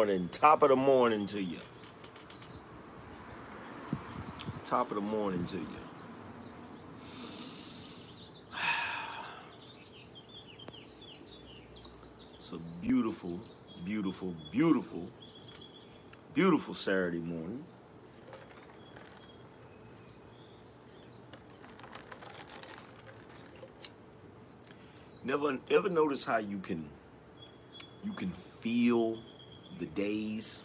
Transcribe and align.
morning. 0.00 0.30
Top 0.32 0.62
of 0.62 0.70
the 0.70 0.76
morning 0.76 1.26
to 1.26 1.42
you. 1.42 1.58
Top 4.64 4.90
of 4.90 4.94
the 4.94 5.02
morning 5.02 5.44
to 5.44 5.58
you. 5.58 5.66
It's 12.38 12.52
a 12.52 12.58
beautiful, 12.80 13.42
beautiful, 13.84 14.34
beautiful, 14.50 15.06
beautiful 16.32 16.72
Saturday 16.72 17.18
morning. 17.18 17.62
Never 25.24 25.58
ever 25.70 25.90
notice 25.90 26.24
how 26.24 26.38
you 26.38 26.58
can 26.58 26.88
you 28.02 28.14
can 28.14 28.32
feel 28.62 29.18
the 29.80 29.86
days. 29.86 30.62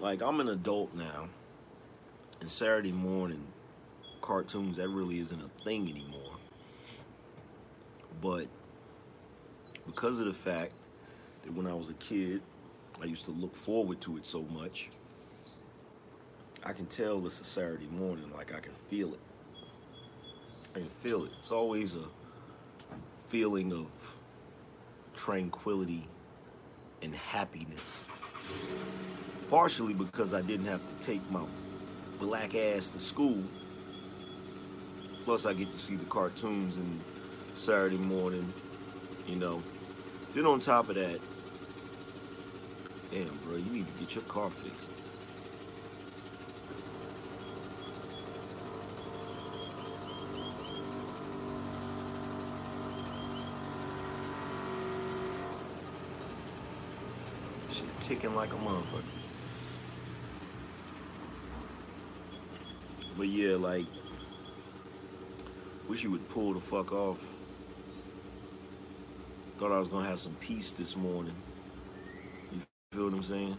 Like 0.00 0.20
I'm 0.20 0.40
an 0.40 0.48
adult 0.48 0.94
now 0.94 1.28
and 2.40 2.50
Saturday 2.50 2.92
morning 2.92 3.44
cartoons 4.20 4.76
that 4.76 4.88
really 4.88 5.20
isn't 5.20 5.40
a 5.40 5.48
thing 5.64 5.88
anymore. 5.88 6.36
But 8.20 8.46
because 9.86 10.18
of 10.18 10.26
the 10.26 10.34
fact 10.34 10.72
that 11.44 11.54
when 11.54 11.66
I 11.66 11.74
was 11.74 11.88
a 11.88 11.94
kid 11.94 12.42
I 13.00 13.04
used 13.04 13.24
to 13.26 13.30
look 13.30 13.54
forward 13.56 14.00
to 14.02 14.16
it 14.16 14.26
so 14.26 14.42
much 14.42 14.90
I 16.64 16.72
can 16.72 16.86
tell 16.86 17.24
it's 17.26 17.40
a 17.40 17.44
Saturday 17.44 17.86
morning 17.86 18.30
like 18.36 18.52
I 18.52 18.58
can 18.60 18.72
feel 18.90 19.14
it. 19.14 19.20
I 20.74 20.80
can 20.80 20.90
feel 21.02 21.24
it. 21.24 21.30
It's 21.38 21.52
always 21.52 21.94
a 21.94 22.04
feeling 23.28 23.72
of 23.72 23.86
tranquility 25.14 26.08
and 27.02 27.14
happiness 27.14 28.04
partially 29.50 29.94
because 29.94 30.34
I 30.34 30.42
didn't 30.42 30.66
have 30.66 30.80
to 30.80 31.06
take 31.06 31.28
my 31.30 31.42
black 32.18 32.54
ass 32.54 32.88
to 32.88 32.98
school. 32.98 33.42
Plus, 35.24 35.46
I 35.46 35.52
get 35.52 35.72
to 35.72 35.78
see 35.78 35.96
the 35.96 36.04
cartoons 36.06 36.74
and 36.76 37.00
Saturday 37.54 37.96
morning, 37.96 38.46
you 39.26 39.36
know. 39.36 39.62
Then 40.34 40.46
on 40.46 40.60
top 40.60 40.88
of 40.88 40.94
that, 40.96 41.20
damn, 43.10 43.26
bro, 43.44 43.56
you 43.56 43.70
need 43.70 43.86
to 43.86 44.00
get 44.00 44.14
your 44.14 44.24
car 44.24 44.50
fixed. 44.50 44.97
Ticking 58.08 58.34
like 58.34 58.54
a 58.54 58.56
motherfucker. 58.56 59.02
But 63.18 63.28
yeah, 63.28 63.56
like, 63.56 63.84
wish 65.86 66.02
you 66.02 66.10
would 66.12 66.26
pull 66.30 66.54
the 66.54 66.60
fuck 66.60 66.90
off. 66.90 67.18
Thought 69.58 69.72
I 69.72 69.78
was 69.78 69.88
gonna 69.88 70.08
have 70.08 70.18
some 70.18 70.32
peace 70.36 70.72
this 70.72 70.96
morning. 70.96 71.34
You 72.50 72.60
feel 72.92 73.04
what 73.04 73.12
I'm 73.12 73.22
saying? 73.22 73.58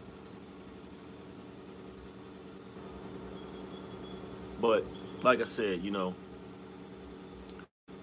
But 4.60 4.84
like 5.22 5.42
I 5.42 5.46
said, 5.46 5.84
you 5.84 5.92
know, 5.92 6.16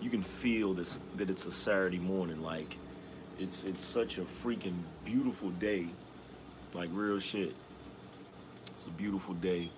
you 0.00 0.10
can 0.10 0.22
feel 0.22 0.74
this 0.74 1.00
that 1.16 1.28
it's 1.28 1.46
a 1.46 1.52
Saturday 1.52 1.98
morning. 1.98 2.40
Like, 2.40 2.76
it's 3.36 3.64
it's 3.64 3.84
such 3.84 4.18
a 4.18 4.24
freaking 4.44 4.78
beautiful 5.04 5.50
day. 5.50 5.88
Like 6.76 6.90
real 6.92 7.18
shit. 7.18 7.54
It's 8.74 8.84
a 8.84 8.90
beautiful 8.90 9.32
day 9.32 9.70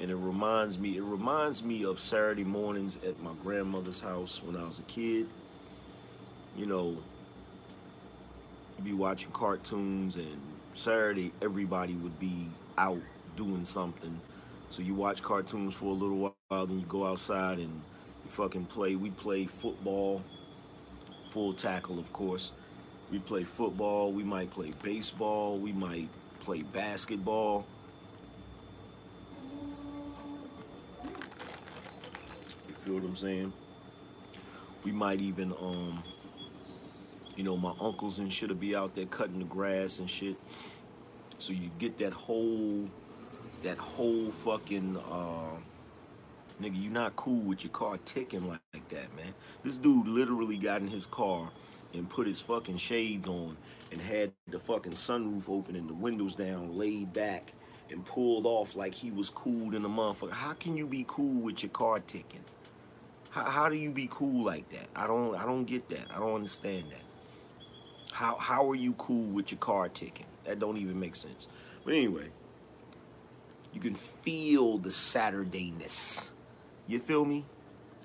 and 0.00 0.10
it 0.10 0.16
reminds 0.16 0.76
me 0.78 0.96
it 0.96 1.02
reminds 1.02 1.62
me 1.62 1.84
of 1.84 2.00
Saturday 2.00 2.44
mornings 2.44 2.98
at 3.06 3.22
my 3.22 3.30
grandmother's 3.44 4.00
house 4.00 4.42
when 4.44 4.56
I 4.56 4.64
was 4.64 4.80
a 4.80 4.82
kid. 4.82 5.28
You 6.56 6.66
know, 6.66 6.96
you 8.76 8.84
be 8.84 8.92
watching 8.92 9.30
cartoons 9.30 10.16
and 10.16 10.40
Saturday 10.72 11.32
everybody 11.40 11.94
would 11.94 12.18
be 12.18 12.48
out 12.76 13.00
doing 13.36 13.64
something. 13.64 14.20
So 14.70 14.82
you 14.82 14.94
watch 14.94 15.22
cartoons 15.22 15.74
for 15.74 15.86
a 15.86 15.94
little 15.94 16.34
while, 16.48 16.66
then 16.66 16.80
you 16.80 16.86
go 16.86 17.06
outside 17.06 17.58
and 17.58 17.70
you 18.24 18.30
fucking 18.30 18.66
play. 18.66 18.96
We 18.96 19.10
play 19.10 19.46
football, 19.46 20.24
full 21.30 21.52
tackle 21.54 22.00
of 22.00 22.12
course. 22.12 22.50
We 23.10 23.18
play 23.20 23.44
football, 23.44 24.12
we 24.12 24.24
might 24.24 24.50
play 24.50 24.72
baseball, 24.82 25.56
we 25.58 25.72
might 25.72 26.08
play 26.40 26.62
basketball 26.62 27.66
You 32.68 32.74
feel 32.84 32.94
what 32.94 33.04
I'm 33.04 33.16
saying? 33.16 33.52
We 34.84 34.92
might 34.92 35.20
even, 35.20 35.52
um, 35.52 36.02
you 37.34 37.42
know, 37.42 37.56
my 37.56 37.72
uncles 37.80 38.18
and 38.18 38.32
shit'll 38.32 38.56
be 38.56 38.76
out 38.76 38.94
there 38.94 39.06
cutting 39.06 39.38
the 39.38 39.44
grass 39.44 39.98
and 39.98 40.08
shit. 40.08 40.36
So 41.38 41.52
you 41.52 41.70
get 41.78 41.98
that 41.98 42.12
whole, 42.12 42.88
that 43.62 43.78
whole 43.78 44.30
fucking, 44.30 44.96
uh, 44.96 45.58
nigga, 46.62 46.80
you 46.80 46.90
not 46.90 47.16
cool 47.16 47.40
with 47.40 47.64
your 47.64 47.72
car 47.72 47.98
ticking 48.04 48.46
like, 48.48 48.60
like 48.72 48.88
that, 48.90 49.14
man. 49.16 49.34
This 49.64 49.76
dude 49.76 50.06
literally 50.06 50.56
got 50.56 50.80
in 50.80 50.88
his 50.88 51.06
car 51.06 51.50
and 51.94 52.08
put 52.08 52.26
his 52.26 52.40
fucking 52.40 52.78
shades 52.78 53.28
on 53.28 53.56
and 53.92 54.00
had 54.00 54.32
the 54.48 54.58
fucking 54.58 54.92
sunroof 54.92 55.48
open 55.48 55.76
and 55.76 55.88
the 55.88 55.94
windows 55.94 56.34
down, 56.34 56.76
laid 56.76 57.12
back, 57.12 57.52
and 57.90 58.04
pulled 58.04 58.46
off 58.46 58.76
like 58.76 58.94
he 58.94 59.10
was 59.10 59.30
cool 59.30 59.74
in 59.74 59.82
the 59.82 59.88
motherfucker. 59.88 60.32
How 60.32 60.52
can 60.54 60.76
you 60.76 60.86
be 60.86 61.04
cool 61.08 61.40
with 61.40 61.62
your 61.62 61.70
car 61.70 62.00
ticking? 62.00 62.44
How, 63.30 63.44
how 63.44 63.68
do 63.68 63.76
you 63.76 63.90
be 63.90 64.08
cool 64.10 64.44
like 64.44 64.68
that? 64.70 64.88
I 64.96 65.06
don't 65.06 65.34
I 65.36 65.44
don't 65.44 65.64
get 65.64 65.88
that. 65.90 66.06
I 66.14 66.18
don't 66.18 66.34
understand 66.34 66.84
that. 66.90 67.02
How 68.12 68.36
how 68.36 68.68
are 68.70 68.74
you 68.74 68.94
cool 68.94 69.26
with 69.28 69.52
your 69.52 69.58
car 69.58 69.88
ticking? 69.88 70.26
That 70.44 70.58
don't 70.58 70.78
even 70.78 70.98
make 70.98 71.16
sense. 71.16 71.48
But 71.84 71.94
anyway, 71.94 72.28
you 73.72 73.80
can 73.80 73.94
feel 73.94 74.78
the 74.78 74.88
Saturdayness. 74.88 76.30
You 76.86 76.98
feel 77.00 77.24
me? 77.24 77.44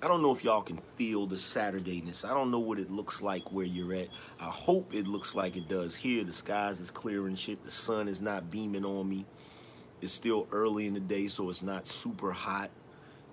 I 0.04 0.08
don't 0.08 0.24
know 0.24 0.32
if 0.32 0.44
y'all 0.44 0.64
can 0.64 0.80
feel 0.96 1.28
the 1.28 1.36
Saturdayness. 1.36 2.26
I 2.26 2.34
don't 2.34 2.50
know 2.50 2.60
what 2.60 2.80
it 2.80 2.90
looks 2.90 3.22
like 3.22 3.52
where 3.52 3.66
you're 3.66 3.94
at. 3.94 4.08
I 4.40 4.46
hope 4.46 4.96
it 4.96 5.08
looks 5.08 5.36
like 5.36 5.56
it 5.56 5.68
does 5.68 5.96
here. 5.96 6.24
The 6.24 6.34
skies 6.34 6.80
is 6.80 6.90
clear 6.90 7.28
and 7.28 7.38
shit. 7.38 7.64
The 7.64 7.70
sun 7.70 8.08
is 8.08 8.20
not 8.20 8.50
beaming 8.50 8.84
on 8.84 9.08
me. 9.08 9.28
It's 10.02 10.12
still 10.12 10.48
early 10.52 10.88
in 10.88 10.96
the 10.96 11.00
day, 11.00 11.28
so 11.28 11.52
it's 11.52 11.62
not 11.62 11.86
super 11.86 12.32
hot. 12.32 12.72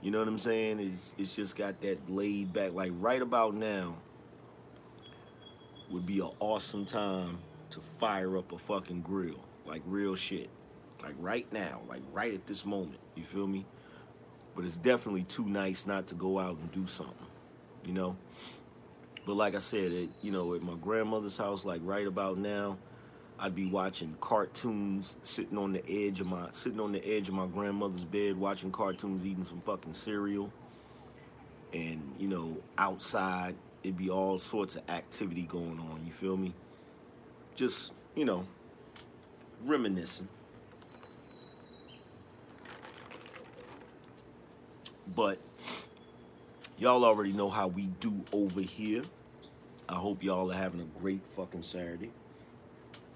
You 0.03 0.11
know 0.11 0.19
what 0.19 0.29
I'm 0.29 0.39
saying? 0.39 0.79
It's 0.79 1.15
it's 1.17 1.35
just 1.35 1.57
got 1.57 1.81
that 1.81 2.11
laid 2.11 2.53
back. 2.53 2.75
Like 2.75 2.93
right 2.97 3.23
about 3.23 3.55
now 3.55 3.97
would 5.91 6.05
be 6.05 6.21
an 6.21 6.31
awesome 6.39 6.85
time 6.85 7.39
to 7.71 7.81
fire 7.99 8.37
up 8.37 8.53
a 8.53 8.59
fucking 8.59 9.01
grill. 9.01 9.43
Like 9.65 9.81
real 9.87 10.15
shit. 10.15 10.51
Like 11.03 11.15
right 11.19 11.51
now. 11.51 11.81
Like 11.89 12.03
right 12.13 12.35
at 12.35 12.47
this 12.47 12.67
moment. 12.67 13.01
You 13.15 13.25
feel 13.25 13.47
me? 13.47 13.65
But 14.59 14.67
it's 14.67 14.77
definitely 14.77 15.23
too 15.23 15.45
nice 15.45 15.87
not 15.87 16.09
to 16.09 16.17
go 16.17 16.37
out 16.37 16.59
and 16.59 16.73
do 16.73 16.89
something. 16.89 17.29
You 17.87 17.93
know? 17.93 18.17
But 19.25 19.35
like 19.35 19.55
I 19.55 19.59
said, 19.59 19.93
it, 19.93 20.11
you 20.21 20.33
know, 20.33 20.53
at 20.55 20.63
my 20.63 20.75
grandmother's 20.75 21.37
house, 21.37 21.65
like 21.65 21.81
right 21.85 22.09
about 22.09 22.39
now, 22.39 22.77
I'd 23.39 23.55
be 23.55 23.67
watching 23.67 24.17
cartoons, 24.21 25.15
sitting 25.23 25.57
on 25.59 25.75
the 25.75 25.89
edge 25.89 26.19
of 26.19 26.27
my 26.27 26.49
sitting 26.51 26.81
on 26.81 26.91
the 26.91 27.07
edge 27.07 27.29
of 27.29 27.35
my 27.35 27.47
grandmother's 27.47 28.05
bed, 28.05 28.37
watching 28.37 28.73
cartoons, 28.73 29.25
eating 29.25 29.45
some 29.45 29.61
fucking 29.61 29.95
cereal. 29.95 30.53
And, 31.73 32.03
you 32.19 32.27
know, 32.27 32.57
outside 32.79 33.55
it'd 33.85 33.97
be 33.97 34.11
all 34.11 34.41
sorts 34.41 34.75
of 34.75 34.83
activity 34.91 35.43
going 35.43 35.79
on, 35.79 36.03
you 36.05 36.11
feel 36.11 36.37
me? 36.37 36.53
Just, 37.55 37.93
you 38.17 38.25
know, 38.25 38.45
reminiscing. 39.65 40.27
But 45.15 45.39
y'all 46.79 47.05
already 47.05 47.33
know 47.33 47.51
how 47.51 47.69
we 47.69 47.87
do 48.01 48.25
over 48.33 48.61
here. 48.61 49.03
I 49.89 49.95
hope 49.95 50.23
y'all 50.23 50.51
are 50.53 50.57
having 50.57 50.81
a 50.81 51.01
great 51.01 51.23
fucking 51.35 51.63
Saturday 51.63 52.13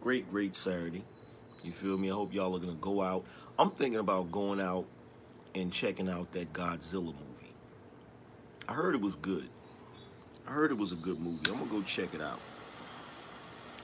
great, 0.02 0.28
great 0.30 0.56
Saturday. 0.56 1.04
You 1.62 1.70
feel 1.70 1.96
me? 1.96 2.10
I 2.10 2.14
hope 2.14 2.34
y'all 2.34 2.54
are 2.56 2.58
gonna 2.58 2.74
go 2.74 3.02
out. 3.02 3.24
I'm 3.58 3.70
thinking 3.70 4.00
about 4.00 4.32
going 4.32 4.60
out 4.60 4.84
and 5.54 5.72
checking 5.72 6.08
out 6.08 6.32
that 6.32 6.52
Godzilla 6.52 7.04
movie. 7.04 7.54
I 8.68 8.72
heard 8.72 8.96
it 8.96 9.00
was 9.00 9.14
good. 9.14 9.48
I 10.46 10.50
heard 10.50 10.72
it 10.72 10.76
was 10.76 10.90
a 10.90 10.96
good 10.96 11.20
movie. 11.20 11.50
I'm 11.50 11.58
gonna 11.58 11.70
go 11.70 11.82
check 11.82 12.14
it 12.14 12.20
out. 12.20 12.40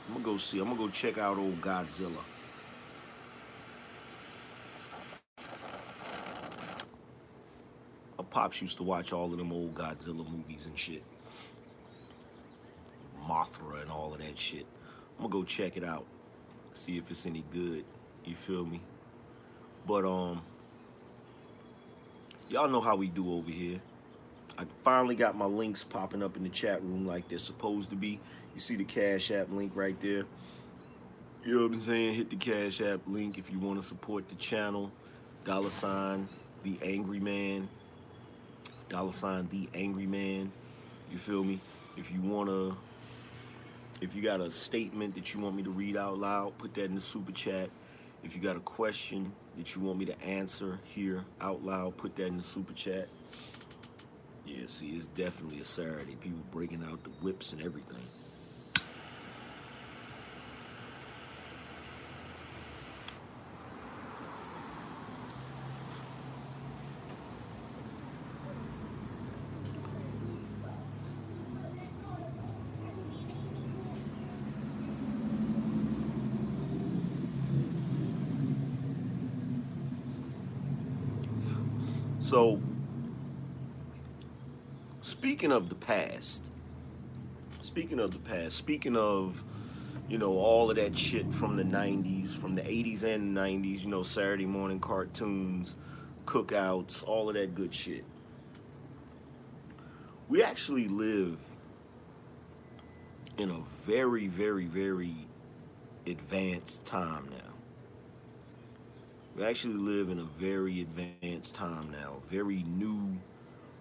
I'm 0.08 0.14
gonna 0.14 0.24
go 0.24 0.36
see. 0.38 0.58
I'm 0.58 0.64
gonna 0.64 0.78
go 0.78 0.88
check 0.88 1.18
out 1.18 1.38
old 1.38 1.60
Godzilla. 1.60 2.24
Pops 8.38 8.62
used 8.62 8.76
to 8.76 8.84
watch 8.84 9.12
all 9.12 9.32
of 9.32 9.36
them 9.36 9.52
old 9.52 9.74
Godzilla 9.74 10.24
movies 10.30 10.66
and 10.66 10.78
shit. 10.78 11.02
Mothra 13.28 13.82
and 13.82 13.90
all 13.90 14.14
of 14.14 14.20
that 14.20 14.38
shit. 14.38 14.64
I'm 15.16 15.24
gonna 15.24 15.32
go 15.32 15.42
check 15.42 15.76
it 15.76 15.82
out, 15.82 16.06
see 16.72 16.96
if 16.96 17.10
it's 17.10 17.26
any 17.26 17.42
good. 17.52 17.84
You 18.24 18.36
feel 18.36 18.64
me? 18.64 18.80
But 19.88 20.04
um, 20.04 20.42
y'all 22.48 22.68
know 22.68 22.80
how 22.80 22.94
we 22.94 23.08
do 23.08 23.34
over 23.34 23.50
here. 23.50 23.80
I 24.56 24.66
finally 24.84 25.16
got 25.16 25.36
my 25.36 25.46
links 25.46 25.82
popping 25.82 26.22
up 26.22 26.36
in 26.36 26.44
the 26.44 26.48
chat 26.48 26.80
room 26.80 27.08
like 27.08 27.28
they're 27.28 27.40
supposed 27.40 27.90
to 27.90 27.96
be. 27.96 28.20
You 28.54 28.60
see 28.60 28.76
the 28.76 28.84
Cash 28.84 29.32
App 29.32 29.50
link 29.50 29.72
right 29.74 30.00
there. 30.00 30.26
You 31.44 31.54
know 31.54 31.62
what 31.62 31.72
I'm 31.72 31.80
saying? 31.80 32.14
Hit 32.14 32.30
the 32.30 32.36
Cash 32.36 32.80
App 32.82 33.00
link 33.08 33.36
if 33.36 33.50
you 33.50 33.58
want 33.58 33.80
to 33.80 33.86
support 33.86 34.28
the 34.28 34.36
channel. 34.36 34.92
Dollar 35.44 35.70
sign 35.70 36.28
the 36.62 36.78
Angry 36.84 37.18
Man. 37.18 37.68
Dollar 38.88 39.12
sign 39.12 39.48
the 39.50 39.68
Angry 39.74 40.06
Man. 40.06 40.50
You 41.10 41.18
feel 41.18 41.44
me? 41.44 41.60
If 41.96 42.10
you 42.10 42.20
wanna, 42.20 42.76
if 44.00 44.14
you 44.14 44.22
got 44.22 44.40
a 44.40 44.50
statement 44.50 45.14
that 45.14 45.34
you 45.34 45.40
want 45.40 45.56
me 45.56 45.62
to 45.64 45.70
read 45.70 45.96
out 45.96 46.18
loud, 46.18 46.56
put 46.58 46.74
that 46.74 46.84
in 46.84 46.94
the 46.94 47.00
super 47.00 47.32
chat. 47.32 47.70
If 48.22 48.34
you 48.34 48.42
got 48.42 48.56
a 48.56 48.60
question 48.60 49.32
that 49.56 49.74
you 49.74 49.82
want 49.82 49.98
me 49.98 50.04
to 50.06 50.22
answer 50.22 50.80
here 50.84 51.24
out 51.40 51.64
loud, 51.64 51.96
put 51.96 52.16
that 52.16 52.26
in 52.26 52.36
the 52.36 52.42
super 52.42 52.72
chat. 52.72 53.08
Yeah, 54.46 54.62
see, 54.66 54.88
it's 54.90 55.08
definitely 55.08 55.60
a 55.60 55.64
Saturday. 55.64 56.16
People 56.16 56.40
breaking 56.50 56.82
out 56.82 57.04
the 57.04 57.10
whips 57.22 57.52
and 57.52 57.60
everything. 57.60 58.02
So, 82.28 82.60
speaking 85.00 85.50
of 85.50 85.70
the 85.70 85.74
past, 85.74 86.42
speaking 87.62 87.98
of 87.98 88.10
the 88.10 88.18
past, 88.18 88.54
speaking 88.54 88.98
of, 88.98 89.42
you 90.10 90.18
know, 90.18 90.32
all 90.32 90.68
of 90.68 90.76
that 90.76 90.94
shit 90.94 91.32
from 91.32 91.56
the 91.56 91.62
90s, 91.62 92.36
from 92.36 92.54
the 92.54 92.60
80s 92.60 93.02
and 93.02 93.34
90s, 93.34 93.80
you 93.80 93.88
know, 93.88 94.02
Saturday 94.02 94.44
morning 94.44 94.78
cartoons, 94.78 95.76
cookouts, 96.26 97.02
all 97.02 97.30
of 97.30 97.34
that 97.34 97.54
good 97.54 97.74
shit. 97.74 98.04
We 100.28 100.42
actually 100.42 100.88
live 100.88 101.38
in 103.38 103.48
a 103.50 103.60
very, 103.86 104.26
very, 104.26 104.66
very 104.66 105.14
advanced 106.06 106.84
time 106.84 107.30
now. 107.30 107.57
We 109.38 109.44
actually 109.44 109.74
live 109.74 110.08
in 110.08 110.18
a 110.18 110.24
very 110.24 110.80
advanced 110.80 111.54
time 111.54 111.92
now, 111.92 112.22
very 112.28 112.64
new, 112.64 113.16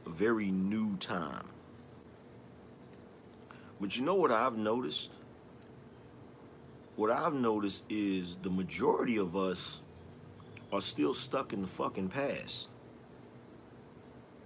a 0.06 0.10
very 0.12 0.52
new 0.52 0.96
time. 0.98 1.48
But 3.82 3.98
you 3.98 4.04
know 4.04 4.14
what 4.14 4.32
I've 4.32 4.56
noticed? 4.56 5.10
What 6.96 7.10
I've 7.10 7.34
noticed 7.34 7.86
is 7.90 8.38
the 8.44 8.52
majority 8.52 9.18
of 9.18 9.36
us 9.36 9.82
are 10.72 10.80
still 10.82 11.16
stuck 11.16 11.54
in 11.54 11.64
the 11.64 11.68
fucking 11.68 12.10
past. 12.10 12.70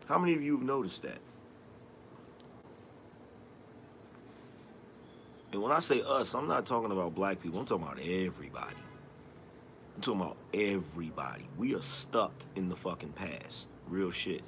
How 0.05 0.17
many 0.17 0.33
of 0.33 0.41
you 0.41 0.55
have 0.55 0.65
noticed 0.65 1.01
that? 1.01 1.19
And 5.51 5.61
when 5.61 5.73
I 5.73 5.79
say 5.79 6.01
us, 6.07 6.33
I'm 6.35 6.47
not 6.47 6.65
talking 6.65 6.93
about 6.93 7.13
black 7.15 7.41
people, 7.41 7.59
I'm 7.59 7.65
talking 7.65 7.85
about 7.85 7.99
everybody. 7.99 8.77
I'm 9.95 10.01
talking 10.01 10.21
about 10.21 10.37
everybody. 10.53 11.47
We 11.57 11.75
are 11.75 11.81
stuck 11.81 12.33
in 12.55 12.69
the 12.69 12.75
fucking 12.75 13.13
past. 13.13 13.67
Real 13.87 14.11
shit. 14.11 14.41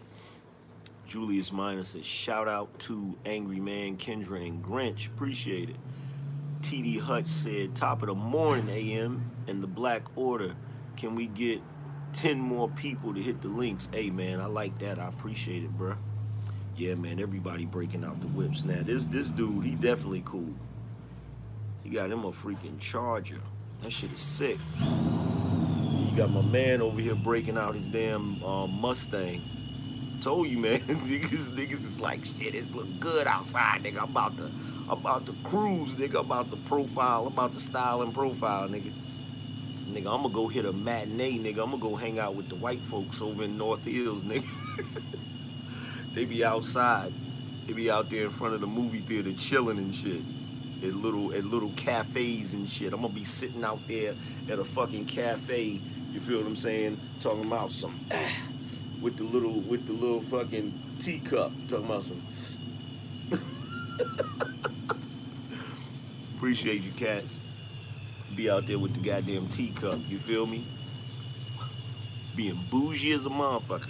Julius 1.07 1.51
Minor 1.51 1.83
says, 1.83 2.05
shout 2.05 2.47
out 2.47 2.79
to 2.79 3.15
Angry 3.25 3.59
Man, 3.59 3.97
Kendra, 3.97 4.45
and 4.47 4.63
Grinch. 4.63 5.07
Appreciate 5.07 5.69
it. 5.69 5.75
TD 6.61 6.99
Hutch 6.99 7.27
said, 7.27 7.75
top 7.75 8.01
of 8.01 8.07
the 8.07 8.15
morning 8.15 8.69
AM 8.69 9.29
and 9.47 9.61
the 9.61 9.67
Black 9.67 10.03
Order. 10.15 10.55
Can 10.95 11.13
we 11.13 11.27
get 11.27 11.61
10 12.13 12.39
more 12.39 12.69
people 12.69 13.13
to 13.13 13.21
hit 13.21 13.41
the 13.41 13.49
links? 13.49 13.89
Hey, 13.91 14.09
man, 14.09 14.39
I 14.39 14.45
like 14.45 14.79
that. 14.79 14.97
I 14.97 15.07
appreciate 15.07 15.63
it, 15.63 15.77
bruh. 15.77 15.97
Yeah, 16.75 16.95
man, 16.95 17.19
everybody 17.19 17.65
breaking 17.65 18.03
out 18.03 18.19
the 18.21 18.27
whips. 18.27 18.63
Now, 18.63 18.81
this, 18.81 19.05
this 19.05 19.27
dude, 19.27 19.65
he 19.65 19.75
definitely 19.75 20.23
cool. 20.25 20.53
He 21.83 21.89
got 21.89 22.09
him 22.09 22.23
a 22.23 22.31
freaking 22.31 22.79
charger. 22.79 23.41
That 23.83 23.91
shit 23.91 24.13
is 24.13 24.21
sick. 24.21 24.59
You 24.79 26.15
got 26.15 26.31
my 26.31 26.41
man 26.41 26.81
over 26.81 27.01
here 27.01 27.15
breaking 27.15 27.57
out 27.57 27.75
his 27.75 27.85
damn 27.85 28.41
um, 28.41 28.71
Mustang. 28.79 29.43
Told 30.21 30.47
you, 30.47 30.57
man. 30.57 30.79
niggas, 30.87 31.49
niggas 31.49 31.85
is 31.85 31.99
like, 31.99 32.23
shit, 32.23 32.55
it 32.55 32.73
look 32.73 32.87
good 33.01 33.27
outside, 33.27 33.83
nigga. 33.83 33.97
I'm 33.97 34.11
about 34.11 34.37
to, 34.37 34.49
about 34.87 35.25
to 35.25 35.35
cruise, 35.43 35.95
nigga. 35.95 36.21
About 36.21 36.49
to 36.51 36.55
profile, 36.55 37.27
about 37.27 37.51
to 37.53 37.59
style 37.59 38.01
and 38.03 38.13
profile, 38.13 38.69
nigga. 38.69 38.93
Nigga, 39.89 39.97
I'm 39.97 40.21
gonna 40.21 40.29
go 40.29 40.47
hit 40.47 40.63
a 40.63 40.71
matinee, 40.71 41.37
nigga. 41.37 41.61
I'm 41.61 41.71
gonna 41.71 41.77
go 41.79 41.97
hang 41.97 42.19
out 42.19 42.35
with 42.35 42.47
the 42.47 42.55
white 42.55 42.83
folks 42.85 43.21
over 43.21 43.43
in 43.43 43.57
North 43.57 43.83
Hills, 43.83 44.23
nigga. 44.23 44.47
they 46.15 46.23
be 46.23 46.45
outside. 46.45 47.13
They 47.67 47.73
be 47.73 47.91
out 47.91 48.09
there 48.09 48.23
in 48.23 48.29
front 48.29 48.53
of 48.53 48.61
the 48.61 48.67
movie 48.67 49.01
theater 49.01 49.33
chilling 49.33 49.77
and 49.77 49.93
shit 49.93 50.21
at 50.83 50.93
little 50.93 51.33
at 51.33 51.45
little 51.45 51.71
cafes 51.75 52.53
and 52.53 52.69
shit. 52.69 52.93
I'm 52.93 53.01
gonna 53.01 53.13
be 53.13 53.23
sitting 53.23 53.63
out 53.63 53.79
there 53.87 54.15
at 54.49 54.59
a 54.59 54.63
fucking 54.63 55.05
cafe 55.05 55.81
you 56.13 56.19
feel 56.19 56.37
what 56.37 56.45
I'm 56.45 56.55
saying? 56.55 56.99
Talking 57.19 57.45
about 57.45 57.71
some 57.71 57.99
with 59.01 59.17
the 59.17 59.23
little 59.23 59.61
with 59.61 59.87
the 59.87 59.93
little 59.93 60.21
fucking 60.21 60.97
teacup. 60.99 61.51
Talking 61.67 61.85
about 61.85 62.03
some. 62.03 62.21
Appreciate 66.35 66.83
you, 66.83 66.91
cats. 66.91 67.39
Be 68.35 68.47
out 68.47 68.67
there 68.67 68.77
with 68.77 68.93
the 68.93 68.99
goddamn 68.99 69.47
teacup. 69.47 69.99
You 70.07 70.19
feel 70.19 70.45
me? 70.45 70.67
Being 72.35 72.63
bougie 72.69 73.13
as 73.13 73.25
a 73.25 73.29
motherfucker. 73.29 73.89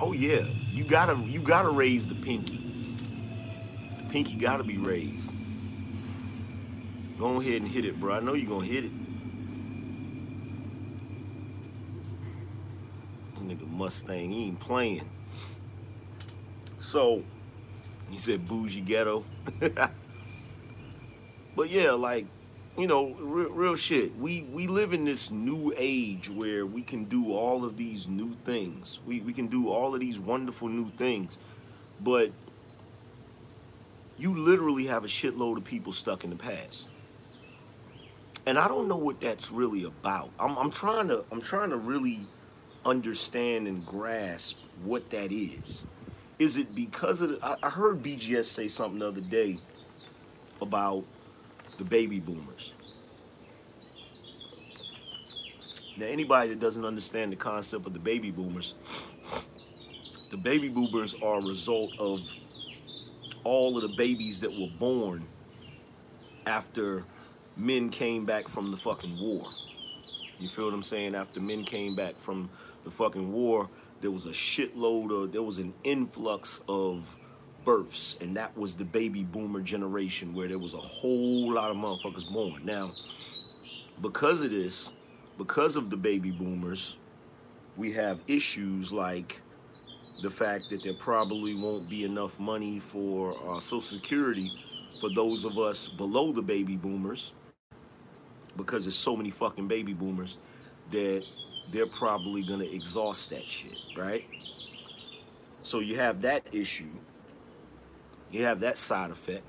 Oh 0.00 0.12
yeah, 0.12 0.46
you 0.72 0.84
gotta 0.84 1.14
you 1.26 1.40
gotta 1.40 1.68
raise 1.68 2.06
the 2.06 2.14
pinky 2.14 2.96
The 3.98 4.04
pinky 4.04 4.34
gotta 4.34 4.64
be 4.64 4.78
raised. 4.78 5.30
Go 7.18 7.38
ahead 7.38 7.60
and 7.60 7.70
hit 7.70 7.84
it, 7.84 8.00
bro. 8.00 8.14
I 8.14 8.20
know 8.20 8.32
you're 8.32 8.48
gonna 8.48 8.66
hit 8.66 8.86
it. 8.86 8.92
Nigga 13.36 13.68
Mustang, 13.70 14.30
he 14.30 14.44
ain't 14.46 14.60
playing. 14.60 15.06
So, 16.78 17.22
he 18.08 18.16
said 18.16 18.48
bougie 18.48 18.80
ghetto. 18.80 19.24
but 21.56 21.68
yeah, 21.68 21.90
like, 21.90 22.26
you 22.78 22.86
know, 22.86 23.10
real, 23.14 23.50
real 23.50 23.76
shit. 23.76 24.16
We 24.16 24.42
we 24.42 24.66
live 24.66 24.92
in 24.92 25.04
this 25.04 25.30
new 25.30 25.74
age 25.76 26.30
where 26.30 26.64
we 26.64 26.82
can 26.82 27.04
do 27.04 27.32
all 27.32 27.64
of 27.64 27.76
these 27.76 28.06
new 28.06 28.34
things. 28.44 29.00
We 29.06 29.20
we 29.20 29.32
can 29.32 29.48
do 29.48 29.68
all 29.68 29.94
of 29.94 30.00
these 30.00 30.18
wonderful 30.18 30.68
new 30.68 30.90
things. 30.96 31.38
But 32.00 32.32
you 34.16 34.36
literally 34.36 34.86
have 34.86 35.04
a 35.04 35.08
shitload 35.08 35.56
of 35.56 35.64
people 35.64 35.92
stuck 35.92 36.24
in 36.24 36.30
the 36.30 36.36
past. 36.36 36.88
And 38.46 38.58
I 38.58 38.68
don't 38.68 38.88
know 38.88 38.96
what 38.96 39.20
that's 39.20 39.50
really 39.50 39.84
about. 39.84 40.30
I'm, 40.38 40.56
I'm 40.56 40.70
trying 40.70 41.08
to 41.08 41.24
I'm 41.30 41.42
trying 41.42 41.70
to 41.70 41.76
really 41.76 42.20
understand 42.84 43.66
and 43.68 43.84
grasp 43.84 44.58
what 44.84 45.10
that 45.10 45.32
is. 45.32 45.84
Is 46.38 46.56
it 46.56 46.74
because 46.74 47.20
of 47.20 47.30
the, 47.30 47.38
I, 47.44 47.56
I 47.64 47.68
heard 47.70 48.02
BGS 48.02 48.46
say 48.46 48.68
something 48.68 49.00
the 49.00 49.08
other 49.08 49.20
day 49.20 49.58
about 50.62 51.04
the 51.80 51.84
baby 51.86 52.20
boomers. 52.20 52.74
Now, 55.96 56.04
anybody 56.04 56.50
that 56.50 56.60
doesn't 56.60 56.84
understand 56.84 57.32
the 57.32 57.36
concept 57.36 57.86
of 57.86 57.94
the 57.94 57.98
baby 57.98 58.30
boomers, 58.30 58.74
the 60.30 60.36
baby 60.36 60.68
boomers 60.68 61.14
are 61.22 61.38
a 61.38 61.42
result 61.42 61.92
of 61.98 62.20
all 63.44 63.76
of 63.76 63.82
the 63.82 63.96
babies 63.96 64.40
that 64.40 64.52
were 64.52 64.68
born 64.78 65.26
after 66.46 67.02
men 67.56 67.88
came 67.88 68.26
back 68.26 68.46
from 68.46 68.70
the 68.70 68.76
fucking 68.76 69.18
war. 69.18 69.46
You 70.38 70.50
feel 70.50 70.66
what 70.66 70.74
I'm 70.74 70.82
saying? 70.82 71.14
After 71.14 71.40
men 71.40 71.64
came 71.64 71.96
back 71.96 72.18
from 72.18 72.50
the 72.84 72.90
fucking 72.90 73.32
war, 73.32 73.70
there 74.02 74.10
was 74.10 74.26
a 74.26 74.30
shitload 74.30 75.24
of, 75.24 75.32
there 75.32 75.42
was 75.42 75.56
an 75.56 75.72
influx 75.82 76.60
of 76.68 77.16
births, 77.70 78.16
and 78.20 78.36
that 78.36 78.56
was 78.58 78.74
the 78.74 78.84
baby 78.84 79.22
boomer 79.22 79.60
generation 79.60 80.34
where 80.34 80.48
there 80.48 80.58
was 80.58 80.74
a 80.74 80.78
whole 80.78 81.52
lot 81.52 81.70
of 81.70 81.76
motherfuckers 81.76 82.28
born. 82.32 82.60
Now, 82.64 82.90
because 84.02 84.42
of 84.42 84.50
this, 84.50 84.90
because 85.38 85.76
of 85.76 85.88
the 85.88 85.96
baby 85.96 86.32
boomers, 86.32 86.96
we 87.76 87.92
have 87.92 88.18
issues 88.26 88.90
like 88.90 89.40
the 90.20 90.30
fact 90.30 90.64
that 90.70 90.82
there 90.82 90.94
probably 90.94 91.54
won't 91.54 91.88
be 91.88 92.02
enough 92.02 92.40
money 92.40 92.80
for 92.80 93.36
uh, 93.48 93.60
Social 93.60 93.80
Security 93.80 94.50
for 95.00 95.08
those 95.14 95.44
of 95.44 95.56
us 95.56 95.88
below 95.88 96.32
the 96.32 96.42
baby 96.42 96.76
boomers 96.76 97.34
because 98.56 98.84
there's 98.84 98.96
so 98.96 99.16
many 99.16 99.30
fucking 99.30 99.68
baby 99.68 99.94
boomers 99.94 100.38
that 100.90 101.22
they're 101.72 101.86
probably 101.86 102.42
gonna 102.42 102.64
exhaust 102.64 103.30
that 103.30 103.48
shit, 103.48 103.78
right? 103.96 104.24
So 105.62 105.78
you 105.78 105.94
have 105.98 106.20
that 106.22 106.42
issue. 106.50 106.90
You 108.30 108.44
have 108.44 108.60
that 108.60 108.78
side 108.78 109.10
effect. 109.10 109.44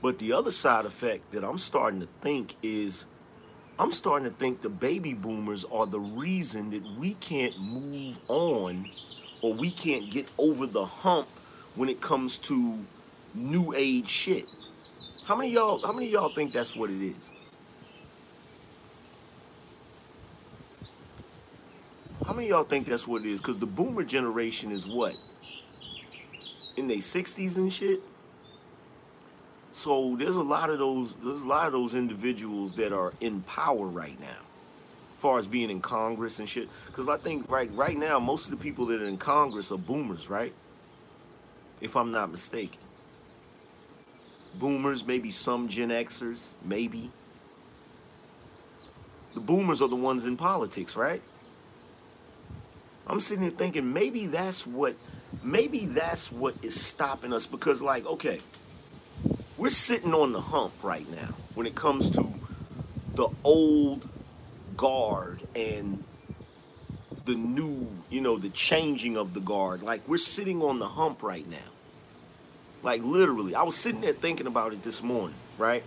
But 0.00 0.18
the 0.18 0.32
other 0.32 0.50
side 0.50 0.84
effect 0.84 1.32
that 1.32 1.44
I'm 1.44 1.58
starting 1.58 2.00
to 2.00 2.08
think 2.22 2.56
is 2.62 3.04
I'm 3.78 3.92
starting 3.92 4.28
to 4.28 4.36
think 4.36 4.62
the 4.62 4.68
baby 4.68 5.14
boomers 5.14 5.64
are 5.64 5.86
the 5.86 6.00
reason 6.00 6.70
that 6.70 6.82
we 6.98 7.14
can't 7.14 7.58
move 7.58 8.18
on 8.28 8.90
or 9.40 9.54
we 9.54 9.70
can't 9.70 10.10
get 10.10 10.28
over 10.38 10.66
the 10.66 10.84
hump 10.84 11.28
when 11.74 11.88
it 11.88 12.00
comes 12.00 12.38
to 12.38 12.78
new 13.34 13.72
age 13.74 14.08
shit. 14.08 14.46
How 15.24 15.36
many 15.36 15.50
y'all 15.50 15.84
how 15.84 15.92
many 15.92 16.08
y'all 16.08 16.34
think 16.34 16.52
that's 16.52 16.76
what 16.76 16.90
it 16.90 17.02
is? 17.02 17.30
How 22.26 22.32
many 22.34 22.48
y'all 22.48 22.64
think 22.64 22.86
that's 22.86 23.06
what 23.06 23.24
it 23.24 23.30
is? 23.30 23.40
Because 23.40 23.58
the 23.58 23.66
boomer 23.66 24.04
generation 24.04 24.70
is 24.70 24.86
what? 24.86 25.16
In 26.76 26.88
their 26.88 26.98
60s 26.98 27.56
and 27.56 27.72
shit? 27.72 28.00
So 29.72 30.16
there's 30.18 30.36
a 30.36 30.42
lot 30.42 30.70
of 30.70 30.78
those 30.78 31.16
there's 31.16 31.42
a 31.42 31.46
lot 31.46 31.66
of 31.66 31.72
those 31.72 31.94
individuals 31.94 32.74
that 32.74 32.92
are 32.92 33.12
in 33.20 33.40
power 33.42 33.86
right 33.86 34.18
now. 34.20 34.26
As 35.16 35.22
far 35.22 35.38
as 35.38 35.46
being 35.46 35.70
in 35.70 35.80
Congress 35.80 36.38
and 36.38 36.48
shit. 36.48 36.68
Because 36.86 37.08
I 37.08 37.16
think 37.16 37.50
right 37.50 37.70
right 37.74 37.96
now 37.96 38.20
most 38.20 38.44
of 38.44 38.50
the 38.50 38.56
people 38.58 38.86
that 38.86 39.00
are 39.00 39.08
in 39.08 39.16
Congress 39.16 39.72
are 39.72 39.78
boomers, 39.78 40.28
right? 40.28 40.52
If 41.80 41.96
I'm 41.96 42.12
not 42.12 42.30
mistaken. 42.30 42.78
Boomers, 44.54 45.06
maybe 45.06 45.30
some 45.30 45.68
Gen 45.68 45.88
Xers, 45.88 46.48
maybe. 46.62 47.10
The 49.34 49.40
boomers 49.40 49.80
are 49.80 49.88
the 49.88 49.96
ones 49.96 50.26
in 50.26 50.36
politics, 50.36 50.94
right? 50.94 51.22
I'm 53.06 53.20
sitting 53.20 53.42
here 53.42 53.52
thinking 53.52 53.92
maybe 53.92 54.26
that's 54.26 54.66
what 54.66 54.96
maybe 55.42 55.86
that's 55.86 56.30
what 56.30 56.54
is 56.62 56.80
stopping 56.80 57.32
us 57.32 57.46
because 57.46 57.80
like 57.80 58.04
okay 58.04 58.38
we're 59.62 59.70
sitting 59.70 60.12
on 60.12 60.32
the 60.32 60.40
hump 60.40 60.72
right 60.82 61.08
now 61.08 61.28
when 61.54 61.68
it 61.68 61.76
comes 61.76 62.10
to 62.10 62.26
the 63.14 63.28
old 63.44 64.08
guard 64.76 65.40
and 65.54 66.02
the 67.26 67.36
new 67.36 67.86
you 68.10 68.20
know 68.20 68.36
the 68.36 68.48
changing 68.48 69.16
of 69.16 69.34
the 69.34 69.40
guard. 69.40 69.84
Like 69.84 70.08
we're 70.08 70.16
sitting 70.16 70.62
on 70.62 70.80
the 70.80 70.88
hump 70.88 71.22
right 71.22 71.48
now. 71.48 71.58
Like 72.82 73.04
literally. 73.04 73.54
I 73.54 73.62
was 73.62 73.76
sitting 73.76 74.00
there 74.00 74.12
thinking 74.12 74.48
about 74.48 74.72
it 74.72 74.82
this 74.82 75.00
morning 75.00 75.36
right? 75.58 75.84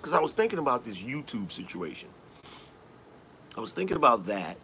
Because 0.00 0.14
i 0.14 0.20
was 0.20 0.32
thinking 0.32 0.58
about 0.58 0.86
this 0.86 1.02
youtube 1.02 1.52
situation. 1.52 2.08
I 3.58 3.60
was 3.60 3.72
thinking 3.72 3.96
about 3.96 4.26
that. 4.26 4.56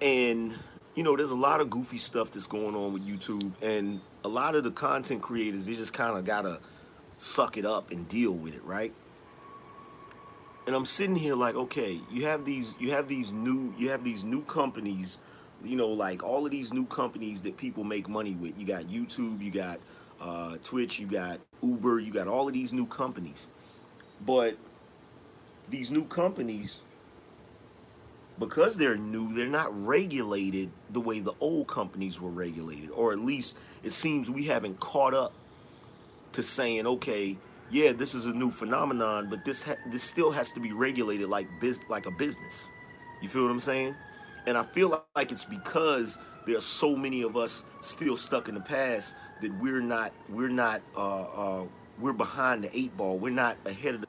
And, 0.00 0.54
you 0.94 1.02
know, 1.02 1.16
there's 1.16 1.30
a 1.30 1.36
lot 1.36 1.60
of 1.60 1.70
goofy 1.70 1.98
stuff 1.98 2.30
that's 2.30 2.46
going 2.46 2.74
on 2.74 2.92
with 2.92 3.06
YouTube. 3.06 3.52
And 3.60 4.00
a 4.22 4.28
lot 4.28 4.54
of 4.54 4.64
the 4.64 4.70
content 4.70 5.22
creators, 5.22 5.66
they 5.66 5.74
just 5.74 5.92
kind 5.92 6.16
of 6.16 6.24
got 6.24 6.42
to 6.42 6.60
suck 7.16 7.56
it 7.56 7.66
up 7.66 7.90
and 7.90 8.08
deal 8.08 8.32
with 8.32 8.54
it, 8.54 8.64
right? 8.64 8.92
And 10.66 10.74
I'm 10.74 10.86
sitting 10.86 11.16
here 11.16 11.34
like, 11.34 11.54
okay, 11.54 12.00
you 12.10 12.24
have 12.26 12.44
these, 12.44 12.74
you 12.78 12.90
have 12.92 13.08
these 13.08 13.32
new, 13.32 13.74
you 13.76 13.90
have 13.90 14.02
these 14.02 14.24
new 14.24 14.42
companies, 14.42 15.18
you 15.62 15.76
know, 15.76 15.88
like 15.88 16.22
all 16.22 16.46
of 16.46 16.52
these 16.52 16.72
new 16.72 16.86
companies 16.86 17.42
that 17.42 17.56
people 17.56 17.84
make 17.84 18.08
money 18.08 18.34
with. 18.34 18.58
You 18.58 18.66
got 18.66 18.84
YouTube, 18.84 19.42
you 19.42 19.50
got 19.50 19.80
uh, 20.20 20.56
Twitch, 20.62 20.98
you 20.98 21.06
got 21.06 21.40
Uber, 21.62 21.98
you 21.98 22.12
got 22.12 22.28
all 22.28 22.48
of 22.48 22.54
these 22.54 22.72
new 22.72 22.86
companies. 22.86 23.48
But 24.24 24.56
these 25.68 25.90
new 25.90 26.04
companies, 26.04 26.80
because 28.38 28.76
they're 28.76 28.96
new, 28.96 29.32
they're 29.32 29.46
not 29.46 29.86
regulated 29.86 30.70
the 30.90 31.00
way 31.00 31.20
the 31.20 31.34
old 31.40 31.68
companies 31.68 32.20
were 32.20 32.30
regulated, 32.30 32.90
or 32.90 33.12
at 33.12 33.18
least 33.18 33.56
it 33.82 33.92
seems 33.92 34.30
we 34.30 34.44
haven't 34.44 34.80
caught 34.80 35.14
up 35.14 35.32
to 36.32 36.42
saying, 36.42 36.86
okay, 36.86 37.36
yeah, 37.70 37.92
this 37.92 38.14
is 38.14 38.26
a 38.26 38.32
new 38.32 38.50
phenomenon, 38.50 39.28
but 39.30 39.44
this 39.44 39.62
ha- 39.62 39.76
this 39.90 40.02
still 40.02 40.30
has 40.30 40.52
to 40.52 40.60
be 40.60 40.72
regulated 40.72 41.28
like 41.28 41.48
biz- 41.60 41.80
like 41.88 42.06
a 42.06 42.10
business. 42.10 42.70
You 43.22 43.28
feel 43.28 43.44
what 43.44 43.50
I'm 43.50 43.60
saying? 43.60 43.94
And 44.46 44.58
I 44.58 44.64
feel 44.64 45.04
like 45.16 45.32
it's 45.32 45.44
because 45.44 46.18
there 46.46 46.56
are 46.56 46.60
so 46.60 46.94
many 46.96 47.22
of 47.22 47.36
us 47.36 47.64
still 47.80 48.16
stuck 48.16 48.48
in 48.48 48.54
the 48.54 48.60
past 48.60 49.14
that 49.42 49.52
we're 49.60 49.80
not 49.80 50.12
we're 50.28 50.48
not 50.48 50.82
uh, 50.96 51.22
uh, 51.22 51.64
we're 51.98 52.12
behind 52.12 52.64
the 52.64 52.78
eight 52.78 52.96
ball. 52.96 53.18
We're 53.18 53.30
not 53.30 53.56
ahead 53.64 53.94
of 53.94 54.00
the 54.02 54.06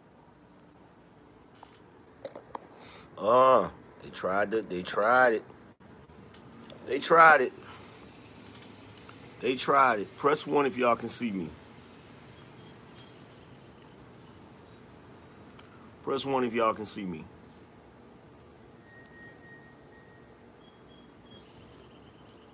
Uh, 3.17 3.69
they 4.05 4.11
tried 4.11 4.51
to, 4.51 4.61
they 4.61 4.83
tried 4.83 5.33
it. 5.33 5.43
They 6.85 6.99
tried 6.99 7.41
it. 7.41 7.53
They 9.41 9.55
tried 9.55 10.01
it. 10.01 10.17
Press 10.17 10.45
one 10.45 10.67
if 10.67 10.77
y'all 10.77 10.95
can 10.95 11.09
see 11.09 11.31
me. 11.31 11.49
Press 16.03 16.23
one 16.23 16.43
if 16.43 16.53
y'all 16.53 16.75
can 16.75 16.85
see 16.85 17.03
me. 17.03 17.25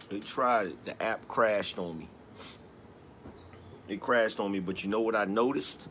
They 0.07 0.19
tried 0.19 0.67
it. 0.67 0.85
The 0.85 1.03
app 1.03 1.27
crashed 1.27 1.77
on 1.77 1.99
me. 1.99 2.07
It 3.89 3.99
crashed 3.99 4.39
on 4.39 4.53
me, 4.53 4.61
but 4.61 4.85
you 4.85 4.89
know 4.89 5.01
what 5.01 5.17
I 5.17 5.25
noticed? 5.25 5.89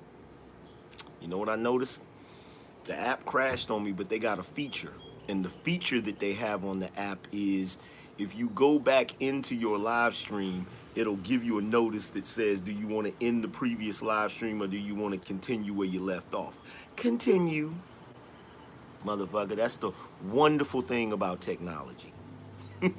You 1.21 1.29
know 1.29 1.37
what 1.37 1.51
I 1.51 1.57
noticed? 1.57 2.01
the 2.91 2.99
app 2.99 3.25
crashed 3.25 3.71
on 3.71 3.85
me, 3.85 3.93
but 3.93 4.09
they 4.09 4.19
got 4.19 4.41
a 4.41 4.43
feature. 4.43 4.93
And 5.31 5.45
the 5.45 5.49
feature 5.49 6.01
that 6.01 6.19
they 6.19 6.33
have 6.33 6.65
on 6.65 6.81
the 6.81 6.91
app 6.99 7.29
is 7.31 7.79
if 8.19 8.37
you 8.37 8.49
go 8.49 8.81
back 8.81 9.13
into 9.21 9.55
your 9.55 9.79
live 9.79 10.17
stream, 10.17 10.67
it'll 10.97 11.19
give 11.19 11.45
you 11.45 11.59
a 11.59 11.63
notice 11.63 12.09
that 12.11 12.27
says, 12.27 12.61
do 12.61 12.73
you 12.73 12.89
want 12.89 13.07
to 13.07 13.25
end 13.25 13.45
the 13.45 13.49
previous 13.49 14.03
live 14.03 14.33
stream 14.33 14.61
or 14.61 14.67
do 14.67 14.77
you 14.77 14.97
want 14.97 15.15
to 15.15 15.21
continue 15.21 15.73
where 15.73 15.87
you 15.87 16.01
left 16.01 16.35
off? 16.35 16.59
Continue. 16.97 17.73
Motherfucker, 19.07 19.55
that's 19.55 19.77
the 19.77 19.93
wonderful 20.25 20.83
thing 20.83 21.13
about 21.13 21.41
technology. 21.41 22.13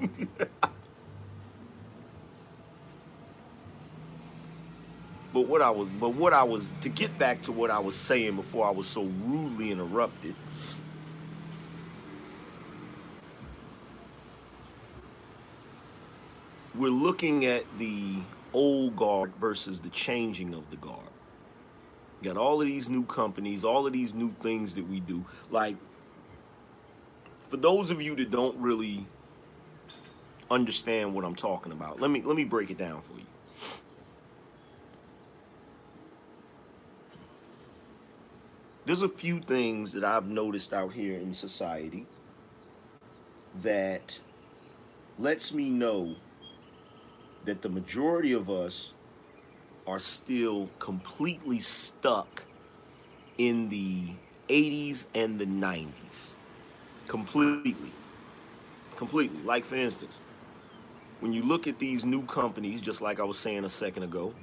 But 5.33 5.47
what 5.47 5.61
I 5.61 5.69
was, 5.69 5.87
but 5.99 6.09
what 6.09 6.33
I 6.33 6.43
was 6.43 6.73
to 6.81 6.89
get 6.89 7.17
back 7.17 7.41
to 7.43 7.51
what 7.53 7.71
I 7.71 7.79
was 7.79 7.95
saying 7.95 8.35
before 8.35 8.67
I 8.67 8.71
was 8.71 8.85
so 8.85 9.03
rudely 9.03 9.71
interrupted. 9.71 10.35
We're 16.81 16.89
looking 16.89 17.45
at 17.45 17.63
the 17.77 18.15
old 18.53 18.95
guard 18.95 19.35
versus 19.39 19.81
the 19.81 19.89
changing 19.89 20.55
of 20.55 20.67
the 20.71 20.77
guard. 20.77 21.11
Got 22.23 22.37
all 22.37 22.59
of 22.59 22.65
these 22.65 22.89
new 22.89 23.05
companies, 23.05 23.63
all 23.63 23.85
of 23.85 23.93
these 23.93 24.15
new 24.15 24.33
things 24.41 24.73
that 24.73 24.89
we 24.89 24.99
do. 24.99 25.23
Like, 25.51 25.75
for 27.49 27.57
those 27.57 27.91
of 27.91 28.01
you 28.01 28.15
that 28.15 28.31
don't 28.31 28.57
really 28.57 29.05
understand 30.49 31.13
what 31.13 31.23
I'm 31.23 31.35
talking 31.35 31.71
about, 31.71 32.01
let 32.01 32.09
me 32.09 32.23
let 32.23 32.35
me 32.35 32.45
break 32.45 32.71
it 32.71 32.79
down 32.79 33.03
for 33.03 33.13
you. 33.19 33.27
there's 38.87 39.03
a 39.03 39.07
few 39.07 39.39
things 39.39 39.93
that 39.93 40.03
I've 40.03 40.27
noticed 40.27 40.73
out 40.73 40.93
here 40.93 41.19
in 41.19 41.35
society 41.35 42.07
that 43.61 44.19
lets 45.19 45.53
me 45.53 45.69
know 45.69 46.15
that 47.45 47.61
the 47.61 47.69
majority 47.69 48.33
of 48.33 48.49
us 48.49 48.93
are 49.87 49.99
still 49.99 50.69
completely 50.79 51.59
stuck 51.59 52.43
in 53.37 53.69
the 53.69 54.09
80s 54.49 55.05
and 55.15 55.39
the 55.39 55.45
90s. 55.45 56.31
Completely. 57.07 57.91
Completely. 58.95 59.41
Like, 59.43 59.65
for 59.65 59.75
instance, 59.75 60.21
when 61.19 61.33
you 61.33 61.43
look 61.43 61.67
at 61.67 61.79
these 61.79 62.05
new 62.05 62.23
companies, 62.23 62.81
just 62.81 63.01
like 63.01 63.19
I 63.19 63.23
was 63.23 63.39
saying 63.39 63.63
a 63.65 63.69
second 63.69 64.03
ago, 64.03 64.33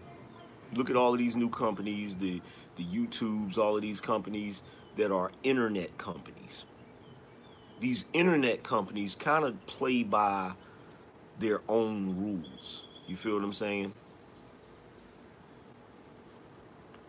look 0.74 0.90
at 0.90 0.96
all 0.96 1.12
of 1.12 1.18
these 1.18 1.36
new 1.36 1.48
companies, 1.48 2.16
the 2.16 2.40
the 2.76 2.84
YouTubes, 2.84 3.58
all 3.58 3.74
of 3.74 3.82
these 3.82 4.00
companies 4.00 4.62
that 4.96 5.10
are 5.10 5.32
internet 5.42 5.98
companies. 5.98 6.64
These 7.80 8.06
internet 8.12 8.62
companies 8.62 9.16
kind 9.16 9.44
of 9.44 9.66
play 9.66 10.04
by 10.04 10.52
their 11.38 11.60
own 11.68 12.16
rules. 12.16 12.84
You 13.08 13.16
feel 13.16 13.34
what 13.34 13.42
I'm 13.42 13.54
saying? 13.54 13.92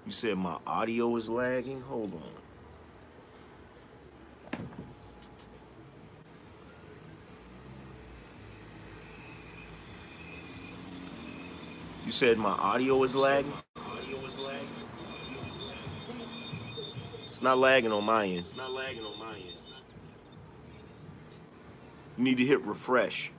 You 0.05 0.13
said 0.13 0.37
my 0.37 0.57
audio 0.65 1.15
is 1.17 1.29
lagging? 1.29 1.81
Hold 1.81 2.13
on. 2.13 2.21
You 12.05 12.11
said 12.13 12.37
my 12.37 12.49
audio 12.51 13.03
is 13.03 13.13
lagging? 13.15 13.53
It's 17.27 17.41
not 17.41 17.57
lagging 17.57 17.91
on 17.91 18.05
my 18.05 18.25
end. 18.25 18.39
It's 18.39 18.55
not 18.55 18.71
lagging 18.71 19.03
on 19.03 19.19
my 19.19 19.35
end. 19.35 19.43
You 22.17 22.23
need 22.23 22.37
to 22.37 22.45
hit 22.45 22.61
refresh. 22.61 23.31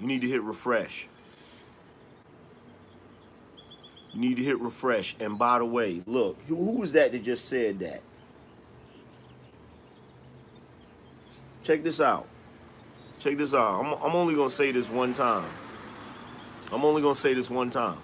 You 0.00 0.06
need 0.06 0.20
to 0.22 0.28
hit 0.28 0.42
refresh. 0.42 1.06
You 4.12 4.20
need 4.20 4.36
to 4.36 4.42
hit 4.42 4.58
refresh. 4.60 5.16
And 5.20 5.38
by 5.38 5.58
the 5.58 5.64
way, 5.64 6.02
look, 6.06 6.40
who, 6.48 6.54
was 6.54 6.92
that 6.92 7.12
that 7.12 7.22
just 7.22 7.48
said 7.48 7.78
that? 7.80 8.02
Check 11.62 11.82
this 11.82 12.00
out. 12.00 12.26
Check 13.18 13.36
this 13.36 13.52
out. 13.52 13.80
I'm, 13.80 13.92
I'm 14.02 14.16
only 14.16 14.34
going 14.34 14.48
to 14.48 14.54
say 14.54 14.72
this 14.72 14.88
one 14.88 15.12
time. 15.12 15.50
I'm 16.72 16.84
only 16.84 17.02
going 17.02 17.14
to 17.14 17.20
say 17.20 17.34
this 17.34 17.50
one 17.50 17.70
time. 17.70 17.98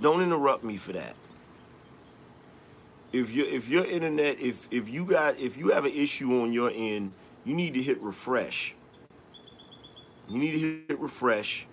Don't 0.00 0.22
interrupt 0.22 0.64
me 0.64 0.76
for 0.76 0.92
that. 0.92 1.16
If 3.12 3.32
you 3.32 3.44
if 3.44 3.68
your 3.68 3.84
internet 3.84 4.38
if 4.38 4.68
if 4.70 4.88
you 4.88 5.04
got 5.04 5.36
if 5.40 5.56
you 5.56 5.70
have 5.70 5.84
an 5.84 5.92
issue 5.92 6.42
on 6.42 6.52
your 6.52 6.70
end, 6.72 7.12
you 7.44 7.54
need 7.54 7.74
to 7.74 7.82
hit 7.82 8.00
refresh. 8.00 8.74
You 10.30 10.38
need 10.38 10.52
to 10.52 10.58
hit 10.88 11.00
refresh 11.00 11.66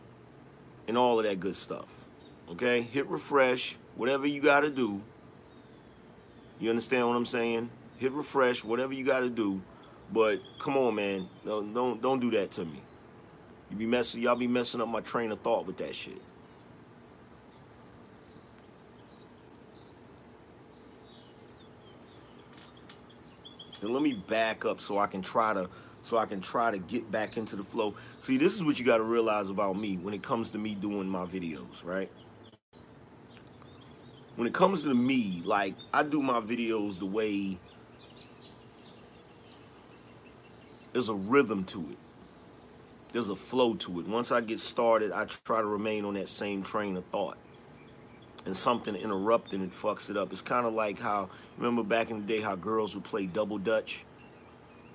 and 0.87 0.97
all 0.97 1.19
of 1.19 1.25
that 1.25 1.39
good 1.39 1.55
stuff. 1.55 1.85
Okay? 2.49 2.81
Hit 2.81 3.07
refresh, 3.07 3.77
whatever 3.95 4.25
you 4.25 4.41
got 4.41 4.61
to 4.61 4.69
do. 4.71 5.01
You 6.59 6.71
understand 6.71 7.07
what 7.07 7.15
I'm 7.15 7.25
saying? 7.25 7.69
Hit 7.97 8.11
refresh, 8.13 8.63
whatever 8.63 8.93
you 8.93 9.05
got 9.05 9.19
to 9.19 9.29
do. 9.29 9.61
But 10.11 10.41
come 10.59 10.75
on, 10.75 10.95
man. 10.95 11.27
Don't, 11.45 11.73
don't 11.73 12.01
don't 12.01 12.19
do 12.19 12.31
that 12.31 12.49
to 12.51 12.65
me. 12.65 12.81
You 13.69 13.77
be 13.77 13.85
messing 13.85 14.21
y'all 14.21 14.35
be 14.35 14.47
messing 14.47 14.81
up 14.81 14.87
my 14.87 15.01
train 15.01 15.31
of 15.31 15.39
thought 15.41 15.67
with 15.67 15.77
that 15.77 15.93
shit. 15.93 16.21
And 23.81 23.91
let 23.91 24.01
me 24.01 24.13
back 24.13 24.65
up 24.65 24.81
so 24.81 24.97
I 24.97 25.05
can 25.05 25.21
try 25.21 25.53
to 25.53 25.69
so 26.07 26.17
I 26.17 26.25
can 26.25 26.39
try 26.39 26.71
to 26.71 26.77
get 26.77 27.11
back 27.11 27.35
into 27.35 27.55
the 27.55 27.63
flow. 27.63 27.93
See, 28.19 28.37
this 28.37 28.55
is 28.55 28.63
what 28.63 28.79
you 28.79 28.85
got 28.85 28.97
to 28.97 29.03
realize 29.03 29.49
about 29.49 29.77
me 29.77 29.97
when 29.97 30.13
it 30.13 30.23
comes 30.23 30.49
to 30.51 30.57
me 30.57 30.73
doing 30.73 31.07
my 31.07 31.25
videos, 31.25 31.83
right? 31.83 32.09
When 34.35 34.47
it 34.47 34.53
comes 34.53 34.83
to 34.83 34.93
me, 34.93 35.41
like 35.43 35.75
I 35.93 36.03
do 36.03 36.21
my 36.21 36.39
videos 36.39 36.97
the 36.97 37.05
way 37.05 37.59
there's 40.93 41.09
a 41.09 41.13
rhythm 41.13 41.65
to 41.65 41.79
it. 41.91 41.97
There's 43.11 43.29
a 43.29 43.35
flow 43.35 43.73
to 43.75 43.99
it. 43.99 44.07
Once 44.07 44.31
I 44.31 44.41
get 44.41 44.59
started, 44.59 45.11
I 45.11 45.25
try 45.25 45.61
to 45.61 45.67
remain 45.67 46.05
on 46.05 46.13
that 46.13 46.29
same 46.29 46.63
train 46.63 46.95
of 46.97 47.05
thought 47.05 47.37
and 48.45 48.55
something 48.55 48.95
interrupting 48.95 49.61
it 49.61 49.71
fucks 49.71 50.09
it 50.09 50.15
up. 50.15 50.31
It's 50.31 50.41
kind 50.41 50.65
of 50.65 50.73
like 50.73 50.99
how 50.99 51.29
remember 51.57 51.83
back 51.83 52.09
in 52.11 52.21
the 52.21 52.25
day 52.25 52.39
how 52.39 52.55
girls 52.55 52.95
would 52.95 53.03
play 53.03 53.25
double 53.25 53.57
dutch. 53.57 54.05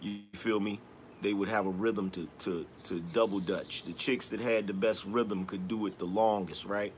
You 0.01 0.21
feel 0.33 0.59
me? 0.59 0.81
They 1.23 1.33
would 1.33 1.49
have 1.49 1.67
a 1.67 1.71
rhythm 1.71 2.11
to 2.11 2.29
to 2.41 2.67
to 2.85 3.01
double 3.01 3.41
dutch. 3.41 3.85
The 3.87 3.93
chicks 3.93 4.29
that 4.31 4.41
had 4.41 4.67
the 4.67 4.75
best 4.75 5.05
rhythm 5.05 5.47
could 5.47 5.69
do 5.69 5.87
it 5.87 5.99
the 5.99 6.05
longest, 6.05 6.65
right? 6.65 6.93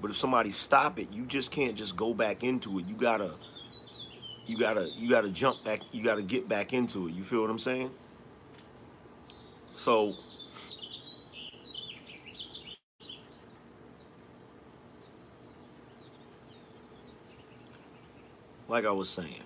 But 0.00 0.10
if 0.10 0.16
somebody 0.16 0.50
stop 0.50 0.98
it, 0.98 1.08
you 1.12 1.24
just 1.24 1.52
can't 1.52 1.76
just 1.76 1.96
go 1.96 2.12
back 2.12 2.42
into 2.42 2.80
it. 2.80 2.86
You 2.86 2.96
gotta 2.96 3.34
you 4.46 4.58
gotta 4.58 4.88
you 4.96 5.08
gotta 5.08 5.30
jump 5.30 5.62
back. 5.64 5.80
You 5.92 6.02
gotta 6.02 6.22
get 6.22 6.48
back 6.48 6.72
into 6.72 7.06
it. 7.06 7.14
You 7.14 7.22
feel 7.22 7.42
what 7.42 7.50
I'm 7.50 7.60
saying? 7.60 7.90
So 9.76 10.16
like 18.68 18.84
I 18.84 18.90
was 18.90 19.08
saying. 19.08 19.42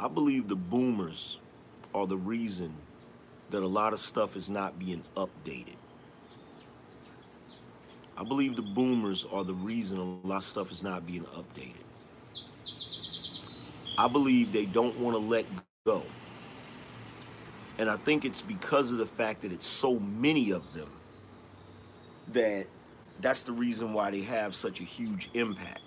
I 0.00 0.08
believe 0.08 0.48
the 0.48 0.56
boomers 0.56 1.36
are 1.94 2.06
the 2.06 2.16
reason 2.16 2.72
that 3.50 3.62
a 3.62 3.66
lot 3.66 3.92
of 3.92 4.00
stuff 4.00 4.34
is 4.34 4.48
not 4.48 4.78
being 4.78 5.04
updated. 5.14 5.76
I 8.16 8.24
believe 8.24 8.56
the 8.56 8.62
boomers 8.62 9.26
are 9.30 9.44
the 9.44 9.52
reason 9.52 9.98
a 9.98 10.26
lot 10.26 10.38
of 10.38 10.44
stuff 10.44 10.72
is 10.72 10.82
not 10.82 11.06
being 11.06 11.24
updated. 11.36 11.84
I 13.98 14.08
believe 14.08 14.54
they 14.54 14.64
don't 14.64 14.98
want 14.98 15.14
to 15.16 15.18
let 15.18 15.44
go. 15.84 16.02
And 17.76 17.90
I 17.90 17.98
think 17.98 18.24
it's 18.24 18.40
because 18.40 18.90
of 18.90 18.96
the 18.96 19.06
fact 19.06 19.42
that 19.42 19.52
it's 19.52 19.66
so 19.66 19.98
many 19.98 20.50
of 20.50 20.72
them 20.72 20.88
that 22.28 22.66
that's 23.20 23.42
the 23.42 23.52
reason 23.52 23.92
why 23.92 24.10
they 24.10 24.22
have 24.22 24.54
such 24.54 24.80
a 24.80 24.84
huge 24.84 25.28
impact 25.34 25.80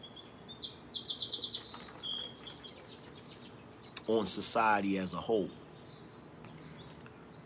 on 4.08 4.26
society 4.26 4.98
as 4.98 5.13
a 5.13 5.18
whole. 5.18 5.50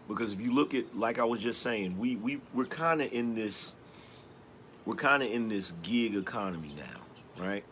Because 0.08 0.32
if 0.32 0.40
you 0.40 0.54
look 0.54 0.74
at, 0.74 0.98
like 0.98 1.20
I 1.20 1.24
was 1.24 1.42
just 1.42 1.62
saying, 1.62 1.98
we 1.98 2.16
we 2.16 2.40
we're 2.54 2.66
kind 2.66 3.02
of 3.02 3.12
in 3.12 3.36
this, 3.36 3.76
we're 4.86 4.96
kind 4.96 5.22
of 5.22 5.30
in 5.30 5.50
this 5.50 5.74
gig 5.84 6.16
economy 6.16 6.74
now, 6.78 7.44
right? 7.44 7.64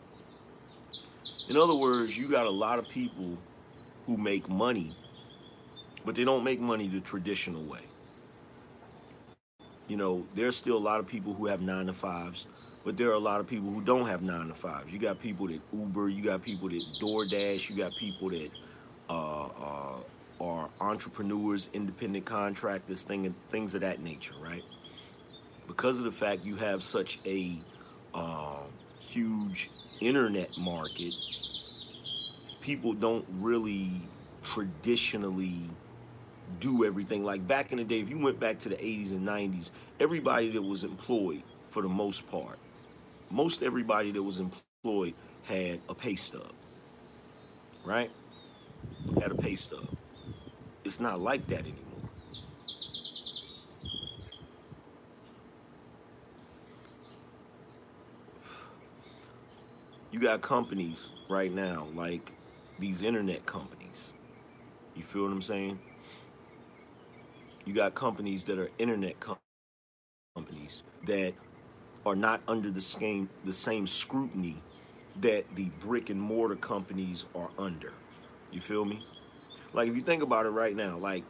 In 1.48 1.56
other 1.56 1.74
words, 1.74 2.16
you 2.16 2.28
got 2.28 2.46
a 2.46 2.50
lot 2.50 2.78
of 2.78 2.88
people 2.88 3.38
who 4.06 4.16
make 4.16 4.48
money, 4.48 4.94
but 6.04 6.14
they 6.14 6.24
don't 6.24 6.44
make 6.44 6.60
money 6.60 6.88
the 6.88 7.00
traditional 7.00 7.62
way 7.64 7.80
you 9.88 9.96
know, 9.96 10.26
there's 10.34 10.56
still 10.56 10.76
a 10.76 10.78
lot 10.78 11.00
of 11.00 11.06
people 11.06 11.32
who 11.32 11.46
have 11.46 11.60
nine 11.60 11.86
to 11.86 11.92
fives, 11.92 12.46
but 12.84 12.96
there 12.96 13.08
are 13.10 13.14
a 13.14 13.18
lot 13.18 13.40
of 13.40 13.46
people 13.46 13.70
who 13.70 13.80
don't 13.80 14.06
have 14.06 14.22
nine 14.22 14.48
to 14.48 14.54
fives. 14.54 14.92
You 14.92 14.98
got 14.98 15.20
people 15.20 15.46
that 15.48 15.60
Uber, 15.72 16.08
you 16.08 16.22
got 16.22 16.42
people 16.42 16.68
that 16.68 16.82
DoorDash, 17.00 17.70
you 17.70 17.76
got 17.76 17.94
people 17.96 18.28
that 18.30 18.48
uh, 19.08 19.46
uh, 19.46 19.96
are 20.40 20.68
entrepreneurs, 20.80 21.70
independent 21.72 22.24
contractors, 22.24 23.02
thing, 23.02 23.34
things 23.50 23.74
of 23.74 23.80
that 23.80 24.00
nature, 24.00 24.34
right? 24.42 24.64
Because 25.66 25.98
of 25.98 26.04
the 26.04 26.12
fact 26.12 26.44
you 26.44 26.56
have 26.56 26.82
such 26.82 27.18
a 27.24 27.58
uh, 28.14 28.58
huge 29.00 29.70
internet 30.00 30.56
market, 30.58 31.14
people 32.60 32.92
don't 32.92 33.24
really 33.40 33.92
traditionally 34.44 35.62
do 36.60 36.84
everything. 36.84 37.24
Like 37.24 37.46
back 37.46 37.72
in 37.72 37.78
the 37.78 37.84
day, 37.84 38.00
if 38.00 38.10
you 38.10 38.18
went 38.18 38.38
back 38.38 38.60
to 38.60 38.68
the 38.68 38.76
80s 38.76 39.10
and 39.10 39.26
90s, 39.26 39.70
everybody 40.00 40.50
that 40.50 40.62
was 40.62 40.84
employed, 40.84 41.42
for 41.70 41.82
the 41.82 41.88
most 41.88 42.28
part, 42.30 42.58
most 43.30 43.62
everybody 43.62 44.12
that 44.12 44.22
was 44.22 44.40
employed 44.40 45.14
had 45.44 45.80
a 45.88 45.94
pay 45.94 46.16
stub, 46.16 46.52
right? 47.84 48.10
Had 49.20 49.32
a 49.32 49.36
pay 49.36 49.56
stub. 49.56 49.88
It's 50.84 51.00
not 51.00 51.20
like 51.20 51.46
that 51.48 51.60
anymore. 51.60 52.10
You 60.12 60.20
got 60.20 60.42
companies 60.42 61.08
right 61.28 61.52
now, 61.52 61.88
like 61.94 62.32
these 62.78 63.02
internet 63.02 63.46
companies. 63.46 64.12
You 64.96 65.02
feel 65.02 65.24
what 65.24 65.32
I'm 65.32 65.42
saying? 65.42 65.78
you 67.66 67.74
got 67.74 67.94
companies 67.94 68.44
that 68.44 68.58
are 68.58 68.70
internet 68.78 69.20
com- 69.20 69.38
companies 70.36 70.82
that 71.06 71.34
are 72.06 72.16
not 72.16 72.40
under 72.48 72.70
the 72.70 72.80
same 72.80 73.28
the 73.44 73.52
same 73.52 73.86
scrutiny 73.86 74.62
that 75.20 75.44
the 75.56 75.66
brick 75.80 76.10
and 76.10 76.20
mortar 76.20 76.56
companies 76.56 77.26
are 77.34 77.50
under. 77.58 77.92
You 78.52 78.60
feel 78.60 78.84
me? 78.84 79.04
Like 79.72 79.88
if 79.88 79.94
you 79.94 80.00
think 80.00 80.22
about 80.22 80.46
it 80.46 80.50
right 80.50 80.74
now, 80.74 80.96
like 80.98 81.24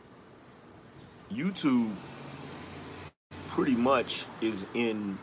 YouTube 1.32 1.92
pretty 3.48 3.74
much 3.74 4.26
is 4.40 4.64
in 4.74 5.18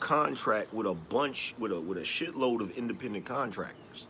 contract 0.00 0.74
with 0.74 0.86
a 0.86 0.94
bunch 0.94 1.54
with 1.58 1.72
a 1.72 1.80
with 1.80 1.98
a 1.98 2.02
shitload 2.02 2.60
of 2.60 2.70
independent 2.72 3.24
contractors. 3.24 4.06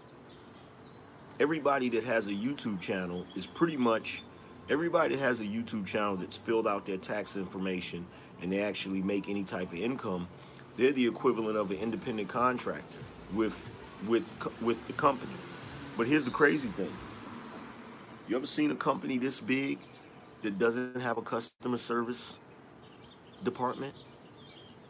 Everybody 1.39 1.89
that 1.91 2.05
has 2.05 2.27
a 2.29 2.33
YouTube 2.33 2.81
channel 2.81 3.27
is 3.37 3.47
pretty 3.47 3.77
much 3.77 4.23
everybody 4.69 5.17
that 5.17 5.23
has 5.23 5.41
a 5.41 5.45
YouTube 5.45 5.87
channel 5.87 6.17
that's 6.17 6.37
filled 6.37 6.67
out 6.67 6.87
their 6.87 6.97
tax 6.97 7.37
information 7.37 8.07
and 8.41 8.53
they 8.53 8.63
actually 8.63 9.03
make 9.03 9.29
any 9.29 9.45
type 9.45 9.73
of 9.73 9.79
income, 9.79 10.29
they're 10.77 10.93
the 10.93 11.07
equivalent 11.07 11.57
of 11.57 11.71
an 11.71 11.79
independent 11.79 12.29
contractor 12.29 12.99
with 13.33 13.55
with 14.07 14.25
with 14.61 14.85
the 14.87 14.93
company. 14.95 15.33
But 15.97 16.07
here's 16.07 16.25
the 16.25 16.31
crazy 16.31 16.69
thing. 16.69 16.93
You 18.29 18.37
ever 18.37 18.47
seen 18.47 18.71
a 18.71 18.77
company 18.77 19.19
this 19.19 19.41
big 19.41 19.79
that 20.43 20.59
doesn't 20.59 21.01
have 21.01 21.19
a 21.19 21.23
customer 21.23 21.79
service 21.79 22.39
department? 23.45 23.95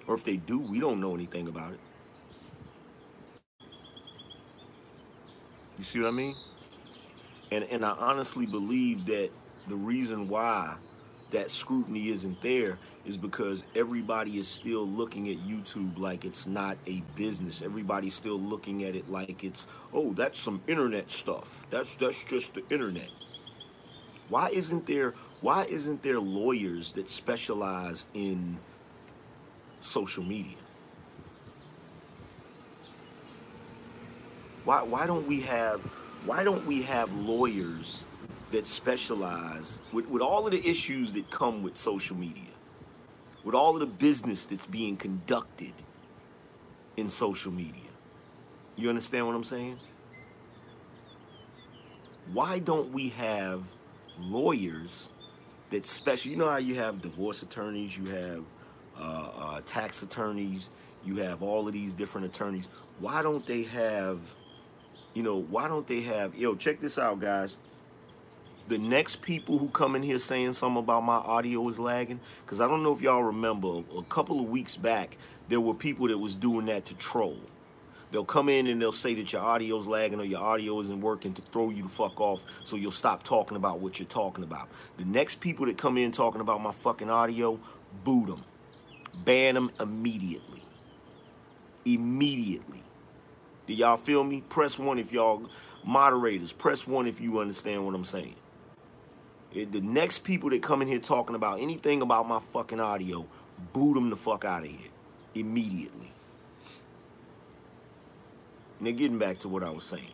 Or 0.07 0.15
if 0.15 0.25
they 0.25 0.37
do, 0.37 0.59
we 0.59 0.81
don't 0.81 1.01
know 1.01 1.15
anything 1.15 1.49
about 1.49 1.73
it. 1.73 1.81
You 5.79 5.85
see 5.85 6.01
what 6.01 6.09
I 6.09 6.13
mean? 6.13 6.37
And 7.51 7.65
and 7.65 7.85
I 7.85 7.91
honestly 7.91 8.47
believe 8.47 9.07
that 9.07 9.31
the 9.69 9.77
reason 9.77 10.29
why 10.29 10.77
that 11.33 11.51
scrutiny 11.51 12.11
isn't 12.11 12.41
there 12.43 12.79
is 13.05 13.17
because 13.17 13.65
everybody 13.75 14.39
is 14.39 14.47
still 14.47 14.87
looking 14.87 15.29
at 15.29 15.37
YouTube 15.39 15.99
like 15.99 16.25
it's 16.25 16.47
not 16.47 16.77
a 16.87 17.03
business. 17.17 17.63
Everybody's 17.63 18.15
still 18.15 18.39
looking 18.39 18.85
at 18.85 18.95
it 18.95 19.11
like 19.11 19.43
it's, 19.43 19.67
oh, 19.93 20.13
that's 20.13 20.39
some 20.39 20.63
internet 20.69 21.11
stuff. 21.11 21.67
That's 21.71 21.95
that's 21.97 22.23
just 22.25 22.55
the 22.55 22.63
internet. 22.71 23.09
Why 24.29 24.51
isn't 24.51 24.87
there 24.87 25.15
why 25.41 25.65
isn't 25.65 26.03
there 26.03 26.21
lawyers 26.21 26.93
that 26.93 27.11
specialize 27.11 28.07
in 28.15 28.59
social 29.81 30.23
media? 30.23 30.57
Why 34.65 34.83
why 34.83 35.07
don't 35.07 35.27
we 35.27 35.41
have 35.41 35.81
why 36.25 36.45
don't 36.45 36.65
we 36.67 36.83
have 36.83 37.13
lawyers 37.13 38.05
that 38.53 38.67
specialize 38.67 39.81
with, 39.93 40.09
with 40.09 40.23
all 40.23 40.47
of 40.47 40.53
the 40.53 40.69
issues 40.69 41.15
that 41.15 41.29
come 41.31 41.63
with 41.63 41.77
social 41.77 42.17
media, 42.17 42.51
with 43.45 43.55
all 43.55 43.75
of 43.75 43.81
the 43.81 43.87
business 43.87 44.45
that's 44.45 44.67
being 44.67 44.97
conducted 44.97 45.73
in 46.97 47.09
social 47.09 47.51
media. 47.51 47.91
You 48.77 48.89
understand 48.89 49.27
what 49.27 49.35
I'm 49.35 49.45
saying? 49.45 49.79
Why 52.33 52.59
don't 52.59 52.93
we 52.93 53.09
have 53.11 53.63
lawyers 54.19 55.09
that 55.71 55.87
special? 55.87 56.31
You 56.31 56.37
know 56.37 56.49
how 56.49 56.59
you 56.59 56.75
have 56.77 57.03
divorce 57.03 57.43
attorneys, 57.43 57.97
you 57.97 58.05
have 58.07 58.45
uh, 58.99 59.29
uh, 59.37 59.61
tax 59.65 60.03
attorneys, 60.03 60.71
you 61.05 61.17
have 61.17 61.43
all 61.43 61.67
of 61.67 61.73
these 61.73 61.95
different 61.95 62.27
attorneys. 62.27 62.69
Why 63.01 63.23
don't 63.23 63.47
they 63.47 63.63
have, 63.65 64.21
you 65.15 65.23
know, 65.23 65.39
why 65.39 65.69
don't 65.69 65.87
they 65.87 66.03
have, 66.03 66.35
yo, 66.35 66.55
check 66.55 66.81
this 66.81 66.99
out, 66.99 67.19
guys 67.19 67.57
the 68.73 68.79
next 68.79 69.21
people 69.21 69.59
who 69.59 69.69
come 69.69 69.95
in 69.95 70.03
here 70.03 70.19
saying 70.19 70.55
something 70.55 70.79
about 70.79 71.05
my 71.05 71.17
audio 71.17 71.69
is 71.69 71.79
lagging, 71.79 72.19
because 72.43 72.59
I 72.59 72.67
don't 72.67 72.83
know 72.83 72.95
if 72.95 73.03
y'all 73.03 73.23
remember, 73.23 73.83
a 73.95 74.03
couple 74.05 74.41
of 74.41 74.49
weeks 74.49 74.79
back, 74.79 75.19
there 75.51 75.61
were 75.61 75.75
people 75.75 76.09
that 76.09 76.17
was 76.17 76.35
doing 76.35 76.65
that 76.67 76.87
to 76.87 76.95
troll. 76.95 77.37
They'll 78.11 78.25
come 78.25 78.49
in 78.49 78.67
and 78.69 78.81
they'll 78.81 78.91
say 78.91 79.15
that 79.17 79.31
your 79.31 79.43
audio's 79.43 79.87
lagging 79.87 80.21
or 80.21 80.25
your 80.25 80.41
audio 80.41 80.81
isn't 80.81 81.03
working 81.03 81.35
to 81.35 81.43
throw 81.43 81.69
you 81.69 81.83
the 81.83 81.89
fuck 81.91 82.19
off 82.19 82.41
so 82.65 82.77
you'll 82.77 82.91
stop 82.91 83.23
talking 83.23 83.59
about 83.59 83.81
what 83.81 83.99
you're 83.99 84.09
talking 84.09 84.43
about. 84.43 84.71
The 84.97 85.05
next 85.05 85.41
people 85.41 85.67
that 85.67 85.77
come 85.77 85.99
in 85.99 86.11
talking 86.11 86.41
about 86.41 86.63
my 86.63 86.73
fucking 86.73 87.11
audio, 87.11 87.61
boot 88.05 88.29
them. 88.29 88.43
Ban 89.27 89.55
them 89.55 89.71
immediately. 89.81 90.63
Immediately. 91.85 92.83
Do 93.67 93.75
y'all 93.75 93.99
feel 93.99 94.25
me? 94.25 94.43
Press 94.49 94.79
one 94.79 94.99
if 94.99 95.13
y'all 95.13 95.51
moderators. 95.85 96.53
Press 96.53 96.87
one 96.87 97.07
if 97.07 97.21
you 97.21 97.39
understand 97.39 97.85
what 97.85 97.95
I'm 97.95 98.07
saying. 98.07 98.37
The 99.53 99.81
next 99.83 100.21
people 100.21 100.49
that 100.51 100.63
come 100.63 100.81
in 100.81 100.89
here 100.89 100.99
talking 100.99 101.37
about 101.37 101.61
anything 101.61 102.01
about 102.01 102.27
my 102.27 102.41
fucking 102.53 102.81
audio, 102.81 103.27
boot 103.75 103.95
them 103.95 104.09
the 104.09 104.17
fuck 104.17 104.45
out 104.47 104.65
of 104.65 104.71
here 104.71 104.91
immediately. 105.35 106.11
Now, 108.81 108.91
getting 108.93 109.19
back 109.19 109.39
to 109.41 109.49
what 109.49 109.63
I 109.63 109.71
was 109.71 109.85
saying. 109.85 110.09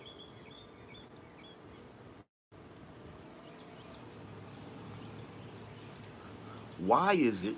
Why 6.78 7.14
is 7.14 7.44
it 7.44 7.56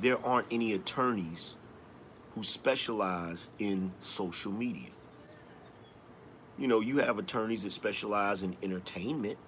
there 0.00 0.24
aren't 0.24 0.46
any 0.50 0.72
attorneys 0.74 1.54
who 2.34 2.42
specialize 2.42 3.48
in 3.58 3.92
social 4.00 4.52
media? 4.52 4.90
You 6.56 6.68
know, 6.68 6.80
you 6.80 6.98
have 6.98 7.18
attorneys 7.18 7.64
that 7.64 7.72
specialize 7.72 8.42
in 8.42 8.56
entertainment 8.62 9.38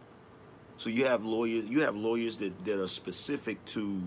so 0.83 0.91
you 0.91 1.07
have 1.07 1.25
lawyers, 1.25 1.65
you 1.69 1.83
have 1.83 1.95
lawyers 1.95 2.39
that, 2.39 2.65
that 2.65 2.83
are 2.83 2.89
specific 2.89 3.65
to 3.67 4.03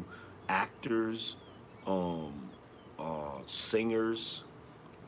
actors, 0.49 1.37
um, 1.87 2.49
uh, 2.99 3.39
singers, 3.45 4.43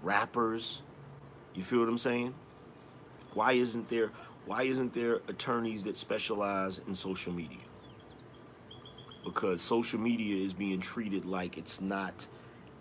rappers. 0.02 0.82
You 1.56 1.66
feel 1.66 1.80
what 1.80 1.90
I'm 1.90 1.98
saying? 1.98 2.34
Why 3.34 3.52
isn't 3.52 3.90
there 3.90 4.14
why 4.46 4.64
isn't 4.64 4.94
there 4.94 5.16
attorneys 5.28 5.84
that 5.84 5.98
specialize 5.98 6.80
in 6.88 6.96
social 6.96 7.34
media? 7.34 7.58
Because 9.26 9.62
social 9.62 10.00
media 10.00 10.38
is 10.38 10.54
being 10.54 10.80
treated 10.80 11.26
like 11.26 11.58
it's 11.58 11.82
not 11.82 12.28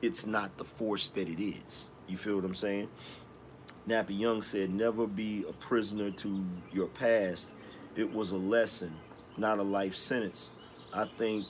it's 0.00 0.26
not 0.26 0.56
the 0.58 0.64
force 0.64 1.08
that 1.08 1.28
it 1.28 1.42
is. 1.42 1.86
You 2.06 2.16
feel 2.16 2.36
what 2.36 2.44
I'm 2.44 2.54
saying? 2.54 2.88
Nappy 3.88 4.16
Young 4.16 4.42
said, 4.42 4.70
never 4.70 5.08
be 5.08 5.44
a 5.48 5.52
prisoner 5.52 6.12
to 6.12 6.44
your 6.72 6.86
past 6.86 7.50
it 7.96 8.12
was 8.12 8.30
a 8.30 8.36
lesson, 8.36 8.94
not 9.36 9.58
a 9.58 9.62
life 9.62 9.96
sentence. 9.96 10.50
I 10.92 11.06
think 11.18 11.46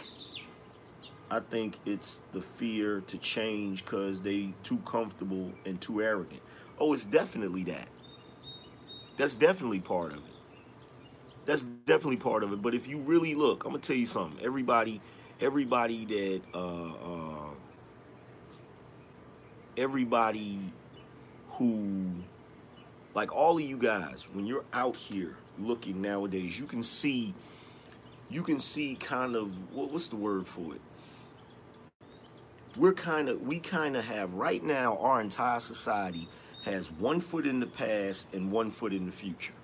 I 1.31 1.41
think 1.41 1.79
it's 1.85 2.21
the 2.33 2.41
fear 2.41 3.03
to 3.09 3.19
change 3.19 3.85
because 3.85 4.21
they 4.21 4.55
too 4.63 4.79
comfortable 4.87 5.53
and 5.65 5.81
too 5.81 6.03
arrogant. 6.03 6.41
Oh, 6.79 6.93
it's 6.93 7.05
definitely 7.05 7.65
that. 7.65 7.89
That's 9.17 9.35
definitely 9.37 9.81
part 9.81 10.13
of 10.13 10.19
it. 10.19 10.35
That's 11.47 11.63
definitely 11.63 12.19
part 12.19 12.43
of 12.45 12.53
it. 12.53 12.63
But 12.63 12.75
if 12.75 12.87
you 12.89 12.99
really 12.99 13.35
look, 13.35 13.65
I'm 13.65 13.73
gonna 13.73 13.83
tell 13.83 13.97
you 13.97 14.07
something. 14.07 14.45
Everybody, 14.45 15.01
everybody 15.41 16.05
that 16.07 16.43
uh, 16.55 16.93
uh, 16.93 17.51
everybody 19.77 20.61
who 21.53 22.07
like 23.15 23.35
all 23.35 23.57
of 23.59 23.65
you 23.65 23.79
guys, 23.79 24.29
when 24.33 24.47
you're 24.47 24.65
out 24.73 24.97
here 24.97 25.37
looking 25.59 26.01
nowadays, 26.01 26.59
you 26.59 26.67
can 26.67 26.83
see, 26.83 27.35
you 28.29 28.43
can 28.43 28.59
see 28.59 28.97
kind 28.97 29.37
of 29.37 29.51
what, 29.73 29.91
what's 29.91 30.09
the 30.09 30.17
word 30.17 30.47
for 30.47 30.75
it? 30.75 30.81
We're 32.77 32.93
kind 32.93 33.29
of, 33.29 33.43
we 33.43 33.59
kind 33.59 33.97
of 33.97 34.05
have 34.05 34.35
right 34.35 34.63
now. 34.63 34.99
Our 34.99 35.21
entire 35.21 35.61
society 35.61 36.29
has 36.65 36.91
one 36.93 37.21
foot 37.21 37.47
in 37.47 37.61
the 37.61 37.67
past 37.67 38.29
and 38.35 38.53
one 38.53 38.71
foot 38.71 38.93
in 38.93 39.07
the 39.07 39.13
future. 39.13 39.55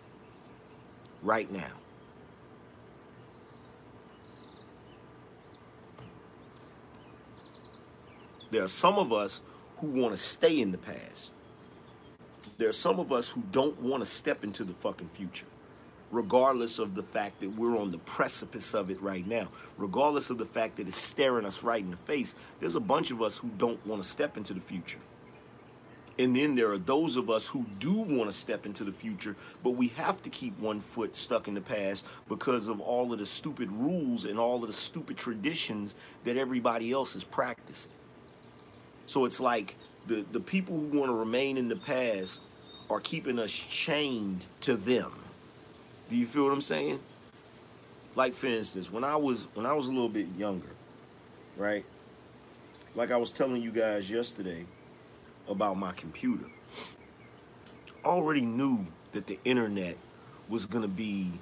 Right 1.23 1.51
now. 1.53 1.73
There 8.51 8.65
are 8.65 8.69
some 8.69 8.99
of 8.99 9.13
us 9.13 9.41
who 9.79 9.89
want 9.89 10.13
to 10.13 10.19
stay 10.19 10.61
in 10.61 10.73
the 10.73 10.79
past 10.79 11.33
there 12.63 12.69
are 12.69 12.73
some 12.73 13.01
of 13.01 13.13
us 13.13 13.29
who 13.29 13.43
don't 13.51 13.77
want 13.81 14.05
to 14.05 14.09
step 14.09 14.45
into 14.45 14.63
the 14.63 14.75
fucking 14.75 15.09
future, 15.09 15.47
regardless 16.12 16.79
of 16.79 16.94
the 16.94 17.03
fact 17.03 17.40
that 17.40 17.48
we're 17.57 17.77
on 17.77 17.90
the 17.90 17.98
precipice 17.98 18.75
of 18.75 18.90
it 18.90 19.03
right 19.03 19.27
now, 19.27 19.48
regardless 19.79 20.31
of 20.31 20.38
the 20.38 20.46
fact 20.46 20.77
that 20.77 20.87
it's 20.87 20.96
staring 20.96 21.46
us 21.46 21.64
right 21.64 21.83
in 21.83 21.90
the 21.90 21.96
face. 21.96 22.37
There's 22.61 22.77
a 22.77 22.81
bunch 22.81 23.11
of 23.11 23.22
us 23.22 23.38
who 23.38 23.48
don't 23.57 23.85
want 23.87 24.03
to 24.03 24.09
step 24.09 24.37
into 24.37 24.53
the 24.53 24.61
future. 24.61 24.98
And 26.18 26.37
then 26.37 26.55
there 26.55 26.70
are 26.70 26.79
those 26.79 27.16
of 27.16 27.31
us 27.31 27.46
who 27.46 27.64
do 27.79 27.94
want 27.94 28.31
to 28.31 28.37
step 28.37 28.66
into 28.66 28.85
the 28.85 28.92
future, 28.92 29.35
but 29.64 29.70
we 29.70 29.88
have 29.88 30.22
to 30.22 30.31
keep 30.31 30.59
one 30.61 30.81
foot 30.81 31.16
stuck 31.16 31.48
in 31.48 31.55
the 31.55 31.62
past 31.62 32.05
because 32.29 32.68
of 32.68 32.81
all 32.81 33.14
of 33.14 33.18
the 33.18 33.27
stupid 33.27 33.72
rules 33.72 34.27
and 34.27 34.38
all 34.38 34.62
of 34.62 34.66
the 34.66 34.75
stupid 34.75 35.16
traditions 35.16 35.94
that 36.25 36.37
everybody 36.37 36.92
else 36.92 37.16
is 37.16 37.25
practicing. 37.25 37.90
So 39.07 39.25
it's 39.25 39.40
like 39.40 39.77
the, 40.07 40.27
the 40.31 40.40
people 40.40 40.79
who 40.79 40.98
want 40.98 41.09
to 41.09 41.14
remain 41.14 41.57
in 41.57 41.68
the 41.68 41.77
past 41.77 42.42
are 42.90 43.01
keeping 43.01 43.38
us 43.38 43.51
chained 43.51 44.44
to 44.61 44.77
them. 44.77 45.12
Do 46.12 46.18
you 46.18 46.27
feel 46.27 46.44
what 46.44 46.53
I'm 46.53 46.61
saying? 46.61 47.01
Like 48.14 48.35
for 48.35 48.46
instance, 48.46 48.92
when 48.92 49.03
I 49.03 49.16
was 49.16 49.48
when 49.55 49.64
I 49.64 49.72
was 49.72 49.87
a 49.87 49.90
little 49.90 50.11
bit 50.11 50.27
younger, 50.37 50.68
right? 51.57 51.87
Like 52.94 53.11
I 53.11 53.16
was 53.16 53.31
telling 53.31 53.62
you 53.62 53.72
guys 53.72 54.11
yesterday 54.11 54.66
about 55.48 55.79
my 55.79 55.92
computer. 55.92 56.44
Already 58.05 58.42
knew 58.42 58.87
that 59.12 59.27
the 59.27 59.38
internet 59.46 59.96
was 60.51 60.66
to 60.66 60.87
be 60.87 61.33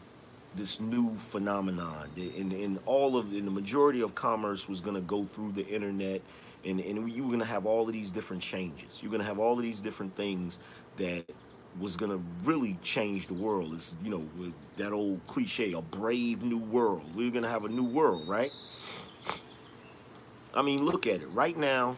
this 0.55 0.79
new 0.79 1.17
phenomenon 1.17 2.09
and, 2.17 2.53
and 2.53 2.79
all 2.87 3.17
of 3.17 3.33
and 3.33 3.49
the 3.49 3.51
majority 3.51 4.01
of 4.03 4.15
commerce 4.15 4.69
was 4.69 4.81
going 4.81 4.95
to 4.95 5.03
go 5.03 5.25
through 5.25 5.51
the 5.51 5.67
internet 5.67 6.23
and, 6.65 6.79
and 6.79 7.11
you 7.11 7.25
were 7.25 7.29
going 7.29 7.41
to 7.41 7.45
have 7.45 7.67
all 7.67 7.87
of 7.87 7.93
these 7.93 8.11
different 8.11 8.43
changes 8.43 8.99
you're 9.01 9.13
going 9.13 9.23
to 9.23 9.27
have 9.27 9.39
all 9.39 9.53
of 9.53 9.63
these 9.63 9.81
different 9.81 10.15
things 10.17 10.59
that 10.97 11.25
was 11.79 11.97
to 12.11 12.23
really 12.45 12.77
change 12.83 13.27
the 13.27 13.35
world. 13.35 13.73
Is 13.75 13.95
you 14.03 14.11
know 14.11 14.25
that 14.77 14.93
old 14.93 15.21
cliche 15.27 15.73
a 15.73 15.81
brave 15.81 16.43
new 16.43 16.59
world. 16.59 17.03
We're 17.15 17.31
going 17.31 17.45
to 17.45 17.49
have 17.49 17.65
a 17.65 17.69
new 17.69 17.85
world 17.85 18.29
right? 18.29 18.53
I 20.55 20.63
mean 20.63 20.85
look 20.85 21.07
at 21.07 21.23
it. 21.23 21.29
Right 21.29 21.57
now 21.57 21.97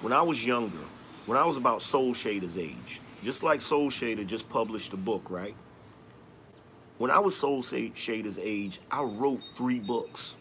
when 0.00 0.12
i 0.12 0.20
was 0.20 0.44
younger 0.44 0.84
when 1.26 1.38
i 1.38 1.44
was 1.44 1.56
about 1.56 1.80
soul 1.80 2.12
shader's 2.12 2.58
age 2.58 3.00
just 3.22 3.44
like 3.44 3.60
soul 3.60 3.88
shader 3.88 4.26
just 4.26 4.48
published 4.48 4.92
a 4.92 4.96
book 4.96 5.30
right? 5.30 5.54
When 6.98 7.10
I 7.10 7.18
was 7.18 7.36
Soul 7.36 7.62
Shader's 7.62 8.38
age, 8.40 8.80
I 8.88 9.02
wrote 9.02 9.40
three 9.56 9.80
books. 9.80 10.36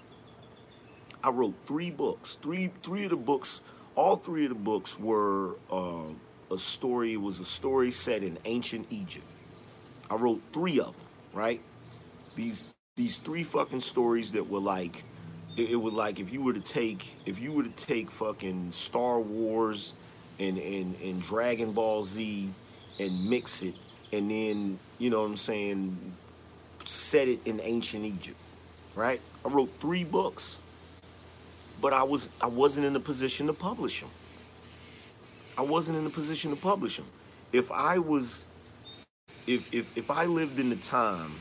I 1.24 1.32
wrote 1.32 1.56
three 1.66 1.90
books. 1.90 2.38
Three 2.40 2.72
three 2.84 3.06
of 3.06 3.10
the 3.10 3.16
books, 3.16 3.62
all 3.96 4.16
three 4.16 4.46
of 4.46 4.50
the 4.50 4.56
books 4.56 5.00
were 5.00 5.56
uh, 5.72 6.10
a 6.52 6.58
story. 6.58 7.14
It 7.14 7.22
was 7.22 7.40
a 7.40 7.46
story 7.46 7.92
set 7.92 8.24
in 8.24 8.38
ancient 8.46 8.88
Egypt. 8.90 9.26
I 10.10 10.16
wrote 10.16 10.42
three 10.54 10.80
of 10.80 10.94
them. 10.94 11.06
Right? 11.34 11.62
These 12.36 12.66
these 12.98 13.18
three 13.18 13.44
fucking 13.44 13.80
stories 13.80 14.34
that 14.34 14.50
were 14.50 14.60
like, 14.60 15.04
it, 15.58 15.72
it 15.72 15.76
would 15.76 15.94
like 15.94 16.20
if 16.20 16.32
you 16.32 16.42
were 16.42 16.54
to 16.54 16.62
take 16.62 17.14
if 17.26 17.40
you 17.40 17.52
were 17.52 17.64
to 17.64 17.70
take 17.70 18.12
fucking 18.12 18.72
Star 18.72 19.20
Wars 19.20 19.94
and 20.40 20.58
and 20.58 20.96
and 21.02 21.22
Dragon 21.22 21.72
Ball 21.72 22.04
Z 22.04 22.50
and 23.00 23.30
mix 23.30 23.62
it 23.64 23.76
and 24.14 24.30
then 24.30 24.80
you 24.98 25.10
know 25.10 25.22
what 25.22 25.30
I'm 25.30 25.38
saying 25.38 25.98
set 26.86 27.28
it 27.28 27.40
in 27.46 27.60
ancient 27.62 28.06
Egypt 28.06 28.38
right 28.96 29.22
I 29.46 29.50
wrote 29.50 29.72
three 29.80 30.04
books 30.04 30.58
but 31.80 31.94
I 31.94 32.04
was 32.04 32.30
I 32.40 32.48
wasn't 32.48 32.86
in 32.86 32.96
a 32.96 33.00
position 33.00 33.48
to 33.48 33.54
publish 33.54 34.02
them 34.02 34.10
I 35.58 35.62
wasn't 35.62 35.98
in 35.98 36.06
a 36.06 36.10
position 36.10 36.52
to 36.52 36.58
publish 36.58 36.98
them 36.98 37.06
if 37.52 37.72
I 37.72 37.98
was 37.98 38.48
if 39.48 39.74
if 39.74 39.98
if 39.98 40.12
I 40.12 40.26
lived 40.26 40.60
in 40.60 40.70
the 40.70 40.76
time 40.78 41.32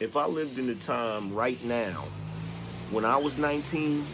if 0.00 0.16
I 0.16 0.26
lived 0.26 0.58
in 0.58 0.66
the 0.66 0.74
time 0.74 1.34
right 1.34 1.62
now 1.64 2.04
when 2.90 3.04
I 3.04 3.16
was 3.16 3.38
19 3.38 4.04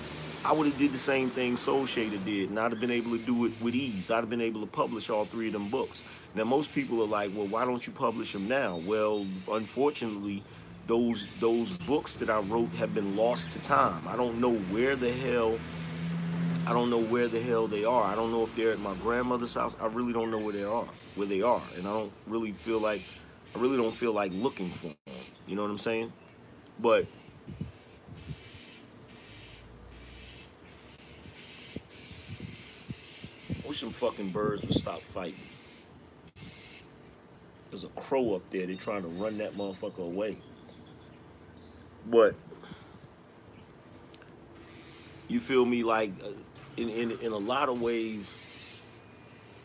I 0.45 0.53
would 0.53 0.69
have 0.69 0.79
did 0.79 0.93
the 0.93 0.99
same 0.99 1.31
thing 1.31 1.57
Soul 1.57 1.83
Shader 1.83 2.25
did, 2.25 2.51
and 2.51 2.59
I'd 2.59 2.71
have 2.71 2.81
been 2.81 2.93
able 2.93 3.11
to 3.11 3.19
do 3.19 3.45
it 3.47 3.53
with 3.61 3.75
ease. 3.75 4.11
I'd 4.11 4.19
have 4.19 4.31
been 4.31 4.41
able 4.41 4.61
to 4.61 4.67
publish 4.69 5.11
all 5.11 5.25
three 5.25 5.49
of 5.49 5.53
them 5.53 5.69
books. 5.69 6.05
Now, 6.35 6.45
most 6.45 6.73
people 6.73 7.03
are 7.03 7.07
like, 7.09 7.33
well, 7.35 7.49
why 7.49 7.65
don't 7.65 7.85
you 7.85 7.93
publish 7.93 8.33
them 8.33 8.47
now? 8.47 8.81
Well, 8.87 9.27
unfortunately, 9.51 10.45
those 10.87 11.27
those 11.41 11.71
books 11.79 12.15
that 12.15 12.31
I 12.31 12.41
wrote 12.41 12.71
have 12.71 12.95
been 12.95 13.17
lost 13.17 13.53
to 13.53 13.59
time. 13.59 14.07
I 14.07 14.17
don't 14.17 14.41
know 14.41 14.55
where 14.55 14.97
the 14.97 15.13
hell 15.13 15.59
I 16.69 16.75
don't 16.75 16.91
know 16.91 17.01
where 17.01 17.29
the 17.29 17.41
hell 17.41 17.67
they 17.67 17.87
are. 17.87 18.05
I 18.05 18.15
don't 18.15 18.31
know 18.31 18.43
if 18.43 18.55
they're 18.55 18.73
at 18.73 18.79
my 18.79 18.93
grandmother's 18.97 19.55
house. 19.55 19.75
I 19.81 19.87
really 19.87 20.13
don't 20.13 20.31
know 20.31 20.37
where 20.37 20.53
they 20.53 20.65
are, 20.65 20.85
where 21.15 21.27
they 21.27 21.41
are, 21.41 21.63
and 21.75 21.89
I 21.89 21.93
don't 21.95 22.13
really 22.27 22.53
feel 22.53 22.79
like 22.79 23.01
I 23.57 23.59
really 23.59 23.79
don't 23.79 23.95
feel 23.95 24.13
like 24.13 24.33
looking 24.35 24.69
for 24.69 24.89
them. 24.89 25.15
You 25.47 25.57
know 25.57 25.63
what 25.63 25.71
I'm 25.71 25.79
saying? 25.79 26.13
But 26.79 27.07
wish 33.67 33.81
some 33.81 33.89
fucking 33.89 34.29
birds 34.29 34.67
would 34.67 34.75
stop 34.75 35.01
fighting. 35.15 35.41
There's 37.71 37.85
a 37.85 37.89
crow 37.97 38.35
up 38.35 38.43
there. 38.51 38.67
They're 38.67 38.77
trying 38.77 39.05
to 39.05 39.09
run 39.09 39.39
that 39.39 39.55
motherfucker 39.55 40.01
away. 40.01 40.37
But 42.11 42.35
you 45.29 45.41
feel 45.41 45.65
me? 45.65 45.83
Like 45.83 46.11
uh, 46.23 46.29
in 46.79 46.89
in 46.89 47.11
in 47.21 47.33
a 47.33 47.39
lot 47.39 47.69
of 47.69 47.81
ways. 47.83 48.37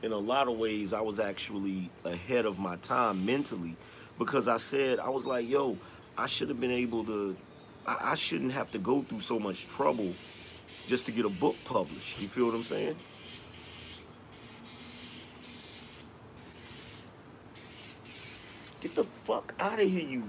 In 0.02 0.12
a 0.12 0.18
lot 0.18 0.50
of 0.50 0.58
ways, 0.58 0.92
I 0.92 1.00
was 1.00 1.18
actually 1.18 1.90
ahead 2.04 2.46
of 2.46 2.60
my 2.60 2.76
time 2.78 3.26
mentally 3.26 3.78
because 4.20 4.50
I 4.50 4.58
said 4.58 5.00
I 5.00 5.10
was 5.10 5.26
like, 5.26 5.48
yo, 5.48 5.78
I 6.18 6.26
should 6.26 6.50
have 6.50 6.60
been 6.60 6.72
able 6.72 7.06
to. 7.06 7.38
I, 7.86 8.12
I 8.12 8.16
shouldn't 8.16 8.52
have 8.52 8.70
to 8.72 8.80
go 8.80 9.02
through 9.04 9.22
so 9.22 9.40
much 9.40 9.68
trouble 9.68 10.14
just 10.88 11.06
to 11.06 11.12
get 11.12 11.26
a 11.26 11.30
book 11.30 11.56
published. 11.64 12.22
You 12.22 12.28
feel 12.28 12.48
what 12.48 12.56
I'm 12.56 12.64
saying? 12.64 12.96
Get 18.82 18.96
the 18.96 19.06
fuck 19.24 19.54
out 19.60 19.80
of 19.80 19.90
here, 19.90 20.02
you. 20.04 20.24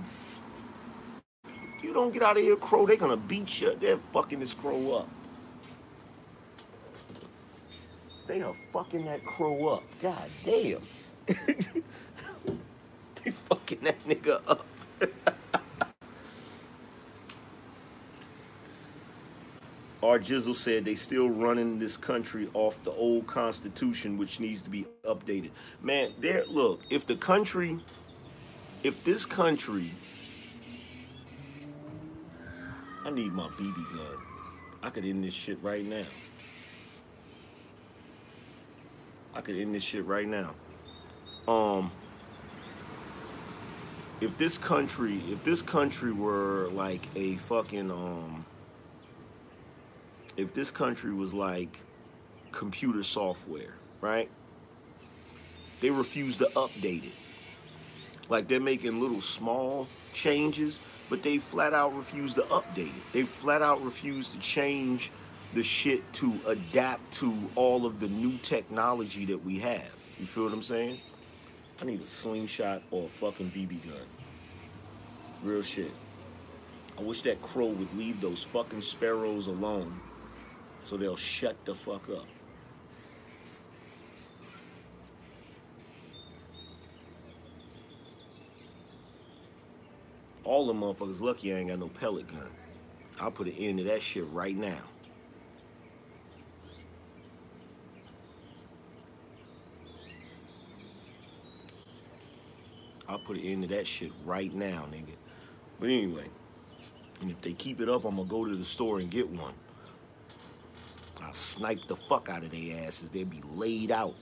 You 1.83 1.93
don't 1.93 2.13
get 2.13 2.23
out 2.23 2.37
of 2.37 2.45
here, 2.45 2.57
crow. 2.57 2.87
They're 2.87 2.97
gonna 2.97 3.17
beat 3.17 3.61
you. 3.61 3.75
They're 3.75 3.99
fucking 4.13 4.39
this 4.39 4.55
crow 4.55 4.99
up. 4.99 5.09
They 8.27 8.43
are 8.43 8.55
fucking 8.73 9.05
that 9.05 9.25
crow 9.25 9.69
up. 9.69 9.85
God 10.01 10.29
damn. 10.45 10.81
they 11.27 11.37
fucking 13.49 13.81
that 13.83 14.03
nigga 14.07 14.41
up. 14.47 14.67
Our 20.03 20.19
Jizzle 20.19 20.55
said 20.55 20.85
they 20.85 20.97
still 20.97 21.31
running 21.31 21.79
this 21.79 21.97
country 21.97 22.51
off 22.53 22.83
the 22.83 22.93
old 22.93 23.27
constitution, 23.27 24.19
which 24.19 24.39
needs 24.39 24.61
to 24.63 24.71
be 24.71 24.87
updated. 25.07 25.51
Man, 25.83 26.13
there. 26.19 26.45
Look, 26.47 26.83
if 26.91 27.07
the 27.07 27.17
country 27.17 27.81
if 28.85 29.03
this 29.03 29.25
country, 29.25 29.91
I 33.05 33.11
need 33.11 33.33
my 33.33 33.49
BB 33.49 33.97
gun. 33.97 34.19
I 34.83 34.91
could 34.91 35.07
end 35.07 35.25
this 35.25 35.33
shit 35.33 35.59
right 35.63 35.85
now. 35.85 36.05
I 39.35 39.41
could 39.41 39.57
end 39.57 39.75
this 39.75 39.83
shit 39.83 40.05
right 40.07 40.27
now. 40.27 40.55
Um, 41.49 41.91
if 44.21 44.37
this 44.39 44.57
country, 44.57 45.23
if 45.29 45.43
this 45.45 45.61
country 45.61 46.13
were 46.13 46.69
like 46.71 47.07
a 47.17 47.37
fucking, 47.37 47.91
um, 47.91 48.47
if 50.37 50.55
this 50.55 50.71
country 50.71 51.13
was 51.13 51.35
like 51.35 51.81
computer 52.53 53.03
software, 53.03 53.75
right? 54.01 54.31
They 55.81 55.91
refuse 55.91 56.37
to 56.37 56.47
update 56.55 57.05
it. 57.05 57.13
Like 58.29 58.49
they're 58.49 58.61
making 58.61 59.01
little 59.01 59.21
small 59.21 59.89
changes, 60.13 60.79
but 61.11 61.23
they 61.23 61.39
flat 61.39 61.75
out 61.75 61.95
refuse 61.95 62.33
to 62.35 62.43
update 62.43 62.87
it. 62.97 63.03
They 63.13 63.23
flat 63.25 63.61
out 63.61 63.85
refuse 63.85 64.29
to 64.29 64.39
change 64.39 65.11
the 65.55 65.63
shit 65.63 66.13
to 66.15 66.35
adapt 66.47 67.13
to 67.15 67.33
all 67.55 67.87
of 67.87 68.01
the 68.01 68.09
new 68.09 68.37
technology 68.39 69.25
that 69.27 69.45
we 69.45 69.59
have. 69.61 69.89
You 70.19 70.27
feel 70.27 70.45
what 70.45 70.53
I'm 70.53 70.63
saying? 70.63 70.99
I 71.81 71.85
need 71.85 72.01
a 72.01 72.07
slingshot 72.07 72.83
or 72.91 73.05
a 73.05 73.09
fucking 73.09 73.51
BB 73.51 73.89
gun. 73.89 74.07
Real 75.43 75.63
shit. 75.63 75.93
I 76.99 77.03
wish 77.03 77.23
that 77.23 77.41
crow 77.43 77.67
would 77.67 77.97
leave 77.97 78.21
those 78.21 78.43
fucking 78.45 78.83
sparrows 78.83 79.47
alone 79.47 80.01
so 80.85 80.97
they'll 80.97 81.17
shut 81.17 81.57
the 81.65 81.75
fuck 81.75 82.09
up. 82.11 82.27
All 90.45 90.67
the 90.67 90.75
motherfuckers 90.75 91.21
lucky 91.21 91.55
I 91.55 91.59
ain't 91.59 91.69
got 91.71 91.79
no 91.79 91.89
pellet 91.89 92.29
gun. 92.29 92.51
I'll 93.19 93.31
put 93.31 93.47
an 93.47 93.55
end 93.55 93.79
to 93.79 93.85
that 93.85 94.03
shit 94.03 94.27
right 94.31 94.57
now. 94.57 94.83
I'll 103.15 103.21
put 103.21 103.37
an 103.37 103.45
end 103.45 103.63
to 103.63 103.69
that 103.69 103.87
shit 103.87 104.11
right 104.25 104.53
now, 104.53 104.89
nigga. 104.91 105.15
But 105.79 105.89
anyway, 105.89 106.27
and 107.21 107.31
if 107.31 107.41
they 107.43 107.53
keep 107.53 107.81
it 107.81 107.89
up, 107.89 108.05
I'm 108.05 108.17
gonna 108.17 108.29
go 108.29 108.45
to 108.45 108.57
the 108.57 108.65
store 108.65 108.99
and 108.99 109.09
get 109.09 109.29
one. 109.29 109.55
I'll 111.23 111.33
snipe 111.33 111.87
the 111.87 111.95
fuck 111.95 112.29
out 112.29 112.43
of 112.43 112.51
their 112.51 112.85
asses. 112.85 113.11
They'll 113.11 113.25
be 113.25 113.41
laid 113.55 113.93
out. 113.93 114.17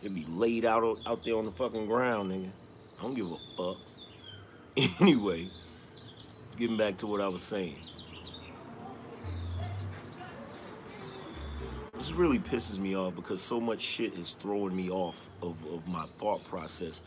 They'll 0.00 0.10
be 0.10 0.24
laid 0.24 0.64
out 0.64 0.98
out 1.06 1.22
there 1.22 1.36
on 1.36 1.44
the 1.44 1.52
fucking 1.52 1.84
ground, 1.84 2.32
nigga. 2.32 2.50
I 2.98 3.02
don't 3.02 3.14
give 3.14 3.30
a 3.30 3.36
fuck. 3.56 3.76
Anyway, 5.00 5.50
getting 6.58 6.78
back 6.78 6.96
to 6.98 7.06
what 7.06 7.20
I 7.20 7.28
was 7.28 7.42
saying. 7.42 7.76
This 11.98 12.12
really 12.12 12.38
pisses 12.38 12.78
me 12.78 12.96
off 12.96 13.16
because 13.16 13.42
so 13.42 13.60
much 13.60 13.82
shit 13.82 14.14
is 14.14 14.34
throwing 14.40 14.74
me 14.74 14.88
off 14.88 15.28
of, 15.42 15.56
of 15.66 15.86
my 15.86 16.06
thought 16.16 16.42
process. 16.44 17.02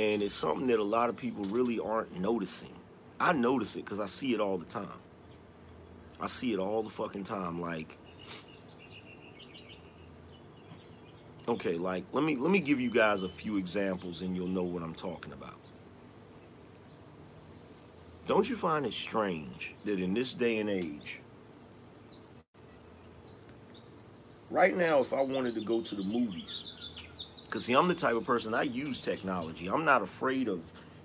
And 0.00 0.22
it's 0.22 0.34
something 0.34 0.66
that 0.68 0.80
a 0.80 0.84
lot 0.84 1.08
of 1.08 1.16
people 1.16 1.44
really 1.44 1.78
aren't 1.78 2.18
noticing. 2.18 2.74
I 3.20 3.32
notice 3.32 3.76
it 3.76 3.84
because 3.84 4.00
I 4.00 4.06
see 4.06 4.34
it 4.34 4.40
all 4.40 4.58
the 4.58 4.64
time. 4.64 4.88
I 6.20 6.26
see 6.26 6.52
it 6.52 6.58
all 6.58 6.82
the 6.82 6.90
fucking 6.90 7.24
time. 7.24 7.60
Like, 7.60 7.96
okay, 11.48 11.74
like 11.74 12.04
let 12.12 12.24
me 12.24 12.36
let 12.36 12.50
me 12.50 12.60
give 12.60 12.80
you 12.80 12.90
guys 12.90 13.22
a 13.22 13.28
few 13.28 13.56
examples 13.56 14.22
and 14.22 14.36
you'll 14.36 14.48
know 14.48 14.64
what 14.64 14.82
I'm 14.82 14.94
talking 14.94 15.32
about. 15.32 15.56
Don't 18.26 18.48
you 18.48 18.56
find 18.56 18.86
it 18.86 18.94
strange 18.94 19.74
that 19.84 20.00
in 20.00 20.14
this 20.14 20.34
day 20.34 20.58
and 20.58 20.70
age, 20.70 21.20
right 24.50 24.76
now, 24.76 25.00
if 25.00 25.12
I 25.12 25.20
wanted 25.20 25.54
to 25.56 25.62
go 25.62 25.82
to 25.82 25.94
the 25.94 26.02
movies, 26.02 26.73
because 27.54 27.66
see, 27.66 27.74
I'm 27.74 27.86
the 27.86 27.94
type 27.94 28.16
of 28.16 28.24
person 28.24 28.52
I 28.52 28.62
use 28.62 29.00
technology. 29.00 29.68
I'm 29.68 29.84
not 29.84 30.02
afraid 30.02 30.48
of 30.48 30.60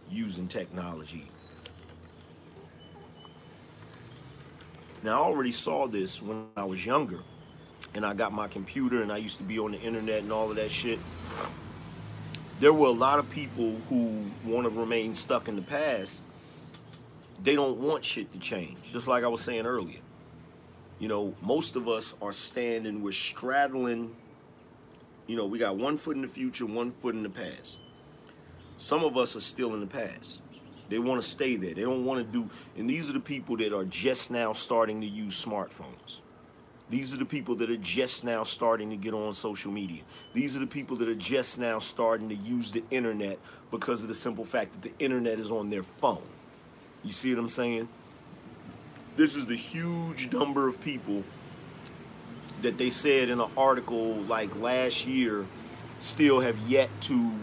using 0.09 0.47
technology. 0.47 1.29
Now, 5.03 5.21
I 5.21 5.25
already 5.25 5.51
saw 5.51 5.85
this 5.85 6.23
when 6.23 6.47
I 6.57 6.63
was 6.63 6.83
younger, 6.83 7.19
and 7.93 8.03
I 8.03 8.15
got 8.15 8.33
my 8.33 8.47
computer, 8.47 9.03
and 9.03 9.11
I 9.11 9.17
used 9.17 9.37
to 9.37 9.43
be 9.43 9.59
on 9.59 9.73
the 9.73 9.79
internet 9.79 10.23
and 10.23 10.33
all 10.33 10.49
of 10.49 10.55
that 10.55 10.71
shit. 10.71 10.97
there 12.59 12.73
were 12.73 12.87
a 12.87 12.97
lot 13.07 13.19
of 13.19 13.29
people 13.29 13.75
who 13.87 14.25
want 14.43 14.63
to 14.63 14.71
remain 14.71 15.13
stuck 15.13 15.49
in 15.49 15.55
the 15.55 15.61
past. 15.61 16.23
They 17.43 17.53
don't 17.53 17.77
want 17.77 18.03
shit 18.03 18.33
to 18.33 18.39
change. 18.39 18.75
Just 18.91 19.07
like 19.07 19.23
I 19.23 19.27
was 19.27 19.41
saying 19.41 19.67
earlier. 19.67 19.99
You 20.97 21.09
know, 21.09 21.35
most 21.43 21.75
of 21.75 21.87
us 21.87 22.15
are 22.23 22.31
standing, 22.31 23.03
we're 23.03 23.11
straddling, 23.11 24.15
you 25.29 25.35
know, 25.35 25.45
we 25.45 25.59
got 25.59 25.77
one 25.77 25.95
foot 25.95 26.15
in 26.15 26.23
the 26.23 26.27
future, 26.27 26.65
one 26.65 26.89
foot 26.89 27.13
in 27.13 27.21
the 27.21 27.29
past. 27.29 27.77
Some 28.77 29.03
of 29.03 29.15
us 29.15 29.35
are 29.35 29.41
still 29.41 29.75
in 29.75 29.79
the 29.79 29.85
past. 29.85 30.39
They 30.89 30.97
want 30.97 31.21
to 31.21 31.27
stay 31.27 31.55
there. 31.55 31.75
They 31.75 31.83
don't 31.83 32.03
want 32.03 32.25
to 32.25 32.33
do, 32.33 32.49
and 32.75 32.89
these 32.89 33.11
are 33.11 33.13
the 33.13 33.19
people 33.19 33.55
that 33.57 33.71
are 33.71 33.85
just 33.85 34.31
now 34.31 34.53
starting 34.53 35.01
to 35.01 35.07
use 35.07 35.45
smartphones. 35.45 36.21
These 36.89 37.13
are 37.13 37.17
the 37.17 37.25
people 37.25 37.53
that 37.57 37.69
are 37.69 37.77
just 37.77 38.23
now 38.23 38.43
starting 38.43 38.89
to 38.89 38.95
get 38.95 39.13
on 39.13 39.35
social 39.35 39.71
media. 39.71 40.01
These 40.33 40.55
are 40.55 40.59
the 40.59 40.65
people 40.65 40.97
that 40.97 41.07
are 41.07 41.13
just 41.13 41.59
now 41.59 41.77
starting 41.77 42.29
to 42.29 42.35
use 42.35 42.71
the 42.71 42.83
internet 42.89 43.37
because 43.69 44.01
of 44.01 44.07
the 44.07 44.15
simple 44.15 44.45
fact 44.45 44.71
that 44.73 44.81
the 44.81 45.03
internet 45.03 45.37
is 45.37 45.51
on 45.51 45.69
their 45.69 45.83
phone. 45.83 46.25
You 47.03 47.13
see 47.13 47.29
what 47.35 47.39
I'm 47.39 47.49
saying? 47.49 47.87
This 49.15 49.35
is 49.35 49.45
the 49.45 49.55
huge 49.55 50.33
number 50.33 50.67
of 50.67 50.81
people 50.81 51.23
that 52.61 52.77
they 52.77 52.89
said 52.89 53.29
in 53.29 53.39
an 53.39 53.49
article 53.57 54.15
like 54.23 54.55
last 54.55 55.05
year 55.05 55.45
still 55.99 56.39
have 56.39 56.57
yet 56.67 56.89
to 57.01 57.33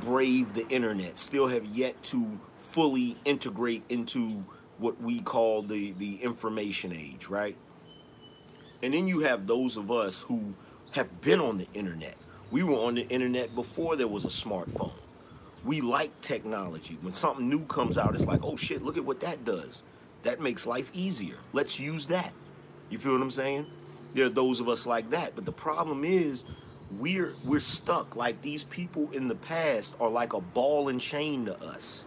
brave 0.00 0.54
the 0.54 0.66
internet, 0.68 1.18
still 1.18 1.48
have 1.48 1.64
yet 1.64 2.00
to 2.04 2.38
fully 2.72 3.16
integrate 3.24 3.82
into 3.88 4.44
what 4.78 5.00
we 5.00 5.20
call 5.20 5.62
the, 5.62 5.92
the 5.92 6.16
information 6.16 6.92
age, 6.92 7.28
right? 7.28 7.56
And 8.82 8.92
then 8.92 9.06
you 9.06 9.20
have 9.20 9.46
those 9.46 9.76
of 9.76 9.90
us 9.90 10.22
who 10.22 10.54
have 10.92 11.20
been 11.20 11.40
on 11.40 11.56
the 11.56 11.66
internet. 11.74 12.16
We 12.50 12.62
were 12.62 12.74
on 12.74 12.96
the 12.96 13.06
internet 13.08 13.54
before 13.54 13.96
there 13.96 14.08
was 14.08 14.24
a 14.24 14.28
smartphone. 14.28 14.92
We 15.64 15.80
like 15.80 16.20
technology. 16.20 16.98
When 17.00 17.12
something 17.12 17.48
new 17.48 17.64
comes 17.64 17.96
out, 17.96 18.14
it's 18.14 18.26
like, 18.26 18.44
oh 18.44 18.56
shit, 18.56 18.82
look 18.82 18.96
at 18.96 19.04
what 19.04 19.20
that 19.20 19.44
does. 19.44 19.82
That 20.24 20.40
makes 20.40 20.66
life 20.66 20.90
easier. 20.92 21.36
Let's 21.52 21.78
use 21.78 22.06
that. 22.08 22.32
You 22.90 22.98
feel 22.98 23.12
what 23.12 23.22
I'm 23.22 23.30
saying? 23.30 23.66
There 24.14 24.26
are 24.26 24.30
those 24.30 24.60
of 24.60 24.68
us 24.68 24.86
like 24.86 25.10
that. 25.10 25.34
But 25.34 25.44
the 25.44 25.52
problem 25.52 26.04
is 26.04 26.44
we're 26.98 27.34
we're 27.44 27.60
stuck. 27.60 28.16
Like 28.16 28.40
these 28.42 28.64
people 28.64 29.10
in 29.12 29.28
the 29.28 29.34
past 29.34 29.94
are 30.00 30.10
like 30.10 30.32
a 30.32 30.40
ball 30.40 30.88
and 30.88 31.00
chain 31.00 31.46
to 31.46 31.62
us. 31.62 32.04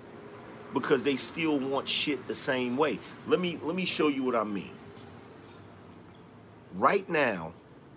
Because 0.73 1.03
they 1.03 1.15
still 1.15 1.59
want 1.59 1.87
shit 1.87 2.27
the 2.27 2.35
same 2.35 2.77
way. 2.77 2.99
Let 3.27 3.39
me 3.39 3.59
let 3.61 3.75
me 3.75 3.85
show 3.85 4.07
you 4.07 4.23
what 4.23 4.35
I 4.35 4.43
mean 4.43 4.71
right 6.77 7.07
now, 7.09 7.53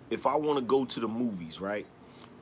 if 0.09 0.25
I 0.25 0.35
want 0.35 0.59
to 0.59 0.65
go 0.65 0.85
to 0.85 0.99
the 0.99 1.07
movies, 1.07 1.61
right? 1.61 1.85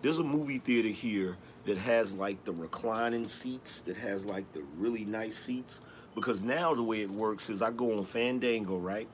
There's 0.02 0.20
a 0.20 0.24
movie 0.24 0.60
theater 0.60 0.90
here 0.90 1.38
that 1.66 1.78
has 1.78 2.14
like 2.14 2.44
the 2.46 2.54
reclining 2.54 3.28
seats, 3.28 3.82
that 3.82 3.98
has 3.98 4.26
like 4.26 4.52
the 4.54 4.64
really 4.78 5.06
nice 5.06 5.38
seats. 5.38 5.82
Because 6.16 6.42
now 6.42 6.74
the 6.74 6.84
way 6.84 7.02
it 7.02 7.10
works 7.10 7.50
is 7.50 7.62
I 7.62 7.72
go 7.72 7.98
on 7.98 8.06
Fandango, 8.06 8.78
right? 8.78 9.08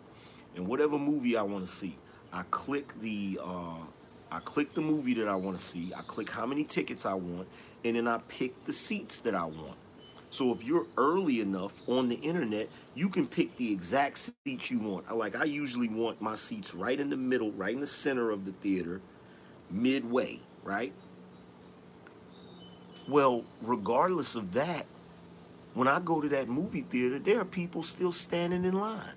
And 0.55 0.67
whatever 0.67 0.97
movie 0.97 1.35
I 1.35 1.41
want 1.41 1.65
to 1.65 1.71
see, 1.71 1.97
I 2.35 2.43
click 2.51 2.99
the 2.99 3.39
uh, 3.41 3.77
I 4.29 4.39
click 4.41 4.73
the 4.73 4.81
movie 4.81 5.13
that 5.13 5.29
I 5.29 5.35
want 5.35 5.57
to 5.57 5.63
see. 5.63 5.93
I 5.95 6.01
click 6.01 6.29
how 6.29 6.45
many 6.45 6.65
tickets 6.65 7.05
I 7.05 7.13
want, 7.13 7.47
and 7.85 7.95
then 7.95 8.09
I 8.09 8.17
pick 8.27 8.65
the 8.65 8.73
seats 8.73 9.21
that 9.21 9.33
I 9.33 9.45
want. 9.45 9.77
So 10.31 10.51
if 10.51 10.61
you're 10.61 10.85
early 10.97 11.39
enough 11.39 11.71
on 11.87 12.09
the 12.09 12.15
internet, 12.15 12.67
you 12.93 13.07
can 13.07 13.25
pick 13.25 13.55
the 13.55 13.71
exact 13.71 14.31
seats 14.45 14.69
you 14.69 14.79
want. 14.79 15.15
Like 15.15 15.37
I 15.37 15.45
usually 15.45 15.87
want 15.87 16.21
my 16.21 16.35
seats 16.35 16.75
right 16.75 16.99
in 16.99 17.09
the 17.09 17.15
middle, 17.15 17.53
right 17.53 17.73
in 17.73 17.79
the 17.79 17.87
center 17.87 18.31
of 18.31 18.43
the 18.43 18.51
theater, 18.51 18.99
midway, 19.71 20.41
right? 20.61 20.91
Well, 23.07 23.45
regardless 23.61 24.35
of 24.35 24.51
that, 24.53 24.87
when 25.73 25.87
I 25.87 26.01
go 26.01 26.19
to 26.19 26.27
that 26.29 26.49
movie 26.49 26.81
theater, 26.81 27.17
there 27.17 27.39
are 27.39 27.45
people 27.45 27.81
still 27.81 28.11
standing 28.11 28.65
in 28.65 28.73
line. 28.73 29.13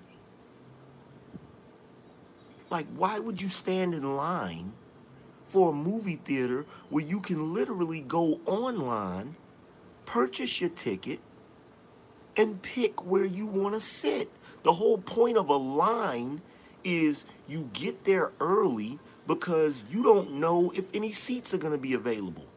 Like, 2.69 2.87
why 2.95 3.19
would 3.19 3.41
you 3.41 3.49
stand 3.49 3.93
in 3.93 4.15
line 4.15 4.73
for 5.45 5.71
a 5.71 5.73
movie 5.73 6.19
theater 6.23 6.65
where 6.89 7.03
you 7.03 7.19
can 7.19 7.53
literally 7.53 8.01
go 8.01 8.39
online 8.45 9.35
purchase 10.09 10.59
your 10.59 10.71
ticket 10.71 11.19
and 12.35 12.59
pick 12.63 13.05
where 13.05 13.25
you 13.25 13.45
want 13.45 13.75
to 13.75 13.79
sit. 13.79 14.31
The 14.63 14.73
whole 14.73 14.97
point 14.97 15.37
of 15.37 15.49
a 15.49 15.55
line 15.55 16.41
is 16.83 17.25
you 17.47 17.69
get 17.73 18.05
there 18.05 18.31
early 18.39 18.97
because 19.27 19.83
you 19.91 20.01
don't 20.01 20.33
know 20.33 20.71
if 20.75 20.85
any 20.95 21.11
seats 21.11 21.53
are 21.53 21.59
going 21.59 21.73
to 21.73 21.79
be 21.79 21.93
available. 21.93 22.47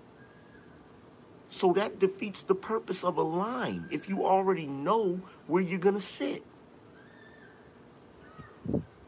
So 1.49 1.75
that 1.75 1.99
defeats 1.99 2.43
the 2.43 2.55
purpose 2.55 3.05
of 3.05 3.19
a 3.19 3.23
line 3.23 3.87
if 3.91 4.09
you 4.09 4.25
already 4.25 4.67
know 4.67 5.21
where 5.47 5.63
you're 5.63 5.79
going 5.79 5.97
to 5.97 6.01
sit. 6.01 6.43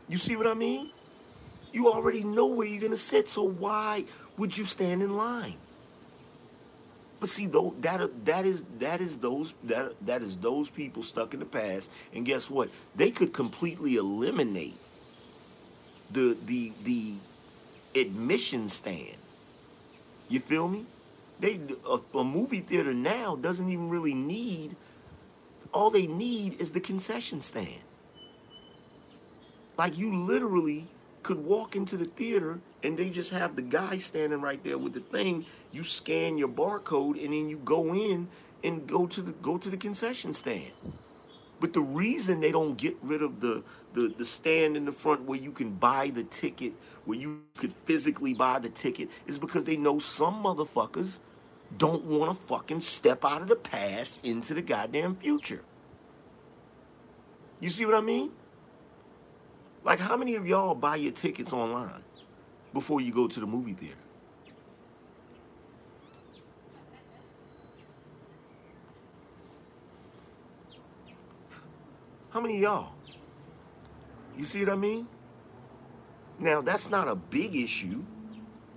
You 0.07 0.19
see 0.19 0.37
what 0.37 0.47
I 0.47 0.53
mean? 0.53 0.91
You 1.75 1.91
already 1.91 2.23
know 2.23 2.47
where 2.47 2.69
you're 2.69 2.79
going 2.79 2.93
to 2.93 2.97
sit, 2.97 3.29
so 3.29 3.43
why 3.43 4.05
would 4.37 4.57
you 4.57 4.65
stand 4.65 5.03
in 5.03 5.17
line? 5.17 5.57
But 7.19 7.29
see, 7.29 7.47
though 7.47 7.75
that 7.81 8.27
that 8.27 8.47
is 8.47 8.63
that 8.79 9.01
is 9.01 9.19
those 9.19 9.55
that 9.65 9.95
that 10.07 10.23
is 10.23 10.37
those 10.37 10.71
people 10.71 11.03
stuck 11.03 11.35
in 11.35 11.41
the 11.41 11.47
past. 11.47 11.91
And 12.13 12.25
guess 12.25 12.49
what? 12.49 12.71
They 12.95 13.11
could 13.11 13.33
completely 13.33 13.97
eliminate 13.97 14.77
the 16.13 16.37
the 16.47 16.73
the 16.85 17.15
admission 17.97 18.69
stand. 18.69 19.17
You 20.29 20.39
feel 20.39 20.69
me? 20.69 20.87
They 21.41 21.59
a, 21.89 21.99
a 22.17 22.25
movie 22.25 22.61
theater 22.61 22.95
now 22.95 23.35
doesn't 23.35 23.69
even 23.69 23.89
really 23.89 24.15
need. 24.15 24.77
All 25.73 25.91
they 25.91 26.07
need 26.07 26.61
is 26.61 26.71
the 26.71 26.81
concession 26.81 27.43
stand. 27.43 27.83
Like 29.77 29.99
you 29.99 30.15
literally 30.15 30.87
could 31.25 31.45
walk 31.45 31.75
into 31.75 31.97
the 31.97 32.05
theater 32.05 32.61
and 32.85 32.97
they 32.97 33.11
just 33.11 33.31
have 33.33 33.57
the 33.57 33.63
guy 33.63 33.97
standing 33.97 34.41
right 34.41 34.63
there 34.63 34.79
with 34.79 34.93
the 34.93 35.01
thing. 35.01 35.45
You 35.73 35.83
scan 35.83 36.39
your 36.39 36.49
barcode 36.49 37.23
and 37.23 37.35
then 37.35 37.49
you 37.49 37.57
go 37.65 37.93
in 37.95 38.29
and 38.63 38.87
go 38.87 39.07
to 39.07 39.23
the 39.23 39.33
go 39.33 39.59
to 39.59 39.69
the 39.69 39.77
concession 39.77 40.33
stand. 40.33 40.73
But 41.61 41.73
the 41.73 41.81
reason 41.81 42.41
they 42.41 42.53
don't 42.53 42.77
get 42.77 42.97
rid 43.03 43.23
of 43.23 43.41
the, 43.41 43.65
the, 43.95 44.15
the 44.17 44.25
stand 44.25 44.77
in 44.77 44.85
the 44.85 44.93
front 44.93 45.23
where 45.23 45.39
you 45.39 45.51
can 45.51 45.71
buy 45.71 46.11
the 46.11 46.25
ticket, 46.25 46.75
where 47.05 47.19
you 47.19 47.43
could 47.57 47.73
physically 47.85 48.35
buy 48.35 48.59
the 48.59 48.69
ticket, 48.69 49.09
is 49.27 49.39
because 49.39 49.65
they 49.65 49.77
know 49.77 49.99
some 49.99 50.43
motherfuckers 50.43 51.21
don't 51.79 52.05
want 52.05 52.37
to 52.37 52.47
fucking 52.47 52.81
step 52.81 53.25
out 53.25 53.41
of 53.41 53.49
the 53.49 53.57
past 53.57 54.19
into 54.23 54.53
the 54.53 54.63
goddamn 54.63 55.17
future. 55.17 55.63
You 57.61 57.71
see 57.71 57.87
what 57.87 57.95
I 57.95 58.01
mean? 58.01 58.33
Like, 59.85 60.01
how 60.01 60.17
many 60.17 60.35
of 60.37 60.47
y'all 60.47 60.75
buy 60.75 60.97
your 60.97 61.13
tickets 61.13 61.53
online 61.53 62.03
before 62.73 63.03
you 63.03 63.13
go 63.13 63.29
to 63.29 63.39
the 63.39 63.47
movie 63.47 63.75
theater? 63.75 63.97
How 72.31 72.41
many 72.41 72.59
y'all? 72.59 72.93
You 74.37 74.45
see 74.45 74.61
what 74.61 74.71
I 74.71 74.75
mean? 74.75 75.07
Now, 76.41 76.63
that's 76.63 76.91
not 76.91 77.07
a 77.07 77.15
big 77.15 77.55
issue 77.55 78.03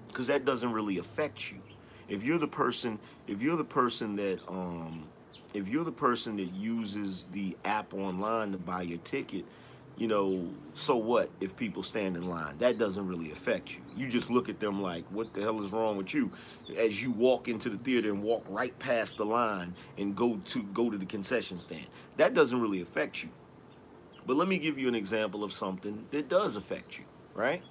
because 0.07 0.27
that 0.27 0.45
doesn't 0.45 0.71
really 0.73 0.99
affect 0.99 1.51
you. 1.51 1.59
If 2.07 2.23
you're 2.23 2.37
the 2.37 2.47
person, 2.47 2.99
if 3.27 3.41
you're 3.41 3.57
the 3.57 3.63
person 3.63 4.15
that, 4.17 4.39
um, 4.47 5.07
if 5.53 5.67
you're 5.67 5.85
the 5.85 5.91
person 5.91 6.37
that 6.37 6.53
uses 6.53 7.25
the 7.31 7.57
app 7.65 7.93
online 7.93 8.51
to 8.51 8.57
buy 8.57 8.83
your 8.83 8.99
ticket, 8.99 9.45
you 9.97 10.07
know, 10.07 10.47
so 10.75 10.95
what 10.95 11.29
if 11.41 11.55
people 11.55 11.81
stand 11.81 12.15
in 12.15 12.29
line? 12.29 12.55
That 12.59 12.77
doesn't 12.77 13.07
really 13.07 13.31
affect 13.31 13.73
you. 13.73 13.81
You 13.95 14.07
just 14.07 14.29
look 14.29 14.47
at 14.47 14.59
them 14.59 14.79
like, 14.79 15.05
what 15.09 15.33
the 15.33 15.41
hell 15.41 15.63
is 15.63 15.71
wrong 15.71 15.97
with 15.97 16.13
you? 16.13 16.31
As 16.77 17.01
you 17.01 17.11
walk 17.11 17.47
into 17.47 17.69
the 17.69 17.77
theater 17.77 18.09
and 18.09 18.21
walk 18.21 18.45
right 18.47 18.77
past 18.77 19.17
the 19.17 19.25
line 19.25 19.73
and 19.97 20.15
go 20.15 20.39
to 20.45 20.63
go 20.63 20.91
to 20.91 20.97
the 20.97 21.05
concession 21.05 21.57
stand. 21.57 21.87
That 22.17 22.35
doesn't 22.35 22.61
really 22.61 22.81
affect 22.81 23.23
you. 23.23 23.29
But 24.27 24.35
let 24.35 24.47
me 24.47 24.59
give 24.59 24.77
you 24.77 24.87
an 24.87 24.95
example 24.95 25.43
of 25.43 25.51
something 25.51 26.05
that 26.11 26.29
does 26.29 26.55
affect 26.55 26.99
you, 26.99 27.05
right? 27.33 27.63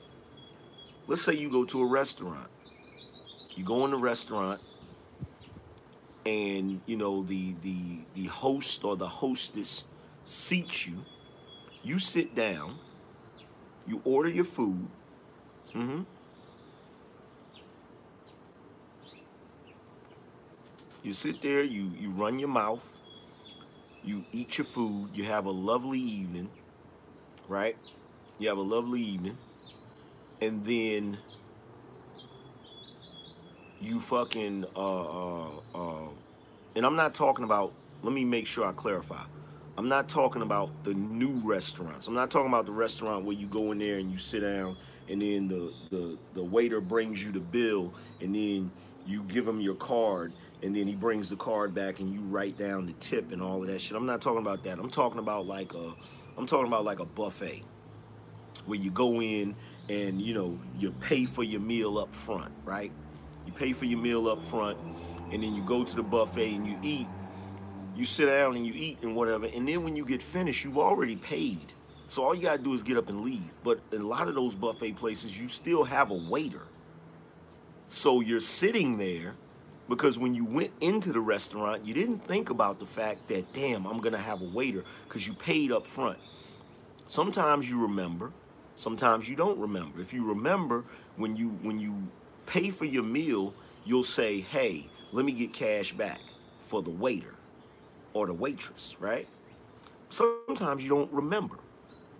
Let's 1.06 1.22
say 1.22 1.34
you 1.34 1.48
go 1.50 1.64
to 1.66 1.82
a 1.82 1.86
restaurant. 1.86 2.48
You 3.54 3.64
go 3.64 3.84
in 3.84 3.92
the 3.92 3.98
restaurant 3.98 4.60
and 6.24 6.80
you 6.86 6.96
know 6.96 7.22
the 7.22 7.54
the 7.62 7.98
the 8.14 8.24
host 8.24 8.84
or 8.84 8.96
the 8.96 9.06
hostess 9.06 9.84
seats 10.24 10.86
you 10.86 11.04
you 11.86 12.00
sit 12.00 12.34
down, 12.34 12.74
you 13.86 14.02
order 14.04 14.28
your 14.28 14.44
food. 14.44 14.88
Mm-hmm. 15.72 16.02
You 21.04 21.12
sit 21.12 21.40
there, 21.40 21.62
you, 21.62 21.92
you 21.96 22.10
run 22.10 22.40
your 22.40 22.48
mouth, 22.48 22.84
you 24.02 24.24
eat 24.32 24.58
your 24.58 24.64
food, 24.64 25.10
you 25.14 25.22
have 25.24 25.46
a 25.46 25.50
lovely 25.50 26.00
evening, 26.00 26.50
right? 27.46 27.76
You 28.40 28.48
have 28.48 28.58
a 28.58 28.62
lovely 28.62 29.02
evening. 29.02 29.38
And 30.40 30.64
then 30.64 31.18
you 33.80 34.00
fucking 34.00 34.64
uh, 34.74 34.78
uh, 34.78 35.50
uh, 35.72 36.08
and 36.74 36.84
I'm 36.84 36.96
not 36.96 37.14
talking 37.14 37.44
about. 37.44 37.72
Let 38.02 38.12
me 38.12 38.24
make 38.24 38.46
sure 38.46 38.66
I 38.66 38.72
clarify. 38.72 39.22
I'm 39.78 39.88
not 39.88 40.08
talking 40.08 40.40
about 40.40 40.70
the 40.84 40.94
new 40.94 41.40
restaurants. 41.44 42.08
I'm 42.08 42.14
not 42.14 42.30
talking 42.30 42.48
about 42.48 42.64
the 42.64 42.72
restaurant 42.72 43.26
where 43.26 43.36
you 43.36 43.46
go 43.46 43.72
in 43.72 43.78
there 43.78 43.96
and 43.96 44.10
you 44.10 44.16
sit 44.16 44.40
down 44.40 44.76
and 45.08 45.20
then 45.20 45.48
the 45.48 45.72
the 45.90 46.18
the 46.34 46.42
waiter 46.42 46.80
brings 46.80 47.22
you 47.22 47.30
the 47.30 47.40
bill 47.40 47.92
and 48.20 48.34
then 48.34 48.70
you 49.06 49.22
give 49.24 49.46
him 49.46 49.60
your 49.60 49.74
card 49.74 50.32
and 50.62 50.74
then 50.74 50.86
he 50.86 50.94
brings 50.94 51.28
the 51.28 51.36
card 51.36 51.74
back 51.74 52.00
and 52.00 52.12
you 52.12 52.20
write 52.22 52.56
down 52.56 52.86
the 52.86 52.92
tip 52.94 53.32
and 53.32 53.42
all 53.42 53.60
of 53.60 53.68
that 53.68 53.80
shit. 53.80 53.96
I'm 53.96 54.06
not 54.06 54.22
talking 54.22 54.40
about 54.40 54.64
that. 54.64 54.78
I'm 54.78 54.90
talking 54.90 55.18
about 55.18 55.46
like 55.46 55.74
a 55.74 55.94
I'm 56.38 56.46
talking 56.46 56.68
about 56.68 56.84
like 56.84 57.00
a 57.00 57.04
buffet 57.04 57.62
where 58.64 58.78
you 58.78 58.90
go 58.90 59.20
in 59.20 59.54
and 59.90 60.22
you 60.22 60.32
know 60.32 60.58
you 60.78 60.90
pay 60.92 61.26
for 61.26 61.44
your 61.44 61.60
meal 61.60 61.98
up 61.98 62.14
front, 62.16 62.52
right? 62.64 62.90
You 63.46 63.52
pay 63.52 63.74
for 63.74 63.84
your 63.84 63.98
meal 63.98 64.26
up 64.28 64.42
front 64.46 64.78
and 65.32 65.42
then 65.42 65.54
you 65.54 65.62
go 65.64 65.84
to 65.84 65.96
the 65.96 66.02
buffet 66.02 66.54
and 66.54 66.66
you 66.66 66.78
eat. 66.82 67.06
You 67.96 68.04
sit 68.04 68.26
down 68.26 68.56
and 68.56 68.66
you 68.66 68.74
eat 68.74 68.98
and 69.00 69.16
whatever. 69.16 69.46
And 69.46 69.66
then 69.66 69.82
when 69.82 69.96
you 69.96 70.04
get 70.04 70.22
finished, 70.22 70.64
you've 70.64 70.76
already 70.76 71.16
paid. 71.16 71.72
So 72.08 72.22
all 72.22 72.34
you 72.34 72.42
gotta 72.42 72.62
do 72.62 72.74
is 72.74 72.82
get 72.82 72.98
up 72.98 73.08
and 73.08 73.22
leave. 73.22 73.50
But 73.64 73.80
in 73.90 74.02
a 74.02 74.06
lot 74.06 74.28
of 74.28 74.34
those 74.34 74.54
buffet 74.54 74.96
places, 74.96 75.40
you 75.40 75.48
still 75.48 75.82
have 75.82 76.10
a 76.10 76.14
waiter. 76.14 76.68
So 77.88 78.20
you're 78.20 78.40
sitting 78.40 78.98
there 78.98 79.34
because 79.88 80.18
when 80.18 80.34
you 80.34 80.44
went 80.44 80.72
into 80.82 81.10
the 81.10 81.20
restaurant, 81.20 81.86
you 81.86 81.94
didn't 81.94 82.26
think 82.28 82.50
about 82.50 82.78
the 82.78 82.86
fact 82.86 83.28
that, 83.28 83.50
damn, 83.54 83.86
I'm 83.86 84.00
gonna 84.00 84.18
have 84.18 84.42
a 84.42 84.48
waiter 84.54 84.84
because 85.08 85.26
you 85.26 85.32
paid 85.32 85.72
up 85.72 85.86
front. 85.86 86.18
Sometimes 87.06 87.68
you 87.70 87.80
remember, 87.80 88.30
sometimes 88.74 89.26
you 89.26 89.36
don't 89.36 89.58
remember. 89.58 90.02
If 90.02 90.12
you 90.12 90.26
remember, 90.26 90.84
when 91.16 91.34
you 91.34 91.48
when 91.62 91.78
you 91.78 92.08
pay 92.44 92.68
for 92.70 92.84
your 92.84 93.04
meal, 93.04 93.54
you'll 93.86 94.04
say, 94.04 94.40
hey, 94.40 94.86
let 95.12 95.24
me 95.24 95.32
get 95.32 95.54
cash 95.54 95.94
back 95.94 96.20
for 96.68 96.82
the 96.82 96.90
waiter 96.90 97.35
or 98.16 98.26
the 98.26 98.34
waitress, 98.34 98.96
right? 98.98 99.28
Sometimes 100.08 100.82
you 100.82 100.88
don't 100.88 101.12
remember. 101.12 101.58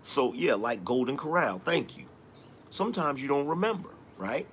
So 0.03 0.33
yeah, 0.35 0.55
like 0.55 0.85
Golden 0.85 1.17
Corral, 1.17 1.61
thank 1.65 1.97
you. 1.97 2.05
Sometimes 2.71 3.23
you 3.23 3.29
don't 3.29 3.47
remember, 3.47 3.91
right? 4.19 4.47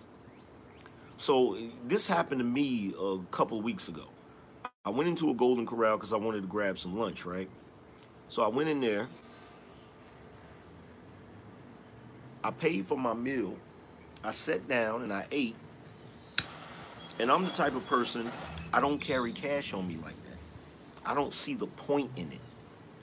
So 1.17 1.57
this 1.85 2.07
happened 2.07 2.39
to 2.39 2.45
me 2.45 2.93
a 2.99 3.19
couple 3.31 3.61
weeks 3.61 3.87
ago. 3.87 4.05
I 4.85 4.89
went 4.89 5.07
into 5.09 5.29
a 5.29 5.33
Golden 5.33 5.65
Corral 5.65 5.97
because 5.97 6.13
I 6.13 6.17
wanted 6.17 6.41
to 6.41 6.47
grab 6.47 6.77
some 6.77 6.95
lunch, 6.95 7.25
right? 7.25 7.49
So 8.29 8.43
I 8.43 8.47
went 8.47 8.69
in 8.69 8.81
there. 8.81 9.07
I 12.43 12.51
paid 12.51 12.85
for 12.85 12.97
my 12.97 13.13
meal. 13.13 13.55
I 14.23 14.31
sat 14.31 14.67
down 14.67 15.03
and 15.03 15.13
I 15.13 15.25
ate. 15.31 15.55
And 17.19 17.31
I'm 17.31 17.45
the 17.45 17.51
type 17.51 17.75
of 17.75 17.85
person, 17.87 18.29
I 18.73 18.79
don't 18.79 18.99
carry 18.99 19.31
cash 19.31 19.73
on 19.73 19.87
me 19.87 19.97
like 20.03 20.15
that. 20.22 20.22
I 21.05 21.13
don't 21.13 21.33
see 21.33 21.53
the 21.53 21.67
point 21.67 22.11
in 22.15 22.31
it 22.31 22.39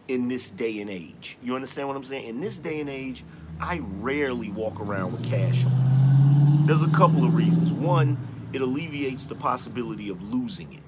in 0.09 0.29
this 0.29 0.51
day 0.51 0.81
and 0.81 0.91
age. 0.91 1.37
You 1.43 1.55
understand 1.55 1.89
what 1.89 1.97
I'm 1.97 2.05
saying? 2.05 2.27
In 2.27 2.41
this 2.41 2.59
day 2.59 2.81
and 2.81 2.89
age, 2.89 3.25
I 3.61 3.81
rarely 4.01 4.51
walk 4.51 4.81
around 4.81 5.13
with 5.13 5.25
cash 5.25 5.65
on. 5.67 6.65
There's 6.67 6.83
a 6.83 6.89
couple 6.89 7.25
of 7.25 7.35
reasons. 7.35 7.73
One, 7.73 8.17
it 8.53 8.61
alleviates 8.61 9.27
the 9.27 9.35
possibility 9.35 10.09
of 10.09 10.23
losing 10.33 10.73
it. 10.73 10.83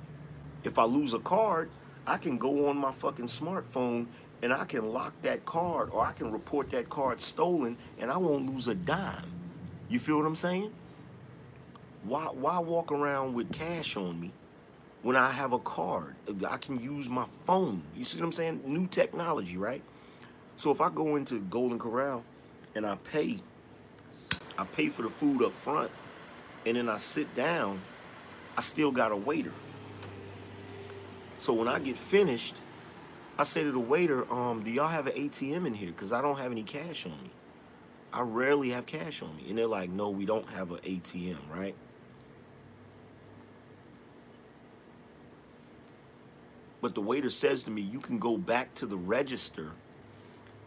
If 0.64 0.78
I 0.78 0.84
lose 0.84 1.12
a 1.12 1.18
card, 1.18 1.70
I 2.06 2.16
can 2.16 2.38
go 2.38 2.68
on 2.68 2.76
my 2.76 2.92
fucking 2.92 3.26
smartphone 3.26 4.06
and 4.42 4.52
I 4.52 4.64
can 4.64 4.92
lock 4.92 5.12
that 5.22 5.44
card 5.44 5.90
or 5.92 6.04
I 6.04 6.12
can 6.12 6.32
report 6.32 6.70
that 6.70 6.88
card 6.88 7.20
stolen 7.20 7.76
and 7.98 8.10
I 8.10 8.16
won't 8.16 8.52
lose 8.52 8.68
a 8.68 8.74
dime. 8.74 9.30
You 9.88 10.00
feel 10.00 10.16
what 10.16 10.26
I'm 10.26 10.36
saying? 10.36 10.72
Why 12.04 12.24
why 12.24 12.58
walk 12.58 12.90
around 12.90 13.34
with 13.34 13.52
cash 13.52 13.96
on 13.96 14.20
me 14.20 14.32
when 15.02 15.16
I 15.16 15.30
have 15.30 15.52
a 15.52 15.58
card? 15.58 16.14
I 16.48 16.56
can 16.56 16.80
use 16.80 17.08
my 17.08 17.26
phone. 17.46 17.82
You 17.96 18.04
see 18.04 18.18
what 18.20 18.26
I'm 18.26 18.32
saying? 18.32 18.62
New 18.64 18.86
technology, 18.86 19.56
right? 19.56 19.82
So 20.56 20.70
if 20.70 20.80
I 20.80 20.90
go 20.90 21.16
into 21.16 21.40
Golden 21.40 21.78
Corral 21.78 22.24
and 22.74 22.86
I 22.86 22.96
pay 22.96 23.40
I 24.58 24.64
pay 24.64 24.88
for 24.88 25.02
the 25.02 25.10
food 25.10 25.42
up 25.42 25.52
front 25.52 25.90
and 26.66 26.76
then 26.76 26.88
I 26.88 26.98
sit 26.98 27.34
down, 27.34 27.80
I 28.56 28.60
still 28.60 28.92
got 28.92 29.12
a 29.12 29.16
waiter. 29.16 29.52
So 31.38 31.52
when 31.52 31.68
I 31.68 31.78
get 31.78 31.98
finished, 31.98 32.54
I 33.38 33.44
say 33.44 33.64
to 33.64 33.72
the 33.72 33.80
waiter, 33.80 34.30
um, 34.32 34.62
do 34.62 34.70
y'all 34.70 34.88
have 34.88 35.06
an 35.06 35.14
ATM 35.14 35.66
in 35.66 35.74
here? 35.74 35.90
Because 35.90 36.12
I 36.12 36.20
don't 36.20 36.38
have 36.38 36.52
any 36.52 36.62
cash 36.62 37.06
on 37.06 37.12
me. 37.22 37.30
I 38.12 38.20
rarely 38.20 38.70
have 38.70 38.86
cash 38.86 39.22
on 39.22 39.34
me. 39.36 39.46
And 39.48 39.58
they're 39.58 39.66
like, 39.66 39.90
no, 39.90 40.10
we 40.10 40.26
don't 40.26 40.48
have 40.50 40.70
an 40.70 40.78
ATM, 40.78 41.38
right? 41.52 41.74
But 46.82 46.94
the 46.94 47.00
waiter 47.00 47.30
says 47.30 47.62
to 47.62 47.70
me, 47.70 47.80
you 47.80 48.00
can 48.00 48.18
go 48.18 48.36
back 48.36 48.74
to 48.74 48.86
the 48.86 48.98
register 48.98 49.70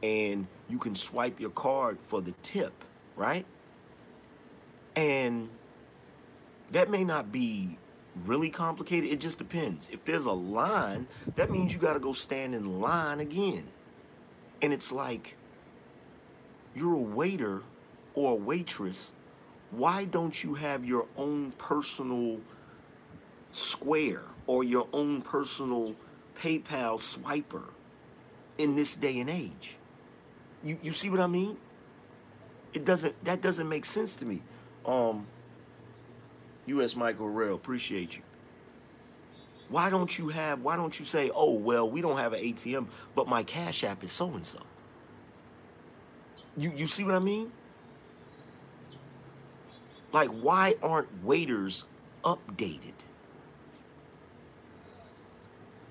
and 0.01 0.47
you 0.70 0.80
can 0.80 0.95
swipe 0.95 1.39
your 1.39 1.49
card 1.51 1.99
for 2.07 2.22
the 2.22 2.32
tip, 2.41 2.74
right? 3.16 3.45
And 4.95 5.49
that 6.72 6.89
may 6.89 7.03
not 7.03 7.32
be 7.32 7.78
really 8.26 8.49
complicated. 8.49 9.11
It 9.11 9.20
just 9.20 9.38
depends. 9.38 9.89
If 9.91 10.05
there's 10.05 10.26
a 10.26 10.32
line, 10.32 11.07
that 11.36 11.51
means 11.51 11.74
you 11.74 11.80
got 11.80 11.93
to 11.93 11.99
go 11.99 12.13
stand 12.13 12.55
in 12.55 12.80
line 12.80 13.20
again. 13.20 13.68
And 14.61 14.72
it's 14.72 14.93
like, 14.93 15.36
you're 16.74 16.93
a 16.93 16.97
waiter 16.97 17.61
or 18.13 18.32
a 18.32 18.36
waitress. 18.36 19.11
Why 19.72 20.05
don't 20.05 20.41
you 20.41 20.53
have 20.53 20.86
your 20.86 21.07
own 21.18 21.51
personal 21.57 22.39
square 23.51 24.24
or 24.47 24.63
your 24.63 24.88
own 24.93 25.22
personal 25.22 25.95
PayPal 26.36 26.99
swiper 26.99 27.69
in 28.57 28.75
this 28.75 28.95
day 28.95 29.19
and 29.19 29.29
age? 29.29 29.75
You, 30.63 30.77
you 30.81 30.91
see 30.91 31.09
what 31.09 31.19
I 31.19 31.27
mean? 31.27 31.57
It 32.73 32.86
doesn't 32.86 33.23
that 33.23 33.41
doesn't 33.41 33.67
make 33.69 33.86
sense 33.86 34.15
to 34.17 34.25
me. 34.25 34.41
Um 34.86 35.27
US 36.67 36.95
Michael 36.95 37.29
Rail, 37.29 37.55
appreciate 37.55 38.15
you. 38.15 38.23
Why 39.69 39.89
don't 39.89 40.17
you 40.17 40.29
have, 40.29 40.61
why 40.61 40.75
don't 40.75 40.97
you 40.99 41.05
say, 41.05 41.31
oh, 41.33 41.53
well, 41.53 41.89
we 41.89 42.01
don't 42.01 42.17
have 42.17 42.33
an 42.33 42.43
ATM, 42.43 42.88
but 43.15 43.27
my 43.27 43.43
Cash 43.43 43.83
App 43.83 44.03
is 44.03 44.11
so 44.11 44.31
and 44.31 44.45
so? 44.45 44.59
You, 46.57 46.71
you 46.75 46.88
see 46.88 47.03
what 47.03 47.15
I 47.15 47.19
mean? 47.19 47.51
Like, 50.11 50.29
why 50.29 50.75
aren't 50.81 51.23
waiters 51.23 51.86
updated? 52.23 52.93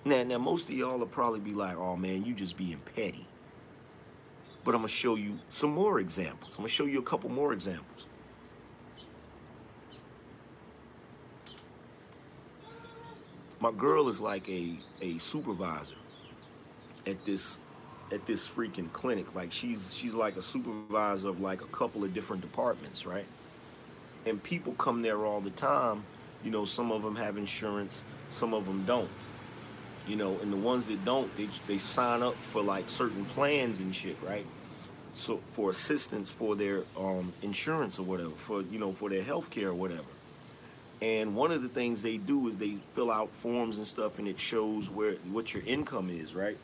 Now, 0.04 0.22
now, 0.22 0.38
most 0.38 0.68
of 0.68 0.74
y'all 0.74 0.98
will 0.98 1.06
probably 1.06 1.40
be 1.40 1.52
like, 1.52 1.76
oh 1.76 1.96
man, 1.96 2.24
you 2.24 2.34
just 2.34 2.56
being 2.56 2.80
petty. 2.94 3.26
But 4.64 4.74
I'm 4.74 4.82
to 4.82 4.88
show 4.88 5.14
you 5.14 5.38
some 5.50 5.70
more 5.70 6.00
examples. 6.00 6.56
I'm 6.56 6.64
to 6.64 6.68
show 6.68 6.84
you 6.84 6.98
a 6.98 7.02
couple 7.02 7.30
more 7.30 7.52
examples. 7.52 8.06
my 13.64 13.72
girl 13.72 14.10
is 14.10 14.20
like 14.20 14.46
a 14.50 14.78
a 15.00 15.16
supervisor 15.16 15.94
at 17.06 17.24
this 17.24 17.58
at 18.12 18.26
this 18.26 18.46
freaking 18.46 18.92
clinic. 18.92 19.34
Like 19.34 19.52
she's 19.52 19.90
she's 19.90 20.12
like 20.12 20.36
a 20.36 20.42
supervisor 20.42 21.28
of 21.28 21.40
like 21.40 21.62
a 21.62 21.66
couple 21.68 22.04
of 22.04 22.12
different 22.12 22.42
departments, 22.42 23.06
right? 23.06 23.24
And 24.26 24.42
people 24.42 24.74
come 24.74 25.00
there 25.00 25.24
all 25.24 25.40
the 25.40 25.48
time. 25.48 26.04
You 26.44 26.50
know, 26.50 26.66
some 26.66 26.92
of 26.92 27.02
them 27.02 27.16
have 27.16 27.38
insurance, 27.38 28.02
some 28.28 28.52
of 28.52 28.66
them 28.66 28.84
don't. 28.84 29.08
You 30.06 30.16
know, 30.16 30.38
and 30.40 30.52
the 30.52 30.56
ones 30.56 30.86
that 30.88 31.04
don't, 31.04 31.34
they 31.36 31.48
they 31.66 31.78
sign 31.78 32.22
up 32.22 32.36
for 32.36 32.62
like 32.62 32.90
certain 32.90 33.24
plans 33.26 33.78
and 33.78 33.94
shit, 33.94 34.16
right? 34.22 34.46
So 35.14 35.40
for 35.52 35.70
assistance 35.70 36.30
for 36.30 36.56
their 36.56 36.82
um, 36.98 37.32
insurance 37.42 37.98
or 37.98 38.02
whatever, 38.02 38.30
for 38.30 38.62
you 38.62 38.78
know, 38.78 38.92
for 38.92 39.08
their 39.08 39.22
health 39.22 39.50
care 39.50 39.68
or 39.68 39.74
whatever. 39.74 40.04
And 41.00 41.34
one 41.34 41.52
of 41.52 41.62
the 41.62 41.68
things 41.68 42.02
they 42.02 42.16
do 42.16 42.48
is 42.48 42.58
they 42.58 42.76
fill 42.94 43.10
out 43.10 43.30
forms 43.36 43.78
and 43.78 43.86
stuff, 43.86 44.18
and 44.18 44.28
it 44.28 44.38
shows 44.38 44.90
where 44.90 45.14
what 45.30 45.54
your 45.54 45.62
income 45.64 46.10
is, 46.10 46.34
right? 46.34 46.58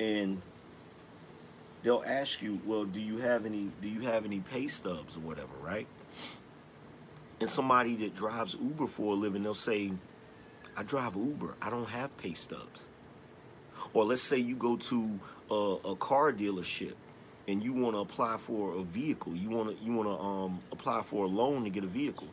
And 0.00 0.40
they'll 1.82 2.04
ask 2.06 2.42
you, 2.42 2.60
well, 2.66 2.84
do 2.84 3.00
you 3.00 3.18
have 3.18 3.46
any 3.46 3.70
do 3.80 3.88
you 3.88 4.00
have 4.00 4.24
any 4.24 4.40
pay 4.40 4.66
stubs 4.66 5.16
or 5.16 5.20
whatever, 5.20 5.54
right? 5.62 5.86
And 7.40 7.50
somebody 7.50 7.96
that 7.96 8.14
drives 8.14 8.56
Uber 8.60 8.86
for 8.86 9.14
a 9.14 9.16
living, 9.16 9.42
they'll 9.42 9.54
say, 9.54 9.92
I 10.76 10.82
drive 10.82 11.16
Uber. 11.16 11.54
I 11.60 11.70
don't 11.70 11.88
have 11.88 12.16
pay 12.16 12.34
stubs. 12.34 12.88
Or 13.92 14.04
let's 14.04 14.22
say 14.22 14.38
you 14.38 14.56
go 14.56 14.76
to 14.76 15.20
a, 15.50 15.54
a 15.90 15.96
car 15.96 16.32
dealership 16.32 16.94
and 17.48 17.62
you 17.62 17.72
want 17.72 17.94
to 17.94 18.00
apply 18.00 18.38
for 18.38 18.74
a 18.76 18.82
vehicle. 18.82 19.34
You 19.34 19.50
want 19.50 19.76
to 19.76 19.84
you 19.84 19.92
want 19.92 20.08
to 20.08 20.24
um, 20.24 20.60
apply 20.70 21.02
for 21.02 21.24
a 21.24 21.28
loan 21.28 21.64
to 21.64 21.70
get 21.70 21.84
a 21.84 21.88
vehicle 21.88 22.28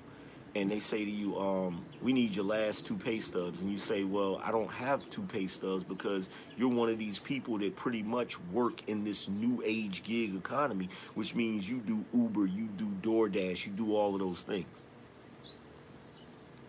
and 0.55 0.71
they 0.71 0.79
say 0.79 1.05
to 1.05 1.11
you, 1.11 1.37
um, 1.37 1.85
we 2.01 2.11
need 2.11 2.35
your 2.35 2.45
last 2.45 2.85
two 2.85 2.97
pay 2.97 3.19
stubs. 3.19 3.61
And 3.61 3.71
you 3.71 3.77
say, 3.77 4.03
well, 4.03 4.41
I 4.43 4.51
don't 4.51 4.71
have 4.71 5.07
two 5.09 5.21
pay 5.23 5.47
stubs 5.47 5.83
because 5.83 6.29
you're 6.57 6.69
one 6.69 6.89
of 6.89 6.97
these 6.97 7.19
people 7.19 7.57
that 7.59 7.75
pretty 7.75 8.03
much 8.03 8.39
work 8.51 8.87
in 8.87 9.03
this 9.03 9.29
new 9.29 9.61
age 9.65 10.03
gig 10.03 10.35
economy, 10.35 10.89
which 11.13 11.35
means 11.35 11.69
you 11.69 11.79
do 11.79 12.03
Uber, 12.13 12.47
you 12.47 12.67
do 12.77 12.87
DoorDash, 13.01 13.65
you 13.65 13.71
do 13.71 13.95
all 13.95 14.13
of 14.15 14.19
those 14.19 14.41
things. 14.41 14.85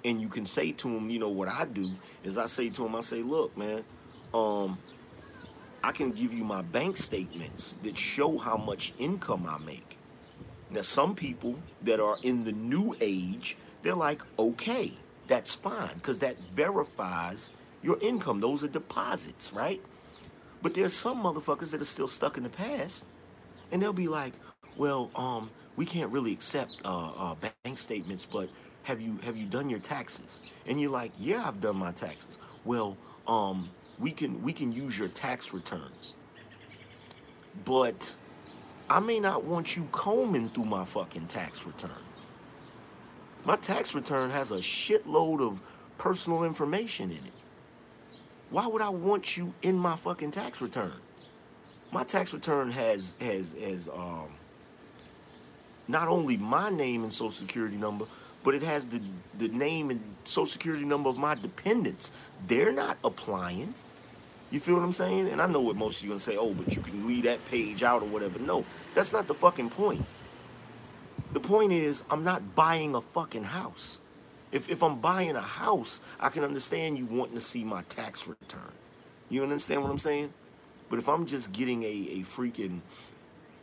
And 0.05 0.21
you 0.21 0.29
can 0.29 0.47
say 0.47 0.73
to 0.73 0.89
them, 0.89 1.11
you 1.11 1.19
know, 1.19 1.29
what 1.29 1.49
I 1.49 1.65
do 1.67 1.91
is 2.25 2.39
I 2.39 2.47
say 2.47 2.71
to 2.71 2.83
them, 2.83 2.97
I 2.97 3.03
say, 3.03 3.23
look, 3.23 3.57
man, 3.57 3.85
um, 4.33 4.79
I 5.83 5.93
can 5.93 6.11
give 6.13 6.33
you 6.33 6.45
my 6.45 6.63
bank 6.63 6.97
statements 6.97 7.75
that 7.83 7.99
show 7.99 8.39
how 8.39 8.57
much 8.57 8.93
income 8.99 9.47
I 9.49 9.59
make. 9.65 9.99
Now, 10.71 10.83
some 10.83 11.15
people 11.15 11.57
that 11.83 12.01
are 12.01 12.17
in 12.23 12.45
the 12.45 12.53
new 12.53 12.95
age, 13.01 13.57
they're 13.83 13.95
like, 13.95 14.23
okay, 14.39 14.93
that's 15.27 15.55
fine, 15.55 15.95
because 15.95 16.19
that 16.21 16.37
verifies 16.55 17.51
your 17.83 17.99
income. 18.01 18.41
Those 18.41 18.65
are 18.65 18.69
deposits, 18.69 19.53
right? 19.53 19.81
But 20.63 20.75
there's 20.75 20.93
some 20.95 21.23
motherfuckers 21.23 21.71
that 21.73 21.83
are 21.83 21.87
still 21.87 22.09
stuck 22.09 22.37
in 22.37 22.43
the 22.43 22.51
past, 22.51 23.05
and 23.73 23.83
they'll 23.83 23.93
be 23.93 24.09
like, 24.09 24.35
well, 24.77 25.11
um, 25.17 25.51
we 25.77 25.87
can't 25.87 26.13
really 26.13 26.33
accept 26.33 26.73
uh, 26.85 27.11
uh, 27.17 27.35
bank 27.65 27.79
statements, 27.79 28.27
but 28.27 28.49
have 28.85 29.01
you 29.01 29.19
have 29.25 29.37
you 29.37 29.47
done 29.47 29.69
your 29.71 29.79
taxes? 29.79 30.41
And 30.67 30.81
you're 30.81 30.91
like, 30.91 31.13
yeah, 31.19 31.47
I've 31.47 31.61
done 31.61 31.77
my 31.77 31.93
taxes. 31.93 32.39
Well, 32.65 32.97
um, 33.27 33.69
we 33.99 34.11
can 34.11 34.43
we 34.43 34.53
can 34.53 34.73
use 34.73 34.99
your 34.99 35.09
tax 35.09 35.53
returns, 35.53 36.15
but 37.65 38.15
I 38.89 39.01
may 39.01 39.21
not 39.21 39.45
want 39.45 39.77
you 39.77 39.89
combing 39.93 40.49
through 40.51 40.65
my 40.65 40.85
fucking 40.85 41.27
tax 41.29 41.65
return. 41.67 41.91
My 43.45 43.57
tax 43.57 43.95
return 43.95 44.31
has 44.31 44.51
a 44.51 44.57
shitload 44.57 45.41
of 45.41 45.61
personal 45.99 46.45
information 46.45 47.11
in 47.11 47.19
it. 47.19 47.33
Why 48.51 48.67
would 48.67 48.83
I 48.83 48.89
want 48.89 49.37
you 49.37 49.55
in 49.63 49.79
my 49.79 49.97
fucking 49.97 50.33
tax 50.33 50.61
return? 50.61 50.95
My 51.93 52.05
tax 52.05 52.33
return 52.33 52.71
has 52.71 53.15
has 53.21 53.55
has 53.61 53.89
um 53.89 54.29
not 55.89 56.09
only 56.09 56.37
my 56.37 56.71
name 56.71 57.03
and 57.03 57.13
social 57.13 57.31
security 57.31 57.77
number, 57.77 58.07
but 58.43 58.55
it 58.55 58.63
has 58.63 58.89
the 58.89 59.01
the 59.39 59.49
name 59.49 59.91
and 59.91 60.01
social 60.25 60.47
security 60.47 60.85
number 60.85 61.09
of 61.09 61.17
my 61.17 61.35
dependents. 61.35 62.13
They're 62.47 62.73
not 62.73 62.99
applying. 63.05 63.75
You 64.51 64.61
feel 64.61 64.75
what 64.75 64.83
I'm 64.83 64.93
saying? 64.93 65.29
And 65.29 65.41
I 65.41 65.47
know 65.47 65.61
what 65.61 65.77
most 65.77 65.99
of 65.99 66.05
you 66.05 66.11
are 66.11 66.13
gonna 66.15 66.21
say, 66.21 66.37
oh, 66.37 66.53
but 66.53 66.75
you 66.75 66.83
can 66.83 67.07
leave 67.07 67.25
that 67.25 67.45
page 67.47 67.83
out 67.83 68.03
or 68.03 68.07
whatever. 68.07 68.39
No, 68.39 68.65
that's 68.95 69.13
not 69.13 69.29
the 69.29 69.35
fucking 69.35 69.71
point. 69.71 70.05
The 71.33 71.41
point 71.41 71.73
is, 71.73 72.03
I'm 72.11 72.25
not 72.25 72.55
buying 72.57 72.95
a 72.95 73.01
fucking 73.01 73.45
house. 73.45 74.01
If, 74.51 74.69
if 74.69 74.83
I'm 74.83 74.99
buying 75.01 75.37
a 75.37 75.41
house, 75.41 76.01
I 76.19 76.29
can 76.29 76.43
understand 76.43 76.99
you 76.99 77.07
wanting 77.07 77.37
to 77.37 77.41
see 77.41 77.63
my 77.63 77.83
tax 77.83 78.27
return. 78.27 78.73
You 79.29 79.45
understand 79.45 79.83
what 79.83 79.93
I'm 79.93 79.99
saying? 79.99 80.33
But 80.89 80.99
if 80.99 81.09
I'm 81.09 81.27
just 81.27 81.53
getting 81.53 81.85
a, 81.85 81.87
a 81.87 82.19
freaking, 82.23 82.81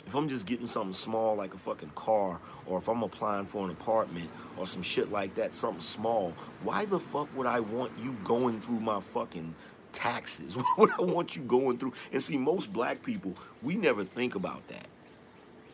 if 0.08 0.16
I'm 0.16 0.30
just 0.30 0.45
getting 0.45 0.68
something 0.68 0.93
small 0.93 1.36
like 1.36 1.53
a 1.53 1.58
fucking 1.58 1.91
car, 1.93 2.39
or 2.66 2.78
if 2.80 2.88
I'm 2.88 3.03
applying 3.03 3.45
for 3.45 3.66
an 3.66 3.72
apartment 3.72 4.30
or 4.58 4.66
some 4.66 4.82
shit 4.82 5.12
like 5.12 5.36
that, 5.36 5.53
something 5.53 5.82
small, 5.82 6.34
why 6.64 6.86
the 6.86 6.99
fuck 6.99 7.28
would 7.36 7.45
I 7.45 7.60
want 7.60 7.91
you 8.01 8.16
going 8.24 8.62
through 8.62 8.80
my 8.80 9.01
fucking 9.01 9.53
taxes? 9.91 10.55
Why 10.58 10.64
would 10.78 10.91
I 10.91 11.01
want 11.01 11.36
you 11.36 11.43
going 11.43 11.78
through? 11.78 11.93
And 12.12 12.22
see, 12.22 12.38
most 12.38 12.72
black 12.72 13.03
people, 13.03 13.36
we 13.64 13.76
never 13.76 14.03
think 14.03 14.36
about 14.36 14.68
that. 14.68 14.88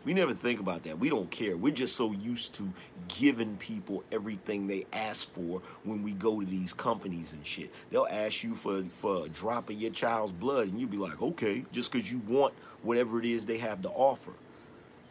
We 0.05 0.13
never 0.13 0.33
think 0.33 0.59
about 0.59 0.83
that. 0.83 0.99
We 0.99 1.09
don't 1.09 1.31
care. 1.31 1.55
We're 1.55 1.73
just 1.73 1.95
so 1.95 2.11
used 2.11 2.53
to 2.55 2.73
giving 3.07 3.55
people 3.57 4.03
everything 4.11 4.67
they 4.67 4.85
ask 4.91 5.31
for 5.33 5.61
when 5.83 6.03
we 6.03 6.11
go 6.11 6.41
to 6.41 6.45
these 6.45 6.73
companies 6.73 7.33
and 7.33 7.45
shit. 7.45 7.71
They'll 7.89 8.07
ask 8.09 8.43
you 8.43 8.55
for, 8.55 8.83
for 8.99 9.25
a 9.25 9.29
drop 9.29 9.69
of 9.69 9.77
your 9.77 9.91
child's 9.91 10.33
blood, 10.33 10.67
and 10.67 10.79
you'll 10.79 10.89
be 10.89 10.97
like, 10.97 11.21
okay, 11.21 11.65
just 11.71 11.91
because 11.91 12.11
you 12.11 12.19
want 12.27 12.53
whatever 12.81 13.19
it 13.19 13.25
is 13.25 13.45
they 13.45 13.59
have 13.59 13.81
to 13.83 13.89
offer. 13.89 14.33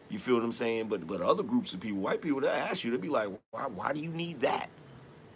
You 0.09 0.19
feel 0.19 0.35
what 0.35 0.43
I'm 0.43 0.51
saying? 0.51 0.89
But 0.89 1.07
but 1.07 1.21
other 1.21 1.43
groups 1.43 1.73
of 1.73 1.79
people, 1.79 1.99
white 1.99 2.21
people, 2.21 2.41
they'll 2.41 2.51
ask 2.51 2.83
you, 2.83 2.91
they'll 2.91 2.99
be 2.99 3.09
like, 3.09 3.29
why, 3.51 3.63
why 3.67 3.93
do 3.93 3.99
you 3.99 4.11
need 4.11 4.41
that? 4.41 4.69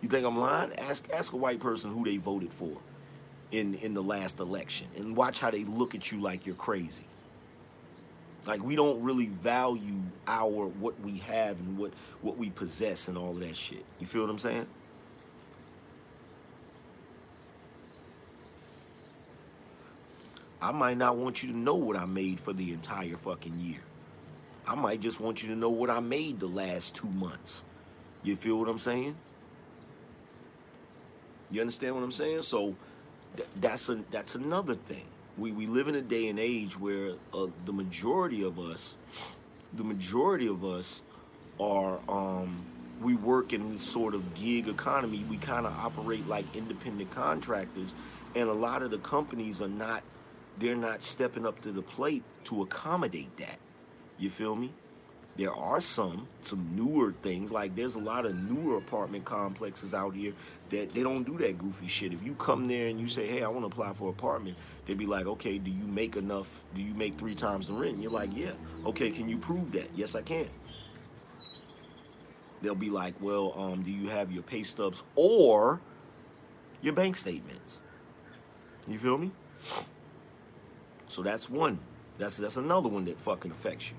You 0.01 0.09
think 0.09 0.25
I'm 0.25 0.37
lying? 0.39 0.73
Ask 0.77 1.09
ask 1.11 1.33
a 1.33 1.37
white 1.37 1.59
person 1.59 1.91
who 1.91 2.05
they 2.05 2.17
voted 2.17 2.53
for 2.53 2.77
in, 3.51 3.75
in 3.75 3.95
the 3.95 4.03
last 4.03 4.39
election 4.39 4.87
and 4.95 5.17
watch 5.17 5.39
how 5.39 5.49
they 5.49 5.63
look 5.65 5.95
at 5.95 6.11
you 6.11 6.21
like 6.21 6.45
you're 6.45 6.55
crazy. 6.55 7.06
Like 8.47 8.63
we 8.63 8.77
don't 8.77 9.03
really 9.03 9.27
value 9.27 9.99
our 10.25 10.67
what 10.67 10.99
we 11.01 11.17
have 11.19 11.59
and 11.59 11.77
what 11.77 11.91
what 12.21 12.37
we 12.37 12.49
possess 12.49 13.09
and 13.09 13.17
all 13.17 13.31
of 13.31 13.41
that 13.41 13.55
shit. 13.57 13.83
You 13.99 14.07
feel 14.07 14.21
what 14.21 14.31
I'm 14.31 14.39
saying? 14.39 14.67
I 20.61 20.71
might 20.71 20.97
not 20.97 21.17
want 21.17 21.43
you 21.43 21.51
to 21.51 21.57
know 21.57 21.75
what 21.75 21.97
I 21.97 22.05
made 22.05 22.39
for 22.39 22.53
the 22.53 22.71
entire 22.71 23.17
fucking 23.17 23.59
year. 23.59 23.81
I 24.65 24.75
might 24.75 25.01
just 25.01 25.19
want 25.19 25.43
you 25.43 25.49
to 25.49 25.55
know 25.55 25.69
what 25.69 25.89
I 25.89 25.99
made 25.99 26.39
the 26.39 26.47
last 26.47 26.95
two 26.95 27.09
months. 27.09 27.63
You 28.23 28.35
feel 28.35 28.57
what 28.57 28.67
I'm 28.67 28.79
saying? 28.79 29.15
You 31.51 31.61
understand 31.61 31.95
what 31.95 32.03
I'm 32.03 32.11
saying? 32.11 32.41
So 32.41 32.75
th- 33.35 33.49
that's 33.59 33.89
a 33.89 33.99
that's 34.09 34.35
another 34.35 34.75
thing. 34.75 35.05
We 35.37 35.51
we 35.51 35.67
live 35.67 35.87
in 35.87 35.95
a 35.95 36.01
day 36.01 36.27
and 36.29 36.39
age 36.39 36.79
where 36.79 37.11
uh, 37.33 37.47
the 37.65 37.73
majority 37.73 38.43
of 38.43 38.59
us, 38.59 38.95
the 39.73 39.83
majority 39.83 40.47
of 40.47 40.65
us, 40.65 41.01
are 41.59 41.99
um, 42.09 42.65
we 43.01 43.15
work 43.15 43.53
in 43.53 43.71
this 43.71 43.83
sort 43.83 44.15
of 44.15 44.33
gig 44.33 44.67
economy. 44.67 45.23
We 45.29 45.37
kind 45.37 45.67
of 45.67 45.73
operate 45.73 46.27
like 46.27 46.55
independent 46.55 47.11
contractors, 47.11 47.93
and 48.35 48.49
a 48.49 48.53
lot 48.53 48.81
of 48.81 48.89
the 48.89 48.97
companies 48.99 49.61
are 49.61 49.67
not. 49.67 50.03
They're 50.59 50.75
not 50.75 51.03
stepping 51.03 51.45
up 51.45 51.61
to 51.61 51.71
the 51.71 51.83
plate 51.83 52.23
to 52.45 52.63
accommodate 52.63 53.37
that. 53.37 53.59
You 54.17 54.31
feel 54.31 54.55
me? 54.55 54.71
There 55.37 55.53
are 55.53 55.79
some, 55.79 56.27
some 56.41 56.67
newer 56.75 57.13
things. 57.21 57.51
Like 57.51 57.75
there's 57.75 57.93
a 57.93 57.99
lot 57.99 58.25
of 58.25 58.35
newer 58.35 58.77
apartment 58.77 59.23
complexes 59.23 59.93
out 59.93 60.15
here 60.15 60.33
that 60.71 60.95
they 60.95 61.03
don't 61.03 61.23
do 61.23 61.37
that 61.37 61.59
goofy 61.59 61.87
shit. 61.87 62.11
If 62.11 62.23
you 62.25 62.33
come 62.33 62.67
there 62.67 62.87
and 62.87 62.99
you 62.99 63.07
say, 63.07 63.27
"Hey, 63.27 63.43
I 63.43 63.47
want 63.49 63.61
to 63.61 63.67
apply 63.67 63.93
for 63.93 64.05
an 64.05 64.15
apartment," 64.15 64.57
they'd 64.87 64.97
be 64.97 65.05
like, 65.05 65.27
"Okay, 65.27 65.59
do 65.59 65.69
you 65.69 65.85
make 65.85 66.15
enough? 66.15 66.47
Do 66.73 66.81
you 66.81 66.93
make 66.95 67.17
three 67.19 67.35
times 67.35 67.67
the 67.67 67.73
rent?" 67.73 67.93
And 67.95 68.03
you're 68.03 68.11
like, 68.11 68.35
"Yeah." 68.35 68.53
Okay, 68.85 69.11
can 69.11 69.29
you 69.29 69.37
prove 69.37 69.71
that? 69.73 69.89
Yes, 69.95 70.15
I 70.15 70.21
can. 70.21 70.47
They'll 72.61 72.75
be 72.75 72.89
like, 72.89 73.13
"Well, 73.21 73.53
um, 73.55 73.83
do 73.83 73.91
you 73.91 74.09
have 74.09 74.31
your 74.31 74.43
pay 74.43 74.63
stubs 74.63 75.03
or 75.15 75.81
your 76.81 76.93
bank 76.93 77.17
statements?" 77.17 77.79
You 78.87 78.97
feel 78.97 79.17
me? 79.17 79.31
So 81.09 81.21
that's 81.21 81.49
one. 81.49 81.79
That's 82.17 82.37
that's 82.37 82.57
another 82.57 82.89
one 82.89 83.05
that 83.05 83.19
fucking 83.19 83.51
affects 83.51 83.91
you. 83.91 83.97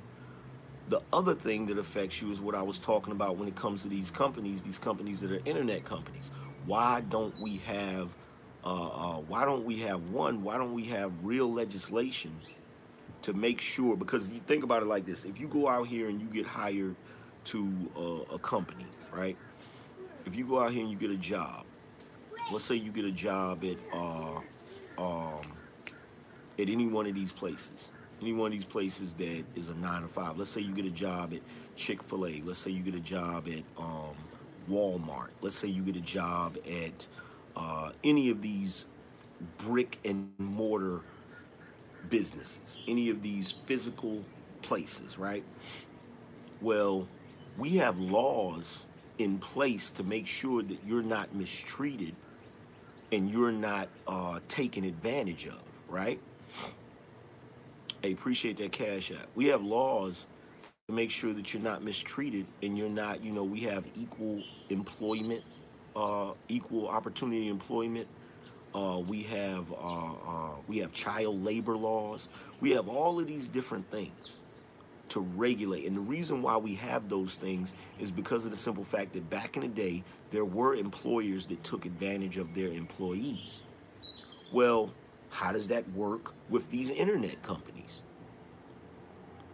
The 0.89 1.01
other 1.13 1.35
thing 1.35 1.67
that 1.67 1.79
affects 1.79 2.23
you 2.23 2.33
is 2.33 2.41
what 2.41 2.55
I 2.55 2.63
was 2.63 2.79
talking 2.79 3.13
about 3.13 3.37
when 3.37 3.47
it 3.47 3.55
comes 3.55 3.83
to 3.83 3.89
these 3.89 4.11
companies, 4.11 4.63
these 4.63 4.79
companies 4.79 5.21
that 5.21 5.31
are 5.31 5.41
internet 5.45 5.85
companies. 5.85 6.31
Why 6.67 7.03
don't 7.11 7.39
we 7.39 7.59
have, 7.59 8.09
uh, 8.69 8.89
uh, 8.89 9.21
why 9.21 9.45
don't 9.45 9.65
we 9.65 9.79
have 9.79 10.11
one? 10.11 10.43
Why 10.43 10.59
don't 10.59 10.75
we 10.75 10.85
have 10.87 11.25
real 11.25 11.51
legislation 11.51 12.35
to 13.23 13.33
make 13.33 13.61
sure? 13.61 13.97
Because 13.97 14.29
you 14.29 14.41
think 14.47 14.63
about 14.63 14.83
it 14.83 14.87
like 14.87 15.07
this: 15.07 15.25
if 15.25 15.41
you 15.41 15.49
go 15.49 15.69
out 15.69 15.89
here 15.89 16.09
and 16.09 16.21
you 16.21 16.27
get 16.27 16.47
hired 16.47 16.95
to 17.45 17.73
uh, 17.97 18.35
a 18.35 18.39
company, 18.39 18.87
right? 19.13 19.37
If 20.27 20.37
you 20.37 20.47
go 20.47 20.59
out 20.61 20.73
here 20.73 20.83
and 20.83 20.91
you 20.91 20.99
get 20.99 21.11
a 21.11 21.17
job, 21.17 21.65
let's 22.53 22.65
say 22.65 22.75
you 22.75 22.93
get 22.93 23.07
a 23.07 23.13
job 23.13 23.65
at 23.65 23.79
uh, 23.93 24.41
um, 24.99 25.41
at 26.59 26.69
any 26.69 26.87
one 26.87 27.07
of 27.07 27.15
these 27.15 27.33
places 27.33 27.91
any 28.21 28.33
one 28.33 28.49
of 28.49 28.59
these 28.59 28.65
places 28.65 29.15
that 29.15 29.45
is 29.55 29.69
a 29.69 29.75
nine 29.77 30.03
to 30.03 30.09
five. 30.09 30.37
Let's 30.37 30.51
say 30.51 30.61
you 30.61 30.75
get 30.75 30.85
a 30.85 30.91
job 30.91 31.33
at 31.33 31.41
Chick 31.77 32.03
Fil 32.03 32.27
A. 32.27 32.43
Let's 32.45 32.59
say 32.59 32.71
you 32.71 32.83
get 32.83 32.95
a 32.95 33.01
job 33.01 33.49
at 33.49 33.63
um, 33.77 34.17
Walmart. 34.69 35.29
Let's 35.41 35.57
say 35.57 35.69
you 35.69 35.83
get 35.83 35.97
a 35.97 36.01
job 36.01 36.59
at 36.67 37.07
uh, 37.59 37.91
any 38.05 38.31
of 38.31 38.41
these 38.41 38.87
brick 39.59 39.99
and 40.05 40.31
mortar 40.39 41.01
businesses, 42.09 42.79
any 42.89 43.11
of 43.11 43.23
these 43.23 43.53
physical 43.67 44.25
places, 44.63 45.19
right? 45.19 45.45
Well, 46.61 47.09
we 47.57 47.71
have 47.77 47.99
laws 47.99 48.87
in 49.19 49.39
place 49.39 49.91
to 49.91 50.05
make 50.05 50.27
sure 50.27 50.63
that 50.63 50.79
you're 50.87 51.03
not 51.03 51.35
mistreated 51.35 52.15
and 53.13 53.31
you're 53.31 53.53
not 53.53 53.89
uh, 54.07 54.41
taken 54.49 54.85
advantage 54.85 55.47
of, 55.47 55.61
right? 55.89 56.21
I 58.05 58.09
appreciate 58.09 58.59
that 58.59 58.73
cash 58.73 59.11
app. 59.11 59.27
We 59.35 59.47
have 59.47 59.63
laws 59.63 60.27
to 60.89 60.95
make 60.95 61.11
sure 61.11 61.33
that 61.33 61.53
you're 61.53 61.63
not 61.63 61.83
mistreated 61.83 62.47
and 62.63 62.79
you're 62.79 62.89
not, 62.89 63.23
you 63.23 63.33
know, 63.33 63.43
we 63.43 63.61
have 63.61 63.85
equal 63.97 64.43
employment, 64.71 65.43
uh, 65.99 66.33
equal 66.49 66.89
opportunity 66.89 67.49
employment. 67.49 68.07
Uh, 68.75 69.01
we 69.07 69.23
have 69.25 69.71
uh, 69.73 70.13
uh, 70.13 70.51
we 70.69 70.79
have 70.79 70.93
child 70.93 71.43
labor 71.45 71.77
laws. 71.77 72.29
We 72.61 72.71
have 72.73 72.89
all 72.89 73.19
of 73.19 73.27
these 73.27 73.49
different 73.49 73.91
things 73.91 74.39
to 75.09 75.21
regulate. 75.21 75.87
And 75.87 75.97
the 75.97 76.01
reason 76.03 76.43
why 76.43 76.57
we 76.57 76.75
have 76.77 77.09
those 77.09 77.37
things 77.37 77.75
is 77.99 78.13
because 78.13 78.45
of 78.45 78.51
the 78.51 78.57
simple 78.57 78.85
fact 78.85 79.15
that 79.15 79.29
back 79.31 79.57
in 79.57 79.63
the 79.63 79.69
day, 79.69 80.05
there 80.31 80.45
were 80.45 80.75
employers 80.75 81.47
that 81.47 81.65
took 81.65 81.87
advantage 81.87 82.37
of 82.37 82.55
their 82.55 82.69
employees. 82.69 83.63
Well, 84.53 84.93
how 85.31 85.53
does 85.53 85.69
that 85.69 85.91
work 85.93 86.33
with 86.51 86.71
these 86.71 86.91
internet 86.91 87.43
companies? 87.43 88.03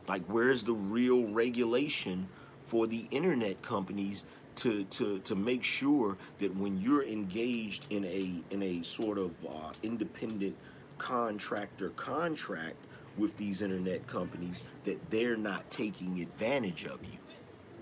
Like, 0.08 0.24
where's 0.26 0.64
the 0.64 0.74
real 0.74 1.24
regulation 1.28 2.28
for 2.66 2.86
the 2.86 3.06
internet 3.10 3.62
companies 3.62 4.24
to 4.56 4.84
to 4.84 5.18
to 5.20 5.34
make 5.34 5.64
sure 5.64 6.16
that 6.38 6.54
when 6.56 6.80
you're 6.80 7.04
engaged 7.04 7.86
in 7.90 8.04
a 8.04 8.32
in 8.50 8.62
a 8.62 8.82
sort 8.82 9.18
of 9.18 9.32
uh, 9.46 9.72
independent 9.82 10.56
contractor 10.98 11.90
contract 11.90 12.76
with 13.16 13.36
these 13.36 13.62
internet 13.62 14.06
companies 14.06 14.62
that 14.84 14.98
they're 15.10 15.36
not 15.36 15.68
taking 15.70 16.20
advantage 16.20 16.84
of 16.84 17.02
you. 17.04 17.18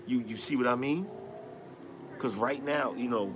You 0.05 0.23
you 0.27 0.37
see 0.37 0.55
what 0.55 0.67
I 0.67 0.75
mean? 0.75 1.07
Cuz 2.19 2.35
right 2.35 2.63
now, 2.63 2.93
you 2.93 3.09
know, 3.09 3.33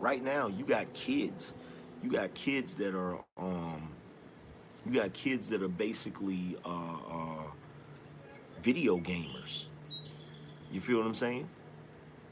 right 0.00 0.22
now 0.22 0.48
you 0.48 0.64
got 0.64 0.92
kids. 0.94 1.54
You 2.02 2.10
got 2.10 2.34
kids 2.34 2.74
that 2.76 2.94
are 2.94 3.18
um 3.36 3.88
you 4.84 4.92
got 4.92 5.12
kids 5.12 5.48
that 5.48 5.62
are 5.62 5.68
basically 5.68 6.56
uh, 6.64 6.96
uh 7.10 7.42
video 8.62 8.98
gamers. 8.98 9.68
You 10.70 10.80
feel 10.80 10.98
what 10.98 11.06
I'm 11.06 11.14
saying? 11.14 11.48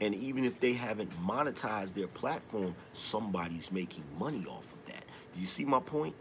And 0.01 0.13
even 0.15 0.43
if 0.43 0.59
they 0.59 0.73
haven't 0.73 1.11
monetized 1.25 1.93
their 1.93 2.07
platform, 2.07 2.75
somebody's 2.93 3.71
making 3.71 4.03
money 4.19 4.45
off 4.47 4.65
of 4.73 4.85
that. 4.87 5.03
Do 5.33 5.39
you 5.39 5.47
see 5.47 5.65
my 5.65 5.79
point? 5.79 6.15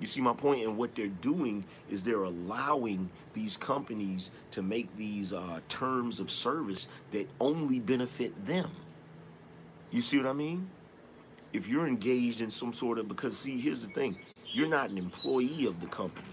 You 0.00 0.06
see 0.06 0.20
my 0.20 0.32
point? 0.32 0.64
And 0.64 0.76
what 0.76 0.94
they're 0.94 1.08
doing 1.08 1.64
is 1.88 2.02
they're 2.02 2.22
allowing 2.22 3.10
these 3.32 3.56
companies 3.56 4.30
to 4.52 4.62
make 4.62 4.94
these 4.96 5.32
uh, 5.32 5.60
terms 5.68 6.20
of 6.20 6.30
service 6.30 6.88
that 7.10 7.28
only 7.40 7.80
benefit 7.80 8.46
them. 8.46 8.70
You 9.90 10.00
see 10.02 10.18
what 10.18 10.26
I 10.26 10.32
mean? 10.34 10.70
If 11.52 11.66
you're 11.68 11.86
engaged 11.86 12.40
in 12.42 12.50
some 12.50 12.72
sort 12.72 12.98
of, 12.98 13.08
because 13.08 13.38
see, 13.38 13.58
here's 13.58 13.80
the 13.80 13.88
thing 13.88 14.16
you're 14.52 14.68
not 14.68 14.90
an 14.90 14.98
employee 14.98 15.66
of 15.66 15.80
the 15.80 15.86
company, 15.86 16.28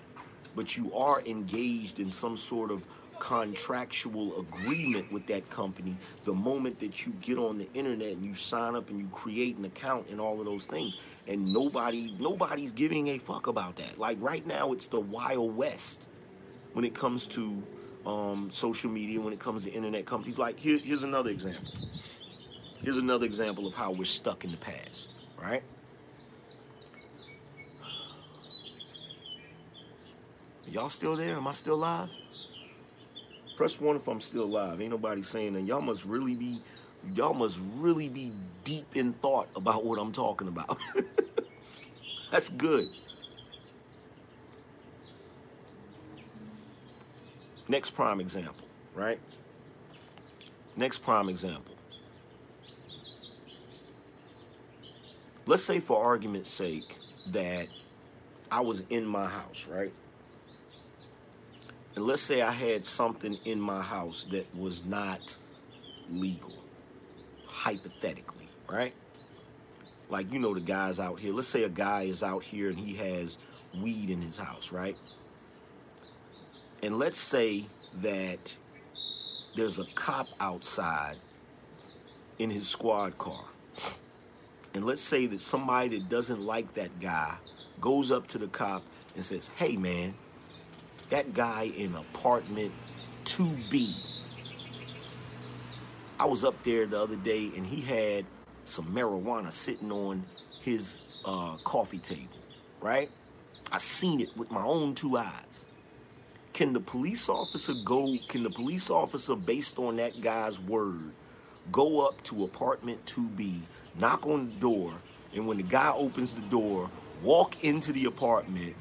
but 0.56 0.76
you 0.78 0.94
are 0.94 1.22
engaged 1.22 2.00
in 2.00 2.12
some 2.12 2.38
sort 2.38 2.72
of 2.72 2.84
contractual 3.20 4.40
agreement 4.40 5.12
with 5.12 5.26
that 5.28 5.50
company 5.50 5.96
the 6.24 6.34
moment 6.34 6.80
that 6.80 7.06
you 7.06 7.14
get 7.22 7.38
on 7.38 7.58
the 7.58 7.72
internet 7.74 8.14
and 8.14 8.26
you 8.26 8.34
sign 8.34 8.76
up 8.76 8.90
and 8.90 9.00
you 9.00 9.08
create 9.08 9.58
an 9.58 9.66
account 9.66 10.10
and 10.10 10.20
all 10.20 10.40
of 10.40 10.46
those 10.46 10.66
things 10.66 10.98
and 11.30 11.52
nobody 11.52 12.12
nobody's 12.20 12.72
giving 12.72 13.08
a 13.10 13.18
fuck 13.18 13.48
about 13.48 13.76
that. 13.78 13.98
Like 13.98 14.18
right 14.22 14.46
now 14.46 14.74
it's 14.74 14.88
the 14.88 15.00
wild 15.00 15.56
west 15.56 16.02
when 16.74 16.86
it 16.86 16.94
comes 16.94 17.28
to 17.28 17.64
um, 18.06 18.50
social 18.52 18.92
media 18.92 19.20
when 19.20 19.34
it 19.34 19.40
comes 19.40 19.64
to 19.64 19.72
internet 19.72 20.06
companies. 20.06 20.38
Like 20.38 20.60
here, 20.60 20.78
here's 20.78 21.04
another 21.04 21.32
example. 21.32 21.74
Here's 22.84 22.98
another 22.98 23.26
example 23.26 23.66
of 23.66 23.74
how 23.74 23.92
we're 23.92 24.06
stuck 24.06 24.44
in 24.44 24.52
the 24.52 24.58
past 24.58 25.12
right? 25.46 25.64
Y'all 30.68 30.90
still 30.90 31.16
there? 31.16 31.36
Am 31.36 31.48
i 31.48 31.52
still 31.52 31.78
live 31.78 32.10
Press 33.56 33.80
one 33.80 33.96
if 33.96 34.08
I'm 34.08 34.20
still 34.20 34.44
alive. 34.44 34.82
Ain't 34.82 34.92
nobody 34.92 35.24
saying 35.24 35.54
that. 35.54 35.62
Y'all 35.62 35.82
must 35.82 36.04
really 36.04 36.36
be, 36.36 36.62
y'all 37.14 37.34
must 37.34 37.60
really 37.76 38.10
be 38.10 38.32
deep 38.64 38.86
in 38.96 39.14
thought 39.14 39.48
about 39.56 39.86
what 39.86 39.98
I'm 39.98 40.12
talking 40.12 40.48
about. 40.48 40.78
That's 42.32 42.50
good. 42.50 42.90
Next 47.68 47.92
prime 47.92 48.20
example, 48.20 48.68
right? 48.94 49.20
Next 50.76 51.00
prime 51.00 51.30
example. 51.30 51.74
Let's 55.48 55.64
say, 55.64 55.80
for 55.80 56.04
argument's 56.04 56.50
sake, 56.50 56.98
that 57.28 57.68
I 58.52 58.62
was 58.62 58.84
in 58.90 59.06
my 59.06 59.28
house, 59.28 59.68
right? 59.70 59.94
And 61.96 62.06
let's 62.06 62.22
say 62.22 62.42
I 62.42 62.52
had 62.52 62.86
something 62.86 63.38
in 63.46 63.60
my 63.60 63.82
house 63.82 64.28
that 64.32 64.54
was 64.56 64.86
not 64.86 65.38
legal, 66.10 66.54
hypothetically, 67.48 68.50
right? 68.70 68.94
Like, 70.10 70.32
you 70.32 70.40
know, 70.40 70.54
the 70.54 70.62
guys 70.62 71.00
out 71.00 71.20
here, 71.20 71.34
let's 71.34 71.48
say 71.48 71.64
a 71.64 71.70
guy 71.70 72.04
is 72.04 72.22
out 72.22 72.44
here 72.44 72.70
and 72.70 72.78
he 72.78 72.96
has 72.96 73.38
weed 73.82 74.10
in 74.10 74.22
his 74.22 74.38
house, 74.38 74.72
right? 74.72 74.98
And 76.84 77.00
let's 77.00 77.18
say 77.18 77.66
that 78.02 78.54
there's 79.56 79.80
a 79.80 79.86
cop 79.96 80.28
outside 80.40 81.16
in 82.40 82.50
his 82.50 82.68
squad 82.68 83.18
car. 83.18 83.46
And 84.74 84.86
let's 84.86 85.02
say 85.02 85.26
that 85.28 85.40
somebody 85.40 85.98
that 85.98 86.10
doesn't 86.10 86.42
like 86.42 86.74
that 86.74 87.00
guy 87.00 87.36
goes 87.80 88.12
up 88.12 88.28
to 88.28 88.38
the 88.38 88.48
cop 88.48 88.84
and 89.16 89.24
says, 89.24 89.50
Hey, 89.56 89.78
man, 89.78 90.14
that 91.10 91.34
guy 91.34 91.72
in 91.76 91.96
apartment 91.96 92.72
2B. 93.24 93.94
I 96.20 96.26
was 96.26 96.44
up 96.44 96.62
there 96.64 96.86
the 96.86 97.00
other 97.00 97.16
day 97.18 97.52
and 97.56 97.66
he 97.66 97.82
had 97.82 98.26
some 98.64 98.86
marijuana 98.88 99.52
sitting 99.52 99.92
on 99.92 100.24
his 100.62 101.00
uh, 101.26 101.58
coffee 101.64 102.00
table, 102.00 102.38
right? 102.82 103.10
I 103.72 103.78
seen 103.78 104.22
it 104.22 104.36
with 104.38 104.50
my 104.52 104.64
own 104.64 104.96
two 104.96 105.18
eyes. 105.18 105.66
Can 106.54 106.72
the 106.72 106.80
police 106.80 107.28
officer 107.28 107.74
go, 107.84 108.16
can 108.30 108.44
the 108.44 108.50
police 108.50 108.90
officer, 108.90 109.36
based 109.36 109.78
on 109.78 109.98
that 109.98 110.22
guy's 110.22 110.60
word, 110.60 111.12
go 111.72 112.08
up 112.08 112.24
to 112.24 112.46
apartment 112.46 113.06
2B, 113.06 113.60
knock 114.00 114.26
on 114.26 114.48
the 114.48 114.56
door, 114.56 114.94
and 115.34 115.46
when 115.46 115.58
the 115.58 115.64
guy 115.64 115.92
opens 115.92 116.34
the 116.34 116.42
door, 116.44 116.90
walk 117.22 117.62
into 117.64 117.92
the 117.92 118.06
apartment 118.06 118.76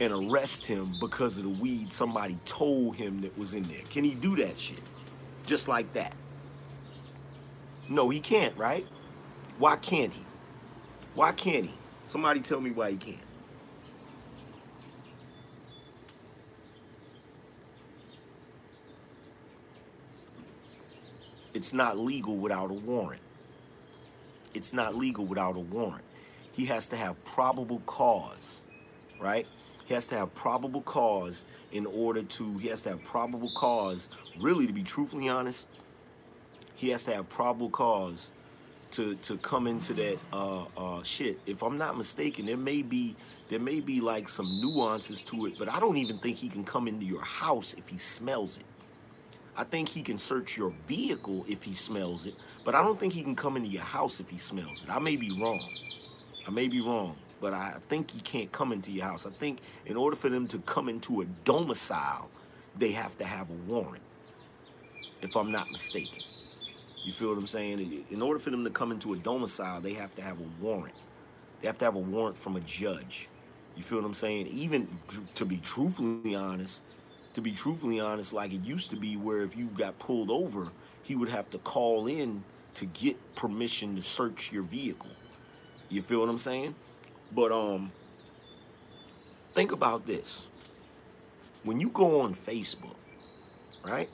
and 0.00 0.12
arrest 0.12 0.64
him 0.64 0.86
because 1.00 1.38
of 1.38 1.44
the 1.44 1.48
weed 1.48 1.92
somebody 1.92 2.38
told 2.44 2.96
him 2.96 3.20
that 3.22 3.36
was 3.36 3.54
in 3.54 3.64
there? 3.64 3.82
Can 3.90 4.04
he 4.04 4.14
do 4.14 4.36
that 4.36 4.58
shit? 4.58 4.80
Just 5.46 5.68
like 5.68 5.92
that? 5.94 6.14
No, 7.88 8.08
he 8.08 8.20
can't, 8.20 8.56
right? 8.56 8.86
Why 9.58 9.76
can't 9.76 10.12
he? 10.12 10.22
Why 11.14 11.32
can't 11.32 11.66
he? 11.66 11.74
Somebody 12.06 12.40
tell 12.40 12.60
me 12.60 12.70
why 12.70 12.92
he 12.92 12.96
can't. 12.96 13.18
It's 21.54 21.72
not 21.72 21.98
legal 21.98 22.36
without 22.36 22.70
a 22.70 22.74
warrant. 22.74 23.22
It's 24.54 24.72
not 24.72 24.94
legal 24.94 25.24
without 25.24 25.56
a 25.56 25.60
warrant. 25.60 26.04
He 26.52 26.66
has 26.66 26.88
to 26.90 26.96
have 26.96 27.22
probable 27.24 27.80
cause, 27.86 28.60
right? 29.20 29.46
He 29.88 29.94
has 29.94 30.06
to 30.08 30.16
have 30.16 30.34
probable 30.34 30.82
cause 30.82 31.44
in 31.72 31.86
order 31.86 32.22
to, 32.22 32.58
he 32.58 32.68
has 32.68 32.82
to 32.82 32.90
have 32.90 33.02
probable 33.04 33.50
cause, 33.56 34.10
really 34.38 34.66
to 34.66 34.72
be 34.74 34.82
truthfully 34.82 35.30
honest, 35.30 35.66
he 36.74 36.90
has 36.90 37.04
to 37.04 37.14
have 37.14 37.30
probable 37.30 37.70
cause 37.70 38.28
to 38.90 39.14
to 39.16 39.38
come 39.38 39.66
into 39.66 39.94
that 39.94 40.18
uh, 40.30 40.64
uh, 40.76 41.02
shit. 41.02 41.40
If 41.46 41.62
I'm 41.62 41.78
not 41.78 41.96
mistaken, 41.96 42.44
there 42.44 42.58
may 42.58 42.82
be 42.82 43.16
there 43.48 43.58
may 43.58 43.80
be 43.80 44.02
like 44.02 44.28
some 44.28 44.60
nuances 44.60 45.22
to 45.22 45.46
it, 45.46 45.54
but 45.58 45.70
I 45.70 45.80
don't 45.80 45.96
even 45.96 46.18
think 46.18 46.36
he 46.36 46.50
can 46.50 46.64
come 46.64 46.86
into 46.86 47.06
your 47.06 47.22
house 47.22 47.74
if 47.78 47.88
he 47.88 47.96
smells 47.96 48.58
it. 48.58 48.64
I 49.56 49.64
think 49.64 49.88
he 49.88 50.02
can 50.02 50.18
search 50.18 50.54
your 50.54 50.72
vehicle 50.86 51.46
if 51.48 51.62
he 51.62 51.72
smells 51.72 52.26
it, 52.26 52.34
but 52.62 52.74
I 52.74 52.82
don't 52.82 53.00
think 53.00 53.14
he 53.14 53.22
can 53.22 53.34
come 53.34 53.56
into 53.56 53.70
your 53.70 53.82
house 53.82 54.20
if 54.20 54.28
he 54.28 54.36
smells 54.36 54.82
it. 54.82 54.90
I 54.90 54.98
may 54.98 55.16
be 55.16 55.30
wrong. 55.40 55.66
I 56.46 56.50
may 56.50 56.68
be 56.68 56.82
wrong 56.82 57.16
but 57.40 57.54
I 57.54 57.76
think 57.88 58.10
he 58.10 58.20
can't 58.20 58.50
come 58.52 58.72
into 58.72 58.90
your 58.90 59.04
house. 59.04 59.26
I 59.26 59.30
think 59.30 59.60
in 59.86 59.96
order 59.96 60.16
for 60.16 60.28
them 60.28 60.46
to 60.48 60.58
come 60.60 60.88
into 60.88 61.20
a 61.20 61.24
domicile, 61.44 62.30
they 62.76 62.92
have 62.92 63.16
to 63.18 63.24
have 63.24 63.48
a 63.50 63.70
warrant, 63.70 64.02
if 65.22 65.36
I'm 65.36 65.50
not 65.50 65.70
mistaken. 65.70 66.22
You 67.04 67.12
feel 67.12 67.30
what 67.30 67.38
I'm 67.38 67.46
saying? 67.46 68.04
In 68.10 68.22
order 68.22 68.38
for 68.38 68.50
them 68.50 68.64
to 68.64 68.70
come 68.70 68.92
into 68.92 69.14
a 69.14 69.16
domicile, 69.16 69.80
they 69.80 69.94
have 69.94 70.14
to 70.16 70.22
have 70.22 70.38
a 70.38 70.62
warrant. 70.62 70.96
They 71.60 71.66
have 71.66 71.78
to 71.78 71.84
have 71.84 71.94
a 71.96 72.00
warrant 72.00 72.38
from 72.38 72.56
a 72.56 72.60
judge. 72.60 73.28
You 73.76 73.82
feel 73.82 73.98
what 73.98 74.06
I'm 74.06 74.14
saying? 74.14 74.48
Even 74.48 74.88
to 75.36 75.44
be 75.44 75.58
truthfully 75.58 76.34
honest, 76.34 76.82
to 77.34 77.40
be 77.40 77.52
truthfully 77.52 78.00
honest, 78.00 78.32
like 78.32 78.52
it 78.52 78.64
used 78.64 78.90
to 78.90 78.96
be 78.96 79.16
where 79.16 79.42
if 79.42 79.56
you 79.56 79.66
got 79.66 79.98
pulled 79.98 80.30
over, 80.30 80.68
he 81.02 81.14
would 81.14 81.28
have 81.28 81.48
to 81.50 81.58
call 81.58 82.08
in 82.08 82.42
to 82.74 82.86
get 82.86 83.16
permission 83.34 83.96
to 83.96 84.02
search 84.02 84.52
your 84.52 84.64
vehicle. 84.64 85.10
You 85.88 86.02
feel 86.02 86.20
what 86.20 86.28
I'm 86.28 86.38
saying? 86.38 86.74
But 87.32 87.52
um 87.52 87.92
think 89.52 89.72
about 89.72 90.06
this. 90.06 90.46
When 91.64 91.80
you 91.80 91.90
go 91.90 92.20
on 92.20 92.34
Facebook, 92.34 92.96
right? 93.84 94.08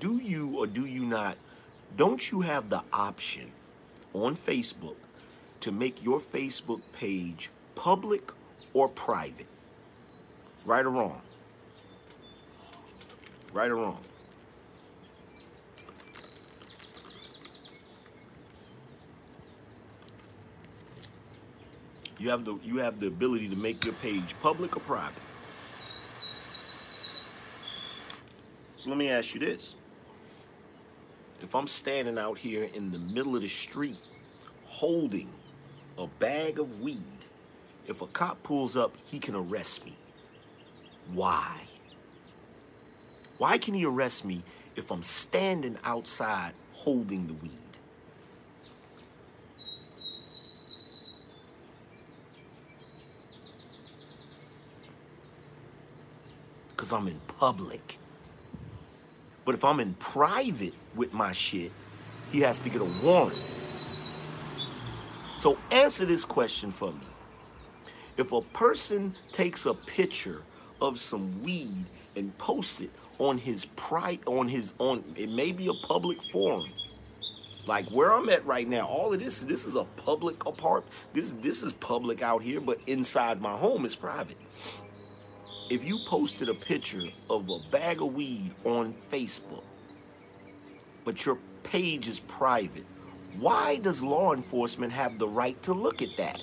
Do 0.00 0.18
you 0.18 0.58
or 0.58 0.66
do 0.66 0.84
you 0.84 1.04
not 1.04 1.36
don't 1.96 2.30
you 2.30 2.40
have 2.40 2.70
the 2.70 2.82
option 2.92 3.52
on 4.14 4.36
Facebook 4.36 4.96
to 5.60 5.70
make 5.70 6.02
your 6.02 6.20
Facebook 6.20 6.80
page 6.92 7.50
public 7.74 8.32
or 8.74 8.88
private? 8.88 9.46
Right 10.64 10.84
or 10.84 10.90
wrong? 10.90 11.20
Right 13.52 13.70
or 13.70 13.76
wrong? 13.76 14.02
You 22.22 22.30
have 22.30 22.44
the 22.44 22.56
you 22.62 22.76
have 22.76 23.00
the 23.00 23.08
ability 23.08 23.48
to 23.48 23.56
make 23.56 23.84
your 23.84 23.94
page 23.94 24.36
public 24.40 24.76
or 24.76 24.80
private. 24.80 25.24
So 28.76 28.90
let 28.90 28.96
me 28.96 29.08
ask 29.08 29.34
you 29.34 29.40
this. 29.40 29.74
If 31.42 31.52
I'm 31.56 31.66
standing 31.66 32.18
out 32.18 32.38
here 32.38 32.62
in 32.62 32.92
the 32.92 32.98
middle 33.00 33.34
of 33.34 33.42
the 33.42 33.48
street 33.48 33.96
holding 34.66 35.30
a 35.98 36.06
bag 36.06 36.60
of 36.60 36.80
weed, 36.80 37.24
if 37.88 38.02
a 38.02 38.06
cop 38.06 38.40
pulls 38.44 38.76
up, 38.76 38.94
he 39.04 39.18
can 39.18 39.34
arrest 39.34 39.84
me. 39.84 39.96
Why? 41.12 41.62
Why 43.38 43.58
can 43.58 43.74
he 43.74 43.84
arrest 43.84 44.24
me 44.24 44.44
if 44.76 44.92
I'm 44.92 45.02
standing 45.02 45.76
outside 45.82 46.52
holding 46.70 47.26
the 47.26 47.34
weed? 47.34 47.71
Because 56.82 56.94
I'm 56.94 57.06
in 57.06 57.20
public. 57.38 57.96
But 59.44 59.54
if 59.54 59.64
I'm 59.64 59.78
in 59.78 59.94
private 59.94 60.74
with 60.96 61.12
my 61.12 61.30
shit, 61.30 61.70
he 62.32 62.40
has 62.40 62.58
to 62.58 62.68
get 62.68 62.80
a 62.80 62.90
warrant. 63.00 63.38
So 65.36 65.56
answer 65.70 66.04
this 66.04 66.24
question 66.24 66.72
for 66.72 66.90
me. 66.90 67.06
If 68.16 68.32
a 68.32 68.40
person 68.40 69.14
takes 69.30 69.66
a 69.66 69.74
picture 69.74 70.42
of 70.80 70.98
some 70.98 71.40
weed 71.44 71.84
and 72.16 72.36
posts 72.38 72.80
it 72.80 72.90
on 73.20 73.38
his 73.38 73.66
pri 73.76 74.18
on 74.26 74.48
his 74.48 74.72
on 74.80 75.04
it 75.14 75.30
may 75.30 75.52
be 75.52 75.68
a 75.68 75.86
public 75.86 76.20
forum. 76.32 76.68
Like 77.68 77.88
where 77.90 78.12
I'm 78.12 78.28
at 78.28 78.44
right 78.44 78.68
now, 78.68 78.88
all 78.88 79.14
of 79.14 79.20
this 79.20 79.42
this 79.42 79.66
is 79.66 79.76
a 79.76 79.84
public 79.84 80.44
apartment. 80.46 80.92
This 81.12 81.30
this 81.42 81.62
is 81.62 81.72
public 81.74 82.22
out 82.22 82.42
here, 82.42 82.60
but 82.60 82.80
inside 82.88 83.40
my 83.40 83.56
home 83.56 83.86
is 83.86 83.94
private. 83.94 84.36
If 85.72 85.86
you 85.86 86.00
posted 86.00 86.50
a 86.50 86.54
picture 86.54 87.00
of 87.30 87.48
a 87.48 87.56
bag 87.70 88.02
of 88.02 88.12
weed 88.12 88.50
on 88.62 88.94
Facebook, 89.10 89.64
but 91.02 91.24
your 91.24 91.38
page 91.62 92.08
is 92.08 92.20
private, 92.20 92.84
why 93.38 93.76
does 93.76 94.02
law 94.02 94.34
enforcement 94.34 94.92
have 94.92 95.18
the 95.18 95.26
right 95.26 95.60
to 95.62 95.72
look 95.72 96.02
at 96.02 96.14
that? 96.18 96.38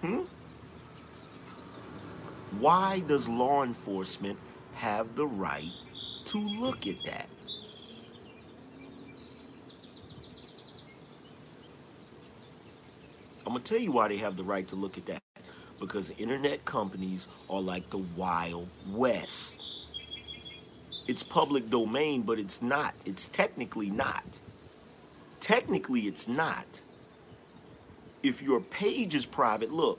Hmm? 0.00 0.20
Why 2.60 3.00
does 3.00 3.28
law 3.28 3.64
enforcement 3.64 4.38
have 4.74 5.16
the 5.16 5.26
right 5.26 5.72
to 6.26 6.38
look 6.38 6.86
at 6.86 7.02
that? 7.02 7.26
I'm 13.48 13.54
gonna 13.54 13.64
tell 13.64 13.78
you 13.78 13.92
why 13.92 14.08
they 14.08 14.18
have 14.18 14.36
the 14.36 14.44
right 14.44 14.68
to 14.68 14.76
look 14.76 14.98
at 14.98 15.06
that. 15.06 15.22
Because 15.80 16.12
internet 16.18 16.66
companies 16.66 17.28
are 17.48 17.62
like 17.62 17.88
the 17.88 17.96
Wild 17.96 18.68
West. 18.90 19.58
It's 21.08 21.22
public 21.22 21.70
domain, 21.70 22.20
but 22.20 22.38
it's 22.38 22.60
not. 22.60 22.92
It's 23.06 23.26
technically 23.28 23.88
not. 23.88 24.22
Technically, 25.40 26.02
it's 26.02 26.28
not. 26.28 26.82
If 28.22 28.42
your 28.42 28.60
page 28.60 29.14
is 29.14 29.24
private, 29.24 29.72
look, 29.72 29.98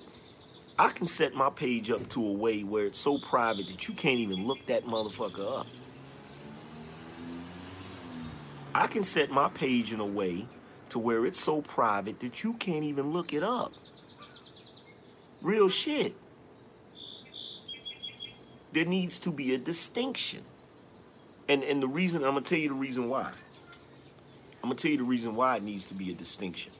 I 0.78 0.90
can 0.90 1.08
set 1.08 1.34
my 1.34 1.50
page 1.50 1.90
up 1.90 2.08
to 2.10 2.24
a 2.24 2.32
way 2.32 2.62
where 2.62 2.86
it's 2.86 3.00
so 3.00 3.18
private 3.18 3.66
that 3.66 3.88
you 3.88 3.96
can't 3.96 4.20
even 4.20 4.46
look 4.46 4.64
that 4.68 4.84
motherfucker 4.84 5.62
up. 5.62 5.68
I 8.76 8.86
can 8.86 9.04
set 9.04 9.32
my 9.32 9.50
page 9.50 9.92
in 9.92 10.00
a 10.02 10.06
way 10.06 10.46
to 10.92 11.00
where 11.00 11.26
it's 11.26 11.40
so 11.40 11.62
private 11.62 12.20
that 12.20 12.44
you 12.44 12.54
can't 12.54 12.84
even 12.84 13.12
look 13.12 13.34
it 13.34 13.44
up. 13.44 13.74
Real 15.42 15.70
shit. 15.70 16.16
There 18.74 18.86
needs 18.86 19.20
to 19.20 19.32
be 19.32 19.54
a 19.54 19.58
distinction. 19.58 20.44
And 21.48 21.64
and 21.64 21.82
the 21.82 21.88
reason 21.88 22.24
I'm 22.24 22.34
gonna 22.34 22.42
tell 22.42 22.60
you 22.60 22.70
the 22.70 22.76
reason 22.76 23.10
why. 23.10 23.32
I'm 24.62 24.70
gonna 24.70 24.76
tell 24.76 24.92
you 24.92 24.98
the 24.98 25.04
reason 25.04 25.36
why 25.36 25.58
it 25.58 25.64
needs 25.64 25.88
to 25.88 25.94
be 25.94 26.12
a 26.12 26.14
distinction. 26.14 26.74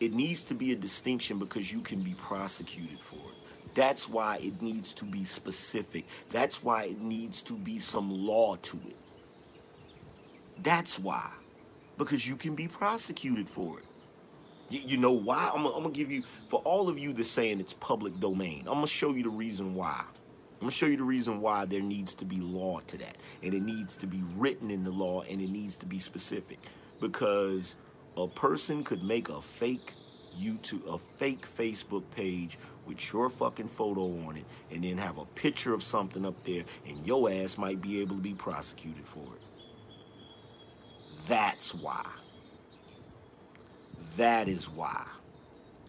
It 0.00 0.12
needs 0.12 0.44
to 0.44 0.54
be 0.54 0.72
a 0.72 0.76
distinction 0.76 1.38
because 1.38 1.72
you 1.72 1.80
can 1.80 2.02
be 2.02 2.14
prosecuted 2.14 3.00
for 3.00 3.16
it. 3.16 3.74
That's 3.74 4.08
why 4.08 4.38
it 4.38 4.62
needs 4.62 4.94
to 4.94 5.04
be 5.04 5.24
specific. 5.24 6.06
That's 6.30 6.62
why 6.62 6.84
it 6.84 7.00
needs 7.00 7.42
to 7.42 7.54
be 7.54 7.78
some 7.78 8.10
law 8.10 8.56
to 8.56 8.78
it. 8.86 8.96
That's 10.62 10.98
why. 10.98 11.30
Because 11.98 12.26
you 12.26 12.36
can 12.36 12.54
be 12.54 12.68
prosecuted 12.68 13.48
for 13.48 13.80
it. 13.80 13.84
You, 14.70 14.80
you 14.84 14.96
know 14.96 15.12
why? 15.12 15.50
I'm, 15.54 15.64
going 15.64 15.82
to 15.82 15.90
give 15.90 16.10
you, 16.10 16.22
for 16.48 16.60
all 16.60 16.88
of 16.88 16.98
you 16.98 17.12
that's 17.12 17.28
saying 17.28 17.60
it's 17.60 17.74
public 17.74 18.18
domain, 18.20 18.60
I'm 18.60 18.74
going 18.74 18.82
to 18.82 18.86
show 18.86 19.12
you 19.12 19.24
the 19.24 19.28
reason 19.28 19.74
why. 19.74 20.04
I'm 20.06 20.60
going 20.60 20.70
to 20.70 20.76
show 20.76 20.86
you 20.86 20.96
the 20.96 21.04
reason 21.04 21.40
why 21.40 21.64
there 21.64 21.82
needs 21.82 22.14
to 22.16 22.24
be 22.24 22.36
law 22.36 22.80
to 22.86 22.98
that. 22.98 23.16
And 23.42 23.52
it 23.52 23.62
needs 23.62 23.96
to 23.98 24.06
be 24.06 24.22
written 24.36 24.70
in 24.70 24.84
the 24.84 24.90
law 24.90 25.22
and 25.22 25.40
it 25.40 25.50
needs 25.50 25.76
to 25.78 25.86
be 25.86 25.98
specific. 25.98 26.58
Because 27.00 27.76
a 28.16 28.26
person 28.26 28.82
could 28.82 29.02
make 29.04 29.28
a 29.28 29.40
fake 29.40 29.92
YouTube, 30.40 30.86
a 30.92 30.98
fake 31.18 31.46
Facebook 31.56 32.02
page 32.14 32.58
with 32.86 33.12
your 33.12 33.28
fucking 33.30 33.68
photo 33.68 34.04
on 34.26 34.36
it, 34.36 34.44
and 34.72 34.82
then 34.82 34.96
have 34.98 35.18
a 35.18 35.24
picture 35.24 35.74
of 35.74 35.82
something 35.82 36.24
up 36.24 36.42
there, 36.44 36.64
and 36.88 37.06
your 37.06 37.30
ass 37.30 37.58
might 37.58 37.82
be 37.82 38.00
able 38.00 38.16
to 38.16 38.22
be 38.22 38.34
prosecuted 38.34 39.06
for 39.06 39.24
it. 39.34 39.37
That's 41.28 41.74
why. 41.74 42.06
That 44.16 44.48
is 44.48 44.68
why. 44.68 45.06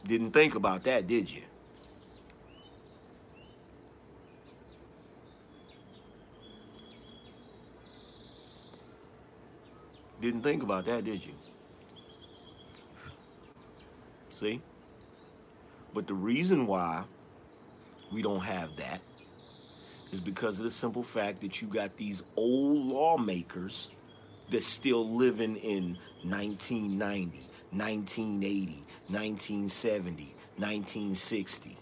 Didn't 0.06 0.32
think 0.32 0.56
about 0.56 0.84
that, 0.84 1.08
did 1.08 1.30
you? 1.30 1.42
Didn't 10.22 10.42
think 10.42 10.62
about 10.62 10.86
that, 10.86 11.06
did 11.06 11.26
you? 11.26 11.32
See? 14.30 14.62
But 15.94 16.06
the 16.08 16.14
reason 16.14 16.68
why 16.68 17.04
we 18.12 18.22
don't 18.22 18.42
have 18.42 18.76
that 18.76 19.00
is 20.12 20.20
because 20.20 20.60
of 20.60 20.66
the 20.66 20.72
simple 20.72 21.04
fact 21.04 21.42
that 21.42 21.62
you 21.62 21.68
got 21.68 21.96
these 21.96 22.24
old 22.36 22.86
lawmakers 22.86 23.88
that's 24.50 24.66
still 24.66 25.08
living 25.08 25.56
in 25.58 25.97
1990, 26.24 27.39
1980, 27.72 28.84
1970, 29.08 30.36
1960. 30.58 31.78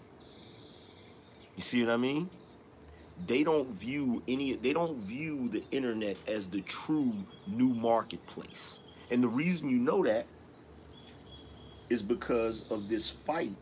You 1.56 1.62
see 1.62 1.84
what 1.84 1.92
I 1.92 1.96
mean? 1.96 2.30
They 3.26 3.42
don't 3.42 3.70
view 3.70 4.22
any 4.28 4.54
they 4.54 4.72
don't 4.72 4.98
view 4.98 5.48
the 5.48 5.64
internet 5.72 6.16
as 6.28 6.46
the 6.46 6.60
true 6.60 7.12
new 7.48 7.70
marketplace. 7.70 8.78
And 9.10 9.22
the 9.22 9.28
reason 9.28 9.68
you 9.68 9.78
know 9.78 10.04
that 10.04 10.26
is 11.88 12.02
because 12.02 12.64
of 12.70 12.88
this 12.88 13.10
fight 13.10 13.56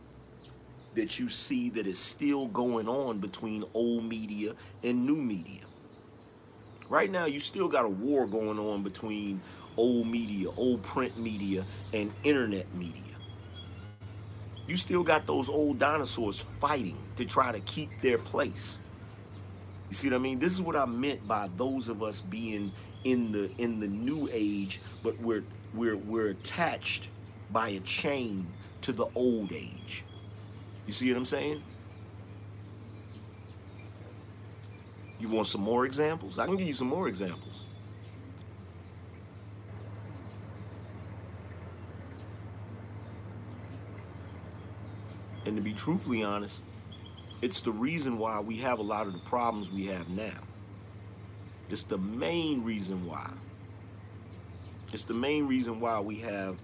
that 0.93 1.19
you 1.19 1.29
see 1.29 1.69
that 1.71 1.87
is 1.87 1.99
still 1.99 2.47
going 2.47 2.87
on 2.87 3.19
between 3.19 3.63
old 3.73 4.03
media 4.03 4.53
and 4.83 5.05
new 5.05 5.15
media. 5.15 5.61
Right 6.89 7.11
now, 7.11 7.25
you 7.25 7.39
still 7.39 7.67
got 7.67 7.83
a 7.85 7.89
war 7.89 8.25
going 8.25 8.59
on 8.59 8.83
between 8.83 9.41
old 9.75 10.07
media, 10.07 10.49
old 10.55 10.81
print 10.83 11.17
media, 11.17 11.65
and 11.93 12.11
internet 12.23 12.73
media. 12.75 13.01
You 14.67 14.75
still 14.77 15.03
got 15.03 15.25
those 15.25 15.49
old 15.49 15.79
dinosaurs 15.79 16.45
fighting 16.59 16.97
to 17.17 17.25
try 17.25 17.51
to 17.51 17.59
keep 17.61 17.89
their 18.01 18.17
place. 18.17 18.79
You 19.89 19.95
see 19.95 20.09
what 20.09 20.15
I 20.15 20.19
mean? 20.19 20.39
This 20.39 20.53
is 20.53 20.61
what 20.61 20.75
I 20.75 20.85
meant 20.85 21.25
by 21.27 21.49
those 21.55 21.87
of 21.87 22.03
us 22.03 22.21
being 22.21 22.71
in 23.03 23.31
the 23.31 23.49
in 23.57 23.79
the 23.79 23.87
new 23.87 24.29
age, 24.31 24.81
but 25.03 25.17
we're 25.21 25.43
we're 25.73 25.95
we're 25.95 26.29
attached 26.29 27.07
by 27.51 27.69
a 27.69 27.79
chain 27.81 28.45
to 28.81 28.91
the 28.91 29.07
old 29.15 29.53
age. 29.53 30.03
You 30.85 30.93
see 30.93 31.09
what 31.11 31.17
I'm 31.17 31.25
saying? 31.25 31.63
You 35.19 35.29
want 35.29 35.47
some 35.47 35.61
more 35.61 35.85
examples? 35.85 36.37
I 36.37 36.45
can 36.45 36.57
give 36.57 36.67
you 36.67 36.73
some 36.73 36.87
more 36.87 37.07
examples. 37.07 37.65
And 45.45 45.55
to 45.55 45.61
be 45.61 45.73
truthfully 45.73 46.23
honest, 46.23 46.61
it's 47.41 47.61
the 47.61 47.71
reason 47.71 48.17
why 48.17 48.39
we 48.39 48.57
have 48.57 48.79
a 48.79 48.83
lot 48.83 49.07
of 49.07 49.13
the 49.13 49.19
problems 49.19 49.71
we 49.71 49.85
have 49.85 50.09
now. 50.09 50.39
It's 51.69 51.83
the 51.83 51.97
main 51.97 52.63
reason 52.63 53.05
why. 53.05 53.31
It's 54.93 55.05
the 55.05 55.13
main 55.13 55.47
reason 55.47 55.79
why 55.79 55.99
we 55.99 56.15
have 56.17 56.57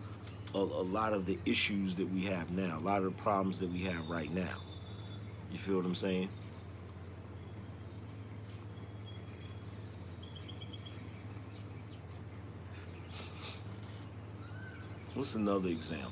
a, 0.54 0.58
a, 0.58 0.60
lot 0.60 1.14
of 1.14 1.26
the 1.26 1.38
issues 1.46 1.96
that 1.96 2.10
we 2.10 2.24
have 2.26 2.52
now, 2.52 2.78
a 2.78 2.84
lot 2.84 3.00
of 3.00 3.06
the 3.06 3.22
problems 3.22 3.60
that 3.60 3.72
we 3.72 3.80
have 3.84 4.10
right 4.10 4.34
now. 4.34 4.58
You 5.52 5.58
feel 5.58 5.78
what 5.78 5.86
I'm 5.86 5.96
saying? 5.96 6.30
What's 15.16 15.36
another 15.36 15.70
example? 15.70 16.12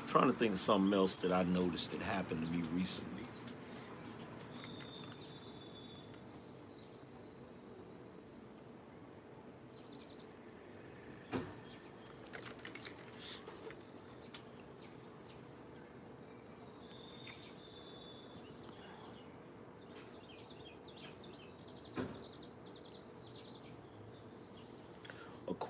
I'm 0.00 0.08
trying 0.08 0.26
to 0.26 0.32
think 0.32 0.54
of 0.54 0.60
something 0.60 0.92
else 0.92 1.14
that 1.16 1.32
I 1.32 1.44
noticed 1.44 1.92
that 1.92 2.02
happened 2.02 2.44
to 2.44 2.50
me 2.50 2.64
recently. 2.74 3.17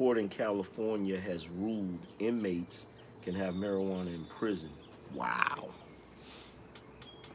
Court 0.08 0.16
in 0.16 0.28
California 0.30 1.20
has 1.20 1.50
ruled 1.50 2.00
inmates 2.18 2.86
can 3.20 3.34
have 3.34 3.52
marijuana 3.52 4.06
in 4.06 4.24
prison. 4.24 4.70
Wow. 5.12 5.68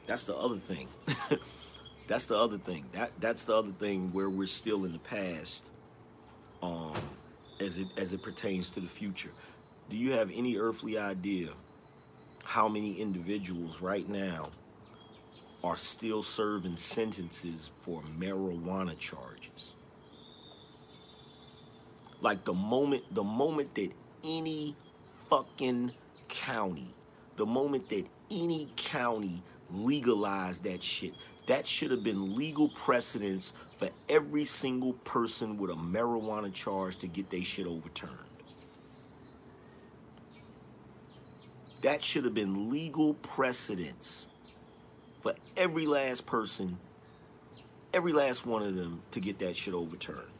That's 0.07 0.25
the 0.25 0.35
other 0.35 0.57
thing. 0.57 0.87
that's 2.07 2.25
the 2.25 2.35
other 2.35 2.57
thing. 2.57 2.85
That 2.91 3.11
that's 3.19 3.45
the 3.45 3.55
other 3.55 3.73
thing 3.73 4.11
where 4.11 4.27
we're 4.27 4.47
still 4.47 4.85
in 4.85 4.91
the 4.91 4.97
past 4.97 5.67
um 6.63 6.95
as 7.59 7.77
it 7.77 7.89
as 7.95 8.11
it 8.11 8.23
pertains 8.23 8.71
to 8.71 8.79
the 8.79 8.87
future. 8.87 9.33
Do 9.91 9.95
you 9.95 10.13
have 10.13 10.31
any 10.33 10.57
earthly 10.57 10.97
idea 10.97 11.49
how 12.43 12.67
many 12.67 12.99
individuals 12.99 13.81
right 13.81 14.09
now 14.09 14.49
are 15.63 15.77
still 15.77 16.23
serving 16.23 16.77
sentences 16.77 17.69
for 17.81 18.01
marijuana 18.17 18.97
charges? 18.97 19.73
Like 22.23 22.45
the 22.45 22.53
moment 22.53 23.03
the 23.13 23.23
moment 23.23 23.75
that 23.75 23.91
any 24.23 24.75
fucking 25.29 25.91
county, 26.29 26.87
the 27.35 27.45
moment 27.45 27.89
that 27.89 28.05
any 28.31 28.69
county 28.77 29.43
legalized 29.69 30.63
that 30.63 30.81
shit, 30.81 31.13
that 31.47 31.67
should 31.67 31.91
have 31.91 32.01
been 32.01 32.35
legal 32.35 32.69
precedence 32.69 33.51
for 33.77 33.89
every 34.07 34.45
single 34.45 34.93
person 35.03 35.57
with 35.57 35.69
a 35.71 35.75
marijuana 35.75 36.51
charge 36.53 36.97
to 36.99 37.07
get 37.07 37.29
their 37.29 37.43
shit 37.43 37.67
overturned. 37.67 38.11
That 41.81 42.01
should 42.01 42.23
have 42.23 42.33
been 42.33 42.69
legal 42.69 43.15
precedence 43.15 44.29
for 45.21 45.35
every 45.57 45.87
last 45.87 46.25
person, 46.25 46.77
every 47.93 48.13
last 48.13 48.45
one 48.45 48.63
of 48.63 48.75
them 48.75 49.01
to 49.11 49.19
get 49.19 49.39
that 49.39 49.57
shit 49.57 49.73
overturned. 49.73 50.32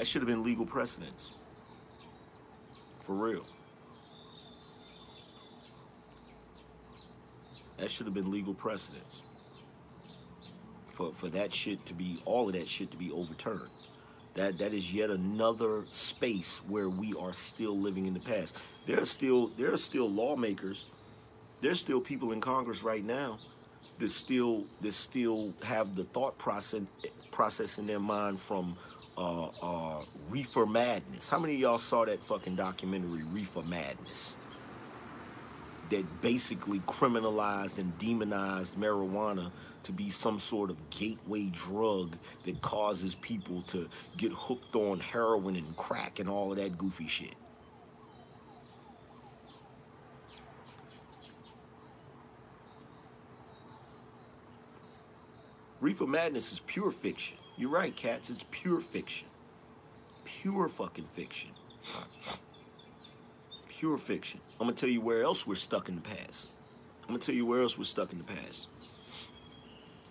That 0.00 0.06
should 0.06 0.22
have 0.22 0.28
been 0.28 0.42
legal 0.42 0.64
precedence. 0.64 1.28
For 3.02 3.14
real. 3.14 3.44
That 7.76 7.90
should 7.90 8.06
have 8.06 8.14
been 8.14 8.30
legal 8.30 8.54
precedence. 8.54 9.20
For 10.92 11.12
for 11.12 11.28
that 11.28 11.52
shit 11.52 11.84
to 11.84 11.92
be 11.92 12.22
all 12.24 12.46
of 12.46 12.54
that 12.54 12.66
shit 12.66 12.90
to 12.92 12.96
be 12.96 13.12
overturned. 13.12 13.68
That 14.36 14.56
that 14.56 14.72
is 14.72 14.90
yet 14.90 15.10
another 15.10 15.84
space 15.90 16.62
where 16.66 16.88
we 16.88 17.12
are 17.12 17.34
still 17.34 17.76
living 17.76 18.06
in 18.06 18.14
the 18.14 18.20
past. 18.20 18.56
There 18.86 19.02
are 19.02 19.04
still 19.04 19.48
there 19.58 19.70
are 19.70 19.76
still 19.76 20.10
lawmakers. 20.10 20.86
There's 21.60 21.78
still 21.78 22.00
people 22.00 22.32
in 22.32 22.40
Congress 22.40 22.82
right 22.82 23.04
now 23.04 23.38
that 23.98 24.10
still 24.10 24.64
that 24.80 24.94
still 24.94 25.52
have 25.62 25.94
the 25.94 26.04
thought 26.04 26.38
process 26.38 26.80
process 27.32 27.76
in 27.76 27.86
their 27.86 28.00
mind 28.00 28.40
from 28.40 28.78
uh, 29.20 29.50
uh, 29.62 30.02
Reefer 30.30 30.64
Madness. 30.64 31.28
How 31.28 31.38
many 31.38 31.54
of 31.54 31.60
y'all 31.60 31.78
saw 31.78 32.06
that 32.06 32.22
fucking 32.24 32.56
documentary, 32.56 33.22
Reefer 33.24 33.62
Madness? 33.62 34.34
That 35.90 36.22
basically 36.22 36.78
criminalized 36.80 37.78
and 37.78 37.96
demonized 37.98 38.76
marijuana 38.76 39.50
to 39.82 39.92
be 39.92 40.08
some 40.08 40.38
sort 40.38 40.70
of 40.70 40.90
gateway 40.90 41.50
drug 41.52 42.16
that 42.44 42.62
causes 42.62 43.14
people 43.14 43.62
to 43.62 43.88
get 44.16 44.32
hooked 44.32 44.74
on 44.74 45.00
heroin 45.00 45.56
and 45.56 45.76
crack 45.76 46.18
and 46.18 46.28
all 46.28 46.52
of 46.52 46.56
that 46.56 46.78
goofy 46.78 47.08
shit. 47.08 47.34
Reefer 55.80 56.06
Madness 56.06 56.52
is 56.52 56.60
pure 56.60 56.90
fiction. 56.90 57.36
You're 57.60 57.68
right, 57.68 57.94
cats. 57.94 58.30
It's 58.30 58.46
pure 58.50 58.80
fiction. 58.80 59.28
Pure 60.24 60.70
fucking 60.70 61.08
fiction. 61.14 61.50
Pure 63.68 63.98
fiction. 63.98 64.40
I'm 64.58 64.66
gonna 64.66 64.72
tell 64.74 64.88
you 64.88 65.02
where 65.02 65.22
else 65.22 65.46
we're 65.46 65.56
stuck 65.56 65.90
in 65.90 65.96
the 65.96 66.00
past. 66.00 66.48
I'm 67.02 67.08
gonna 67.08 67.18
tell 67.18 67.34
you 67.34 67.44
where 67.44 67.60
else 67.60 67.76
we're 67.76 67.84
stuck 67.84 68.12
in 68.12 68.18
the 68.18 68.24
past. 68.24 68.68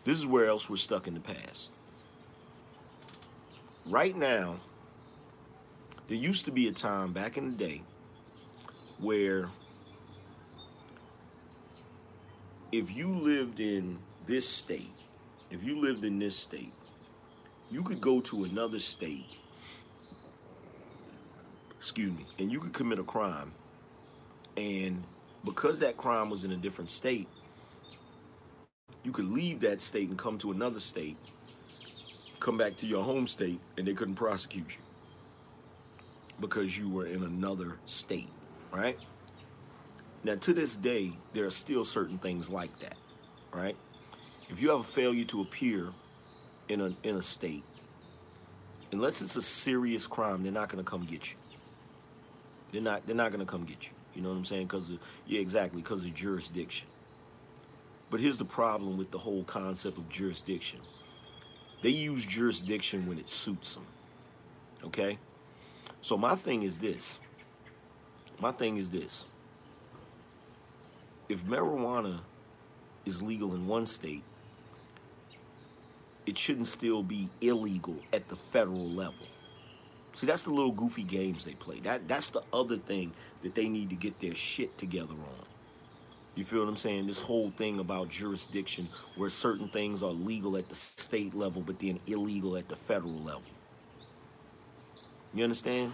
This 0.04 0.20
is 0.20 0.28
where 0.28 0.45
else 0.45 0.70
we're 0.70 0.76
stuck 0.76 1.08
in 1.08 1.16
the 1.16 1.20
past. 1.20 1.72
Right 3.88 4.16
now, 4.16 4.60
there 6.08 6.18
used 6.18 6.45
to 6.45 6.52
be 6.52 6.68
a 6.68 6.72
time 6.72 7.14
back 7.14 7.36
in 7.36 7.50
the 7.50 7.56
day 7.56 7.82
where 9.00 9.50
if 12.72 12.95
you 12.95 13.12
lived 13.12 13.60
in 13.60 13.97
this 14.28 14.47
state, 14.47 14.93
if 15.50 15.64
you 15.64 15.80
lived 15.80 16.06
in 16.06 16.20
this 16.20 16.36
state, 16.36 16.74
you 17.72 17.84
could 17.84 18.02
go 18.02 18.20
to 18.22 18.44
another 18.46 18.80
state, 18.80 19.26
excuse 21.78 22.12
me, 22.12 22.26
and 22.40 22.52
you 22.52 22.60
could 22.60 22.74
commit 22.74 23.00
a 23.00 23.04
crime. 23.04 23.52
And 24.58 25.04
because 25.46 25.80
that 25.80 25.98
crime 25.98 26.30
was 26.30 26.44
in 26.44 26.52
a 26.52 26.58
different 26.58 26.90
state, 26.90 27.28
you 29.04 29.12
could 29.12 29.30
leave 29.32 29.60
that 29.62 29.80
state 29.80 30.10
and 30.10 30.18
come 30.18 30.38
to 30.40 30.52
another 30.52 30.80
state, 30.80 31.18
come 32.40 32.58
back 32.58 32.76
to 32.78 32.86
your 32.86 33.04
home 33.04 33.28
state, 33.28 33.60
and 33.78 33.88
they 33.88 33.94
couldn't 33.94 34.16
prosecute 34.16 34.76
you 34.76 34.82
because 36.40 36.78
you 36.78 36.90
were 36.90 37.06
in 37.06 37.24
another 37.24 37.78
state, 37.86 38.30
right? 38.72 38.98
Now, 40.24 40.36
to 40.36 40.54
this 40.54 40.76
day, 40.76 41.14
there 41.34 41.46
are 41.46 41.52
still 41.52 41.86
certain 41.86 42.18
things 42.18 42.50
like 42.50 42.78
that, 42.80 42.96
right? 43.54 43.76
If 44.50 44.62
you 44.62 44.70
have 44.70 44.82
a 44.82 44.84
failure 44.84 45.26
to 45.26 45.42
appear 45.42 45.90
in 46.70 46.82
a 46.82 46.94
in 47.04 47.16
a 47.16 47.22
state, 47.22 47.64
unless 48.92 49.22
it's 49.22 49.36
a 49.36 49.42
serious 49.42 50.08
crime, 50.08 50.44
they're 50.44 50.52
not 50.52 50.70
to 50.70 50.84
come 50.84 51.04
get 51.04 51.32
you. 51.32 51.38
They're 52.72 52.82
not 52.82 53.06
they're 53.06 53.16
not 53.16 53.34
to 53.34 53.46
come 53.46 53.66
get 53.66 53.86
you. 53.86 53.92
You 54.16 54.22
know 54.22 54.30
what 54.30 54.38
I'm 54.38 54.46
saying? 54.46 54.68
Because 54.68 54.92
yeah, 55.28 55.42
exactly, 55.42 55.82
because 55.82 56.06
of 56.06 56.14
jurisdiction. 56.14 56.88
But 58.10 58.20
here's 58.20 58.38
the 58.38 58.46
problem 58.46 58.98
with 58.98 59.12
the 59.12 59.18
whole 59.18 59.44
concept 59.44 59.98
of 59.98 60.10
jurisdiction. 60.10 60.80
They 61.82 61.90
use 61.90 62.26
jurisdiction 62.26 63.08
when 63.08 63.20
it 63.20 63.30
suits 63.30 63.76
them. 63.76 63.86
Okay? 64.84 65.18
So 66.02 66.18
my 66.18 66.36
thing 66.36 66.64
is 66.64 66.78
this. 66.80 67.20
My 68.40 68.52
thing 68.52 68.78
is 68.78 68.90
this. 68.90 69.28
If 71.28 71.46
marijuana 71.46 72.22
is 73.06 73.22
legal 73.22 73.54
in 73.54 73.68
one 73.68 73.86
state, 73.86 74.24
it 76.30 76.38
shouldn't 76.38 76.68
still 76.68 77.02
be 77.02 77.28
illegal 77.42 77.96
at 78.14 78.30
the 78.30 78.36
federal 78.36 78.90
level. 78.90 79.26
See, 80.14 80.28
that's 80.28 80.44
the 80.44 80.52
little 80.52 80.72
goofy 80.72 81.04
games 81.04 81.44
they 81.44 81.54
play. 81.54 81.80
That 81.80 82.08
that's 82.08 82.30
the 82.30 82.44
other 82.54 82.78
thing 82.78 83.12
that 83.42 83.56
they 83.56 83.68
need 83.68 83.90
to 83.90 83.96
get 83.96 84.20
their 84.20 84.36
shit 84.36 84.78
together 84.78 85.14
on. 85.14 85.46
You 86.36 86.46
feel 86.46 86.60
what 86.60 86.70
I'm 86.70 86.78
saying? 86.78 87.08
This 87.08 87.22
whole 87.22 87.52
thing 87.52 87.80
about 87.80 88.10
jurisdiction 88.10 88.88
where 89.16 89.30
certain 89.30 89.70
things 89.70 90.04
are 90.04 90.12
legal 90.12 90.56
at 90.56 90.70
the 90.70 90.76
state 90.76 91.36
level 91.36 91.62
but 91.62 91.80
then 91.80 92.00
illegal 92.06 92.56
at 92.58 92.70
the 92.70 92.76
federal 92.76 93.20
level. 93.20 93.42
You 95.34 95.44
understand? 95.44 95.94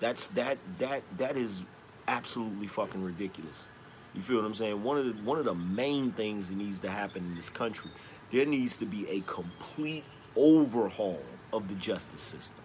That's 0.00 0.28
that 0.28 0.58
that 0.78 1.02
that 1.16 1.36
is 1.36 1.62
absolutely 2.06 2.68
fucking 2.68 3.02
ridiculous. 3.02 3.66
You 4.14 4.22
feel 4.22 4.36
what 4.36 4.46
I'm 4.46 4.54
saying? 4.54 4.82
One 4.82 4.98
of 4.98 5.04
the 5.04 5.12
one 5.22 5.38
of 5.38 5.44
the 5.44 5.54
main 5.54 6.12
things 6.12 6.48
that 6.48 6.56
needs 6.56 6.80
to 6.80 6.90
happen 6.90 7.24
in 7.24 7.34
this 7.34 7.50
country, 7.50 7.90
there 8.32 8.46
needs 8.46 8.76
to 8.76 8.86
be 8.86 9.08
a 9.08 9.20
complete 9.20 10.04
overhaul 10.36 11.22
of 11.52 11.68
the 11.68 11.74
justice 11.74 12.22
system. 12.22 12.64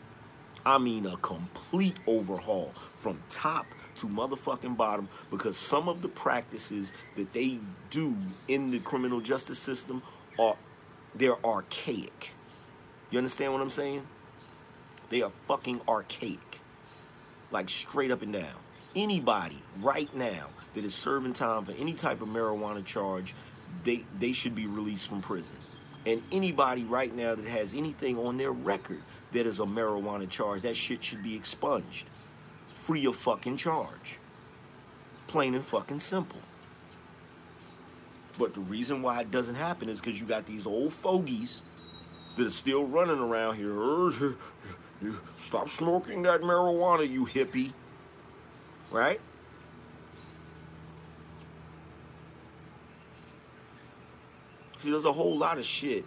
I 0.66 0.78
mean 0.78 1.06
a 1.06 1.18
complete 1.18 1.96
overhaul 2.08 2.74
from 2.96 3.22
top 3.30 3.66
to 3.96 4.08
motherfucking 4.08 4.78
bottom 4.78 5.10
because 5.30 5.58
some 5.58 5.88
of 5.88 6.02
the 6.02 6.08
practices 6.08 6.94
that 7.16 7.34
they 7.34 7.60
do 7.90 8.16
in 8.48 8.72
the 8.72 8.80
criminal 8.80 9.22
justice 9.22 9.60
system 9.60 10.02
are 10.40 10.56
they're 11.16 11.44
archaic. 11.46 12.32
You 13.12 13.18
understand 13.20 13.54
what 13.54 13.62
I'm 13.62 13.70
saying? 13.70 14.08
They 15.10 15.22
are 15.22 15.32
fucking 15.48 15.82
archaic. 15.88 16.60
Like 17.52 17.70
straight 17.70 18.10
up 18.10 18.24
and 18.24 18.34
down. 18.34 18.56
Anybody 18.96 19.62
right 19.82 20.14
now 20.16 20.48
that 20.74 20.84
is 20.84 20.96
serving 20.96 21.34
time 21.34 21.66
for 21.66 21.72
any 21.74 21.94
type 21.94 22.22
of 22.22 22.30
marijuana 22.30 22.84
charge, 22.84 23.36
they 23.84 24.04
they 24.20 24.32
should 24.32 24.56
be 24.56 24.68
released 24.68 25.08
from 25.08 25.22
prison. 25.22 25.58
And 26.06 26.22
anybody 26.32 26.84
right 26.84 27.14
now 27.16 27.36
that 27.36 27.46
has 27.46 27.74
anything 27.74 28.18
on 28.18 28.38
their 28.38 28.52
record 28.52 29.02
that 29.32 29.46
is 29.46 29.60
a 29.60 29.64
marijuana 29.64 30.30
charge, 30.30 30.62
that 30.64 30.76
shit 30.76 31.04
should 31.04 31.24
be 31.24 31.36
expunged. 31.36 32.08
Free 32.74 33.06
of 33.06 33.16
fucking 33.16 33.58
charge. 33.58 34.20
Plain 35.28 35.56
and 35.56 35.66
fucking 35.66 36.02
simple. 36.02 36.40
But 38.38 38.54
the 38.54 38.60
reason 38.62 39.02
why 39.02 39.22
it 39.22 39.32
doesn't 39.32 39.56
happen 39.56 39.90
is 39.90 40.02
because 40.02 40.20
you 40.20 40.26
got 40.26 40.46
these 40.46 40.68
old 40.68 40.92
fogies 40.92 41.62
that 42.38 42.48
are 42.48 42.52
still 42.52 42.86
running 42.86 43.20
around 43.20 43.56
here. 43.56 44.36
Stop 45.38 45.70
smoking 45.70 46.24
that 46.24 46.42
marijuana, 46.42 47.10
you 47.10 47.26
hippie. 47.26 47.74
Right? 48.92 49.20
See, 54.84 54.92
there's 54.92 55.06
a 55.06 55.14
whole 55.14 55.38
lot 55.38 55.58
of 55.58 55.64
shit. 55.64 56.04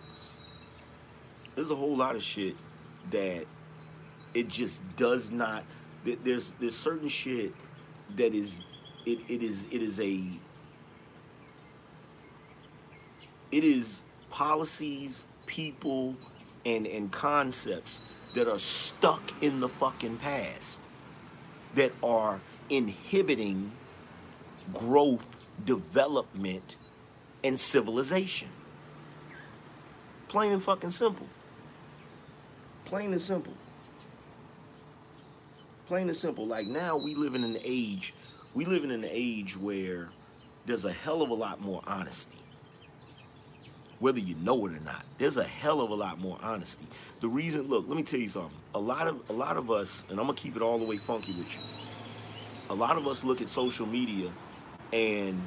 There's 1.55 1.71
a 1.71 1.75
whole 1.75 1.97
lot 1.97 2.15
of 2.15 2.23
shit 2.23 2.55
that 3.11 3.47
it 4.35 4.49
just 4.49 4.83
does 4.97 5.33
not. 5.33 5.65
There's 6.05 6.53
there's 6.61 6.77
certain 6.77 7.09
shit 7.09 7.55
that 8.17 8.35
is 8.35 8.61
it, 9.07 9.21
it 9.29 9.43
is 9.43 9.67
it 9.71 9.81
is 9.81 9.99
a 9.99 10.21
it 13.51 13.65
is 13.65 14.03
policies, 14.29 15.27
people, 15.47 16.15
and 16.67 16.87
and 16.87 17.11
concepts 17.11 18.03
that 18.35 18.47
are 18.47 18.59
stuck 18.59 19.33
in 19.43 19.61
the 19.61 19.71
fucking 19.71 20.19
past 20.19 20.83
that 21.77 21.93
are 22.03 22.43
inhibiting 22.69 23.73
growth, 24.75 25.39
development, 25.65 26.77
and 27.43 27.59
civilization. 27.59 28.49
Plain 30.37 30.53
and 30.53 30.63
fucking 30.63 30.91
simple. 30.91 31.27
Plain 32.85 33.13
and 33.13 33.23
simple. 33.23 33.55
Plain 35.89 36.09
and 36.09 36.17
simple. 36.17 36.47
Like 36.47 36.67
now 36.67 36.99
we 36.99 37.15
live 37.15 37.35
in 37.35 37.43
an 37.43 37.57
age, 37.65 38.13
we 38.55 38.67
live 38.67 38.85
in 38.85 38.91
an 38.91 39.07
age 39.09 39.57
where 39.57 40.11
there's 40.67 40.85
a 40.85 40.93
hell 40.93 41.23
of 41.23 41.31
a 41.31 41.35
lot 41.35 41.63
more 41.63 41.81
honesty. 41.87 42.37
Whether 43.99 44.21
you 44.21 44.35
know 44.35 44.67
it 44.67 44.73
or 44.73 44.81
not, 44.81 45.07
there's 45.17 45.39
a 45.39 45.43
hell 45.43 45.81
of 45.81 45.89
a 45.89 45.95
lot 45.95 46.19
more 46.19 46.39
honesty. 46.43 46.87
The 47.21 47.29
reason, 47.29 47.63
look, 47.63 47.89
let 47.89 47.97
me 47.97 48.03
tell 48.03 48.21
you 48.21 48.29
something. 48.29 48.59
A 48.75 48.79
lot 48.79 49.07
of 49.07 49.19
a 49.31 49.33
lot 49.33 49.57
of 49.57 49.71
us, 49.71 50.05
and 50.11 50.21
I'm 50.21 50.27
gonna 50.27 50.37
keep 50.37 50.55
it 50.55 50.61
all 50.61 50.79
the 50.79 50.85
way 50.85 50.99
funky 50.99 51.33
with 51.33 51.51
you. 51.55 51.63
A 52.69 52.75
lot 52.75 52.99
of 52.99 53.07
us 53.07 53.25
look 53.25 53.41
at 53.41 53.49
social 53.49 53.87
media 53.87 54.31
and 54.93 55.41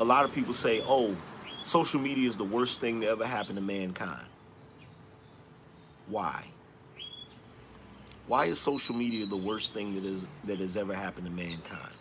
a 0.00 0.04
lot 0.04 0.24
of 0.24 0.32
people 0.32 0.54
say, 0.54 0.80
oh, 0.86 1.16
social 1.64 2.00
media 2.00 2.28
is 2.28 2.36
the 2.36 2.44
worst 2.44 2.80
thing 2.80 3.00
that 3.00 3.10
ever 3.10 3.26
happened 3.26 3.56
to 3.56 3.62
mankind. 3.62 4.26
Why? 6.08 6.44
Why 8.26 8.46
is 8.46 8.58
social 8.58 8.94
media 8.94 9.26
the 9.26 9.36
worst 9.36 9.72
thing 9.72 9.94
that 9.94 10.04
is 10.04 10.26
that 10.44 10.58
has 10.58 10.76
ever 10.76 10.94
happened 10.94 11.26
to 11.26 11.32
mankind? 11.32 11.94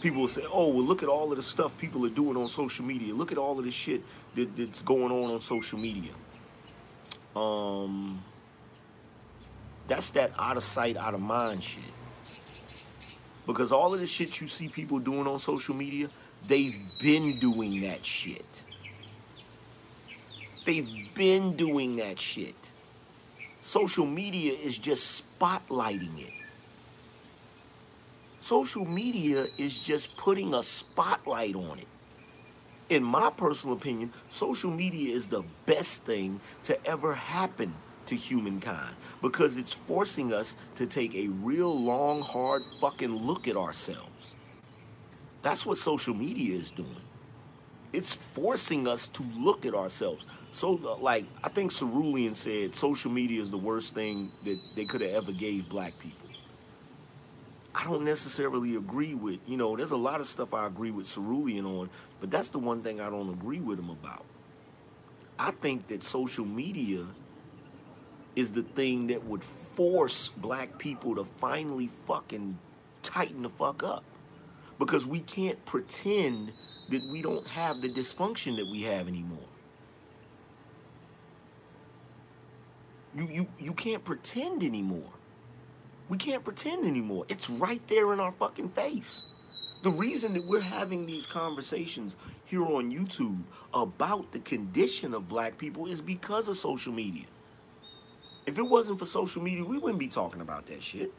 People 0.00 0.22
will 0.22 0.28
say, 0.28 0.44
"Oh, 0.50 0.68
well, 0.68 0.84
look 0.84 1.02
at 1.02 1.08
all 1.08 1.30
of 1.32 1.36
the 1.36 1.42
stuff 1.42 1.76
people 1.78 2.04
are 2.06 2.10
doing 2.10 2.36
on 2.36 2.48
social 2.48 2.84
media. 2.84 3.14
Look 3.14 3.32
at 3.32 3.38
all 3.38 3.58
of 3.58 3.64
the 3.64 3.70
shit 3.70 4.02
that, 4.36 4.56
that's 4.56 4.82
going 4.82 5.10
on 5.10 5.32
on 5.32 5.40
social 5.40 5.78
media." 5.78 6.12
Um, 7.34 8.22
that's 9.88 10.10
that 10.10 10.32
out 10.38 10.56
of 10.56 10.64
sight, 10.64 10.96
out 10.96 11.14
of 11.14 11.20
mind 11.20 11.62
shit. 11.62 11.82
Because 13.46 13.72
all 13.72 13.92
of 13.92 14.00
the 14.00 14.06
shit 14.06 14.40
you 14.40 14.46
see 14.46 14.68
people 14.68 14.98
doing 14.98 15.26
on 15.26 15.38
social 15.38 15.74
media, 15.74 16.08
they've 16.46 16.80
been 16.98 17.38
doing 17.38 17.80
that 17.82 18.04
shit. 18.04 18.62
They've 20.64 20.88
been 21.14 21.56
doing 21.56 21.96
that 21.96 22.18
shit. 22.18 22.54
Social 23.60 24.06
media 24.06 24.54
is 24.54 24.78
just 24.78 25.24
spotlighting 25.38 26.18
it. 26.20 26.32
Social 28.40 28.84
media 28.84 29.48
is 29.56 29.78
just 29.78 30.16
putting 30.18 30.52
a 30.52 30.62
spotlight 30.62 31.54
on 31.54 31.78
it. 31.78 31.86
In 32.90 33.02
my 33.02 33.30
personal 33.30 33.74
opinion, 33.76 34.12
social 34.28 34.70
media 34.70 35.14
is 35.14 35.26
the 35.28 35.42
best 35.64 36.04
thing 36.04 36.40
to 36.64 36.86
ever 36.86 37.14
happen 37.14 37.74
to 38.06 38.14
humankind 38.14 38.94
because 39.22 39.56
it's 39.56 39.72
forcing 39.72 40.32
us 40.32 40.56
to 40.76 40.86
take 40.86 41.14
a 41.14 41.28
real 41.28 41.74
long, 41.74 42.20
hard 42.20 42.62
fucking 42.80 43.12
look 43.12 43.48
at 43.48 43.56
ourselves. 43.56 44.13
That's 45.44 45.66
what 45.66 45.76
social 45.76 46.14
media 46.14 46.56
is 46.56 46.70
doing. 46.70 46.88
It's 47.92 48.14
forcing 48.14 48.88
us 48.88 49.08
to 49.08 49.22
look 49.36 49.66
at 49.66 49.74
ourselves. 49.74 50.26
So, 50.52 50.98
like, 51.00 51.26
I 51.44 51.50
think 51.50 51.70
Cerulean 51.70 52.34
said 52.34 52.74
social 52.74 53.10
media 53.10 53.42
is 53.42 53.50
the 53.50 53.58
worst 53.58 53.94
thing 53.94 54.32
that 54.44 54.58
they 54.74 54.86
could 54.86 55.02
have 55.02 55.12
ever 55.12 55.32
gave 55.32 55.68
black 55.68 55.92
people. 56.00 56.30
I 57.74 57.84
don't 57.84 58.04
necessarily 58.04 58.76
agree 58.76 59.14
with, 59.14 59.38
you 59.46 59.58
know, 59.58 59.76
there's 59.76 59.90
a 59.90 59.98
lot 59.98 60.20
of 60.20 60.26
stuff 60.26 60.54
I 60.54 60.66
agree 60.66 60.90
with 60.90 61.12
Cerulean 61.12 61.66
on, 61.66 61.90
but 62.20 62.30
that's 62.30 62.48
the 62.48 62.58
one 62.58 62.82
thing 62.82 63.02
I 63.02 63.10
don't 63.10 63.28
agree 63.28 63.60
with 63.60 63.78
him 63.78 63.90
about. 63.90 64.24
I 65.38 65.50
think 65.50 65.88
that 65.88 66.02
social 66.02 66.46
media 66.46 67.04
is 68.34 68.50
the 68.50 68.62
thing 68.62 69.08
that 69.08 69.24
would 69.26 69.44
force 69.44 70.28
black 70.28 70.78
people 70.78 71.16
to 71.16 71.24
finally 71.38 71.90
fucking 72.06 72.58
tighten 73.02 73.42
the 73.42 73.50
fuck 73.50 73.82
up. 73.82 74.04
Because 74.78 75.06
we 75.06 75.20
can't 75.20 75.64
pretend 75.64 76.52
that 76.90 77.04
we 77.06 77.22
don't 77.22 77.46
have 77.46 77.80
the 77.80 77.88
dysfunction 77.88 78.56
that 78.56 78.66
we 78.66 78.82
have 78.82 79.08
anymore. 79.08 79.38
You, 83.16 83.28
you, 83.30 83.48
you 83.58 83.72
can't 83.72 84.04
pretend 84.04 84.62
anymore. 84.62 85.10
We 86.08 86.18
can't 86.18 86.44
pretend 86.44 86.84
anymore. 86.84 87.24
It's 87.28 87.48
right 87.48 87.80
there 87.86 88.12
in 88.12 88.20
our 88.20 88.32
fucking 88.32 88.70
face. 88.70 89.22
The 89.82 89.90
reason 89.90 90.32
that 90.32 90.46
we're 90.46 90.60
having 90.60 91.06
these 91.06 91.26
conversations 91.26 92.16
here 92.46 92.64
on 92.64 92.90
YouTube 92.90 93.42
about 93.72 94.32
the 94.32 94.38
condition 94.40 95.14
of 95.14 95.28
black 95.28 95.58
people 95.58 95.86
is 95.86 96.00
because 96.00 96.48
of 96.48 96.56
social 96.56 96.92
media. 96.92 97.26
If 98.46 98.58
it 98.58 98.62
wasn't 98.62 98.98
for 98.98 99.06
social 99.06 99.42
media, 99.42 99.64
we 99.64 99.78
wouldn't 99.78 99.98
be 99.98 100.08
talking 100.08 100.40
about 100.40 100.66
that 100.66 100.82
shit. 100.82 101.12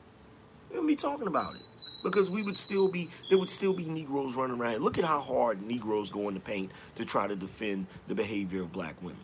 We 0.70 0.80
wouldn't 0.80 0.88
be 0.88 0.96
talking 0.96 1.28
about 1.28 1.56
it. 1.56 1.62
Because 2.06 2.30
we 2.30 2.44
would 2.44 2.56
still 2.56 2.88
be, 2.92 3.10
there 3.30 3.40
would 3.40 3.50
still 3.50 3.74
be 3.74 3.86
Negroes 3.86 4.36
running 4.36 4.60
around. 4.60 4.84
Look 4.84 5.00
at 5.00 5.04
how 5.04 5.20
hard 5.20 5.64
Negroes 5.64 6.12
go 6.12 6.28
in 6.28 6.36
the 6.36 6.40
paint 6.40 6.72
to 6.94 7.04
try 7.04 7.26
to 7.26 7.36
defend 7.36 7.88
the 8.08 8.14
behavior 8.14 8.62
of 8.62 8.72
black 8.72 8.96
women. 9.02 9.18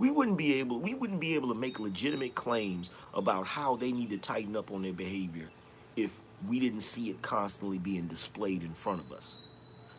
We 0.00 0.10
wouldn't 0.10 0.36
be 0.36 0.54
able, 0.54 0.80
we 0.80 0.94
wouldn't 0.94 1.20
be 1.20 1.36
able 1.36 1.48
to 1.48 1.54
make 1.54 1.78
legitimate 1.78 2.34
claims 2.34 2.90
about 3.14 3.46
how 3.46 3.76
they 3.76 3.92
need 3.92 4.10
to 4.10 4.18
tighten 4.18 4.56
up 4.56 4.72
on 4.72 4.82
their 4.82 4.92
behavior 4.92 5.48
if 5.94 6.12
we 6.48 6.58
didn't 6.58 6.80
see 6.80 7.08
it 7.08 7.22
constantly 7.22 7.78
being 7.78 8.08
displayed 8.08 8.64
in 8.64 8.74
front 8.74 9.00
of 9.00 9.12
us. 9.12 9.36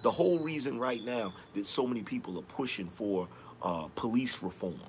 The 0.03 0.11
whole 0.11 0.39
reason 0.39 0.77
right 0.77 1.03
now 1.05 1.33
that 1.53 1.65
so 1.65 1.87
many 1.87 2.03
people 2.03 2.37
are 2.37 2.43
pushing 2.43 2.89
for 2.89 3.29
uh, 3.63 3.87
police 3.95 4.43
reform 4.43 4.81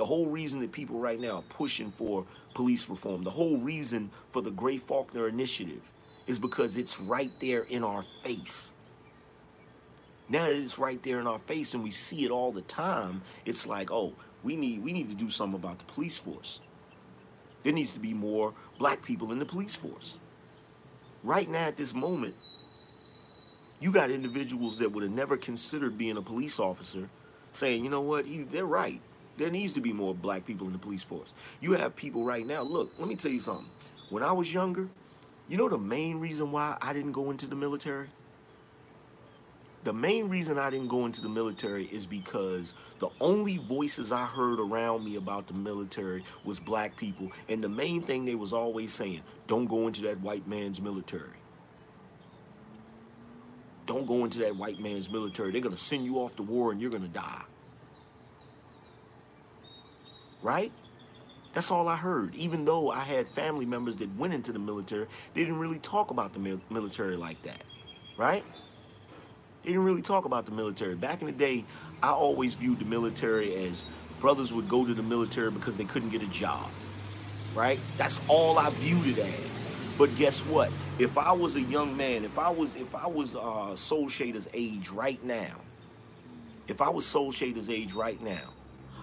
the 0.00 0.06
whole 0.06 0.28
reason 0.28 0.60
that 0.60 0.72
people 0.72 0.98
right 0.98 1.20
now 1.20 1.36
are 1.36 1.44
pushing 1.50 1.90
for 1.90 2.24
police 2.54 2.88
reform, 2.88 3.22
the 3.22 3.30
whole 3.30 3.58
reason 3.58 4.10
for 4.30 4.40
the 4.40 4.50
Gray 4.50 4.78
Faulkner 4.78 5.28
Initiative 5.28 5.82
is 6.30 6.38
because 6.38 6.76
it's 6.76 7.00
right 7.00 7.32
there 7.40 7.62
in 7.62 7.82
our 7.82 8.04
face. 8.22 8.70
Now 10.28 10.46
that 10.46 10.54
it's 10.54 10.78
right 10.78 11.02
there 11.02 11.18
in 11.18 11.26
our 11.26 11.40
face 11.40 11.74
and 11.74 11.82
we 11.82 11.90
see 11.90 12.24
it 12.24 12.30
all 12.30 12.52
the 12.52 12.62
time, 12.62 13.22
it's 13.44 13.66
like, 13.66 13.90
oh, 13.90 14.12
we 14.44 14.54
need 14.56 14.82
we 14.82 14.92
need 14.92 15.10
to 15.10 15.16
do 15.16 15.28
something 15.28 15.58
about 15.58 15.78
the 15.80 15.92
police 15.92 16.16
force. 16.16 16.60
There 17.64 17.72
needs 17.72 17.92
to 17.94 17.98
be 17.98 18.14
more 18.14 18.54
black 18.78 19.02
people 19.02 19.32
in 19.32 19.40
the 19.40 19.44
police 19.44 19.74
force. 19.74 20.18
Right 21.24 21.50
now 21.50 21.64
at 21.64 21.76
this 21.76 21.92
moment, 21.92 22.36
you 23.80 23.90
got 23.90 24.10
individuals 24.10 24.78
that 24.78 24.92
would 24.92 25.02
have 25.02 25.12
never 25.12 25.36
considered 25.36 25.98
being 25.98 26.16
a 26.16 26.22
police 26.22 26.60
officer 26.60 27.10
saying, 27.52 27.82
you 27.82 27.90
know 27.90 28.02
what, 28.02 28.24
they're 28.52 28.64
right. 28.64 29.00
There 29.36 29.50
needs 29.50 29.72
to 29.72 29.80
be 29.80 29.92
more 29.92 30.14
black 30.14 30.46
people 30.46 30.68
in 30.68 30.72
the 30.72 30.78
police 30.78 31.02
force. 31.02 31.34
You 31.60 31.72
have 31.72 31.96
people 31.96 32.24
right 32.24 32.46
now. 32.46 32.62
Look, 32.62 32.92
let 33.00 33.08
me 33.08 33.16
tell 33.16 33.32
you 33.32 33.40
something. 33.40 33.66
When 34.10 34.22
I 34.22 34.32
was 34.32 34.54
younger, 34.54 34.88
you 35.50 35.58
know 35.58 35.68
the 35.68 35.76
main 35.76 36.18
reason 36.18 36.52
why 36.52 36.78
I 36.80 36.92
didn't 36.94 37.12
go 37.12 37.30
into 37.30 37.46
the 37.46 37.56
military? 37.56 38.08
The 39.82 39.92
main 39.92 40.28
reason 40.28 40.58
I 40.58 40.70
didn't 40.70 40.88
go 40.88 41.06
into 41.06 41.20
the 41.20 41.28
military 41.28 41.86
is 41.86 42.06
because 42.06 42.74
the 42.98 43.08
only 43.20 43.56
voices 43.56 44.12
I 44.12 44.26
heard 44.26 44.60
around 44.60 45.04
me 45.04 45.16
about 45.16 45.46
the 45.46 45.54
military 45.54 46.24
was 46.44 46.60
black 46.60 46.96
people. 46.96 47.32
And 47.48 47.64
the 47.64 47.68
main 47.68 48.02
thing 48.02 48.24
they 48.24 48.34
was 48.34 48.52
always 48.52 48.92
saying, 48.92 49.22
don't 49.46 49.66
go 49.66 49.86
into 49.86 50.02
that 50.02 50.20
white 50.20 50.46
man's 50.46 50.80
military. 50.80 51.38
Don't 53.86 54.06
go 54.06 54.24
into 54.24 54.38
that 54.40 54.54
white 54.54 54.78
man's 54.80 55.10
military. 55.10 55.50
They're 55.50 55.62
going 55.62 55.74
to 55.74 55.80
send 55.80 56.04
you 56.04 56.16
off 56.16 56.36
to 56.36 56.42
war 56.42 56.72
and 56.72 56.80
you're 56.80 56.90
going 56.90 57.02
to 57.02 57.08
die 57.08 57.42
right? 60.42 60.72
That's 61.52 61.70
all 61.70 61.88
I 61.88 61.96
heard. 61.96 62.34
Even 62.34 62.64
though 62.64 62.90
I 62.90 63.00
had 63.00 63.28
family 63.28 63.66
members 63.66 63.96
that 63.96 64.14
went 64.16 64.34
into 64.34 64.52
the 64.52 64.58
military, 64.58 65.06
they 65.34 65.40
didn't 65.40 65.58
really 65.58 65.80
talk 65.80 66.10
about 66.10 66.32
the 66.32 66.60
military 66.70 67.16
like 67.16 67.42
that, 67.42 67.62
right? 68.16 68.44
They 69.62 69.70
didn't 69.70 69.84
really 69.84 70.02
talk 70.02 70.24
about 70.24 70.46
the 70.46 70.52
military. 70.52 70.94
Back 70.94 71.20
in 71.20 71.26
the 71.26 71.32
day, 71.32 71.64
I 72.02 72.10
always 72.10 72.54
viewed 72.54 72.78
the 72.78 72.84
military 72.84 73.54
as 73.66 73.84
brothers 74.20 74.52
would 74.52 74.68
go 74.68 74.86
to 74.86 74.94
the 74.94 75.02
military 75.02 75.50
because 75.50 75.76
they 75.76 75.84
couldn't 75.84 76.10
get 76.10 76.22
a 76.22 76.26
job. 76.26 76.68
Right? 77.54 77.80
That's 77.98 78.20
all 78.28 78.58
I 78.58 78.70
viewed 78.70 79.08
it 79.08 79.18
as. 79.18 79.68
But 79.98 80.14
guess 80.14 80.40
what? 80.46 80.70
If 80.98 81.18
I 81.18 81.32
was 81.32 81.56
a 81.56 81.60
young 81.60 81.96
man, 81.96 82.24
if 82.24 82.38
I 82.38 82.48
was 82.48 82.76
if 82.76 82.94
I 82.94 83.06
was 83.06 83.34
uh, 83.34 83.74
Soul 83.74 84.08
Shader's 84.08 84.48
age 84.54 84.88
right 84.90 85.22
now, 85.24 85.56
if 86.68 86.80
I 86.80 86.88
was 86.88 87.04
Soul 87.04 87.32
Shader's 87.32 87.68
age 87.68 87.92
right 87.92 88.22
now, 88.22 88.48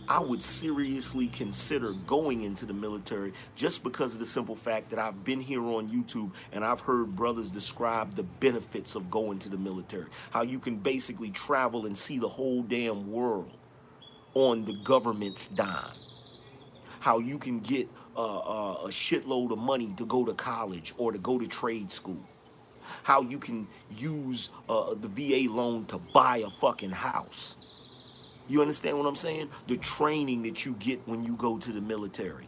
I 0.09 0.21
would 0.21 0.41
seriously 0.41 1.27
consider 1.27 1.91
going 1.91 2.43
into 2.43 2.65
the 2.65 2.73
military 2.73 3.33
just 3.55 3.83
because 3.83 4.13
of 4.13 4.19
the 4.19 4.25
simple 4.25 4.55
fact 4.55 4.89
that 4.91 4.99
I've 4.99 5.25
been 5.25 5.41
here 5.41 5.61
on 5.61 5.89
YouTube 5.89 6.31
and 6.53 6.63
I've 6.63 6.79
heard 6.79 7.13
brothers 7.13 7.51
describe 7.51 8.15
the 8.15 8.23
benefits 8.23 8.95
of 8.95 9.11
going 9.11 9.39
to 9.39 9.49
the 9.49 9.57
military. 9.57 10.07
How 10.31 10.43
you 10.43 10.59
can 10.59 10.77
basically 10.77 11.31
travel 11.31 11.85
and 11.85 11.97
see 11.97 12.19
the 12.19 12.29
whole 12.29 12.63
damn 12.63 13.11
world 13.11 13.51
on 14.33 14.63
the 14.63 14.77
government's 14.83 15.47
dime. 15.47 15.91
How 17.01 17.19
you 17.19 17.37
can 17.37 17.59
get 17.59 17.89
uh, 18.15 18.37
uh, 18.37 18.85
a 18.85 18.87
shitload 18.87 19.51
of 19.51 19.57
money 19.57 19.93
to 19.97 20.05
go 20.05 20.23
to 20.23 20.33
college 20.33 20.93
or 20.97 21.11
to 21.11 21.17
go 21.17 21.37
to 21.37 21.47
trade 21.47 21.91
school. 21.91 22.23
How 23.03 23.21
you 23.23 23.39
can 23.39 23.67
use 23.91 24.51
uh, 24.69 24.93
the 24.93 25.09
VA 25.09 25.51
loan 25.51 25.85
to 25.87 25.97
buy 25.97 26.37
a 26.37 26.49
fucking 26.49 26.91
house 26.91 27.66
you 28.47 28.61
understand 28.61 28.97
what 28.97 29.07
I'm 29.07 29.15
saying? 29.15 29.49
The 29.67 29.77
training 29.77 30.43
that 30.43 30.65
you 30.65 30.73
get 30.73 31.05
when 31.07 31.23
you 31.23 31.35
go 31.35 31.57
to 31.57 31.71
the 31.71 31.81
military. 31.81 32.47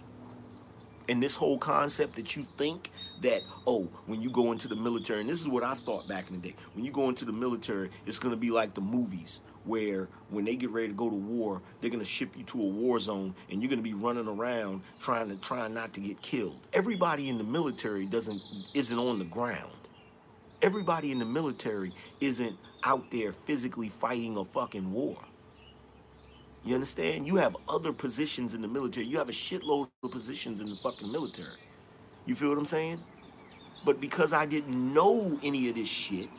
And 1.07 1.23
this 1.23 1.35
whole 1.35 1.57
concept 1.57 2.15
that 2.17 2.35
you 2.35 2.45
think 2.57 2.91
that, 3.21 3.41
oh, 3.65 3.89
when 4.05 4.21
you 4.21 4.29
go 4.29 4.51
into 4.51 4.67
the 4.67 4.75
military, 4.75 5.21
and 5.21 5.29
this 5.29 5.41
is 5.41 5.47
what 5.47 5.63
I 5.63 5.73
thought 5.73 6.07
back 6.07 6.29
in 6.29 6.39
the 6.39 6.49
day, 6.49 6.55
when 6.73 6.85
you 6.85 6.91
go 6.91 7.09
into 7.09 7.25
the 7.25 7.31
military, 7.31 7.89
it's 8.05 8.19
going 8.19 8.33
to 8.33 8.39
be 8.39 8.51
like 8.51 8.75
the 8.75 8.81
movies 8.81 9.41
where 9.65 10.07
when 10.29 10.45
they 10.45 10.55
get 10.55 10.69
ready 10.69 10.87
to 10.87 10.93
go 10.93 11.09
to 11.09 11.15
war, 11.15 11.61
they're 11.81 11.89
going 11.89 11.99
to 11.99 12.05
ship 12.05 12.35
you 12.37 12.43
to 12.43 12.61
a 12.61 12.65
war 12.65 12.99
zone 12.99 13.35
and 13.49 13.61
you're 13.61 13.69
going 13.69 13.79
to 13.79 13.83
be 13.83 13.93
running 13.93 14.27
around 14.27 14.81
trying 14.99 15.29
to 15.29 15.35
try 15.35 15.67
not 15.67 15.93
to 15.93 15.99
get 15.99 16.21
killed. 16.21 16.59
Everybody 16.73 17.29
in 17.29 17.37
the 17.37 17.43
military 17.43 18.05
doesn't 18.05 18.41
isn't 18.73 18.97
on 18.97 19.19
the 19.19 19.25
ground. 19.25 19.71
Everybody 20.61 21.11
in 21.11 21.19
the 21.19 21.25
military 21.25 21.93
isn't 22.19 22.55
out 22.83 23.11
there 23.11 23.33
physically 23.33 23.89
fighting 23.89 24.37
a 24.37 24.45
fucking 24.45 24.91
war. 24.91 25.17
You 26.69 26.75
understand? 26.75 27.25
You 27.25 27.37
have 27.37 27.57
other 27.67 27.91
positions 27.91 28.53
in 28.53 28.61
the 28.61 28.67
military. 28.67 29.07
You 29.07 29.17
have 29.17 29.27
a 29.27 29.31
shitload 29.31 29.89
of 30.03 30.11
positions 30.11 30.61
in 30.61 30.69
the 30.69 30.75
fucking 30.75 31.11
military. 31.11 31.57
You 32.27 32.35
feel 32.35 32.49
what 32.49 32.59
I'm 32.59 32.65
saying? 32.65 32.99
But 33.83 33.99
because 33.99 34.33
I 34.33 34.45
didn't 34.45 34.93
know 34.93 35.39
any 35.41 35.67
of 35.69 35.73
this 35.73 35.87
shit, 35.87 36.29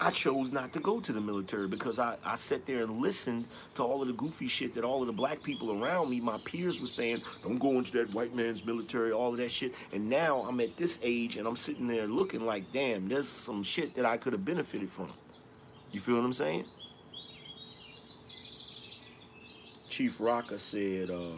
I 0.00 0.12
chose 0.12 0.52
not 0.52 0.72
to 0.74 0.78
go 0.78 1.00
to 1.00 1.12
the 1.12 1.20
military 1.20 1.66
because 1.66 1.98
I, 1.98 2.16
I 2.24 2.36
sat 2.36 2.64
there 2.64 2.84
and 2.84 3.00
listened 3.00 3.46
to 3.74 3.82
all 3.82 4.02
of 4.02 4.06
the 4.06 4.14
goofy 4.14 4.46
shit 4.46 4.72
that 4.74 4.84
all 4.84 5.00
of 5.00 5.08
the 5.08 5.12
black 5.12 5.42
people 5.42 5.82
around 5.82 6.08
me, 6.08 6.20
my 6.20 6.38
peers 6.44 6.80
were 6.80 6.86
saying, 6.86 7.22
don't 7.42 7.58
go 7.58 7.78
into 7.78 7.90
that 7.94 8.14
white 8.14 8.36
man's 8.36 8.64
military, 8.64 9.10
all 9.10 9.32
of 9.32 9.38
that 9.38 9.50
shit. 9.50 9.74
And 9.92 10.08
now 10.08 10.42
I'm 10.48 10.60
at 10.60 10.76
this 10.76 11.00
age 11.02 11.38
and 11.38 11.48
I'm 11.48 11.56
sitting 11.56 11.88
there 11.88 12.06
looking 12.06 12.46
like, 12.46 12.70
damn, 12.72 13.08
there's 13.08 13.26
some 13.26 13.64
shit 13.64 13.96
that 13.96 14.04
I 14.04 14.16
could 14.16 14.32
have 14.32 14.44
benefited 14.44 14.88
from. 14.88 15.12
You 15.90 15.98
feel 15.98 16.14
what 16.14 16.24
I'm 16.24 16.32
saying? 16.32 16.66
Chief 19.92 20.18
Rocker 20.20 20.56
said, 20.56 21.10
uh, 21.10 21.32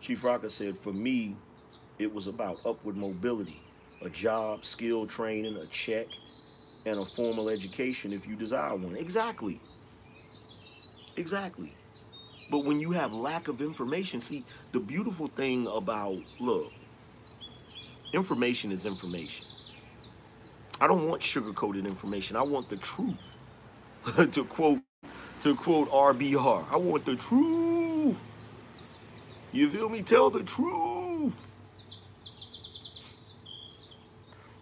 Chief 0.00 0.22
Rocka 0.22 0.48
said, 0.48 0.78
for 0.78 0.92
me, 0.92 1.34
it 1.98 2.14
was 2.14 2.28
about 2.28 2.60
upward 2.64 2.96
mobility, 2.96 3.60
a 4.00 4.08
job, 4.08 4.64
skill 4.64 5.04
training, 5.04 5.56
a 5.56 5.66
check, 5.66 6.06
and 6.86 7.00
a 7.00 7.04
formal 7.04 7.48
education 7.48 8.12
if 8.12 8.28
you 8.28 8.36
desire 8.36 8.76
one. 8.76 8.94
Exactly. 8.94 9.60
Exactly. 11.16 11.74
But 12.48 12.64
when 12.64 12.78
you 12.78 12.92
have 12.92 13.12
lack 13.12 13.48
of 13.48 13.60
information, 13.60 14.20
see, 14.20 14.44
the 14.70 14.78
beautiful 14.78 15.26
thing 15.26 15.66
about, 15.66 16.18
look, 16.38 16.70
information 18.12 18.70
is 18.70 18.86
information. 18.86 19.46
I 20.80 20.86
don't 20.86 21.08
want 21.08 21.24
sugar-coated 21.24 21.86
information. 21.86 22.36
I 22.36 22.42
want 22.42 22.68
the 22.68 22.76
truth. 22.76 23.34
to 24.32 24.44
quote 24.44 24.80
to 25.42 25.54
quote 25.54 25.90
RBR. 25.90 26.64
I 26.70 26.76
want 26.76 27.04
the 27.04 27.16
truth. 27.16 28.32
You 29.52 29.68
feel 29.68 29.88
me? 29.88 30.02
Tell 30.02 30.30
the 30.30 30.42
truth. 30.42 31.50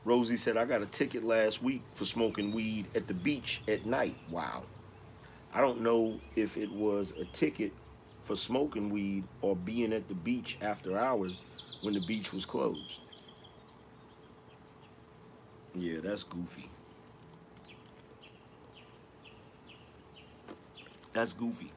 Rosie 0.04 0.36
said, 0.36 0.56
I 0.56 0.64
got 0.64 0.82
a 0.82 0.86
ticket 0.86 1.22
last 1.22 1.62
week 1.62 1.82
for 1.94 2.04
smoking 2.04 2.52
weed 2.52 2.86
at 2.94 3.06
the 3.06 3.14
beach 3.14 3.62
at 3.68 3.86
night. 3.86 4.16
Wow. 4.30 4.64
I 5.54 5.60
don't 5.60 5.80
know 5.82 6.18
if 6.34 6.56
it 6.56 6.70
was 6.72 7.12
a 7.20 7.24
ticket 7.26 7.72
for 8.24 8.34
smoking 8.34 8.90
weed 8.90 9.24
or 9.42 9.54
being 9.54 9.92
at 9.92 10.08
the 10.08 10.14
beach 10.14 10.58
after 10.60 10.98
hours 10.98 11.38
when 11.82 11.94
the 11.94 12.00
beach 12.00 12.32
was 12.32 12.44
closed. 12.44 13.08
Yeah, 15.74 15.98
that's 16.02 16.22
goofy. 16.24 16.71
That's 21.12 21.32
goofy. 21.32 21.72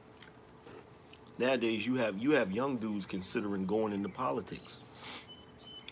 Nowadays, 1.38 1.86
you 1.86 1.96
have 1.96 2.18
you 2.18 2.32
have 2.32 2.52
young 2.52 2.78
dudes 2.78 3.06
considering 3.06 3.66
going 3.66 3.92
into 3.92 4.10
politics 4.10 4.80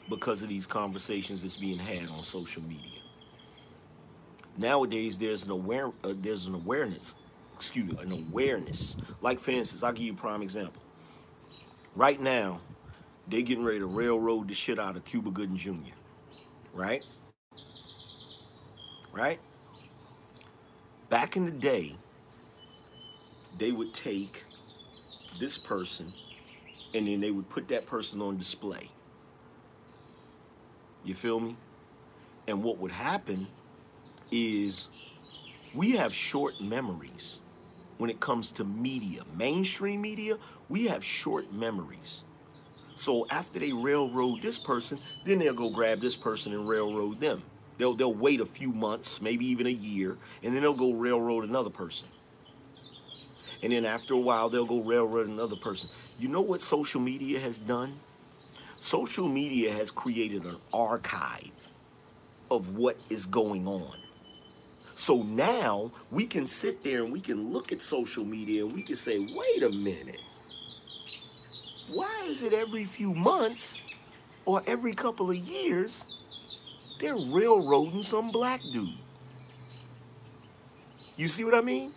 because 0.09 0.41
of 0.41 0.49
these 0.49 0.65
conversations 0.65 1.41
that's 1.41 1.57
being 1.57 1.79
had 1.79 2.09
on 2.09 2.23
social 2.23 2.61
media. 2.63 2.99
Nowadays, 4.57 5.17
there's 5.17 5.43
an 5.43 5.51
aware 5.51 5.87
uh, 6.03 6.13
there's 6.15 6.45
an 6.45 6.55
awareness, 6.55 7.15
excuse 7.55 7.91
me, 7.91 7.97
an 8.01 8.11
awareness. 8.11 8.95
Like 9.21 9.39
for 9.39 9.51
instance, 9.51 9.83
I'll 9.83 9.91
give 9.91 10.05
you 10.05 10.13
a 10.13 10.15
prime 10.15 10.41
example. 10.41 10.81
Right 11.95 12.21
now, 12.21 12.61
they're 13.27 13.41
getting 13.41 13.63
ready 13.63 13.79
to 13.79 13.85
railroad 13.85 14.47
the 14.47 14.53
shit 14.53 14.79
out 14.79 14.95
of 14.95 15.03
Cuba 15.03 15.31
Gooding 15.31 15.57
Jr. 15.57 15.93
Right? 16.73 17.03
Right? 19.11 19.39
Back 21.09 21.35
in 21.35 21.45
the 21.45 21.51
day, 21.51 21.95
they 23.57 23.71
would 23.71 23.93
take 23.93 24.43
this 25.39 25.57
person 25.57 26.11
and 26.93 27.07
then 27.07 27.19
they 27.19 27.31
would 27.31 27.49
put 27.49 27.67
that 27.69 27.85
person 27.85 28.21
on 28.21 28.37
display. 28.37 28.89
You 31.03 31.13
feel 31.13 31.39
me? 31.39 31.55
And 32.47 32.63
what 32.63 32.77
would 32.77 32.91
happen 32.91 33.47
is 34.31 34.87
we 35.73 35.91
have 35.91 36.13
short 36.13 36.61
memories 36.61 37.39
when 37.97 38.09
it 38.09 38.19
comes 38.19 38.51
to 38.51 38.63
media. 38.63 39.23
Mainstream 39.37 40.01
media, 40.01 40.37
we 40.69 40.87
have 40.87 41.03
short 41.03 41.51
memories. 41.51 42.23
So 42.95 43.27
after 43.29 43.59
they 43.59 43.73
railroad 43.73 44.41
this 44.41 44.59
person, 44.59 44.99
then 45.25 45.39
they'll 45.39 45.53
go 45.53 45.69
grab 45.69 45.99
this 45.99 46.15
person 46.15 46.53
and 46.53 46.67
railroad 46.67 47.19
them. 47.19 47.41
They'll, 47.77 47.95
they'll 47.95 48.13
wait 48.13 48.39
a 48.39 48.45
few 48.45 48.71
months, 48.71 49.19
maybe 49.19 49.47
even 49.47 49.65
a 49.65 49.71
year, 49.71 50.17
and 50.43 50.53
then 50.53 50.61
they'll 50.61 50.73
go 50.75 50.93
railroad 50.93 51.43
another 51.43 51.71
person 51.71 52.07
and 53.63 53.71
then 53.71 53.85
after 53.85 54.13
a 54.13 54.19
while 54.19 54.49
they'll 54.49 54.65
go 54.65 54.81
railroad 54.81 55.27
another 55.27 55.55
person. 55.55 55.89
You 56.19 56.27
know 56.27 56.41
what 56.41 56.61
social 56.61 56.99
media 56.99 57.39
has 57.39 57.57
done? 57.57 57.99
Social 58.79 59.29
media 59.29 59.71
has 59.71 59.89
created 59.89 60.43
an 60.43 60.57
archive 60.73 61.69
of 62.51 62.75
what 62.75 62.97
is 63.09 63.25
going 63.25 63.65
on. 63.65 63.97
So 64.95 65.23
now 65.23 65.91
we 66.11 66.25
can 66.27 66.45
sit 66.45 66.83
there 66.83 67.03
and 67.03 67.11
we 67.11 67.21
can 67.21 67.51
look 67.51 67.71
at 67.71 67.81
social 67.81 68.25
media 68.25 68.65
and 68.65 68.75
we 68.75 68.83
can 68.83 68.97
say, 68.97 69.17
wait 69.19 69.63
a 69.63 69.69
minute. 69.69 70.21
Why 71.87 72.25
is 72.27 72.43
it 72.43 72.53
every 72.53 72.85
few 72.85 73.13
months 73.13 73.79
or 74.45 74.61
every 74.67 74.93
couple 74.93 75.31
of 75.31 75.37
years 75.37 76.05
they're 76.99 77.15
railroading 77.15 78.03
some 78.03 78.29
black 78.29 78.61
dude? 78.71 78.89
You 81.15 81.27
see 81.29 81.43
what 81.43 81.55
I 81.55 81.61
mean? 81.61 81.93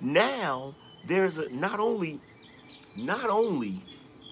Now 0.00 0.74
there's 1.06 1.38
a 1.38 1.48
not 1.50 1.80
only 1.80 2.20
not 2.96 3.28
only 3.28 3.80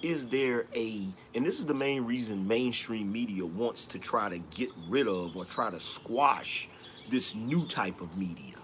is 0.03 0.29
there 0.29 0.67
a 0.75 1.09
and 1.35 1.47
this 1.47 1.59
is 1.59 1.67
the 1.67 1.75
main 1.75 2.05
reason 2.05 2.47
mainstream 2.47 3.11
media 3.11 3.45
wants 3.45 3.87
to 3.87 3.99
try 3.99 4.29
to 4.29 4.39
get 4.39 4.71
rid 4.89 5.09
of 5.09 5.37
or 5.37 5.45
try 5.45 5.71
to 5.71 5.81
squash 5.81 6.69
this 7.11 7.35
new 7.35 7.67
type 7.67 8.01
of 8.01 8.17
media. 8.17 8.55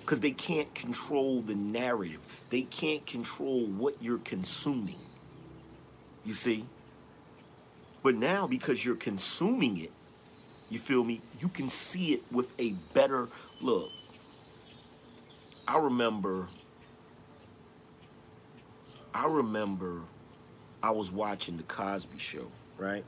Because 0.00 0.20
they 0.20 0.30
can't 0.30 0.72
control 0.74 1.40
the 1.40 1.54
narrative. 1.54 2.20
They 2.50 2.62
can't 2.62 3.04
control 3.06 3.66
what 3.66 4.00
you're 4.00 4.18
consuming. 4.18 5.00
You 6.24 6.32
see? 6.32 6.64
But 8.04 8.14
now 8.14 8.46
because 8.46 8.84
you're 8.84 8.94
consuming 8.94 9.78
it 9.78 9.90
you 10.68 10.78
feel 10.78 11.04
me? 11.04 11.20
You 11.38 11.48
can 11.48 11.68
see 11.68 12.12
it 12.12 12.22
with 12.32 12.48
a 12.58 12.70
better 12.92 13.28
look 13.60 13.90
I 15.68 15.78
remember, 15.78 16.48
I 19.14 19.26
remember 19.26 20.02
I 20.82 20.90
was 20.90 21.10
watching 21.10 21.56
the 21.56 21.64
Cosby 21.64 22.18
show, 22.18 22.46
right? 22.78 23.04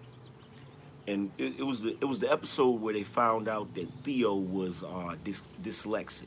and 1.09 1.30
it, 1.39 1.60
it 1.60 1.62
was 1.64 1.82
the 1.82 1.97
it 2.01 2.05
was 2.05 2.20
the 2.20 2.30
episode 2.30 2.80
where 2.82 2.94
they 2.94 3.02
found 3.02 3.48
out 3.48 3.74
that 3.74 3.89
Theo 4.05 4.35
was 4.35 4.85
uh, 4.85 5.16
dys, 5.24 5.43
dyslexic, 5.62 6.26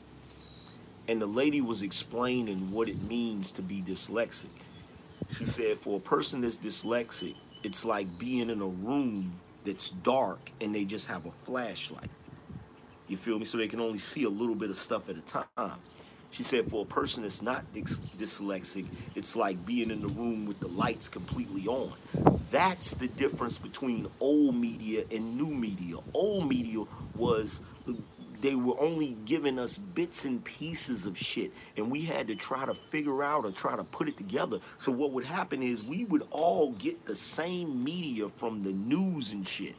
and 1.08 1.22
the 1.22 1.26
lady 1.26 1.60
was 1.60 1.82
explaining 1.82 2.70
what 2.72 2.88
it 2.88 3.00
means 3.04 3.52
to 3.52 3.62
be 3.62 3.80
dyslexic. 3.80 4.46
She 5.38 5.46
said, 5.46 5.78
for 5.78 5.98
a 5.98 6.00
person 6.00 6.42
that's 6.42 6.58
dyslexic, 6.58 7.36
it's 7.62 7.84
like 7.84 8.06
being 8.18 8.50
in 8.50 8.60
a 8.60 8.66
room 8.66 9.40
that's 9.64 9.90
dark 9.90 10.50
and 10.60 10.74
they 10.74 10.84
just 10.84 11.06
have 11.06 11.26
a 11.26 11.32
flashlight. 11.44 12.10
You 13.08 13.16
feel 13.16 13.38
me? 13.38 13.44
So 13.44 13.58
they 13.58 13.68
can 13.68 13.80
only 13.80 13.98
see 13.98 14.24
a 14.24 14.28
little 14.28 14.56
bit 14.56 14.70
of 14.70 14.76
stuff 14.76 15.08
at 15.08 15.16
a 15.16 15.20
time. 15.22 15.78
She 16.32 16.42
said, 16.42 16.68
for 16.70 16.82
a 16.82 16.86
person 16.86 17.22
that's 17.22 17.42
not 17.42 17.62
dys- 17.74 18.00
dyslexic, 18.18 18.86
it's 19.14 19.36
like 19.36 19.64
being 19.66 19.90
in 19.90 20.00
the 20.00 20.08
room 20.08 20.46
with 20.46 20.58
the 20.60 20.68
lights 20.68 21.08
completely 21.08 21.66
on. 21.66 21.92
That's 22.50 22.94
the 22.94 23.06
difference 23.06 23.58
between 23.58 24.08
old 24.18 24.56
media 24.56 25.04
and 25.10 25.36
new 25.36 25.46
media. 25.46 25.98
Old 26.14 26.48
media 26.48 26.84
was 27.14 27.60
they 28.40 28.56
were 28.56 28.78
only 28.80 29.16
giving 29.24 29.58
us 29.58 29.78
bits 29.78 30.24
and 30.24 30.42
pieces 30.44 31.06
of 31.06 31.16
shit 31.16 31.52
and 31.76 31.90
we 31.90 32.02
had 32.02 32.26
to 32.26 32.34
try 32.34 32.66
to 32.66 32.74
figure 32.74 33.22
out 33.22 33.44
or 33.44 33.52
try 33.52 33.76
to 33.76 33.84
put 33.84 34.08
it 34.08 34.16
together 34.16 34.58
so 34.78 34.90
what 34.90 35.12
would 35.12 35.24
happen 35.24 35.62
is 35.62 35.82
we 35.84 36.04
would 36.04 36.26
all 36.32 36.72
get 36.72 37.06
the 37.06 37.14
same 37.14 37.84
media 37.84 38.28
from 38.28 38.64
the 38.64 38.72
news 38.72 39.30
and 39.30 39.46
shit 39.46 39.76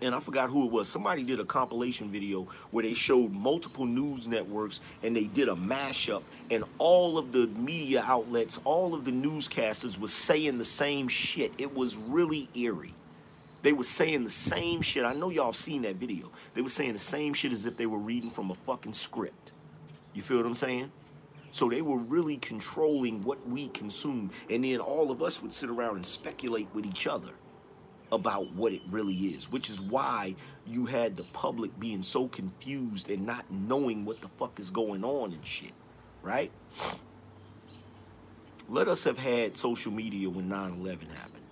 and 0.00 0.14
I 0.14 0.20
forgot 0.20 0.50
who 0.50 0.66
it 0.66 0.72
was. 0.72 0.88
Somebody 0.88 1.22
did 1.22 1.40
a 1.40 1.44
compilation 1.44 2.10
video 2.10 2.48
where 2.70 2.82
they 2.82 2.94
showed 2.94 3.32
multiple 3.32 3.86
news 3.86 4.26
networks 4.26 4.80
and 5.02 5.16
they 5.16 5.24
did 5.24 5.48
a 5.48 5.54
mashup, 5.54 6.22
and 6.50 6.64
all 6.78 7.16
of 7.18 7.32
the 7.32 7.46
media 7.46 8.02
outlets, 8.06 8.60
all 8.64 8.94
of 8.94 9.04
the 9.04 9.12
newscasters 9.12 9.98
was 9.98 10.12
saying 10.12 10.58
the 10.58 10.64
same 10.64 11.08
shit. 11.08 11.52
It 11.58 11.74
was 11.74 11.96
really 11.96 12.48
eerie. 12.54 12.94
They 13.62 13.72
were 13.72 13.84
saying 13.84 14.24
the 14.24 14.30
same 14.30 14.82
shit. 14.82 15.04
I 15.04 15.14
know 15.14 15.30
y'all 15.30 15.46
have 15.46 15.56
seen 15.56 15.82
that 15.82 15.96
video. 15.96 16.30
They 16.52 16.60
were 16.60 16.68
saying 16.68 16.92
the 16.92 16.98
same 16.98 17.32
shit 17.32 17.52
as 17.52 17.64
if 17.64 17.78
they 17.78 17.86
were 17.86 17.98
reading 17.98 18.30
from 18.30 18.50
a 18.50 18.54
fucking 18.54 18.92
script. 18.92 19.52
You 20.12 20.20
feel 20.20 20.36
what 20.36 20.46
I'm 20.46 20.54
saying? 20.54 20.92
So 21.50 21.70
they 21.70 21.80
were 21.80 21.96
really 21.96 22.36
controlling 22.36 23.22
what 23.24 23.48
we 23.48 23.68
consume. 23.68 24.32
And 24.50 24.64
then 24.64 24.80
all 24.80 25.10
of 25.10 25.22
us 25.22 25.40
would 25.40 25.52
sit 25.52 25.70
around 25.70 25.96
and 25.96 26.04
speculate 26.04 26.68
with 26.74 26.84
each 26.84 27.06
other 27.06 27.30
about 28.14 28.52
what 28.54 28.72
it 28.72 28.82
really 28.90 29.14
is, 29.14 29.50
which 29.50 29.68
is 29.68 29.80
why 29.80 30.34
you 30.66 30.86
had 30.86 31.16
the 31.16 31.24
public 31.24 31.78
being 31.78 32.02
so 32.02 32.28
confused 32.28 33.10
and 33.10 33.26
not 33.26 33.44
knowing 33.50 34.04
what 34.04 34.20
the 34.22 34.28
fuck 34.28 34.58
is 34.58 34.70
going 34.70 35.04
on 35.04 35.32
and 35.32 35.44
shit, 35.44 35.72
right? 36.22 36.50
Let 38.68 38.88
us 38.88 39.04
have 39.04 39.18
had 39.18 39.56
social 39.56 39.92
media 39.92 40.30
when 40.30 40.48
9 40.48 40.78
11 40.80 41.08
happened. 41.10 41.44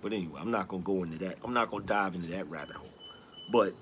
But 0.00 0.12
anyway, 0.12 0.38
I'm 0.40 0.50
not 0.50 0.68
going 0.68 0.82
to 0.82 0.86
go 0.86 1.02
into 1.02 1.18
that. 1.24 1.38
I'm 1.42 1.54
not 1.54 1.70
going 1.70 1.82
to 1.82 1.88
dive 1.88 2.14
into 2.14 2.28
that 2.28 2.48
rabbit 2.48 2.76
hole. 2.76 2.88
But 3.50 3.72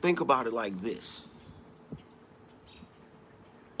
think 0.00 0.20
about 0.20 0.46
it 0.46 0.52
like 0.52 0.80
this 0.80 1.26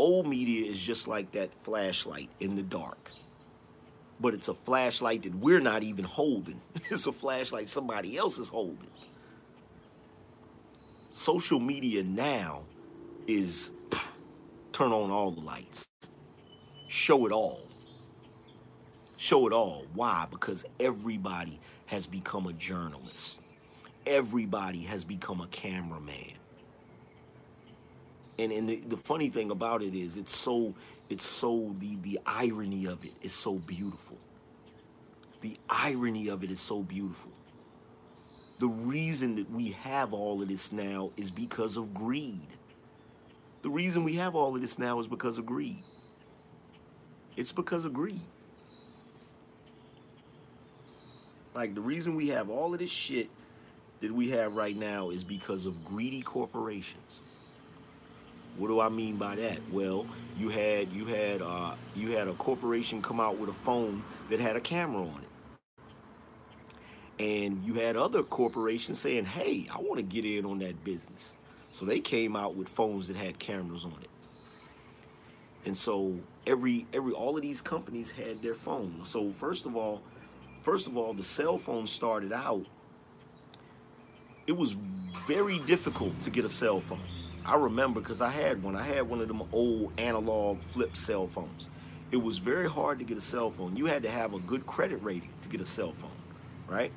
old 0.00 0.26
media 0.26 0.70
is 0.70 0.80
just 0.80 1.06
like 1.06 1.30
that 1.32 1.50
flashlight 1.62 2.30
in 2.40 2.56
the 2.56 2.62
dark. 2.62 2.99
But 4.20 4.34
it's 4.34 4.48
a 4.48 4.54
flashlight 4.54 5.22
that 5.24 5.34
we're 5.34 5.60
not 5.60 5.82
even 5.82 6.04
holding. 6.04 6.60
It's 6.90 7.06
a 7.06 7.12
flashlight 7.12 7.68
somebody 7.68 8.16
else 8.18 8.38
is 8.38 8.48
holding. 8.48 8.90
Social 11.12 11.60
media 11.60 12.02
now 12.02 12.62
is 13.26 13.70
pff, 13.90 14.08
turn 14.72 14.92
on 14.92 15.10
all 15.10 15.30
the 15.30 15.40
lights, 15.40 15.86
show 16.88 17.26
it 17.26 17.32
all 17.32 17.60
show 19.20 19.46
it 19.46 19.52
all. 19.52 19.84
Why? 19.94 20.26
Because 20.30 20.64
everybody 20.80 21.60
has 21.86 22.06
become 22.06 22.46
a 22.46 22.52
journalist. 22.54 23.38
Everybody 24.06 24.80
has 24.82 25.04
become 25.04 25.42
a 25.42 25.46
cameraman. 25.48 26.32
And 28.38 28.50
and 28.50 28.68
the, 28.68 28.76
the 28.76 28.96
funny 28.96 29.28
thing 29.28 29.50
about 29.50 29.82
it 29.82 29.94
is 29.94 30.16
it's 30.16 30.34
so 30.34 30.74
it's 31.10 31.26
so 31.26 31.74
the 31.80 31.96
the 32.02 32.20
irony 32.24 32.86
of 32.86 33.04
it 33.04 33.12
is 33.20 33.32
so 33.32 33.54
beautiful. 33.56 34.16
The 35.42 35.56
irony 35.68 36.28
of 36.28 36.44
it 36.44 36.50
is 36.50 36.60
so 36.60 36.82
beautiful. 36.82 37.32
The 38.60 38.68
reason 38.68 39.36
that 39.36 39.50
we 39.50 39.70
have 39.70 40.12
all 40.12 40.40
of 40.40 40.48
this 40.48 40.70
now 40.70 41.10
is 41.16 41.30
because 41.30 41.76
of 41.76 41.92
greed. 41.92 42.46
The 43.62 43.70
reason 43.70 44.04
we 44.04 44.14
have 44.14 44.36
all 44.36 44.54
of 44.54 44.60
this 44.60 44.78
now 44.78 45.00
is 45.00 45.06
because 45.06 45.38
of 45.38 45.46
greed. 45.46 45.82
It's 47.36 47.52
because 47.52 47.84
of 47.84 47.92
greed. 47.92 48.20
Like 51.54 51.74
the 51.74 51.80
reason 51.80 52.14
we 52.14 52.28
have 52.28 52.48
all 52.50 52.72
of 52.72 52.78
this 52.80 52.90
shit 52.90 53.28
that 54.00 54.12
we 54.12 54.30
have 54.30 54.54
right 54.54 54.76
now 54.76 55.10
is 55.10 55.24
because 55.24 55.66
of 55.66 55.84
greedy 55.84 56.22
corporations. 56.22 57.20
What 58.60 58.68
do 58.68 58.78
I 58.78 58.90
mean 58.90 59.16
by 59.16 59.36
that? 59.36 59.58
Well, 59.72 60.04
you 60.36 60.50
had 60.50 60.92
you 60.92 61.06
had 61.06 61.40
uh, 61.40 61.76
you 61.96 62.10
had 62.10 62.28
a 62.28 62.34
corporation 62.34 63.00
come 63.00 63.18
out 63.18 63.38
with 63.38 63.48
a 63.48 63.54
phone 63.54 64.02
that 64.28 64.38
had 64.38 64.54
a 64.54 64.60
camera 64.60 65.00
on 65.00 65.22
it, 67.18 67.24
and 67.24 67.64
you 67.64 67.72
had 67.72 67.96
other 67.96 68.22
corporations 68.22 68.98
saying, 68.98 69.24
"Hey, 69.24 69.66
I 69.74 69.78
want 69.78 69.96
to 69.96 70.02
get 70.02 70.26
in 70.26 70.44
on 70.44 70.58
that 70.58 70.84
business." 70.84 71.32
So 71.70 71.86
they 71.86 72.00
came 72.00 72.36
out 72.36 72.54
with 72.54 72.68
phones 72.68 73.08
that 73.08 73.16
had 73.16 73.38
cameras 73.38 73.86
on 73.86 73.96
it, 74.02 74.10
and 75.64 75.74
so 75.74 76.18
every 76.46 76.86
every 76.92 77.14
all 77.14 77.36
of 77.36 77.42
these 77.42 77.62
companies 77.62 78.10
had 78.10 78.42
their 78.42 78.54
phone. 78.54 79.00
So 79.04 79.32
first 79.32 79.64
of 79.64 79.74
all, 79.74 80.02
first 80.60 80.86
of 80.86 80.98
all, 80.98 81.14
the 81.14 81.24
cell 81.24 81.56
phone 81.56 81.86
started 81.86 82.30
out. 82.30 82.66
It 84.46 84.52
was 84.52 84.76
very 85.26 85.60
difficult 85.60 86.12
to 86.24 86.30
get 86.30 86.44
a 86.44 86.50
cell 86.50 86.80
phone. 86.80 87.19
I 87.44 87.56
remember 87.56 88.00
because 88.00 88.20
I 88.20 88.30
had 88.30 88.62
one. 88.62 88.76
I 88.76 88.82
had 88.82 89.08
one 89.08 89.20
of 89.20 89.28
them 89.28 89.42
old 89.52 89.98
analog 89.98 90.60
flip 90.62 90.96
cell 90.96 91.26
phones. 91.26 91.70
It 92.10 92.18
was 92.18 92.38
very 92.38 92.68
hard 92.68 92.98
to 92.98 93.04
get 93.04 93.16
a 93.18 93.20
cell 93.20 93.50
phone. 93.50 93.76
You 93.76 93.86
had 93.86 94.02
to 94.02 94.10
have 94.10 94.34
a 94.34 94.38
good 94.40 94.66
credit 94.66 95.02
rating 95.02 95.30
to 95.42 95.48
get 95.48 95.60
a 95.60 95.66
cell 95.66 95.92
phone, 95.92 96.10
right? 96.68 96.92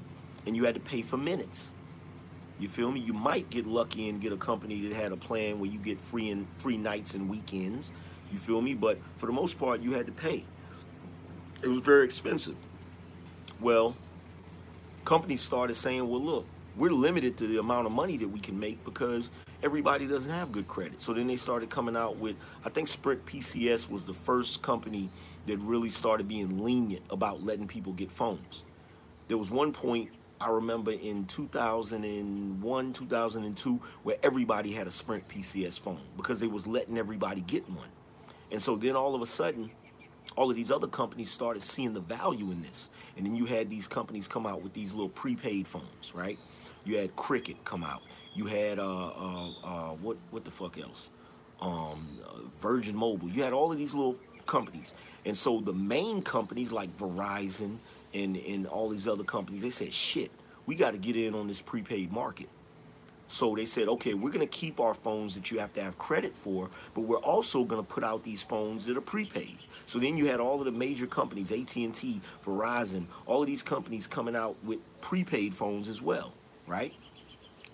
And 0.45 0.55
you 0.55 0.65
had 0.65 0.75
to 0.75 0.81
pay 0.81 1.01
for 1.01 1.17
minutes. 1.17 1.71
You 2.59 2.67
feel 2.67 2.91
me? 2.91 2.99
You 2.99 3.13
might 3.13 3.49
get 3.49 3.65
lucky 3.65 4.09
and 4.09 4.21
get 4.21 4.31
a 4.31 4.37
company 4.37 4.87
that 4.87 4.95
had 4.95 5.11
a 5.11 5.17
plan 5.17 5.59
where 5.59 5.69
you 5.69 5.79
get 5.79 5.99
free 5.99 6.29
and 6.29 6.47
free 6.57 6.77
nights 6.77 7.13
and 7.13 7.29
weekends. 7.29 7.93
You 8.31 8.39
feel 8.39 8.61
me? 8.61 8.73
But 8.73 8.99
for 9.17 9.27
the 9.27 9.31
most 9.31 9.59
part, 9.59 9.81
you 9.81 9.93
had 9.93 10.05
to 10.07 10.11
pay. 10.11 10.43
It 11.61 11.67
was 11.67 11.79
very 11.79 12.05
expensive. 12.05 12.55
Well, 13.59 13.95
companies 15.05 15.41
started 15.41 15.75
saying, 15.75 16.07
well, 16.07 16.21
look, 16.21 16.45
we're 16.75 16.91
limited 16.91 17.37
to 17.37 17.47
the 17.47 17.59
amount 17.59 17.85
of 17.85 17.91
money 17.91 18.17
that 18.17 18.27
we 18.27 18.39
can 18.39 18.59
make 18.59 18.83
because 18.83 19.29
everybody 19.61 20.07
doesn't 20.07 20.31
have 20.31 20.51
good 20.51 20.67
credit. 20.67 20.99
So 21.01 21.13
then 21.13 21.27
they 21.27 21.37
started 21.37 21.69
coming 21.69 21.95
out 21.95 22.17
with, 22.17 22.35
I 22.65 22.69
think 22.69 22.87
Sprint 22.87 23.25
PCS 23.25 23.89
was 23.89 24.05
the 24.05 24.13
first 24.13 24.61
company 24.61 25.09
that 25.45 25.59
really 25.59 25.89
started 25.89 26.27
being 26.27 26.63
lenient 26.63 27.03
about 27.09 27.43
letting 27.43 27.67
people 27.67 27.93
get 27.93 28.11
phones. 28.11 28.63
There 29.27 29.37
was 29.37 29.51
one 29.51 29.71
point 29.71 30.09
I 30.41 30.49
remember 30.49 30.91
in 30.91 31.25
2001, 31.25 32.93
2002, 32.93 33.81
where 34.03 34.17
everybody 34.23 34.71
had 34.73 34.87
a 34.87 34.91
Sprint 34.91 35.27
PCS 35.27 35.79
phone 35.79 36.01
because 36.17 36.39
they 36.39 36.47
was 36.47 36.67
letting 36.67 36.97
everybody 36.97 37.41
get 37.41 37.69
one. 37.69 37.87
And 38.51 38.61
so 38.61 38.75
then 38.75 38.95
all 38.95 39.15
of 39.15 39.21
a 39.21 39.25
sudden, 39.25 39.71
all 40.35 40.49
of 40.49 40.55
these 40.55 40.71
other 40.71 40.87
companies 40.87 41.31
started 41.31 41.63
seeing 41.63 41.93
the 41.93 41.99
value 41.99 42.51
in 42.51 42.61
this. 42.61 42.89
And 43.15 43.25
then 43.25 43.35
you 43.35 43.45
had 43.45 43.69
these 43.69 43.87
companies 43.87 44.27
come 44.27 44.45
out 44.45 44.61
with 44.61 44.73
these 44.73 44.93
little 44.93 45.09
prepaid 45.09 45.67
phones, 45.67 46.13
right? 46.13 46.37
You 46.85 46.97
had 46.97 47.15
Cricket 47.15 47.63
come 47.65 47.83
out. 47.83 48.01
You 48.33 48.45
had 48.45 48.79
uh, 48.79 49.07
uh, 49.07 49.49
uh, 49.63 49.89
what 50.01 50.17
what 50.31 50.43
the 50.43 50.51
fuck 50.51 50.77
else? 50.77 51.09
Um, 51.61 52.19
Virgin 52.61 52.95
Mobile. 52.95 53.29
You 53.29 53.43
had 53.43 53.53
all 53.53 53.71
of 53.71 53.77
these 53.77 53.93
little 53.93 54.17
companies, 54.45 54.93
and 55.25 55.37
so 55.37 55.61
the 55.61 55.73
main 55.73 56.21
companies 56.21 56.71
like 56.71 56.95
Verizon 56.97 57.77
and 58.13 58.37
and 58.37 58.67
all 58.67 58.89
these 58.89 59.07
other 59.07 59.23
companies, 59.23 59.61
they 59.61 59.69
said, 59.69 59.93
shit, 59.93 60.31
we 60.65 60.75
got 60.75 60.91
to 60.91 60.97
get 60.97 61.15
in 61.15 61.35
on 61.35 61.47
this 61.47 61.61
prepaid 61.61 62.11
market. 62.11 62.49
So 63.27 63.55
they 63.55 63.65
said, 63.65 63.87
okay, 63.87 64.13
we're 64.13 64.29
to 64.47 64.57
keep 64.57 64.79
our 64.79 64.93
phones 64.93 65.33
that 65.35 65.49
you 65.49 65.57
have 65.59 65.73
to 65.73 65.81
have 65.81 65.97
credit 65.97 66.35
for, 66.35 66.69
but 66.93 67.01
we're 67.01 67.17
also 67.17 67.63
to 67.83 67.87
put 67.87 68.03
out 68.03 68.23
these 68.23 68.43
phones 68.43 68.85
that 68.85 68.95
are 68.95 69.01
prepaid. 69.01 69.57
So 69.87 69.97
then 69.97 70.17
you 70.17 70.27
had 70.27 70.39
all 70.39 70.59
of 70.59 70.65
the 70.65 70.71
major 70.71 71.07
companies, 71.07 71.51
AT&T, 71.51 72.21
Verizon, 72.45 73.05
all 73.25 73.41
of 73.41 73.47
these 73.47 73.63
companies 73.63 74.05
coming 74.05 74.35
out 74.35 74.55
with 74.63 74.79
prepaid 75.01 75.55
phones 75.55 75.87
as 75.87 76.01
well, 76.01 76.33
right? 76.67 76.93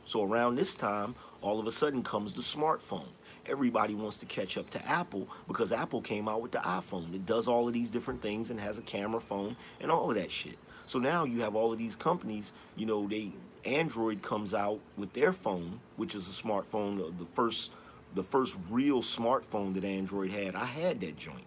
So 0.06 0.24
around 0.24 0.56
this 0.56 0.76
time, 0.76 1.16
all 1.42 1.60
of 1.60 1.68
a 1.68 1.72
sudden 1.72 2.04
comes 2.04 2.34
the 2.34 2.42
smartphone. 2.42 3.08
Everybody 3.46 3.96
wants 3.96 4.20
to 4.20 4.26
catch 4.26 4.58
up 4.58 4.70
to 4.72 4.88
Apple 4.88 5.28
because 5.48 5.72
Apple 5.72 6.02
came 6.02 6.28
out 6.28 6.42
with 6.42 6.52
the 6.52 6.60
iPhone. 6.60 7.14
It 7.14 7.26
does 7.26 7.48
all 7.48 7.68
of 7.68 7.74
these 7.74 7.90
different 7.90 8.22
things 8.22 8.50
and 8.50 8.60
has 8.60 8.78
a 8.78 8.84
camera 8.84 9.22
phone 9.22 9.56
and 9.80 9.92
all 9.92 10.10
of 10.10 10.18
that 10.18 10.32
shit. 10.32 10.58
So 10.86 11.00
now 11.00 11.24
you 11.24 11.42
have 11.42 11.56
all 11.56 11.72
of 11.72 11.80
these 11.80 11.96
companies, 11.96 12.52
you 12.76 12.86
know, 12.86 13.08
they 13.08 13.32
Android 13.66 14.22
comes 14.22 14.54
out 14.54 14.80
with 14.98 15.14
their 15.14 15.34
phone, 15.34 15.82
which 15.98 16.16
is 16.16 16.28
a 16.28 16.44
smartphone, 16.44 17.18
the 17.18 17.26
first 17.34 17.72
the 18.16 18.24
first 18.24 18.58
real 18.70 19.02
smartphone 19.02 19.76
that 19.76 19.84
Android 19.84 20.32
had. 20.32 20.56
I 20.56 20.66
had 20.66 21.02
that 21.02 21.16
joint. 21.18 21.46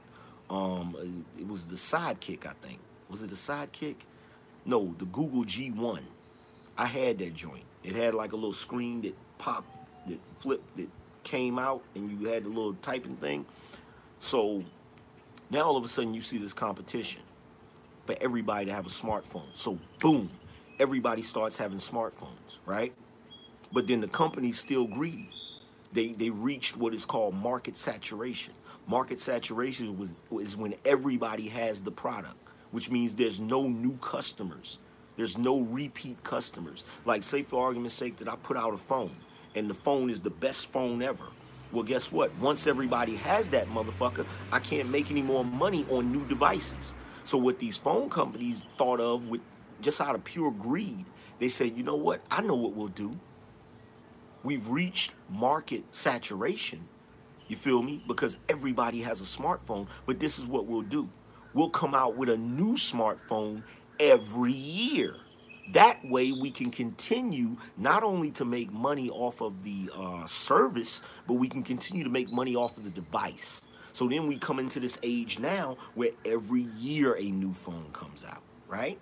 Um, 0.49 1.25
it 1.39 1.49
was 1.49 1.67
the 1.67 1.75
Sidekick, 1.75 2.47
I 2.47 2.53
think. 2.65 2.79
Was 3.09 3.23
it 3.23 3.31
the 3.31 3.37
Sidekick? 3.37 3.97
No, 4.65 4.95
the 4.99 5.07
Google 5.07 5.45
G1. 5.45 6.03
I 6.77 6.87
had 6.87 7.19
that 7.19 7.35
joint. 7.35 7.65
It 7.85 7.95
had 7.95 8.15
like 8.15 8.33
a 8.33 8.37
little 8.37 8.53
screen 8.53 9.03
that 9.03 9.15
popped, 9.39 9.69
that 10.09 10.19
flipped, 10.39 10.77
that 10.77 10.89
came 11.25 11.59
out, 11.59 11.83
and 11.95 12.11
you 12.11 12.29
had 12.29 12.45
the 12.45 12.49
little 12.49 12.75
typing 12.75 13.17
thing. 13.17 13.45
So 14.21 14.65
now 15.51 15.63
all 15.63 15.77
of 15.77 15.85
a 15.85 15.89
sudden 15.89 16.15
you 16.15 16.23
see 16.23 16.39
this 16.39 16.53
competition 16.53 17.23
for 18.07 18.17
everybody 18.21 18.67
to 18.67 18.73
have 18.73 18.87
a 18.87 18.91
smartphone. 18.91 19.47
So 19.55 19.79
boom, 20.01 20.31
everybody 20.79 21.23
starts 21.23 21.57
having 21.57 21.79
smartphones, 21.79 22.59
right? 22.67 22.93
But 23.73 23.87
then 23.87 24.01
the 24.01 24.09
company's 24.09 24.59
still 24.59 24.87
greedy. 24.87 25.31
They 25.93 26.13
they 26.13 26.31
reached 26.31 26.77
what 26.77 26.95
is 26.95 27.05
called 27.05 27.35
market 27.35 27.77
saturation. 27.77 28.55
Market 28.87 29.21
saturation 29.21 29.99
was 29.99 30.13
is 30.41 30.57
when 30.57 30.75
everybody 30.85 31.49
has 31.49 31.81
the 31.81 31.91
product, 31.93 32.37
which 32.71 32.91
means 32.91 33.15
there's 33.15 33.41
no 33.41 33.69
new 33.69 33.97
customers. 33.99 34.79
There's 35.23 35.39
no 35.39 35.61
repeat 35.61 36.21
customers. 36.25 36.83
Like 37.05 37.23
say 37.23 37.45
for 37.45 37.65
argument's 37.65 37.95
sake 37.95 38.17
that 38.17 38.29
I 38.29 38.35
put 38.35 38.57
out 38.57 38.75
a 38.75 38.77
phone 38.77 39.15
and 39.55 39.71
the 39.71 39.75
phone 39.75 40.11
is 40.11 40.19
the 40.19 40.31
best 40.31 40.73
phone 40.73 41.01
ever. 41.01 41.27
Well, 41.71 41.85
guess 41.85 42.11
what? 42.11 42.35
Once 42.39 42.67
everybody 42.67 43.15
has 43.15 43.49
that 43.51 43.69
motherfucker, 43.69 44.27
I 44.51 44.59
can't 44.59 44.91
make 44.91 45.13
any 45.13 45.23
more 45.23 45.45
money 45.45 45.87
on 45.91 46.11
new 46.11 46.27
devices. 46.27 46.93
So 47.23 47.39
what 47.39 47.61
these 47.61 47.77
phone 47.77 48.11
companies 48.11 48.65
thought 48.77 48.99
of 48.99 49.29
with 49.29 49.43
just 49.81 50.01
out 50.01 50.17
of 50.17 50.25
pure 50.25 50.51
greed, 50.51 51.05
they 51.39 51.49
said, 51.49 51.77
you 51.77 51.85
know 51.85 51.95
what? 51.95 52.21
I 52.29 52.43
know 52.43 52.57
what 52.57 52.73
we'll 52.73 52.89
do. 52.89 53.17
We've 54.43 54.69
reached 54.69 55.13
market 55.31 55.85
saturation. 55.93 56.89
You 57.47 57.55
feel 57.55 57.81
me? 57.81 58.03
Because 58.09 58.39
everybody 58.49 59.03
has 59.03 59.21
a 59.21 59.39
smartphone, 59.39 59.87
but 60.05 60.19
this 60.19 60.41
is 60.41 60.47
what 60.47 60.67
we'll 60.67 60.83
do. 60.83 61.09
We'll 61.55 61.71
come 61.71 61.95
out 61.95 62.17
with 62.17 62.29
a 62.29 62.37
new 62.37 62.75
smartphone 62.75 63.63
every 64.01 64.53
year. 64.53 65.15
That 65.73 66.05
way, 66.05 66.33
we 66.33 66.51
can 66.51 66.71
continue 66.71 67.57
not 67.77 68.03
only 68.03 68.31
to 68.33 68.45
make 68.45 68.73
money 68.73 69.09
off 69.11 69.41
of 69.41 69.63
the 69.65 69.91
uh, 69.95 70.27
service, 70.27 71.03
but 71.27 71.35
we 71.35 71.49
can 71.49 71.63
continue 71.63 72.05
to 72.05 72.11
make 72.11 72.31
money 72.31 72.57
off 72.57 72.77
of 72.77 72.85
the 72.85 72.91
device. 72.91 73.63
So 73.93 74.09
then 74.09 74.27
we 74.27 74.39
come 74.39 74.59
into 74.59 74.81
this 74.81 74.99
age 75.03 75.39
now 75.39 75.77
where 75.95 76.11
every 76.25 76.63
year 76.79 77.17
a 77.19 77.31
new 77.31 77.53
phone 77.53 77.87
comes 77.93 78.25
out, 78.25 78.43
right? 78.67 78.99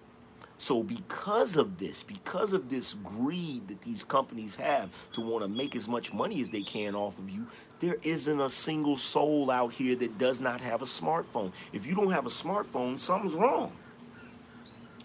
So 0.59 0.83
because 0.83 1.57
of 1.57 1.79
this, 1.79 2.03
because 2.03 2.53
of 2.53 2.69
this 2.69 2.95
greed 3.03 3.69
that 3.69 3.81
these 3.81 4.05
companies 4.05 4.55
have 4.57 4.91
to 5.13 5.23
want 5.23 5.43
to 5.43 5.49
make 5.49 5.75
as 5.75 5.89
much 5.89 6.13
money 6.13 6.43
as 6.43 6.51
they 6.51 6.61
can 6.61 6.95
off 6.95 7.19
of 7.19 7.31
you, 7.31 7.47
there 7.79 7.97
isn't 8.03 8.41
a 8.41 8.51
single 8.51 8.99
soul 8.99 9.51
out 9.51 9.73
here 9.73 9.97
that 9.97 10.19
does 10.19 10.39
not 10.41 10.61
have 10.61 10.83
a 10.83 10.85
smartphone. 10.85 11.53
If 11.73 11.87
you 11.87 11.95
don't 11.95 12.11
have 12.11 12.27
a 12.27 12.31
smartphone, 12.31 13.01
something's 13.01 13.35
wrong. 13.35 13.73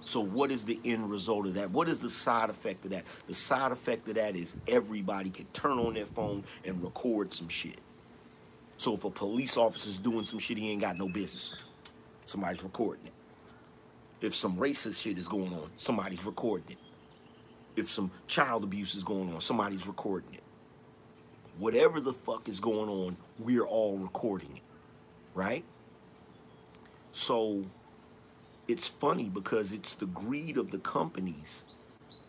So 0.05 0.19
what 0.19 0.51
is 0.51 0.63
the 0.65 0.79
end 0.85 1.11
result 1.11 1.47
of 1.47 1.55
that? 1.55 1.71
What 1.71 1.89
is 1.89 1.99
the 1.99 2.11
side 2.11 2.51
effect 2.51 2.85
of 2.85 2.91
that? 2.91 3.03
The 3.27 3.33
side 3.33 3.71
effect 3.71 4.07
of 4.07 4.15
that 4.15 4.35
is 4.35 4.55
everybody 4.67 5.31
can 5.31 5.45
turn 5.47 5.79
on 5.79 5.95
their 5.95 6.05
phone 6.05 6.43
and 6.63 6.81
record 6.81 7.33
some 7.33 7.49
shit. 7.49 7.79
So 8.77 8.93
if 8.93 9.03
a 9.03 9.09
police 9.09 9.57
officer's 9.57 9.97
doing 9.97 10.23
some 10.23 10.37
shit 10.37 10.57
he 10.57 10.69
ain't 10.71 10.81
got 10.81 10.97
no 10.97 11.09
business, 11.09 11.51
somebody's 12.27 12.63
recording 12.63 13.07
it. 13.07 13.13
If 14.21 14.35
some 14.35 14.57
racist 14.57 15.01
shit 15.01 15.17
is 15.17 15.27
going 15.27 15.53
on, 15.53 15.69
somebody's 15.77 16.23
recording 16.23 16.71
it. 16.71 16.77
If 17.75 17.89
some 17.89 18.11
child 18.27 18.63
abuse 18.63 18.93
is 18.93 19.03
going 19.03 19.33
on, 19.33 19.41
somebody's 19.41 19.87
recording 19.87 20.33
it. 20.33 20.43
Whatever 21.57 21.99
the 21.99 22.13
fuck 22.13 22.47
is 22.47 22.59
going 22.59 22.89
on, 22.89 23.17
we're 23.39 23.65
all 23.65 23.97
recording 23.97 24.51
it. 24.55 24.61
Right? 25.33 25.63
So 27.11 27.65
it's 28.67 28.87
funny 28.87 29.25
because 29.25 29.71
it's 29.71 29.95
the 29.95 30.07
greed 30.07 30.57
of 30.57 30.71
the 30.71 30.79
companies 30.79 31.65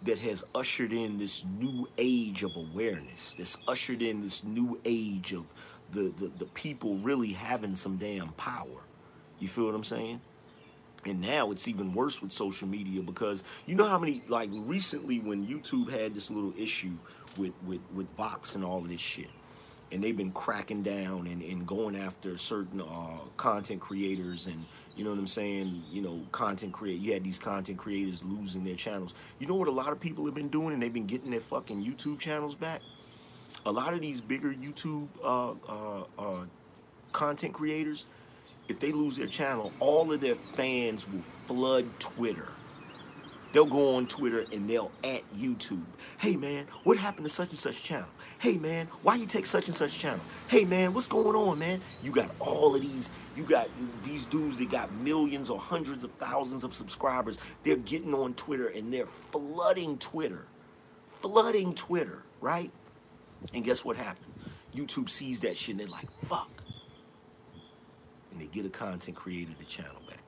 that 0.03 0.19
has 0.19 0.45
ushered 0.55 0.93
in 0.93 1.19
this 1.19 1.45
new 1.59 1.89
age 1.99 2.43
of 2.43 2.55
awareness. 2.57 3.35
that's 3.37 3.57
ushered 3.67 4.03
in 4.03 4.21
this 4.21 4.45
new 4.45 4.79
age 4.85 5.33
of 5.33 5.47
the, 5.93 6.13
the, 6.19 6.31
the 6.39 6.45
people 6.47 6.97
really 6.99 7.33
having 7.33 7.75
some 7.75 7.97
damn 7.97 8.29
power. 8.33 8.83
You 9.39 9.49
feel 9.49 9.67
what 9.67 9.75
I'm 9.75 9.85
saying? 9.85 10.21
And 11.05 11.21
now 11.21 11.51
it's 11.53 11.69
even 11.69 11.95
worse 11.95 12.21
with 12.21 12.33
social 12.33 12.67
media 12.67 13.01
because 13.01 13.45
you 13.67 13.75
know 13.75 13.87
how 13.87 13.99
many 13.99 14.23
like 14.29 14.51
recently 14.53 15.21
when 15.21 15.47
YouTube 15.47 15.89
had 15.89 16.15
this 16.15 16.31
little 16.31 16.53
issue 16.59 16.93
with 17.37 17.53
with, 17.65 17.81
with 17.95 18.09
Vox 18.17 18.57
and 18.57 18.65
all 18.65 18.79
of 18.79 18.89
this 18.89 19.01
shit. 19.01 19.31
And 19.93 20.03
they've 20.03 20.17
been 20.17 20.33
cracking 20.33 20.83
down 20.83 21.29
and, 21.29 21.43
and 21.43 21.65
going 21.65 21.95
after 21.95 22.37
certain 22.37 22.81
uh, 22.81 23.19
content 23.37 23.81
creators 23.81 24.49
and 24.49 24.65
you 24.97 25.05
know 25.05 25.11
what 25.11 25.19
I'm 25.19 25.27
saying? 25.27 25.83
You 25.93 26.03
know, 26.03 26.23
content 26.33 26.73
create. 26.73 27.01
You 27.01 27.13
had 27.13 27.23
these 27.23 27.39
content 27.39 27.79
creators 27.79 28.23
losing 28.25 28.65
their 28.65 28.77
channels. 28.77 29.15
You 29.39 29.47
know 29.47 29.55
what 29.55 29.69
a 29.69 29.73
lot 29.73 29.93
of 29.93 30.01
people 30.01 30.25
have 30.25 30.35
been 30.35 30.49
doing, 30.49 30.73
and 30.73 30.83
they've 30.83 30.93
been 30.93 31.07
getting 31.07 31.31
their 31.31 31.41
fucking 31.41 31.85
YouTube 31.85 32.19
channels 32.19 32.55
back 32.55 32.81
a 33.67 33.73
lot 33.73 33.93
of 33.93 34.01
these 34.01 34.21
bigger 34.21 34.55
YouTube 34.55 35.09
uh, 35.23 35.51
uh, 35.69 36.05
uh, 36.19 36.45
content 37.13 37.53
creators, 37.53 38.07
if 38.69 38.79
they 38.79 38.93
lose 38.93 39.17
their 39.17 39.27
channel, 39.27 39.73
all 39.81 40.13
of 40.13 40.21
their 40.21 40.37
fans 40.55 41.07
will 41.09 41.23
flood 41.47 41.87
Twitter. 41.99 42.49
They'll 43.53 43.65
go 43.65 43.97
on 43.97 44.07
Twitter 44.07 44.45
and 44.53 44.69
they'll 44.69 44.91
at 45.03 45.23
YouTube. 45.35 45.85
Hey 46.19 46.37
man, 46.37 46.67
what 46.85 46.97
happened 46.97 47.27
to 47.27 47.33
such 47.33 47.51
and 47.51 47.59
such 47.59 47.83
channel? 47.83 48.09
Hey 48.39 48.59
man, 48.59 48.89
why 49.03 49.15
you 49.15 49.27
take 49.27 49.47
such 49.47 49.67
and 49.67 49.75
such 49.77 49.99
channel? 49.99 50.21
Hey 50.49 50.65
man, 50.65 50.93
what's 50.93 51.09
going 51.09 51.35
on, 51.35 51.59
man? 51.59 51.81
You 52.03 52.13
got 52.13 52.31
all 52.39 52.75
of 52.75 52.83
these, 52.83 53.11
you 53.37 53.45
got 53.45 53.69
these 54.03 54.25
dudes 54.25 54.59
that 54.59 54.71
got 54.71 54.93
millions 54.95 55.51
or 55.51 55.59
hundreds 55.59 56.05
of 56.05 56.11
thousands 56.13 56.65
of 56.65 56.75
subscribers. 56.75 57.39
They're 57.65 57.77
getting 57.77 58.15
on 58.15 58.35
Twitter 58.35 58.69
and 58.69 58.93
they're 58.93 59.09
flooding 59.31 59.99
Twitter. 59.99 60.47
Flooding 61.21 61.75
Twitter, 61.75 62.23
right? 62.41 62.71
And 63.53 63.63
guess 63.63 63.85
what 63.85 63.97
happened? 63.97 64.33
YouTube 64.75 65.11
sees 65.11 65.41
that 65.41 65.57
shit 65.57 65.75
and 65.75 65.81
they're 65.81 65.87
like, 65.87 66.11
fuck. 66.29 66.51
And 68.33 68.41
they 68.41 68.47
get 68.47 68.65
a 68.65 68.71
content 68.71 69.17
creator 69.17 69.53
to 69.59 69.65
channel 69.67 70.01
back. 70.09 70.23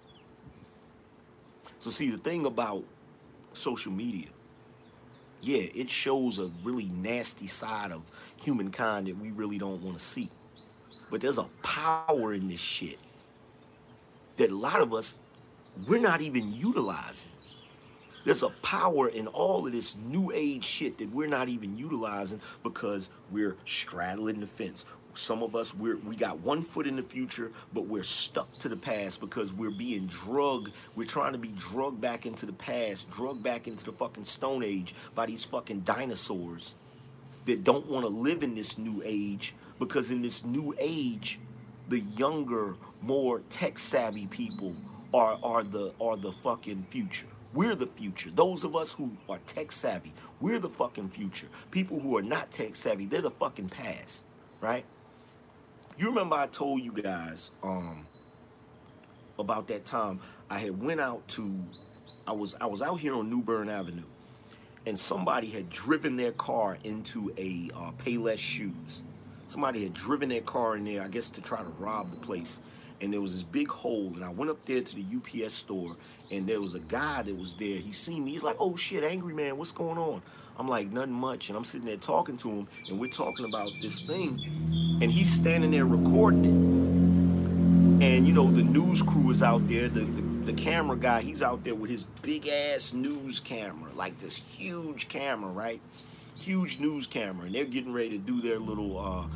So 1.78 1.90
see, 1.90 2.10
the 2.10 2.18
thing 2.18 2.44
about 2.44 2.84
social 3.52 3.92
media, 3.92 4.28
yeah, 5.42 5.62
it 5.74 5.88
shows 5.88 6.38
a 6.38 6.50
really 6.62 6.88
nasty 6.88 7.46
side 7.46 7.92
of 7.92 8.02
humankind 8.36 9.06
that 9.06 9.16
we 9.16 9.30
really 9.30 9.58
don't 9.58 9.82
want 9.82 9.96
to 9.96 10.04
see. 10.04 10.30
But 11.10 11.20
there's 11.20 11.38
a 11.38 11.46
power 11.62 12.34
in 12.34 12.48
this 12.48 12.60
shit 12.60 12.98
that 14.36 14.50
a 14.50 14.56
lot 14.56 14.80
of 14.80 14.94
us, 14.94 15.18
we're 15.86 16.00
not 16.00 16.20
even 16.20 16.52
utilizing. 16.52 17.30
There's 18.24 18.42
a 18.42 18.50
power 18.62 19.08
in 19.08 19.26
all 19.26 19.66
of 19.66 19.72
this 19.72 19.96
new 19.96 20.32
age 20.34 20.64
shit 20.64 20.98
that 20.98 21.10
we're 21.12 21.28
not 21.28 21.48
even 21.48 21.78
utilizing 21.78 22.40
because 22.62 23.08
we're 23.30 23.56
straddling 23.64 24.40
the 24.40 24.46
fence. 24.46 24.84
Some 25.14 25.42
of 25.42 25.56
us 25.56 25.74
we're 25.74 25.96
we 25.96 26.14
got 26.14 26.38
one 26.40 26.62
foot 26.62 26.86
in 26.86 26.96
the 26.96 27.02
future, 27.02 27.50
but 27.72 27.86
we're 27.86 28.02
stuck 28.02 28.56
to 28.58 28.68
the 28.68 28.76
past 28.76 29.20
because 29.20 29.52
we're 29.52 29.70
being 29.70 30.06
drugged. 30.06 30.72
We're 30.94 31.08
trying 31.08 31.32
to 31.32 31.38
be 31.38 31.52
drugged 31.56 32.00
back 32.00 32.26
into 32.26 32.46
the 32.46 32.52
past, 32.52 33.10
drugged 33.10 33.42
back 33.42 33.66
into 33.66 33.84
the 33.84 33.92
fucking 33.92 34.24
stone 34.24 34.62
age 34.62 34.94
by 35.14 35.26
these 35.26 35.44
fucking 35.44 35.80
dinosaurs 35.80 36.74
that 37.46 37.64
don't 37.64 37.86
want 37.86 38.04
to 38.04 38.08
live 38.10 38.42
in 38.42 38.54
this 38.54 38.78
new 38.78 39.02
age 39.04 39.54
because 39.78 40.10
in 40.10 40.22
this 40.22 40.44
new 40.44 40.74
age, 40.78 41.38
the 41.88 42.00
younger, 42.00 42.76
more 43.02 43.40
tech 43.50 43.78
savvy 43.78 44.26
people 44.26 44.74
are 45.14 45.38
are 45.42 45.62
the 45.62 45.92
are 46.00 46.16
the 46.16 46.32
fucking 46.32 46.86
future. 46.90 47.26
We're 47.54 47.74
the 47.74 47.86
future. 47.86 48.30
Those 48.30 48.64
of 48.64 48.76
us 48.76 48.92
who 48.92 49.10
are 49.28 49.38
tech 49.46 49.72
savvy, 49.72 50.12
we're 50.40 50.58
the 50.58 50.68
fucking 50.68 51.08
future. 51.08 51.48
People 51.70 51.98
who 51.98 52.16
are 52.16 52.22
not 52.22 52.50
tech 52.50 52.76
savvy, 52.76 53.06
they're 53.06 53.22
the 53.22 53.30
fucking 53.30 53.70
past, 53.70 54.24
right? 54.60 54.84
You 55.98 56.08
remember 56.08 56.36
I 56.36 56.46
told 56.46 56.82
you 56.82 56.92
guys 56.92 57.52
um, 57.62 58.06
about 59.38 59.66
that 59.68 59.84
time 59.84 60.20
I 60.50 60.58
had 60.58 60.80
went 60.80 61.00
out 61.00 61.26
to 61.28 61.52
I 62.26 62.32
was 62.32 62.54
I 62.60 62.66
was 62.66 62.82
out 62.82 63.00
here 63.00 63.14
on 63.14 63.30
New 63.30 63.42
Bern 63.42 63.70
Avenue 63.70 64.04
and 64.86 64.98
somebody 64.98 65.48
had 65.48 65.68
driven 65.70 66.16
their 66.16 66.32
car 66.32 66.78
into 66.84 67.32
a 67.36 67.70
uh, 67.74 67.92
Payless 67.92 68.38
shoes. 68.38 69.02
Somebody 69.48 69.82
had 69.82 69.94
driven 69.94 70.28
their 70.28 70.42
car 70.42 70.76
in 70.76 70.84
there, 70.84 71.02
I 71.02 71.08
guess 71.08 71.30
to 71.30 71.40
try 71.40 71.58
to 71.58 71.68
rob 71.78 72.10
the 72.10 72.18
place. 72.18 72.60
And 73.00 73.12
there 73.12 73.20
was 73.20 73.32
this 73.32 73.42
big 73.42 73.68
hole, 73.68 74.12
and 74.14 74.24
I 74.24 74.28
went 74.28 74.50
up 74.50 74.64
there 74.66 74.80
to 74.80 74.94
the 74.94 75.04
UPS 75.16 75.54
store, 75.54 75.96
and 76.30 76.46
there 76.46 76.60
was 76.60 76.74
a 76.74 76.80
guy 76.80 77.22
that 77.22 77.36
was 77.36 77.54
there. 77.54 77.78
He 77.78 77.92
seen 77.92 78.24
me. 78.24 78.32
He's 78.32 78.42
like, 78.42 78.56
"Oh 78.58 78.76
shit, 78.76 79.04
angry 79.04 79.34
man, 79.34 79.56
what's 79.56 79.72
going 79.72 79.98
on?" 79.98 80.20
I'm 80.58 80.68
like, 80.68 80.90
"Nothing 80.90 81.12
much." 81.12 81.48
And 81.48 81.56
I'm 81.56 81.64
sitting 81.64 81.86
there 81.86 81.96
talking 81.96 82.36
to 82.38 82.50
him, 82.50 82.68
and 82.88 82.98
we're 83.00 83.10
talking 83.10 83.46
about 83.46 83.70
this 83.80 84.00
thing, 84.00 84.36
and 85.00 85.10
he's 85.10 85.32
standing 85.32 85.70
there 85.70 85.86
recording 85.86 86.44
it. 86.44 88.04
And 88.04 88.26
you 88.26 88.32
know, 88.32 88.50
the 88.50 88.64
news 88.64 89.00
crew 89.00 89.30
is 89.30 89.42
out 89.42 89.66
there. 89.68 89.88
The, 89.88 90.00
the 90.00 90.22
the 90.48 90.52
camera 90.54 90.96
guy, 90.96 91.20
he's 91.20 91.42
out 91.42 91.62
there 91.62 91.74
with 91.74 91.90
his 91.90 92.04
big 92.22 92.48
ass 92.48 92.94
news 92.94 93.38
camera, 93.38 93.92
like 93.94 94.18
this 94.18 94.38
huge 94.38 95.08
camera, 95.08 95.50
right? 95.50 95.80
Huge 96.38 96.78
news 96.78 97.06
camera, 97.06 97.46
and 97.46 97.54
they're 97.54 97.64
getting 97.64 97.92
ready 97.92 98.10
to 98.10 98.18
do 98.18 98.40
their 98.40 98.58
little, 98.58 98.98
uh, 98.98 99.26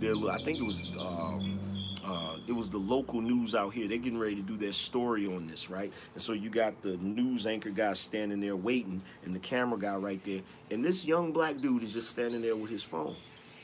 their. 0.00 0.14
I 0.30 0.42
think 0.44 0.58
it 0.58 0.64
was. 0.64 0.92
Um, 0.98 1.58
uh, 2.04 2.36
it 2.48 2.52
was 2.52 2.68
the 2.68 2.78
local 2.78 3.20
news 3.20 3.54
out 3.54 3.72
here. 3.72 3.86
They're 3.88 3.98
getting 3.98 4.18
ready 4.18 4.36
to 4.36 4.42
do 4.42 4.56
their 4.56 4.72
story 4.72 5.26
on 5.26 5.46
this, 5.46 5.70
right? 5.70 5.92
And 6.14 6.22
so 6.22 6.32
you 6.32 6.50
got 6.50 6.82
the 6.82 6.96
news 6.96 7.46
anchor 7.46 7.70
guy 7.70 7.92
standing 7.92 8.40
there 8.40 8.56
waiting, 8.56 9.02
and 9.24 9.34
the 9.34 9.38
camera 9.38 9.78
guy 9.78 9.94
right 9.96 10.22
there, 10.24 10.40
and 10.70 10.84
this 10.84 11.04
young 11.04 11.32
black 11.32 11.58
dude 11.58 11.82
is 11.82 11.92
just 11.92 12.10
standing 12.10 12.42
there 12.42 12.56
with 12.56 12.70
his 12.70 12.82
phone. 12.82 13.14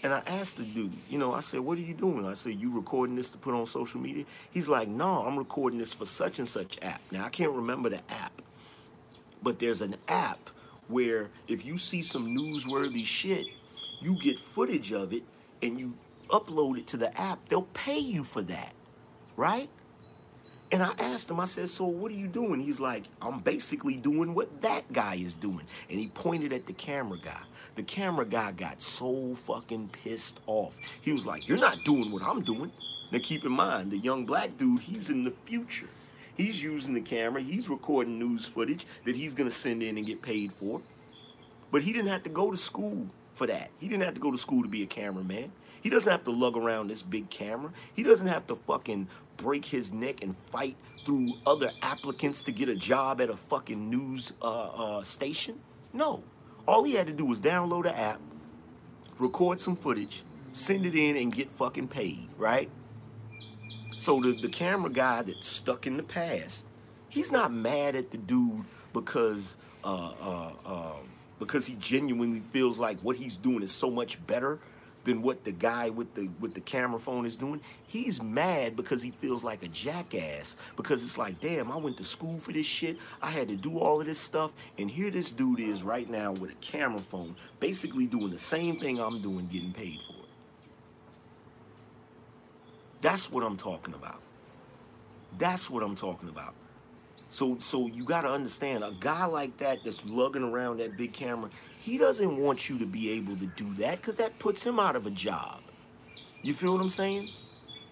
And 0.02 0.14
I 0.14 0.22
asked 0.26 0.56
the 0.56 0.62
dude, 0.62 0.92
you 1.10 1.18
know, 1.18 1.34
I 1.34 1.40
said, 1.40 1.60
"What 1.60 1.76
are 1.76 1.82
you 1.82 1.94
doing?" 1.94 2.24
I 2.24 2.34
said, 2.34 2.60
"You 2.60 2.74
recording 2.74 3.16
this 3.16 3.30
to 3.30 3.38
put 3.38 3.54
on 3.54 3.66
social 3.66 4.00
media?" 4.00 4.24
He's 4.50 4.68
like, 4.68 4.88
"No, 4.88 5.26
I'm 5.26 5.36
recording 5.36 5.78
this 5.78 5.92
for 5.92 6.06
such 6.06 6.38
and 6.38 6.48
such 6.48 6.78
app." 6.80 7.02
Now 7.10 7.24
I 7.24 7.28
can't 7.28 7.52
remember 7.52 7.88
the 7.90 8.00
app, 8.08 8.40
but 9.42 9.58
there's 9.58 9.82
an 9.82 9.96
app 10.06 10.50
where 10.88 11.30
if 11.46 11.64
you 11.64 11.78
see 11.78 12.02
some 12.02 12.28
newsworthy 12.28 13.04
shit, 13.04 13.46
you 14.00 14.18
get 14.20 14.38
footage 14.38 14.92
of 14.92 15.12
it 15.12 15.22
and 15.62 15.78
you 15.78 15.94
upload 16.28 16.78
it 16.78 16.86
to 16.88 16.96
the 16.96 17.18
app, 17.20 17.48
they'll 17.48 17.62
pay 17.74 17.98
you 17.98 18.24
for 18.24 18.42
that, 18.42 18.72
right? 19.36 19.68
And 20.70 20.82
I 20.82 20.92
asked 20.98 21.30
him, 21.30 21.40
I 21.40 21.46
said, 21.46 21.70
So 21.70 21.84
what 21.84 22.12
are 22.12 22.16
you 22.16 22.26
doing? 22.26 22.60
He's 22.60 22.80
like, 22.80 23.04
I'm 23.22 23.40
basically 23.40 23.96
doing 23.96 24.34
what 24.34 24.60
that 24.60 24.92
guy 24.92 25.14
is 25.16 25.34
doing. 25.34 25.66
And 25.88 25.98
he 25.98 26.08
pointed 26.08 26.52
at 26.52 26.66
the 26.66 26.74
camera 26.74 27.18
guy. 27.22 27.40
The 27.76 27.82
camera 27.82 28.26
guy 28.26 28.52
got 28.52 28.82
so 28.82 29.34
fucking 29.44 29.90
pissed 30.04 30.40
off. 30.46 30.74
He 31.00 31.12
was 31.12 31.24
like, 31.24 31.48
You're 31.48 31.58
not 31.58 31.84
doing 31.84 32.12
what 32.12 32.22
I'm 32.22 32.42
doing. 32.42 32.70
Now 33.10 33.18
keep 33.22 33.44
in 33.44 33.52
mind, 33.52 33.90
the 33.90 33.98
young 33.98 34.26
black 34.26 34.58
dude, 34.58 34.80
he's 34.80 35.08
in 35.08 35.24
the 35.24 35.32
future. 35.46 35.88
He's 36.38 36.62
using 36.62 36.94
the 36.94 37.00
camera, 37.00 37.42
he's 37.42 37.68
recording 37.68 38.16
news 38.16 38.46
footage 38.46 38.86
that 39.04 39.16
he's 39.16 39.34
gonna 39.34 39.50
send 39.50 39.82
in 39.82 39.98
and 39.98 40.06
get 40.06 40.22
paid 40.22 40.52
for. 40.52 40.80
But 41.72 41.82
he 41.82 41.92
didn't 41.92 42.08
have 42.08 42.22
to 42.22 42.30
go 42.30 42.52
to 42.52 42.56
school 42.56 43.08
for 43.32 43.48
that. 43.48 43.70
He 43.78 43.88
didn't 43.88 44.04
have 44.04 44.14
to 44.14 44.20
go 44.20 44.30
to 44.30 44.38
school 44.38 44.62
to 44.62 44.68
be 44.68 44.84
a 44.84 44.86
cameraman. 44.86 45.50
He 45.82 45.90
doesn't 45.90 46.10
have 46.10 46.22
to 46.24 46.30
lug 46.30 46.56
around 46.56 46.88
this 46.88 47.02
big 47.02 47.28
camera. 47.28 47.72
He 47.92 48.04
doesn't 48.04 48.28
have 48.28 48.46
to 48.46 48.54
fucking 48.54 49.08
break 49.36 49.64
his 49.64 49.92
neck 49.92 50.22
and 50.22 50.36
fight 50.52 50.76
through 51.04 51.34
other 51.44 51.72
applicants 51.82 52.42
to 52.42 52.52
get 52.52 52.68
a 52.68 52.76
job 52.76 53.20
at 53.20 53.30
a 53.30 53.36
fucking 53.36 53.90
news 53.90 54.32
uh, 54.40 54.44
uh, 54.44 55.02
station. 55.02 55.58
No. 55.92 56.22
All 56.68 56.84
he 56.84 56.94
had 56.94 57.08
to 57.08 57.12
do 57.12 57.24
was 57.24 57.40
download 57.40 57.86
an 57.86 57.94
app, 57.94 58.20
record 59.18 59.60
some 59.60 59.74
footage, 59.74 60.22
send 60.52 60.86
it 60.86 60.94
in, 60.94 61.16
and 61.16 61.34
get 61.34 61.50
fucking 61.50 61.88
paid, 61.88 62.28
right? 62.36 62.70
So 63.98 64.20
the, 64.20 64.32
the 64.32 64.48
camera 64.48 64.90
guy 64.90 65.22
that's 65.22 65.48
stuck 65.48 65.86
in 65.86 65.96
the 65.96 66.02
past, 66.02 66.66
he's 67.08 67.32
not 67.32 67.52
mad 67.52 67.96
at 67.96 68.10
the 68.10 68.18
dude 68.18 68.64
because 68.92 69.56
uh, 69.84 70.12
uh, 70.20 70.52
uh, 70.64 70.92
because 71.38 71.66
he 71.66 71.74
genuinely 71.74 72.42
feels 72.52 72.78
like 72.78 72.98
what 73.00 73.16
he's 73.16 73.36
doing 73.36 73.62
is 73.62 73.72
so 73.72 73.90
much 73.90 74.24
better 74.26 74.58
than 75.04 75.22
what 75.22 75.42
the 75.44 75.52
guy 75.52 75.88
with 75.88 76.12
the 76.14 76.28
with 76.38 76.54
the 76.54 76.60
camera 76.60 77.00
phone 77.00 77.24
is 77.24 77.34
doing. 77.34 77.60
He's 77.86 78.22
mad 78.22 78.76
because 78.76 79.02
he 79.02 79.10
feels 79.10 79.42
like 79.42 79.62
a 79.62 79.68
jackass 79.68 80.56
because 80.76 81.02
it's 81.02 81.18
like, 81.18 81.40
damn, 81.40 81.72
I 81.72 81.76
went 81.76 81.96
to 81.98 82.04
school 82.04 82.38
for 82.38 82.52
this 82.52 82.66
shit. 82.66 82.98
I 83.22 83.30
had 83.30 83.48
to 83.48 83.56
do 83.56 83.78
all 83.78 84.00
of 84.00 84.06
this 84.06 84.18
stuff, 84.18 84.52
and 84.76 84.90
here 84.90 85.10
this 85.10 85.32
dude 85.32 85.60
is 85.60 85.82
right 85.82 86.08
now 86.08 86.32
with 86.32 86.50
a 86.50 86.56
camera 86.60 87.00
phone, 87.00 87.34
basically 87.58 88.06
doing 88.06 88.30
the 88.30 88.38
same 88.38 88.78
thing 88.78 89.00
I'm 89.00 89.20
doing, 89.20 89.46
getting 89.46 89.72
paid 89.72 90.00
for. 90.06 90.17
That's 93.00 93.30
what 93.30 93.44
I'm 93.44 93.56
talking 93.56 93.94
about. 93.94 94.20
That's 95.36 95.70
what 95.70 95.82
I'm 95.82 95.94
talking 95.94 96.28
about. 96.28 96.54
So 97.30 97.58
so 97.60 97.86
you 97.86 98.04
got 98.04 98.22
to 98.22 98.30
understand 98.30 98.82
a 98.82 98.92
guy 98.98 99.26
like 99.26 99.58
that 99.58 99.78
that's 99.84 100.04
lugging 100.06 100.42
around 100.42 100.78
that 100.78 100.96
big 100.96 101.12
camera, 101.12 101.50
he 101.80 101.98
doesn't 101.98 102.36
want 102.38 102.68
you 102.68 102.78
to 102.78 102.86
be 102.86 103.10
able 103.10 103.36
to 103.36 103.46
do 103.46 103.72
that 103.74 104.02
cuz 104.02 104.16
that 104.16 104.38
puts 104.38 104.66
him 104.66 104.80
out 104.80 104.96
of 104.96 105.06
a 105.06 105.10
job. 105.10 105.60
You 106.42 106.54
feel 106.54 106.72
what 106.72 106.80
I'm 106.80 106.90
saying? 106.90 107.30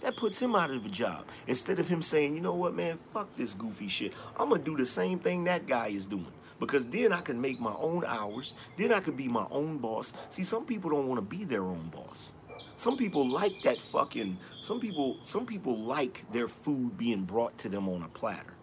That 0.03 0.17
puts 0.17 0.39
him 0.41 0.55
out 0.55 0.71
of 0.71 0.85
a 0.85 0.89
job. 0.89 1.25
Instead 1.47 1.79
of 1.79 1.89
him 1.89 2.03
saying, 2.03 2.35
"You 2.35 2.41
know 2.41 2.55
what, 2.55 2.75
man? 2.75 2.99
Fuck 3.13 3.35
this 3.37 3.55
goofy 3.55 3.89
shit. 3.89 4.13
I'm 4.37 4.49
going 4.49 4.63
to 4.63 4.71
do 4.71 4.77
the 4.77 4.87
same 4.87 5.19
thing 5.19 5.45
that 5.45 5.67
guy 5.67 5.89
is 5.89 6.07
doing." 6.07 6.33
Because 6.59 6.87
then 6.87 7.13
I 7.13 7.21
can 7.21 7.41
make 7.41 7.61
my 7.61 7.75
own 7.75 8.05
hours. 8.07 8.55
Then 8.77 8.93
I 8.93 9.01
can 9.01 9.15
be 9.15 9.29
my 9.29 9.47
own 9.51 9.79
boss. 9.79 10.15
See, 10.31 10.45
some 10.45 10.65
people 10.65 10.91
don't 10.91 11.07
want 11.07 11.19
to 11.19 11.37
be 11.37 11.45
their 11.45 11.65
own 11.65 11.91
boss. 11.95 12.33
Some 12.77 12.97
people 12.97 13.29
like 13.29 13.63
that 13.63 13.81
fucking 13.81 14.37
some 14.39 14.81
people 14.81 15.17
some 15.21 15.47
people 15.47 15.79
like 15.79 16.25
their 16.33 16.49
food 16.49 16.97
being 16.99 17.25
brought 17.25 17.57
to 17.59 17.69
them 17.69 17.89
on 17.89 18.03
a 18.03 18.09
platter. 18.09 18.55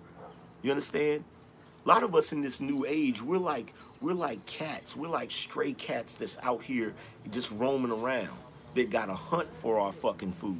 You 0.61 0.71
understand? 0.71 1.23
A 1.85 1.89
lot 1.89 2.03
of 2.03 2.15
us 2.15 2.31
in 2.31 2.41
this 2.41 2.61
new 2.61 2.85
age, 2.85 3.21
we're 3.21 3.37
like 3.37 3.73
we're 4.01 4.13
like 4.13 4.45
cats. 4.45 4.95
We're 4.95 5.09
like 5.09 5.31
stray 5.31 5.73
cats 5.73 6.15
that's 6.15 6.37
out 6.43 6.63
here 6.63 6.93
just 7.31 7.51
roaming 7.51 7.91
around. 7.91 8.37
That 8.75 8.89
got 8.89 9.05
to 9.05 9.13
hunt 9.13 9.49
for 9.61 9.79
our 9.79 9.91
fucking 9.91 10.33
food. 10.33 10.59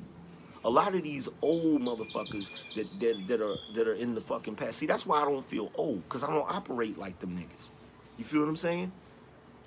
A 0.66 0.70
lot 0.70 0.94
of 0.94 1.02
these 1.04 1.28
old 1.42 1.82
motherfuckers 1.82 2.52
that, 2.76 2.86
that 3.00 3.28
that 3.28 3.42
are 3.42 3.56
that 3.74 3.88
are 3.88 3.96
in 3.96 4.14
the 4.16 4.22
fucking 4.22 4.56
past. 4.56 4.78
See, 4.78 4.86
that's 4.86 5.06
why 5.06 5.22
I 5.22 5.26
don't 5.26 5.46
feel 5.48 5.72
old, 5.76 6.04
because 6.04 6.24
I 6.24 6.28
don't 6.28 6.50
operate 6.50 6.98
like 6.98 7.20
them 7.20 7.32
niggas. 7.38 7.70
You 8.18 8.24
feel 8.24 8.42
what 8.42 8.50
I'm 8.50 8.56
saying? 8.56 8.92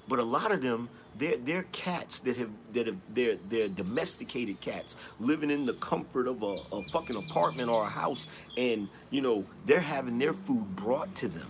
But 0.08 0.20
a 0.20 0.24
lot 0.24 0.52
of 0.52 0.62
them, 0.62 0.88
they're 1.18 1.36
they're 1.38 1.64
cats 1.72 2.20
that 2.20 2.36
have 2.36 2.50
that 2.72 2.86
have 2.86 2.96
they're 3.14 3.36
they're 3.48 3.68
domesticated 3.68 4.60
cats 4.60 4.96
living 5.20 5.50
in 5.50 5.66
the 5.66 5.74
comfort 5.74 6.26
of 6.26 6.42
a, 6.42 6.58
a 6.72 6.82
fucking 6.90 7.16
apartment 7.16 7.70
or 7.70 7.82
a 7.82 7.88
house, 7.88 8.26
and 8.56 8.88
you 9.10 9.20
know 9.20 9.44
they're 9.64 9.80
having 9.80 10.18
their 10.18 10.32
food 10.32 10.76
brought 10.76 11.14
to 11.16 11.28
them. 11.28 11.48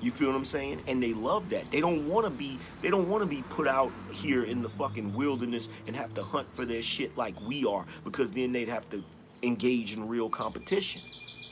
You 0.00 0.10
feel 0.10 0.28
what 0.28 0.36
I'm 0.36 0.44
saying? 0.44 0.82
And 0.86 1.02
they 1.02 1.14
love 1.14 1.48
that. 1.50 1.70
They 1.70 1.80
don't 1.80 2.06
want 2.08 2.26
to 2.26 2.30
be 2.30 2.58
they 2.82 2.90
don't 2.90 3.08
want 3.08 3.22
to 3.22 3.26
be 3.26 3.42
put 3.48 3.66
out 3.66 3.90
here 4.12 4.44
in 4.44 4.62
the 4.62 4.68
fucking 4.68 5.14
wilderness 5.14 5.68
and 5.86 5.96
have 5.96 6.14
to 6.14 6.22
hunt 6.22 6.48
for 6.54 6.64
their 6.64 6.82
shit 6.82 7.16
like 7.16 7.34
we 7.40 7.64
are 7.64 7.86
because 8.04 8.32
then 8.32 8.52
they'd 8.52 8.68
have 8.68 8.88
to 8.90 9.02
engage 9.42 9.94
in 9.94 10.06
real 10.06 10.28
competition. 10.28 11.02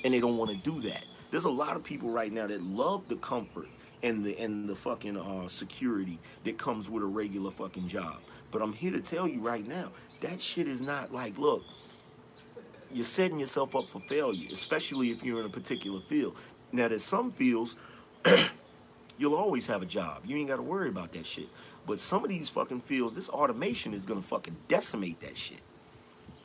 And 0.04 0.12
they 0.12 0.20
don't 0.20 0.36
want 0.36 0.50
to 0.50 0.56
do 0.58 0.80
that. 0.88 1.04
There's 1.30 1.44
a 1.44 1.50
lot 1.50 1.76
of 1.76 1.84
people 1.84 2.10
right 2.10 2.30
now 2.30 2.46
that 2.46 2.62
love 2.62 3.08
the 3.08 3.16
comfort 3.16 3.68
and 4.02 4.24
the 4.24 4.36
and 4.38 4.68
the 4.68 4.76
fucking 4.76 5.16
uh, 5.16 5.48
security 5.48 6.18
that 6.44 6.58
comes 6.58 6.90
with 6.90 7.02
a 7.02 7.06
regular 7.06 7.50
fucking 7.50 7.88
job. 7.88 8.18
But 8.50 8.62
I'm 8.62 8.72
here 8.72 8.92
to 8.92 9.00
tell 9.00 9.26
you 9.26 9.40
right 9.40 9.66
now, 9.66 9.90
that 10.20 10.42
shit 10.42 10.68
is 10.68 10.80
not 10.80 11.12
like, 11.12 11.38
look, 11.38 11.64
you're 12.92 13.04
setting 13.04 13.38
yourself 13.38 13.74
up 13.74 13.88
for 13.88 14.00
failure, 14.00 14.48
especially 14.52 15.08
if 15.08 15.24
you're 15.24 15.40
in 15.40 15.46
a 15.46 15.50
particular 15.50 16.00
field. 16.00 16.36
Now, 16.70 16.88
there's 16.88 17.04
some 17.04 17.32
fields 17.32 17.76
you'll 19.18 19.34
always 19.34 19.66
have 19.66 19.82
a 19.82 19.86
job. 19.86 20.22
You 20.24 20.36
ain't 20.36 20.48
got 20.48 20.56
to 20.56 20.62
worry 20.62 20.88
about 20.88 21.12
that 21.12 21.26
shit. 21.26 21.48
But 21.86 21.98
some 21.98 22.22
of 22.22 22.30
these 22.30 22.48
fucking 22.48 22.82
fields, 22.82 23.14
this 23.14 23.28
automation 23.28 23.94
is 23.94 24.06
gonna 24.06 24.22
fucking 24.22 24.56
decimate 24.68 25.20
that 25.20 25.36
shit. 25.36 25.60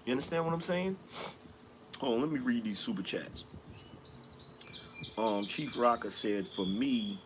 You 0.05 0.11
understand 0.11 0.45
what 0.45 0.53
I'm 0.53 0.61
saying? 0.61 0.97
Oh, 2.01 2.15
let 2.15 2.31
me 2.31 2.39
read 2.39 2.63
these 2.63 2.79
super 2.79 3.01
chats. 3.01 3.43
Um, 5.17 5.45
Chief 5.45 5.77
Rocker 5.77 6.09
said, 6.09 6.45
for 6.45 6.65
me, 6.65 7.19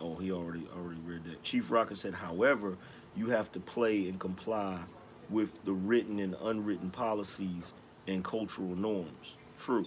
Oh, 0.00 0.16
he 0.16 0.32
already 0.32 0.66
already 0.76 1.00
read 1.06 1.24
that. 1.24 1.42
Chief 1.42 1.70
Rocker 1.70 1.94
said, 1.94 2.14
however, 2.14 2.76
you 3.16 3.30
have 3.30 3.50
to 3.52 3.60
play 3.60 4.08
and 4.08 4.18
comply 4.18 4.78
with 5.30 5.64
the 5.64 5.72
written 5.72 6.18
and 6.20 6.36
unwritten 6.42 6.90
policies 6.90 7.72
and 8.06 8.24
cultural 8.24 8.74
norms. 8.74 9.36
True. 9.60 9.84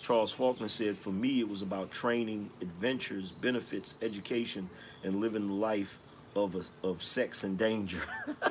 Charles 0.00 0.30
Faulkner 0.30 0.68
said, 0.68 0.96
for 0.96 1.10
me, 1.10 1.40
it 1.40 1.48
was 1.48 1.62
about 1.62 1.90
training, 1.90 2.50
adventures, 2.60 3.32
benefits, 3.32 3.96
education, 4.00 4.70
and 5.02 5.20
living 5.20 5.48
the 5.48 5.52
life 5.52 5.98
of 6.36 6.54
a, 6.54 6.62
of 6.86 7.02
sex 7.02 7.42
and 7.44 7.58
danger. 7.58 8.02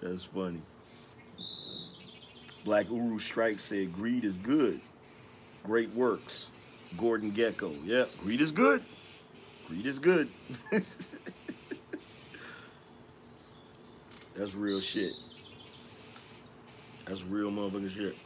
That's 0.00 0.24
funny. 0.24 0.60
Black 2.64 2.90
Uru 2.90 3.18
Strike 3.18 3.60
said, 3.60 3.94
greed 3.94 4.24
is 4.24 4.36
good. 4.36 4.80
Great 5.64 5.90
works. 5.94 6.50
Gordon 6.96 7.32
Gekko. 7.32 7.74
Yeah, 7.84 8.04
greed 8.22 8.40
is 8.40 8.52
good. 8.52 8.82
Greed 9.68 9.86
is 9.86 9.98
good. 9.98 10.28
That's 14.36 14.54
real 14.54 14.80
shit. 14.80 15.12
That's 17.06 17.22
real 17.22 17.50
motherfucking 17.50 17.94
shit. 17.94 18.16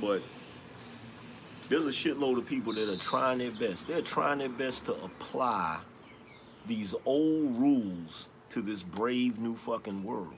But 0.00 0.22
there's 1.68 1.86
a 1.86 1.90
shitload 1.90 2.38
of 2.38 2.46
people 2.46 2.72
that 2.74 2.88
are 2.88 2.96
trying 2.96 3.38
their 3.38 3.52
best. 3.52 3.86
They're 3.86 4.02
trying 4.02 4.38
their 4.38 4.48
best 4.48 4.86
to 4.86 4.94
apply 4.94 5.80
these 6.66 6.94
old 7.04 7.58
rules 7.58 8.28
to 8.50 8.62
this 8.62 8.82
brave 8.82 9.38
new 9.38 9.54
fucking 9.56 10.02
world 10.02 10.34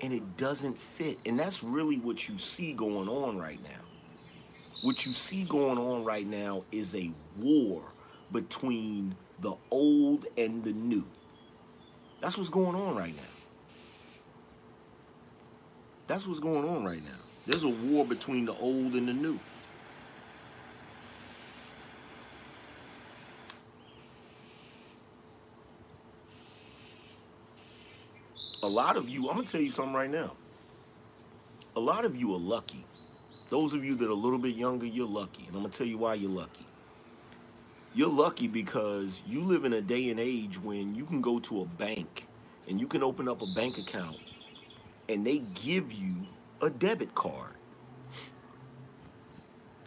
and 0.00 0.12
it 0.12 0.36
doesn't 0.36 0.78
fit. 0.78 1.18
And 1.24 1.38
that's 1.38 1.62
really 1.62 1.98
what 1.98 2.28
you 2.28 2.38
see 2.38 2.72
going 2.72 3.08
on 3.08 3.38
right 3.38 3.62
now. 3.62 3.80
What 4.82 5.06
you 5.06 5.12
see 5.12 5.44
going 5.44 5.78
on 5.78 6.04
right 6.04 6.26
now 6.26 6.64
is 6.70 6.94
a 6.94 7.10
war 7.38 7.82
between 8.32 9.14
the 9.40 9.54
old 9.70 10.26
and 10.36 10.62
the 10.62 10.72
new. 10.72 11.06
That's 12.20 12.36
what's 12.36 12.50
going 12.50 12.74
on 12.74 12.96
right 12.96 13.14
now. 13.16 13.22
That's 16.06 16.26
what's 16.26 16.40
going 16.40 16.68
on 16.68 16.84
right 16.84 17.02
now. 17.02 17.18
There's 17.46 17.64
a 17.64 17.68
war 17.68 18.04
between 18.04 18.44
the 18.44 18.54
old 18.54 18.94
and 18.94 19.08
the 19.08 19.12
new. 19.12 19.38
A 28.64 28.68
lot 28.68 28.96
of 28.96 29.08
you, 29.08 29.28
I'm 29.28 29.36
gonna 29.36 29.46
tell 29.46 29.60
you 29.60 29.70
something 29.70 29.94
right 29.94 30.10
now. 30.10 30.32
A 31.76 31.80
lot 31.80 32.04
of 32.04 32.16
you 32.16 32.34
are 32.34 32.38
lucky. 32.38 32.84
Those 33.50 33.74
of 33.74 33.84
you 33.84 33.94
that 33.96 34.06
are 34.06 34.10
a 34.10 34.14
little 34.14 34.38
bit 34.38 34.54
younger, 34.56 34.86
you're 34.86 35.06
lucky. 35.06 35.44
And 35.46 35.56
I'm 35.56 35.62
gonna 35.62 35.68
tell 35.72 35.86
you 35.86 35.98
why 35.98 36.14
you're 36.14 36.30
lucky. 36.30 36.66
You're 37.94 38.08
lucky 38.08 38.48
because 38.48 39.20
you 39.26 39.44
live 39.44 39.64
in 39.64 39.74
a 39.74 39.80
day 39.80 40.10
and 40.10 40.18
age 40.18 40.60
when 40.60 40.94
you 40.94 41.04
can 41.04 41.20
go 41.20 41.38
to 41.40 41.60
a 41.60 41.64
bank 41.64 42.26
and 42.68 42.80
you 42.80 42.88
can 42.88 43.02
open 43.02 43.28
up 43.28 43.40
a 43.42 43.46
bank 43.54 43.78
account 43.78 44.16
and 45.08 45.26
they 45.26 45.38
give 45.54 45.92
you 45.92 46.14
a 46.60 46.70
debit 46.70 47.14
card. 47.14 47.54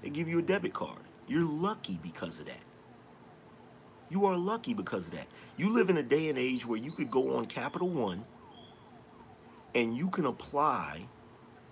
They 0.01 0.09
give 0.09 0.27
you 0.27 0.39
a 0.39 0.43
debit 0.43 0.73
card. 0.73 0.99
You're 1.27 1.43
lucky 1.43 1.99
because 2.01 2.39
of 2.39 2.45
that. 2.45 2.63
You 4.09 4.25
are 4.25 4.37
lucky 4.37 4.73
because 4.73 5.07
of 5.07 5.13
that. 5.13 5.27
You 5.57 5.69
live 5.71 5.89
in 5.89 5.97
a 5.97 6.03
day 6.03 6.29
and 6.29 6.37
age 6.37 6.65
where 6.65 6.77
you 6.77 6.91
could 6.91 7.11
go 7.11 7.35
on 7.35 7.45
Capital 7.45 7.89
One 7.89 8.23
and 9.75 9.95
you 9.95 10.09
can 10.09 10.25
apply 10.25 11.01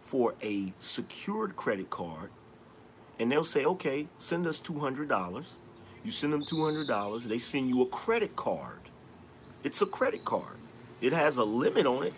for 0.01 0.35
a 0.43 0.73
secured 0.79 1.55
credit 1.55 1.89
card 1.89 2.29
and 3.19 3.31
they'll 3.31 3.43
say, 3.43 3.65
okay, 3.65 4.07
send 4.17 4.45
us 4.45 4.59
$200. 4.59 5.45
You 6.03 6.11
send 6.11 6.33
them 6.33 6.43
$200, 6.43 7.23
they 7.23 7.37
send 7.37 7.69
you 7.69 7.81
a 7.81 7.87
credit 7.87 8.35
card. 8.35 8.79
It's 9.63 9.81
a 9.81 9.85
credit 9.85 10.23
card. 10.25 10.57
It 11.01 11.13
has 11.13 11.37
a 11.37 11.43
limit 11.43 11.87
on 11.87 12.03
it 12.03 12.13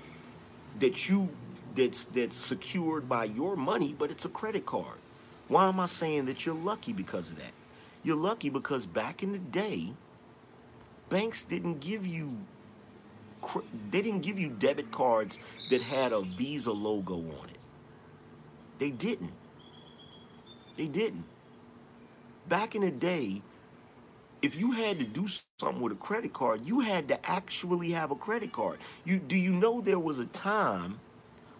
that 0.79 1.07
you 1.07 1.29
that's 1.75 2.05
that's 2.05 2.35
secured 2.35 3.07
by 3.07 3.25
your 3.25 3.55
money, 3.55 3.95
but 3.97 4.11
it's 4.11 4.25
a 4.25 4.29
credit 4.29 4.65
card. 4.65 4.97
Why 5.47 5.67
am 5.67 5.79
I 5.79 5.85
saying 5.85 6.25
that 6.25 6.45
you're 6.45 6.55
lucky 6.55 6.91
because 6.91 7.29
of 7.29 7.37
that? 7.37 7.53
You're 8.03 8.17
lucky 8.17 8.49
because 8.49 8.85
back 8.85 9.23
in 9.23 9.31
the 9.31 9.39
day, 9.39 9.93
banks 11.09 11.45
didn't 11.45 11.79
give 11.79 12.05
you 12.05 12.37
they 13.91 14.01
didn't 14.01 14.21
give 14.21 14.39
you 14.39 14.49
debit 14.49 14.91
cards 14.91 15.39
that 15.69 15.81
had 15.81 16.13
a 16.13 16.21
Visa 16.21 16.71
logo 16.71 17.15
on 17.15 17.49
it. 17.49 17.59
They 18.79 18.91
didn't. 18.91 19.33
They 20.75 20.87
didn't. 20.87 21.25
Back 22.47 22.75
in 22.75 22.81
the 22.81 22.91
day, 22.91 23.41
if 24.41 24.55
you 24.55 24.71
had 24.71 24.99
to 24.99 25.05
do 25.05 25.27
something 25.59 25.81
with 25.81 25.93
a 25.93 25.95
credit 25.95 26.33
card, 26.33 26.67
you 26.67 26.79
had 26.81 27.07
to 27.09 27.29
actually 27.29 27.91
have 27.91 28.11
a 28.11 28.15
credit 28.15 28.51
card. 28.51 28.79
You 29.05 29.17
do 29.19 29.35
you 29.35 29.51
know 29.51 29.81
there 29.81 29.99
was 29.99 30.19
a 30.19 30.25
time 30.25 30.99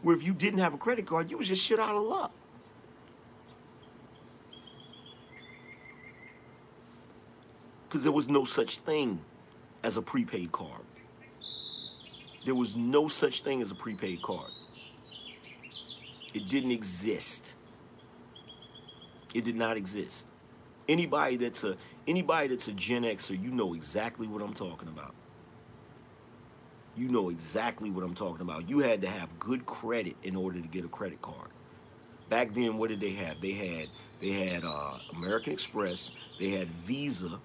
where 0.03 0.15
if 0.15 0.23
you 0.23 0.34
didn't 0.34 0.59
have 0.59 0.73
a 0.73 0.77
credit 0.77 1.05
card, 1.05 1.31
you 1.31 1.38
was 1.38 1.47
just 1.47 1.64
shit 1.64 1.80
out 1.80 1.95
of 1.95 2.03
luck. 2.03 2.31
Because 7.88 8.03
there 8.03 8.11
was 8.11 8.30
no 8.30 8.45
such 8.45 8.77
thing 8.80 9.22
as 9.84 9.97
a 9.97 10.01
prepaid 10.01 10.51
card. 10.51 10.81
There 12.48 12.56
was 12.56 12.78
no 12.78 13.10
such 13.10 13.41
thing 13.41 13.61
as 13.61 13.72
a 13.72 13.76
prepaid 13.76 14.22
card. 14.22 14.52
It 16.34 16.48
didn't 16.48 16.72
exist. 16.72 17.52
It 19.34 19.44
did 19.44 19.57
not 19.57 19.76
exist. 19.76 20.28
Anybody 20.88 21.36
that's 21.36 21.65
a 21.65 21.76
anybody 22.07 22.48
that's 22.48 22.69
a 22.69 22.72
Gen 22.72 23.03
Xer, 23.03 23.38
you 23.38 23.52
know 23.52 23.74
exactly 23.74 24.28
what 24.28 24.41
I'm 24.41 24.53
talking 24.53 24.88
about. 24.88 25.14
You 26.95 27.10
know 27.10 27.32
exactly 27.32 27.91
what 27.91 28.06
I'm 28.06 28.15
talking 28.15 28.44
about. 28.44 28.69
You 28.69 28.80
had 28.80 29.02
to 29.02 29.10
have 29.10 29.28
good 29.40 29.65
credit 29.65 30.15
in 30.24 30.38
order 30.38 30.61
to 30.61 30.68
get 30.69 30.86
a 30.86 30.88
credit 30.88 31.22
card. 31.22 31.49
Back 32.30 32.53
then, 32.53 32.78
what 32.78 32.88
did 32.88 33.02
they 33.02 33.11
have? 33.11 33.41
They 33.41 33.52
had 33.52 33.90
they 34.22 34.32
had 34.32 34.64
uh, 34.64 34.99
American 35.18 35.52
Express, 35.52 36.11
they 36.40 36.52
had 36.52 36.69
Visa, 36.69 37.41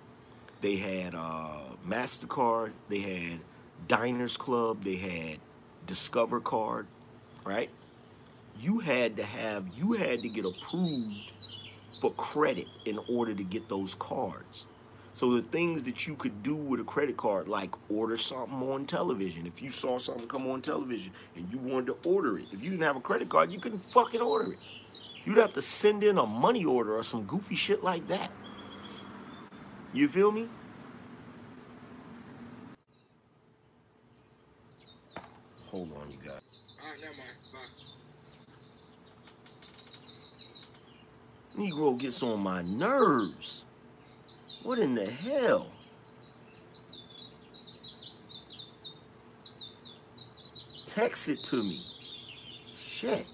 they 0.61 0.77
had 0.77 1.17
uh, 1.17 1.63
Mastercard, 1.85 2.71
they 2.89 3.01
had 3.01 3.41
Diners 3.89 4.37
Club, 4.37 4.85
they 4.85 4.97
had 4.97 5.39
Discover 5.87 6.41
Card, 6.41 6.87
right? 7.45 7.71
You 8.61 8.81
had 8.81 9.17
to 9.17 9.25
have 9.25 9.67
you 9.77 9.93
had 9.93 10.23
to 10.23 10.29
get 10.29 10.45
approved 10.45 11.33
for 12.01 12.13
credit 12.13 12.67
in 12.85 12.99
order 13.09 13.35
to 13.35 13.45
get 13.45 13.69
those 13.69 13.95
cards. 13.95 14.67
So 15.15 15.31
the 15.33 15.43
things 15.43 15.85
that 15.85 16.07
you 16.07 16.15
could 16.15 16.43
do 16.43 16.55
with 16.55 16.81
a 16.81 16.85
credit 16.85 17.17
card, 17.17 17.47
like 17.47 17.71
order 17.91 18.17
something 18.17 18.63
on 18.63 18.87
television. 18.87 19.47
If 19.47 19.63
you 19.63 19.71
saw 19.71 19.99
something 19.99 20.27
come 20.27 20.47
on 20.49 20.63
television 20.63 21.13
and 21.37 21.47
you 21.53 21.59
wanted 21.59 21.87
to 21.89 22.09
order 22.09 22.39
it, 22.39 22.47
if 22.51 22.63
you 22.63 22.71
didn't 22.71 22.83
have 22.83 22.97
a 22.97 23.01
credit 23.01 23.29
card, 23.29 23.53
you 23.53 23.59
couldn't 23.59 23.85
fucking 23.93 24.21
order 24.21 24.53
it. 24.53 24.59
You'd 25.25 25.37
have 25.37 25.53
to 25.53 25.63
send 25.63 26.03
in 26.03 26.19
a 26.19 26.27
money 26.27 26.65
order 26.65 26.97
or 26.97 27.05
some 27.05 27.25
goofy 27.25 27.55
shit 27.55 27.85
like 27.85 28.09
that. 28.09 28.31
You 29.93 30.09
feel 30.09 30.33
me? 30.33 30.49
Hold 35.73 35.91
on, 35.97 36.11
you 36.11 36.19
guys. 36.19 36.43
All 36.83 36.91
right, 36.91 37.01
never 37.01 37.15
mind. 37.17 37.31
Bye. 37.51 37.59
Negro 41.57 41.99
gets 41.99 42.23
on 42.23 42.41
my 42.41 42.61
nerves. 42.61 43.65
What 44.65 44.79
in 44.79 44.95
the 44.95 45.11
hell? 45.11 45.73
Text 50.85 51.31
it 51.31 51.43
to 51.45 51.63
me. 51.63 51.81
Shit. 52.77 53.25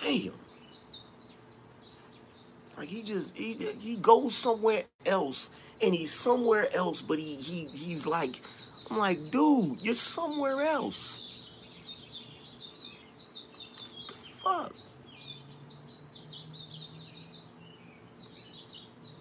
Damn. 0.00 0.39
Like 2.80 2.88
he 2.88 3.02
just 3.02 3.36
he 3.36 3.52
he 3.78 3.96
goes 3.96 4.34
somewhere 4.34 4.84
else 5.04 5.50
and 5.82 5.94
he's 5.94 6.14
somewhere 6.14 6.74
else, 6.74 7.02
but 7.02 7.18
he 7.18 7.36
he 7.36 7.66
he's 7.66 8.06
like 8.06 8.40
I'm 8.90 8.96
like, 8.96 9.30
dude, 9.30 9.76
you're 9.82 9.92
somewhere 9.92 10.62
else. 10.62 11.20
The 14.08 14.14
fuck? 14.42 14.72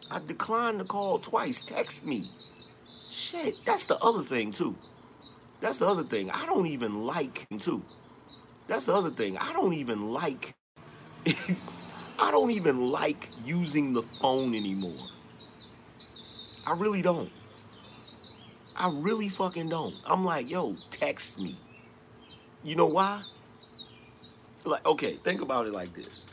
I 0.09 0.19
declined 0.19 0.79
the 0.79 0.85
call 0.85 1.19
twice. 1.19 1.61
Text 1.61 2.05
me. 2.05 2.31
Shit, 3.11 3.55
that's 3.65 3.83
the 3.83 3.97
other 3.97 4.23
thing 4.23 4.53
too. 4.53 4.73
That's 5.59 5.79
the 5.79 5.85
other 5.85 6.05
thing. 6.05 6.31
I 6.31 6.45
don't 6.45 6.67
even 6.67 7.05
like 7.05 7.45
him 7.51 7.59
too. 7.59 7.83
That's 8.67 8.85
the 8.85 8.93
other 8.93 9.11
thing. 9.11 9.37
I 9.37 9.51
don't 9.51 9.73
even 9.73 10.13
like 10.13 10.55
I 12.19 12.31
don't 12.31 12.51
even 12.51 12.91
like 12.91 13.29
using 13.45 13.93
the 13.93 14.03
phone 14.21 14.53
anymore. 14.53 15.07
I 16.67 16.73
really 16.73 17.01
don't. 17.01 17.31
I 18.75 18.89
really 18.93 19.29
fucking 19.29 19.69
don't. 19.69 19.95
I'm 20.05 20.25
like, 20.25 20.49
yo, 20.49 20.75
text 20.91 21.39
me. 21.39 21.55
You 22.63 22.75
know 22.75 22.85
why? 22.87 23.23
Like, 24.65 24.85
okay, 24.85 25.15
think 25.15 25.41
about 25.41 25.65
it 25.65 25.73
like 25.73 25.93
this. 25.95 26.25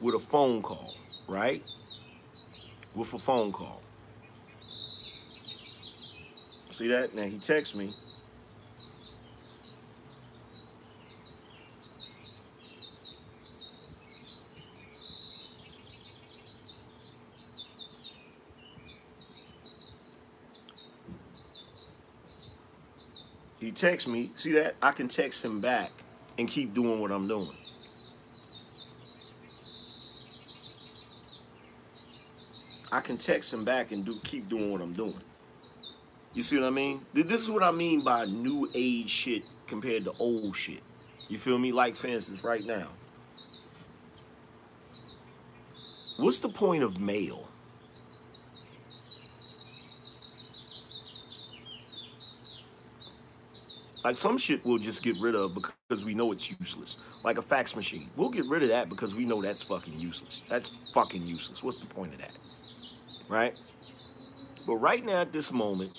With 0.00 0.14
a 0.14 0.18
phone 0.18 0.62
call, 0.62 0.94
right? 1.28 1.62
With 2.94 3.12
a 3.12 3.18
phone 3.18 3.52
call. 3.52 3.82
See 6.70 6.88
that? 6.88 7.14
Now 7.14 7.24
he 7.24 7.38
texts 7.38 7.74
me. 7.74 7.94
He 23.60 23.70
texts 23.70 24.08
me. 24.08 24.32
See 24.36 24.52
that? 24.52 24.74
I 24.80 24.90
can 24.90 25.06
text 25.06 25.44
him 25.44 25.60
back 25.60 25.90
and 26.38 26.48
keep 26.48 26.72
doing 26.72 26.98
what 27.00 27.12
I'm 27.12 27.28
doing. 27.28 27.52
I 32.90 33.00
can 33.00 33.18
text 33.18 33.52
him 33.52 33.64
back 33.64 33.92
and 33.92 34.04
do 34.04 34.18
keep 34.24 34.48
doing 34.48 34.72
what 34.72 34.80
I'm 34.80 34.94
doing. 34.94 35.20
You 36.32 36.42
see 36.42 36.58
what 36.58 36.66
I 36.66 36.70
mean? 36.70 37.04
This 37.12 37.42
is 37.42 37.50
what 37.50 37.62
I 37.62 37.70
mean 37.70 38.00
by 38.00 38.24
new 38.24 38.68
age 38.74 39.10
shit 39.10 39.44
compared 39.66 40.04
to 40.04 40.12
old 40.18 40.56
shit. 40.56 40.82
You 41.28 41.38
feel 41.38 41.58
me? 41.58 41.70
Like 41.70 41.96
for 41.96 42.08
instance, 42.08 42.42
right 42.42 42.64
now. 42.64 42.88
What's 46.16 46.38
the 46.38 46.48
point 46.48 46.82
of 46.82 46.98
mail? 46.98 47.49
Like 54.02 54.16
some 54.16 54.38
shit 54.38 54.64
we'll 54.64 54.78
just 54.78 55.02
get 55.02 55.18
rid 55.20 55.34
of 55.34 55.54
because 55.54 56.04
we 56.04 56.14
know 56.14 56.32
it's 56.32 56.50
useless. 56.58 56.98
Like 57.22 57.36
a 57.36 57.42
fax 57.42 57.76
machine. 57.76 58.08
We'll 58.16 58.30
get 58.30 58.46
rid 58.46 58.62
of 58.62 58.70
that 58.70 58.88
because 58.88 59.14
we 59.14 59.24
know 59.26 59.42
that's 59.42 59.62
fucking 59.62 59.98
useless. 59.98 60.44
That's 60.48 60.70
fucking 60.94 61.26
useless. 61.26 61.62
What's 61.62 61.78
the 61.78 61.86
point 61.86 62.14
of 62.14 62.20
that? 62.20 62.36
Right? 63.28 63.54
But 64.66 64.76
right 64.76 65.04
now 65.04 65.20
at 65.20 65.32
this 65.32 65.52
moment, 65.52 65.92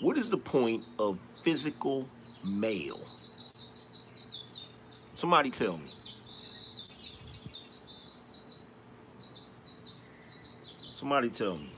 what 0.00 0.16
is 0.16 0.30
the 0.30 0.38
point 0.38 0.82
of 0.98 1.18
physical 1.44 2.08
mail? 2.42 3.00
Somebody 5.14 5.50
tell 5.50 5.76
me. 5.76 5.92
Somebody 10.94 11.28
tell 11.28 11.56
me. 11.56 11.70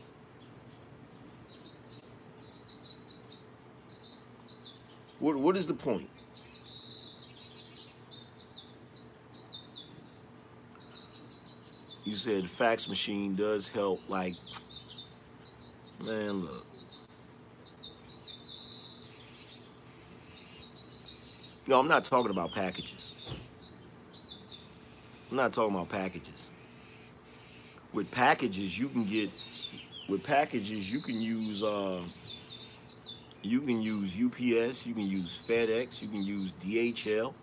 What 5.22 5.36
what 5.36 5.56
is 5.56 5.68
the 5.68 5.74
point? 5.74 6.10
You 12.02 12.16
said 12.16 12.50
fax 12.50 12.88
machine 12.88 13.36
does 13.36 13.68
help 13.68 14.00
like 14.08 14.34
man 16.00 16.40
look. 16.40 16.66
No, 21.68 21.78
I'm 21.78 21.86
not 21.86 22.04
talking 22.04 22.32
about 22.32 22.50
packages. 22.50 23.12
I'm 25.30 25.36
not 25.36 25.52
talking 25.52 25.76
about 25.76 25.88
packages. 25.88 26.48
With 27.92 28.10
packages, 28.10 28.76
you 28.76 28.88
can 28.88 29.04
get 29.04 29.30
with 30.08 30.24
packages 30.24 30.90
you 30.90 31.00
can 31.00 31.20
use 31.20 31.62
uh, 31.62 32.02
you 33.43 33.60
can 33.60 33.82
use 33.82 34.12
UPS, 34.12 34.86
you 34.86 34.94
can 34.94 35.06
use 35.06 35.40
FedEx, 35.48 36.01
you 36.01 36.09
can 36.09 36.23
use 36.23 36.52
DHL. 36.64 37.35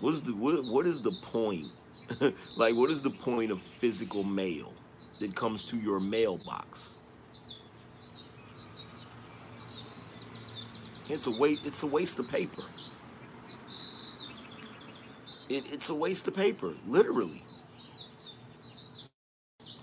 What's 0.00 0.20
the 0.20 0.34
what, 0.34 0.64
what 0.66 0.86
is 0.86 1.02
the 1.02 1.12
point? 1.22 1.66
like 2.56 2.74
what 2.74 2.90
is 2.90 3.02
the 3.02 3.10
point 3.10 3.50
of 3.50 3.60
physical 3.80 4.24
mail 4.24 4.72
that 5.20 5.34
comes 5.34 5.64
to 5.66 5.76
your 5.76 6.00
mailbox? 6.00 6.96
It's 11.08 11.26
a 11.26 11.30
waste 11.30 11.66
it's 11.66 11.82
a 11.82 11.86
waste 11.86 12.18
of 12.18 12.28
paper. 12.28 12.62
It, 15.48 15.64
it's 15.72 15.88
a 15.90 15.94
waste 15.94 16.28
of 16.28 16.34
paper, 16.34 16.74
literally. 16.86 17.42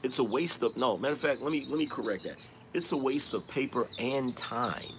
It's 0.02 0.20
a 0.20 0.24
waste 0.24 0.64
of 0.64 0.78
no. 0.78 0.98
Matter 0.98 1.14
of 1.14 1.20
fact, 1.20 1.42
let 1.42 1.52
me 1.52 1.66
let 1.68 1.78
me 1.78 1.86
correct 1.86 2.24
that. 2.24 2.38
It's 2.78 2.92
a 2.92 2.96
waste 2.96 3.34
of 3.34 3.48
paper 3.48 3.88
and 3.98 4.38
time. 4.38 4.94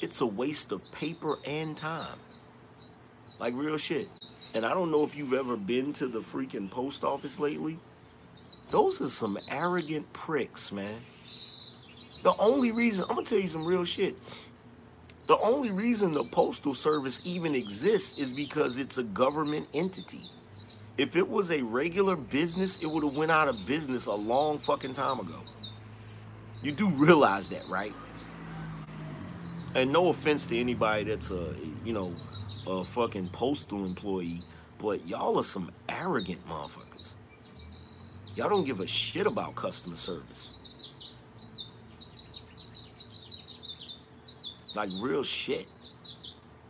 It's 0.00 0.20
a 0.20 0.26
waste 0.26 0.70
of 0.70 0.80
paper 0.92 1.40
and 1.44 1.76
time. 1.76 2.20
Like 3.40 3.54
real 3.56 3.78
shit. 3.78 4.06
And 4.54 4.64
I 4.64 4.74
don't 4.74 4.92
know 4.92 5.02
if 5.02 5.16
you've 5.16 5.34
ever 5.34 5.56
been 5.56 5.92
to 5.94 6.06
the 6.06 6.20
freaking 6.20 6.70
post 6.70 7.02
office 7.02 7.40
lately. 7.40 7.80
Those 8.70 9.00
are 9.00 9.10
some 9.10 9.40
arrogant 9.48 10.12
pricks, 10.12 10.70
man. 10.70 11.00
The 12.22 12.36
only 12.38 12.70
reason, 12.70 13.06
I'm 13.08 13.16
gonna 13.16 13.26
tell 13.26 13.40
you 13.40 13.48
some 13.48 13.64
real 13.64 13.84
shit. 13.84 14.14
The 15.26 15.38
only 15.38 15.72
reason 15.72 16.12
the 16.12 16.22
Postal 16.22 16.74
Service 16.74 17.20
even 17.24 17.56
exists 17.56 18.16
is 18.16 18.32
because 18.32 18.78
it's 18.78 18.98
a 18.98 19.02
government 19.02 19.66
entity. 19.74 20.30
If 20.98 21.14
it 21.14 21.28
was 21.28 21.52
a 21.52 21.62
regular 21.62 22.16
business, 22.16 22.78
it 22.82 22.86
would 22.86 23.04
have 23.04 23.14
went 23.14 23.30
out 23.30 23.46
of 23.46 23.64
business 23.66 24.06
a 24.06 24.12
long 24.12 24.58
fucking 24.58 24.94
time 24.94 25.20
ago. 25.20 25.40
You 26.60 26.72
do 26.72 26.88
realize 26.90 27.48
that, 27.50 27.66
right? 27.68 27.94
And 29.76 29.92
no 29.92 30.08
offense 30.08 30.46
to 30.48 30.58
anybody 30.58 31.04
that's 31.04 31.30
a, 31.30 31.54
you 31.84 31.92
know, 31.92 32.12
a 32.66 32.82
fucking 32.82 33.28
postal 33.28 33.84
employee, 33.84 34.42
but 34.78 35.06
y'all 35.06 35.38
are 35.38 35.44
some 35.44 35.70
arrogant 35.88 36.46
motherfuckers. 36.48 37.14
Y'all 38.34 38.48
don't 38.48 38.64
give 38.64 38.80
a 38.80 38.86
shit 38.86 39.26
about 39.26 39.54
customer 39.54 39.96
service. 39.96 40.56
Like 44.74 44.90
real 45.00 45.22
shit. 45.22 45.66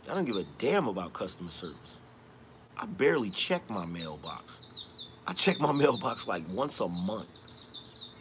Y'all 0.05 0.15
don't 0.15 0.25
give 0.25 0.37
a 0.37 0.45
damn 0.59 0.87
about 0.87 1.13
customer 1.13 1.51
service. 1.51 1.98
I 2.81 2.85
barely 2.85 3.29
check 3.29 3.69
my 3.69 3.85
mailbox. 3.85 4.61
I 5.27 5.33
check 5.33 5.59
my 5.59 5.71
mailbox 5.73 6.27
like 6.27 6.47
once 6.49 6.79
a 6.79 6.87
month. 6.87 7.27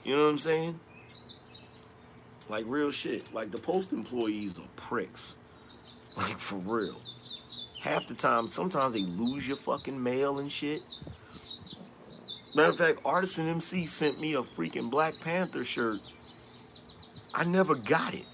You 0.05 0.17
know 0.17 0.25
what 0.25 0.31
I'm 0.31 0.39
saying? 0.39 0.81
Like 2.49 2.65
real 2.67 2.91
shit. 2.91 3.33
Like 3.33 3.53
the 3.53 3.59
post 3.59 3.93
employees 3.93 4.59
are 4.59 4.69
pricks. 4.77 5.37
Like 6.17 6.41
for 6.41 6.57
real. 6.57 7.01
Half 7.81 8.09
the 8.09 8.15
time, 8.15 8.49
sometimes 8.49 8.95
they 8.95 9.03
lose 9.03 9.47
your 9.47 9.59
fucking 9.59 10.03
mail 10.03 10.41
and 10.41 10.51
shit. 10.51 10.83
Matter 12.57 12.71
of 12.71 12.79
fact, 12.79 12.99
Artisan 13.05 13.47
MC 13.47 13.87
sent 13.87 14.21
me 14.21 14.35
a 14.35 14.43
freaking 14.43 14.91
Black 14.91 15.15
Panther 15.21 15.63
shirt. 15.63 16.01
I 17.33 17.45
never 17.45 17.77
got 17.77 18.15
it 18.15 18.27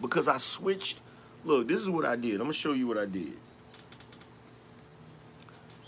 because 0.00 0.26
I 0.26 0.38
switched. 0.38 0.98
Look, 1.44 1.68
this 1.68 1.80
is 1.80 1.88
what 1.88 2.04
I 2.04 2.16
did. 2.16 2.32
I'm 2.32 2.38
gonna 2.38 2.54
show 2.54 2.72
you 2.72 2.88
what 2.88 2.98
I 2.98 3.06
did. 3.06 3.36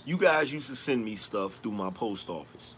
You 0.07 0.17
guys 0.17 0.53
used 0.53 0.69
to 0.69 0.77
send 0.77 1.05
me 1.05 1.17
stuff 1.17 1.59
through 1.61 1.73
my 1.73 1.91
post 1.91 2.29
office. 2.29 2.77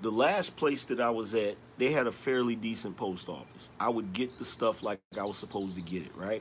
The 0.00 0.12
last 0.12 0.56
place 0.56 0.84
that 0.84 1.00
I 1.00 1.10
was 1.10 1.34
at, 1.34 1.56
they 1.76 1.90
had 1.90 2.06
a 2.06 2.12
fairly 2.12 2.54
decent 2.54 2.96
post 2.96 3.28
office. 3.28 3.68
I 3.80 3.88
would 3.88 4.12
get 4.12 4.38
the 4.38 4.44
stuff 4.44 4.84
like 4.84 5.00
I 5.18 5.24
was 5.24 5.36
supposed 5.36 5.74
to 5.74 5.82
get 5.82 6.02
it, 6.02 6.12
right? 6.14 6.40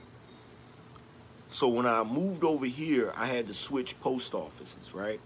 So 1.50 1.68
when 1.68 1.88
I 1.88 2.04
moved 2.04 2.44
over 2.44 2.68
here, 2.68 3.12
I 3.16 3.26
had 3.26 3.48
to 3.48 3.54
switch 3.56 4.00
post 4.00 4.36
offices, 4.36 4.94
right? 4.94 5.20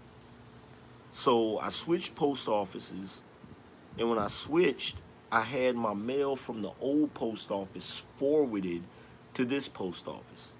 So 1.12 1.58
I 1.58 1.68
switched 1.68 2.14
post 2.14 2.48
offices, 2.48 3.22
and 3.98 4.08
when 4.08 4.18
I 4.18 4.28
switched, 4.28 4.96
I 5.30 5.42
had 5.42 5.76
my 5.76 5.92
mail 5.92 6.36
from 6.36 6.62
the 6.62 6.72
old 6.80 7.12
post 7.12 7.50
office 7.50 8.02
forwarded 8.16 8.82
to 9.34 9.44
this 9.44 9.68
post 9.68 10.08
office. 10.08 10.52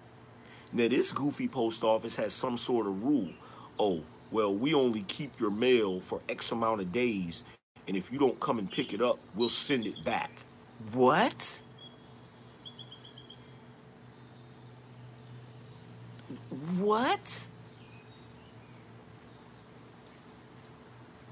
Now, 0.74 0.88
this 0.88 1.10
goofy 1.10 1.48
post 1.48 1.82
office 1.82 2.16
has 2.16 2.34
some 2.34 2.58
sort 2.58 2.86
of 2.86 3.02
rule. 3.02 3.32
Oh, 3.78 4.02
well, 4.30 4.54
we 4.54 4.74
only 4.74 5.02
keep 5.02 5.38
your 5.38 5.50
mail 5.50 6.00
for 6.00 6.20
X 6.28 6.52
amount 6.52 6.80
of 6.80 6.92
days, 6.92 7.44
and 7.86 7.96
if 7.96 8.12
you 8.12 8.18
don't 8.18 8.38
come 8.40 8.58
and 8.58 8.70
pick 8.70 8.92
it 8.92 9.02
up, 9.02 9.16
we'll 9.36 9.48
send 9.48 9.86
it 9.86 10.04
back. 10.04 10.30
What? 10.92 11.60
What? 16.78 17.46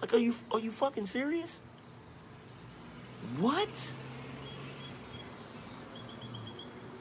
Like, 0.01 0.15
are 0.15 0.19
you 0.19 0.35
are 0.51 0.59
you 0.59 0.71
fucking 0.71 1.07
serious? 1.07 1.61
What? 3.39 3.95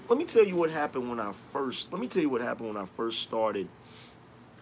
Let 0.07 0.17
me 0.17 0.25
tell 0.25 0.45
you 0.45 0.55
what 0.55 0.69
happened 0.69 1.09
when 1.09 1.19
I 1.19 1.33
first. 1.51 1.91
Let 1.91 2.01
me 2.01 2.07
tell 2.07 2.21
you 2.21 2.29
what 2.29 2.41
happened 2.41 2.67
when 2.73 2.77
I 2.77 2.85
first 2.85 3.21
started 3.21 3.67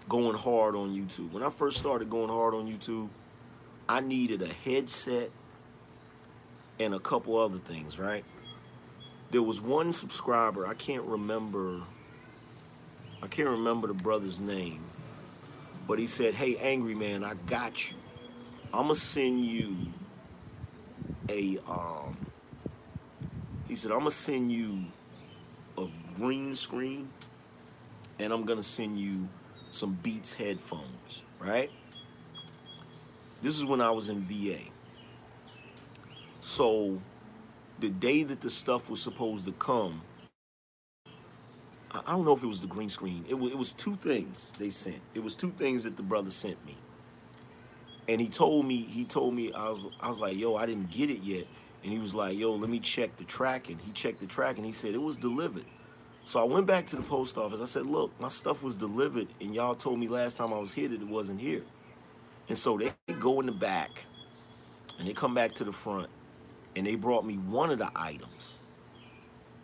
going 0.10 0.36
hard 0.36 0.76
on 0.76 0.90
YouTube. 0.90 1.32
When 1.32 1.44
I 1.44 1.50
first 1.50 1.78
started 1.78 2.10
going 2.10 2.30
hard 2.30 2.54
on 2.54 2.68
YouTube, 2.68 3.10
I 3.88 4.02
needed 4.02 4.42
a 4.42 4.48
headset 4.48 5.30
and 6.80 6.94
a 6.94 7.00
couple 7.00 7.38
other 7.38 7.60
things, 7.60 7.98
right? 8.00 8.26
There 9.32 9.44
was 9.44 9.62
one 9.62 9.94
subscriber, 9.94 10.66
I 10.66 10.74
can't 10.74 11.04
remember 11.04 11.82
I 13.22 13.28
can't 13.28 13.50
remember 13.50 13.88
the 13.88 13.94
brother's 13.94 14.40
name, 14.40 14.82
but 15.88 16.00
he 16.00 16.08
said, 16.08 16.34
"Hey 16.34 16.56
angry 16.56 16.96
man, 16.96 17.24
I 17.24 17.34
got 17.34 17.92
you. 17.92 17.98
I'm 18.74 18.88
to 18.88 18.96
send 18.96 19.44
you 19.44 19.76
a 21.30 21.58
um 21.68 22.18
he 23.68 23.76
said 23.76 23.92
i'm 23.92 24.00
gonna 24.00 24.12
send 24.12 24.52
you 24.52 24.80
a 25.78 25.88
green 26.18 26.56
screen 26.56 27.08
and 28.18 28.34
i'm 28.34 28.46
gonna 28.46 28.64
send 28.64 29.00
you 29.00 29.28
some 29.72 29.98
beats 30.04 30.34
headphones 30.34 31.24
right 31.40 31.72
this 33.42 33.58
is 33.58 33.66
when 33.66 33.82
i 33.82 33.92
was 33.92 34.10
in 34.10 34.22
va 34.22 34.60
so 36.42 37.00
the 37.80 37.90
day 37.90 38.24
that 38.24 38.42
the 38.42 38.50
stuff 38.50 38.90
was 38.90 39.02
supposed 39.02 39.46
to 39.46 39.52
come 39.54 40.02
i 41.92 42.12
don't 42.12 42.26
know 42.26 42.36
if 42.36 42.44
it 42.44 42.48
was 42.48 42.62
the 42.62 42.68
green 42.68 42.90
screen 42.90 43.26
it 43.30 43.36
was, 43.36 43.52
it 43.52 43.58
was 43.58 43.74
two 43.74 43.96
things 43.98 44.54
they 44.60 44.70
sent 44.70 45.02
it 45.16 45.24
was 45.24 45.36
two 45.36 45.52
things 45.52 45.84
that 45.84 45.98
the 45.98 46.04
brother 46.04 46.32
sent 46.32 46.64
me 46.66 46.76
and 48.10 48.22
he 48.22 48.30
told 48.30 48.68
me 48.68 48.82
he 48.84 49.06
told 49.06 49.36
me 49.36 49.54
I 49.54 49.70
was 49.70 49.86
I 50.02 50.10
was 50.10 50.20
like, 50.22 50.38
"Yo, 50.38 50.56
I 50.56 50.68
didn't 50.68 50.92
get 50.92 51.12
it 51.12 51.24
yet." 51.24 51.46
And 51.84 51.94
he 51.94 52.00
was 52.00 52.16
like, 52.16 52.38
"Yo, 52.38 52.54
let 52.54 52.70
me 52.70 52.80
check 52.80 53.18
the 53.18 53.26
tracking." 53.26 53.80
He 53.80 53.92
checked 53.94 54.22
the 54.22 54.28
tracking. 54.28 54.66
He 54.66 54.74
said 54.74 54.96
it 54.96 55.02
was 55.02 55.18
delivered. 55.18 55.66
So 56.30 56.40
I 56.40 56.44
went 56.44 56.68
back 56.68 56.86
to 56.90 56.96
the 56.96 57.02
post 57.02 57.40
office. 57.40 57.60
I 57.60 57.66
said, 57.66 57.88
"Look, 57.88 58.12
my 58.20 58.30
stuff 58.30 58.62
was 58.62 58.76
delivered, 58.76 59.30
and 59.42 59.56
y'all 59.56 59.74
told 59.74 59.98
me 59.98 60.08
last 60.08 60.38
time 60.38 60.54
I 60.54 60.60
was 60.60 60.72
here 60.72 60.88
that 60.88 61.02
it 61.02 61.08
wasn't 61.08 61.42
here." 61.42 61.64
And 62.48 62.56
so 62.56 62.78
they 62.78 62.94
go 63.20 63.40
in 63.40 63.48
the 63.48 63.52
back, 63.52 63.90
and 65.00 65.08
they 65.08 65.14
come 65.14 65.34
back 65.34 65.54
to 65.56 65.64
the 65.64 65.72
front, 65.72 66.08
and 66.76 66.86
they 66.86 66.94
brought 66.94 67.26
me 67.26 67.38
one 67.38 67.72
of 67.72 67.80
the 67.80 67.90
items. 67.96 68.60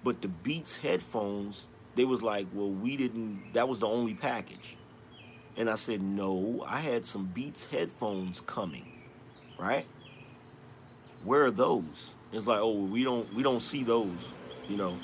But 0.03 0.23
the 0.23 0.27
Beats 0.27 0.75
headphones, 0.75 1.67
they 1.93 2.03
was 2.03 2.23
like, 2.23 2.47
"Well, 2.51 2.71
we 2.71 2.97
didn't. 2.97 3.53
That 3.53 3.69
was 3.69 3.77
the 3.77 3.87
only 3.87 4.15
package." 4.15 4.75
And 5.57 5.69
I 5.69 5.75
said, 5.75 6.01
no, 6.01 6.65
I 6.67 6.79
had 6.79 7.05
some 7.05 7.27
Beats 7.27 7.65
headphones 7.65 8.41
coming, 8.41 8.91
right? 9.59 9.85
Where 11.23 11.45
are 11.45 11.51
those? 11.51 12.13
It's 12.33 12.47
like, 12.47 12.59
oh, 12.59 12.73
we 12.73 13.03
don't 13.03 13.31
we 13.35 13.43
don't 13.43 13.61
see 13.61 13.83
those, 13.83 14.33
you 14.67 14.77
know. 14.77 14.97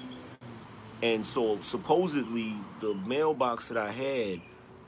And 1.02 1.26
so 1.26 1.60
supposedly 1.62 2.54
the 2.80 2.94
mailbox 2.94 3.70
that 3.70 3.78
I 3.78 3.92
had 3.92 4.42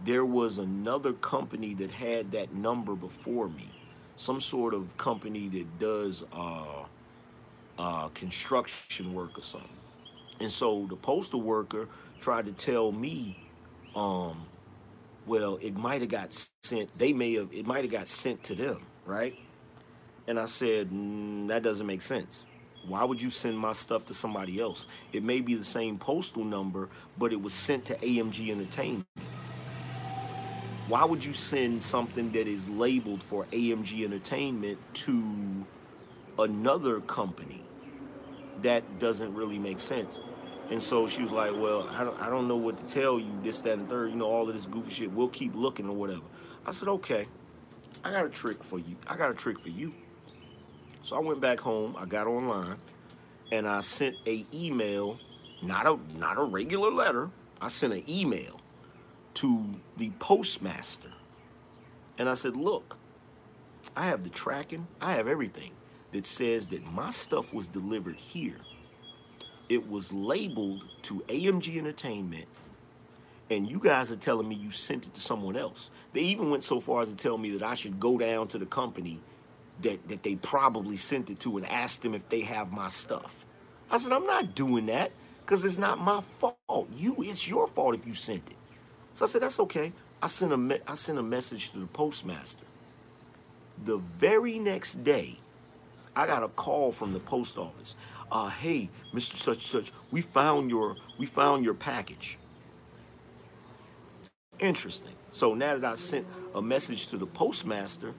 there 0.03 0.25
was 0.25 0.57
another 0.57 1.13
company 1.13 1.73
that 1.75 1.91
had 1.91 2.31
that 2.33 2.53
number 2.53 2.95
before 2.95 3.47
me, 3.47 3.69
some 4.15 4.39
sort 4.39 4.73
of 4.73 4.95
company 4.97 5.47
that 5.47 5.79
does 5.79 6.23
uh, 6.33 6.83
uh, 7.77 8.07
construction 8.09 9.13
work 9.13 9.37
or 9.37 9.41
something. 9.41 9.69
And 10.39 10.51
so 10.51 10.85
the 10.87 10.95
postal 10.95 11.41
worker 11.41 11.87
tried 12.19 12.45
to 12.47 12.51
tell 12.51 12.91
me, 12.91 13.39
um, 13.95 14.45
well, 15.25 15.57
it 15.61 15.75
might 15.75 16.01
have 16.01 16.09
got 16.09 16.33
sent. 16.63 16.97
They 16.97 17.13
may 17.13 17.33
have. 17.35 17.53
It 17.53 17.65
might 17.65 17.83
have 17.83 17.91
got 17.91 18.07
sent 18.07 18.43
to 18.45 18.55
them, 18.55 18.85
right? 19.05 19.37
And 20.27 20.37
I 20.37 20.47
said 20.47 20.89
mm, 20.89 21.47
that 21.47 21.63
doesn't 21.63 21.85
make 21.85 22.01
sense. 22.01 22.43
Why 22.87 23.03
would 23.03 23.21
you 23.21 23.29
send 23.29 23.57
my 23.57 23.71
stuff 23.71 24.05
to 24.07 24.13
somebody 24.13 24.59
else? 24.59 24.87
It 25.13 25.23
may 25.23 25.39
be 25.39 25.55
the 25.55 25.63
same 25.63 25.97
postal 25.97 26.43
number, 26.43 26.89
but 27.17 27.31
it 27.31 27.41
was 27.41 27.53
sent 27.53 27.85
to 27.85 27.95
AMG 27.95 28.49
Entertainment. 28.49 29.07
Why 30.87 31.05
would 31.05 31.23
you 31.23 31.31
send 31.31 31.81
something 31.81 32.31
that 32.33 32.47
is 32.47 32.67
labeled 32.67 33.23
for 33.23 33.45
AMG 33.45 34.03
Entertainment 34.03 34.77
to 34.95 35.65
another 36.37 36.99
company? 37.01 37.63
That 38.63 38.99
doesn't 38.99 39.33
really 39.33 39.59
make 39.59 39.79
sense. 39.79 40.19
And 40.69 40.83
so 40.83 41.07
she 41.07 41.21
was 41.21 41.31
like, 41.31 41.53
Well, 41.53 41.87
I 41.89 42.03
don't, 42.03 42.19
I 42.21 42.29
don't 42.29 42.49
know 42.49 42.57
what 42.57 42.77
to 42.77 42.85
tell 42.85 43.17
you, 43.17 43.31
this, 43.43 43.61
that, 43.61 43.77
and 43.77 43.89
third, 43.89 44.11
you 44.11 44.17
know, 44.17 44.25
all 44.25 44.47
of 44.47 44.55
this 44.55 44.65
goofy 44.65 44.91
shit. 44.91 45.11
We'll 45.11 45.29
keep 45.29 45.55
looking 45.55 45.87
or 45.87 45.95
whatever. 45.95 46.23
I 46.65 46.71
said, 46.71 46.89
Okay, 46.89 47.27
I 48.03 48.11
got 48.11 48.25
a 48.25 48.29
trick 48.29 48.61
for 48.63 48.79
you. 48.79 48.95
I 49.07 49.15
got 49.15 49.31
a 49.31 49.33
trick 49.33 49.59
for 49.59 49.69
you. 49.69 49.93
So 51.03 51.17
I 51.17 51.19
went 51.19 51.41
back 51.41 51.59
home, 51.59 51.97
I 51.99 52.05
got 52.05 52.27
online, 52.27 52.77
and 53.51 53.67
I 53.67 53.81
sent 53.81 54.15
a 54.25 54.45
email, 54.53 55.19
not 55.61 55.85
a 55.85 55.99
not 56.17 56.37
a 56.37 56.43
regular 56.43 56.89
letter. 56.89 57.29
I 57.61 57.67
sent 57.67 57.91
an 57.91 58.03
email 58.07 58.61
to 59.35 59.65
the 59.97 60.11
postmaster. 60.19 61.11
And 62.17 62.29
I 62.29 62.35
said, 62.35 62.55
look, 62.55 62.95
I 63.97 64.05
have 64.05 64.23
the 64.23 64.29
tracking, 64.29 64.87
I 65.01 65.13
have 65.13 65.27
everything 65.27 65.71
that 66.13 66.25
says 66.25 66.67
that 66.67 66.85
my 66.85 67.09
stuff 67.09 67.53
was 67.53 67.67
delivered 67.67 68.15
here. 68.15 68.57
It 69.67 69.89
was 69.89 70.13
labeled 70.13 70.85
to 71.03 71.15
AMG 71.27 71.77
Entertainment, 71.77 72.47
and 73.49 73.69
you 73.69 73.79
guys 73.79 74.09
are 74.09 74.17
telling 74.17 74.47
me 74.47 74.55
you 74.55 74.71
sent 74.71 75.05
it 75.05 75.13
to 75.15 75.21
someone 75.21 75.57
else. 75.57 75.89
They 76.13 76.21
even 76.21 76.49
went 76.49 76.63
so 76.63 76.79
far 76.79 77.01
as 77.01 77.09
to 77.09 77.15
tell 77.15 77.37
me 77.37 77.51
that 77.57 77.63
I 77.63 77.73
should 77.73 77.99
go 77.99 78.17
down 78.17 78.47
to 78.49 78.57
the 78.57 78.65
company 78.65 79.19
that, 79.83 80.09
that 80.09 80.23
they 80.23 80.35
probably 80.37 80.97
sent 80.97 81.29
it 81.31 81.41
to 81.41 81.57
and 81.57 81.67
ask 81.67 82.01
them 82.01 82.15
if 82.15 82.29
they 82.29 82.41
have 82.41 82.71
my 82.73 82.89
stuff. 82.89 83.45
I 83.91 83.99
said, 83.99 84.13
I'm 84.13 84.27
not 84.27 84.55
doing 84.55 84.87
that 84.87 85.11
because 85.41 85.65
it's 85.65 85.79
not 85.79 85.99
my 85.99 86.23
fault. 86.39 86.89
You, 86.95 87.17
it's 87.19 87.47
your 87.47 87.67
fault 87.67 87.95
if 87.95 88.07
you 88.07 88.15
sent 88.15 88.43
it. 88.49 88.57
So 89.13 89.25
I 89.25 89.29
said, 89.29 89.43
that's 89.43 89.59
okay. 89.61 89.93
I 90.21 90.27
sent 90.27 90.53
a, 90.53 90.57
me- 90.57 90.79
I 90.87 90.95
sent 90.95 91.19
a 91.19 91.23
message 91.23 91.71
to 91.71 91.79
the 91.79 91.87
postmaster. 91.87 92.65
The 93.85 93.97
very 93.97 94.59
next 94.59 95.03
day, 95.03 95.39
I 96.15 96.27
got 96.27 96.43
a 96.43 96.49
call 96.49 96.91
from 96.91 97.13
the 97.13 97.19
post 97.19 97.57
office. 97.57 97.95
Uh, 98.31 98.49
hey, 98.49 98.89
Mr. 99.13 99.35
Such 99.37 99.67
Such, 99.67 99.91
we 100.11 100.21
found 100.21 100.69
your 100.69 100.95
we 101.19 101.25
found 101.27 101.65
your 101.65 101.75
package. 101.75 102.37
Interesting. 104.59 105.13
So 105.33 105.53
now 105.55 105.77
that 105.77 105.93
I 105.93 105.95
sent 105.97 106.27
a 106.55 106.61
message 106.61 107.07
to 107.09 107.17
the 107.17 107.27
postmaster, 107.27 108.13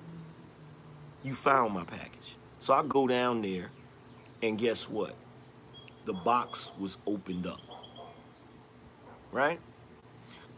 you 1.24 1.34
found 1.34 1.74
my 1.74 1.82
package. 1.82 2.36
So 2.60 2.72
I 2.74 2.84
go 2.84 3.08
down 3.08 3.42
there, 3.42 3.70
and 4.42 4.56
guess 4.56 4.88
what? 4.88 5.16
The 6.04 6.12
box 6.12 6.70
was 6.78 6.98
opened 7.06 7.46
up. 7.46 7.60
Right? 9.32 9.58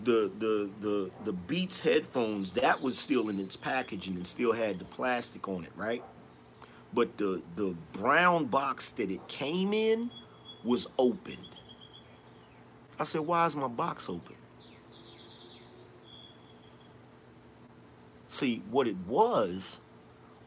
The 0.05 0.31
the 0.39 0.69
the 0.81 1.11
the 1.25 1.33
Beats 1.33 1.81
headphones 1.81 2.53
that 2.53 2.83
was 2.83 2.99
still 2.99 3.31
in 3.31 3.41
its 3.41 3.57
packaging 3.57 4.17
and 4.17 4.27
still 4.27 4.53
had 4.53 4.79
the 4.79 4.85
plastic 4.85 5.49
on 5.49 5.65
it, 5.65 5.73
right? 5.75 6.05
But 6.93 7.17
the 7.17 7.41
the 7.55 7.75
brown 7.93 8.47
box 8.47 8.91
that 8.93 9.11
it 9.11 9.27
came 9.29 9.73
in 9.73 10.11
was 10.65 10.89
opened. 10.99 11.39
I 12.99 13.05
said, 13.05 13.23
"Why 13.23 13.47
is 13.47 13.57
my 13.57 13.69
box 13.69 14.09
open?" 14.11 14.37
See, 18.29 18.63
what 18.71 18.87
it 18.87 18.97
was 19.07 19.81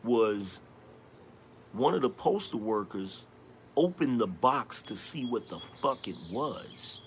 was 0.03 0.59
one 1.73 1.93
of 1.93 2.01
the 2.01 2.09
postal 2.09 2.59
workers 2.59 3.25
opened 3.75 4.19
the 4.19 4.27
box 4.27 4.81
to 4.83 4.95
see 4.95 5.25
what 5.25 5.49
the 5.49 5.59
fuck 5.81 6.07
it 6.07 6.15
was. 6.31 7.01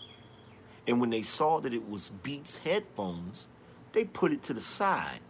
And 0.86 1.00
when 1.00 1.10
they 1.10 1.22
saw 1.22 1.60
that 1.60 1.74
it 1.74 1.88
was 1.88 2.10
Beats 2.22 2.58
headphones, 2.58 3.46
they 3.92 4.04
put 4.04 4.32
it 4.32 4.42
to 4.44 4.54
the 4.54 4.60
side, 4.60 5.20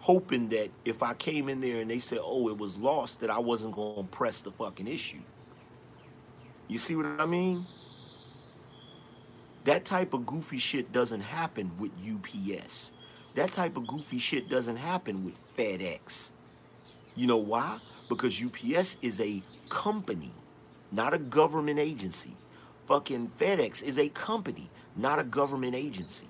hoping 0.00 0.48
that 0.50 0.70
if 0.84 1.02
I 1.02 1.14
came 1.14 1.48
in 1.48 1.60
there 1.60 1.80
and 1.80 1.90
they 1.90 1.98
said, 1.98 2.18
oh, 2.22 2.48
it 2.48 2.56
was 2.56 2.76
lost, 2.76 3.20
that 3.20 3.30
I 3.30 3.38
wasn't 3.38 3.74
going 3.74 3.96
to 3.96 4.02
press 4.04 4.40
the 4.40 4.50
fucking 4.50 4.86
issue. 4.86 5.20
You 6.68 6.78
see 6.78 6.96
what 6.96 7.06
I 7.18 7.26
mean? 7.26 7.66
That 9.64 9.84
type 9.84 10.14
of 10.14 10.24
goofy 10.26 10.58
shit 10.58 10.92
doesn't 10.92 11.22
happen 11.22 11.72
with 11.78 11.90
UPS. 12.00 12.92
That 13.34 13.52
type 13.52 13.76
of 13.76 13.86
goofy 13.86 14.18
shit 14.18 14.48
doesn't 14.48 14.76
happen 14.76 15.24
with 15.24 15.34
FedEx. 15.56 16.30
You 17.16 17.26
know 17.26 17.38
why? 17.38 17.78
Because 18.08 18.40
UPS 18.42 18.98
is 19.02 19.20
a 19.20 19.42
company, 19.68 20.30
not 20.92 21.14
a 21.14 21.18
government 21.18 21.78
agency. 21.78 22.36
Fucking 22.86 23.32
FedEx 23.40 23.82
is 23.82 23.98
a 23.98 24.08
company, 24.10 24.70
not 24.94 25.18
a 25.18 25.24
government 25.24 25.74
agency. 25.74 26.28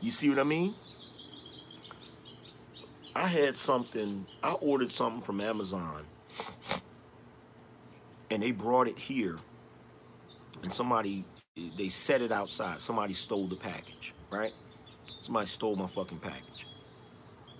You 0.00 0.10
see 0.10 0.30
what 0.30 0.38
I 0.38 0.44
mean? 0.44 0.74
I 3.14 3.28
had 3.28 3.56
something, 3.56 4.26
I 4.42 4.52
ordered 4.52 4.90
something 4.90 5.22
from 5.22 5.40
Amazon 5.40 6.04
and 8.30 8.42
they 8.42 8.50
brought 8.50 8.88
it 8.88 8.98
here 8.98 9.38
and 10.62 10.72
somebody, 10.72 11.24
they 11.76 11.88
set 11.88 12.22
it 12.22 12.32
outside. 12.32 12.80
Somebody 12.80 13.14
stole 13.14 13.46
the 13.46 13.54
package, 13.54 14.12
right? 14.30 14.52
Somebody 15.20 15.46
stole 15.46 15.76
my 15.76 15.86
fucking 15.86 16.18
package. 16.18 16.66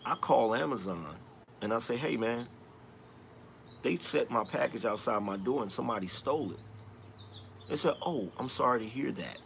I 0.05 0.17
call 0.17 0.55
Amazon 0.55 1.17
and 1.65 1.73
I 1.73 1.79
say, 1.79 1.97
hey 1.97 2.19
man, 2.19 2.47
they 3.83 3.97
set 3.97 4.31
my 4.31 4.45
package 4.45 4.85
outside 4.85 5.23
my 5.23 5.39
door 5.39 5.63
and 5.63 5.73
somebody 5.73 6.07
stole 6.07 6.53
it. 6.53 6.59
They 7.71 7.77
said, 7.77 7.95
oh, 8.03 8.31
I'm 8.39 8.51
sorry 8.51 8.81
to 8.81 8.87
hear 8.87 9.11
that. 9.13 9.39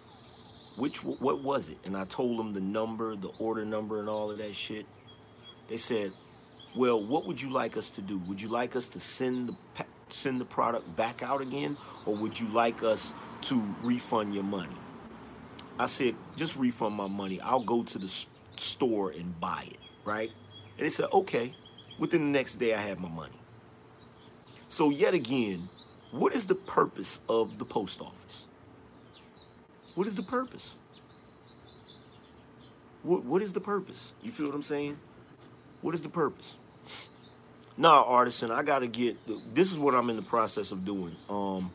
Which, 0.77 1.05
what 1.05 1.43
was 1.43 1.69
it? 1.69 1.78
And 1.85 1.97
I 1.97 2.05
told 2.05 2.40
them 2.40 2.53
the 2.53 2.61
number, 2.61 3.15
the 3.15 3.28
order 3.39 3.65
number 3.65 4.01
and 4.01 4.09
all 4.09 4.32
of 4.32 4.39
that 4.39 4.57
shit. 4.57 4.86
They 5.69 5.77
said, 5.77 6.12
well, 6.77 7.01
what 7.01 7.24
would 7.27 7.40
you 7.40 7.51
like 7.51 7.77
us 7.77 7.90
to 7.93 8.03
do? 8.03 8.19
Would 8.27 8.40
you 8.40 8.49
like 8.49 8.74
us 8.74 8.89
to 8.89 9.01
send 9.01 9.49
the, 9.49 9.85
send 10.09 10.40
the 10.40 10.45
product 10.45 10.97
back 10.97 11.23
out 11.23 11.40
again? 11.40 11.77
Or 12.05 12.16
would 12.16 12.39
you 12.39 12.49
like 12.49 12.82
us 12.82 13.12
to 13.43 13.62
refund 13.82 14.35
your 14.35 14.45
money? 14.45 14.77
I 15.78 15.86
said, 15.86 16.16
just 16.35 16.57
refund 16.57 16.97
my 16.97 17.07
money. 17.07 17.40
I'll 17.40 17.62
go 17.62 17.85
to 17.85 17.99
the 17.99 18.12
store 18.57 19.11
and 19.11 19.39
buy 19.39 19.66
it, 19.70 19.78
right? 20.05 20.31
And 20.77 20.85
they 20.85 20.90
said, 20.90 21.07
okay. 21.12 21.55
Within 21.98 22.20
the 22.20 22.38
next 22.38 22.56
day, 22.56 22.74
I 22.74 22.80
had 22.80 23.00
my 23.00 23.08
money. 23.08 23.32
So, 24.68 24.90
yet 24.90 25.14
again, 25.14 25.68
what 26.10 26.34
is 26.34 26.46
the 26.46 26.54
purpose 26.54 27.20
of 27.28 27.58
the 27.58 27.64
post 27.64 28.00
office? 28.00 28.44
What 29.94 30.06
is 30.06 30.14
the 30.14 30.22
purpose? 30.22 30.76
What, 33.02 33.24
what 33.24 33.42
is 33.42 33.52
the 33.52 33.60
purpose? 33.60 34.12
You 34.22 34.30
feel 34.30 34.46
what 34.46 34.54
I'm 34.54 34.62
saying? 34.62 34.98
What 35.80 35.94
is 35.94 36.02
the 36.02 36.08
purpose? 36.08 36.54
Nah, 37.76 38.02
artisan, 38.02 38.50
I 38.50 38.62
gotta 38.62 38.88
get. 38.88 39.16
This 39.54 39.70
is 39.70 39.78
what 39.78 39.94
I'm 39.94 40.10
in 40.10 40.16
the 40.16 40.22
process 40.22 40.72
of 40.72 40.84
doing. 40.84 41.14
Um, 41.30 41.70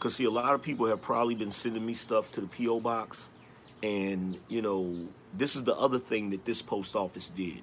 cause 0.00 0.16
see, 0.16 0.24
a 0.24 0.30
lot 0.30 0.52
of 0.54 0.62
people 0.62 0.86
have 0.86 1.00
probably 1.00 1.36
been 1.36 1.52
sending 1.52 1.84
me 1.86 1.94
stuff 1.94 2.32
to 2.32 2.40
the 2.40 2.48
PO 2.48 2.80
box, 2.80 3.30
and 3.80 4.36
you 4.48 4.62
know, 4.62 5.06
this 5.32 5.54
is 5.54 5.62
the 5.62 5.76
other 5.76 6.00
thing 6.00 6.30
that 6.30 6.44
this 6.44 6.60
post 6.60 6.96
office 6.96 7.28
did. 7.28 7.62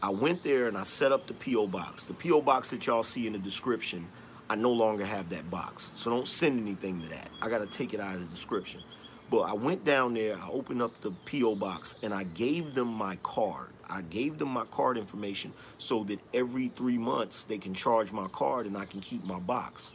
I 0.00 0.10
went 0.10 0.44
there 0.44 0.68
and 0.68 0.78
I 0.78 0.84
set 0.84 1.10
up 1.10 1.26
the 1.26 1.34
P.O. 1.34 1.66
box. 1.66 2.06
The 2.06 2.14
P.O. 2.14 2.40
box 2.42 2.70
that 2.70 2.86
y'all 2.86 3.02
see 3.02 3.26
in 3.26 3.32
the 3.32 3.38
description, 3.38 4.06
I 4.48 4.54
no 4.54 4.70
longer 4.70 5.04
have 5.04 5.28
that 5.30 5.50
box. 5.50 5.90
So 5.94 6.10
don't 6.10 6.26
send 6.26 6.60
anything 6.60 7.00
to 7.02 7.08
that. 7.08 7.28
I 7.42 7.48
got 7.48 7.58
to 7.58 7.66
take 7.66 7.94
it 7.94 8.00
out 8.00 8.14
of 8.14 8.20
the 8.20 8.26
description. 8.26 8.82
But 9.30 9.42
I 9.42 9.54
went 9.54 9.84
down 9.84 10.14
there, 10.14 10.38
I 10.38 10.48
opened 10.48 10.80
up 10.80 10.98
the 11.00 11.10
P.O. 11.26 11.56
box, 11.56 11.96
and 12.02 12.14
I 12.14 12.24
gave 12.24 12.74
them 12.74 12.88
my 12.88 13.16
card. 13.22 13.72
I 13.90 14.02
gave 14.02 14.38
them 14.38 14.48
my 14.48 14.64
card 14.66 14.96
information 14.96 15.52
so 15.78 16.04
that 16.04 16.20
every 16.32 16.68
three 16.68 16.98
months 16.98 17.44
they 17.44 17.58
can 17.58 17.74
charge 17.74 18.12
my 18.12 18.28
card 18.28 18.66
and 18.66 18.76
I 18.76 18.84
can 18.84 19.00
keep 19.00 19.24
my 19.24 19.38
box. 19.38 19.92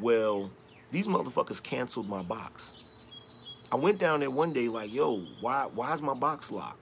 Well, 0.00 0.50
these 0.90 1.06
motherfuckers 1.06 1.62
canceled 1.62 2.08
my 2.08 2.22
box. 2.22 2.74
I 3.72 3.76
went 3.76 3.98
down 3.98 4.20
there 4.20 4.30
one 4.30 4.52
day 4.52 4.68
like, 4.68 4.92
yo, 4.92 5.20
why 5.40 5.66
why 5.72 5.94
is 5.94 6.02
my 6.02 6.14
box 6.14 6.52
locked? 6.52 6.78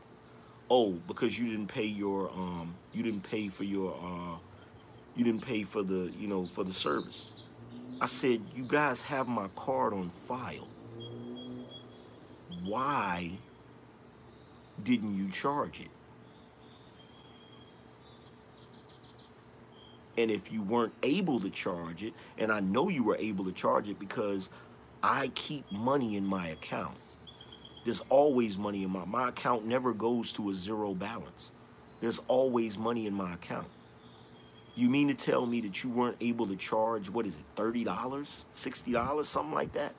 Oh 0.75 0.91
because 1.09 1.39
you 1.39 1.47
didn't 1.51 1.69
pay 1.69 1.85
your 1.85 2.31
um 2.31 2.75
you 2.93 3.03
didn't 3.03 3.23
pay 3.23 3.49
for 3.49 3.65
your 3.65 3.95
uh 4.03 4.37
you 5.17 5.25
didn't 5.25 5.45
pay 5.45 5.63
for 5.63 5.83
the 5.83 6.11
you 6.19 6.27
know 6.27 6.47
for 6.47 6.65
the 6.65 6.73
service 6.73 7.27
i 8.01 8.07
said 8.07 8.41
you 8.57 8.65
guys 8.65 9.03
have 9.03 9.29
my 9.29 9.49
card 9.57 9.93
on 9.93 10.11
file 10.27 10.69
why 12.65 13.31
didn't 14.83 15.17
you 15.17 15.31
charge 15.31 15.81
it? 15.81 15.91
And 20.17 20.31
if 20.31 20.53
you 20.53 20.63
weren't 20.63 20.93
able 21.03 21.41
to 21.41 21.51
charge 21.51 22.03
it, 22.03 22.15
and 22.39 22.53
I 22.53 22.61
know 22.61 22.89
you 22.89 23.03
were 23.03 23.17
able 23.17 23.45
to 23.45 23.53
charge 23.53 23.89
it 23.89 23.99
because 23.99 24.49
I 25.03 25.29
keep 25.35 25.71
money 25.73 26.17
in 26.17 26.25
my 26.25 26.49
account. 26.49 26.97
There's 27.85 28.03
always 28.09 28.57
money 28.57 28.83
in 28.83 28.91
my 28.91 29.05
my 29.05 29.29
account 29.29 29.67
never 29.67 29.93
goes 29.93 30.33
to 30.33 30.51
a 30.51 30.55
zero 30.55 30.95
balance. 30.95 31.53
There's 32.01 32.21
always 32.29 32.77
money 32.79 33.07
in 33.07 33.15
my 33.15 33.35
account. 33.35 33.69
You 34.77 34.91
mean 34.91 35.09
to 35.09 35.15
tell 35.15 35.47
me 35.47 35.61
that 35.63 35.85
you 35.85 35.91
weren't 35.91 36.17
able 36.21 36.47
to 36.49 36.57
charge 36.57 37.09
what 37.09 37.27
is 37.27 37.37
it, 37.39 37.45
$30, 37.57 37.85
$60, 38.53 39.25
something 39.25 39.55
like 39.55 39.73
that? 39.75 39.95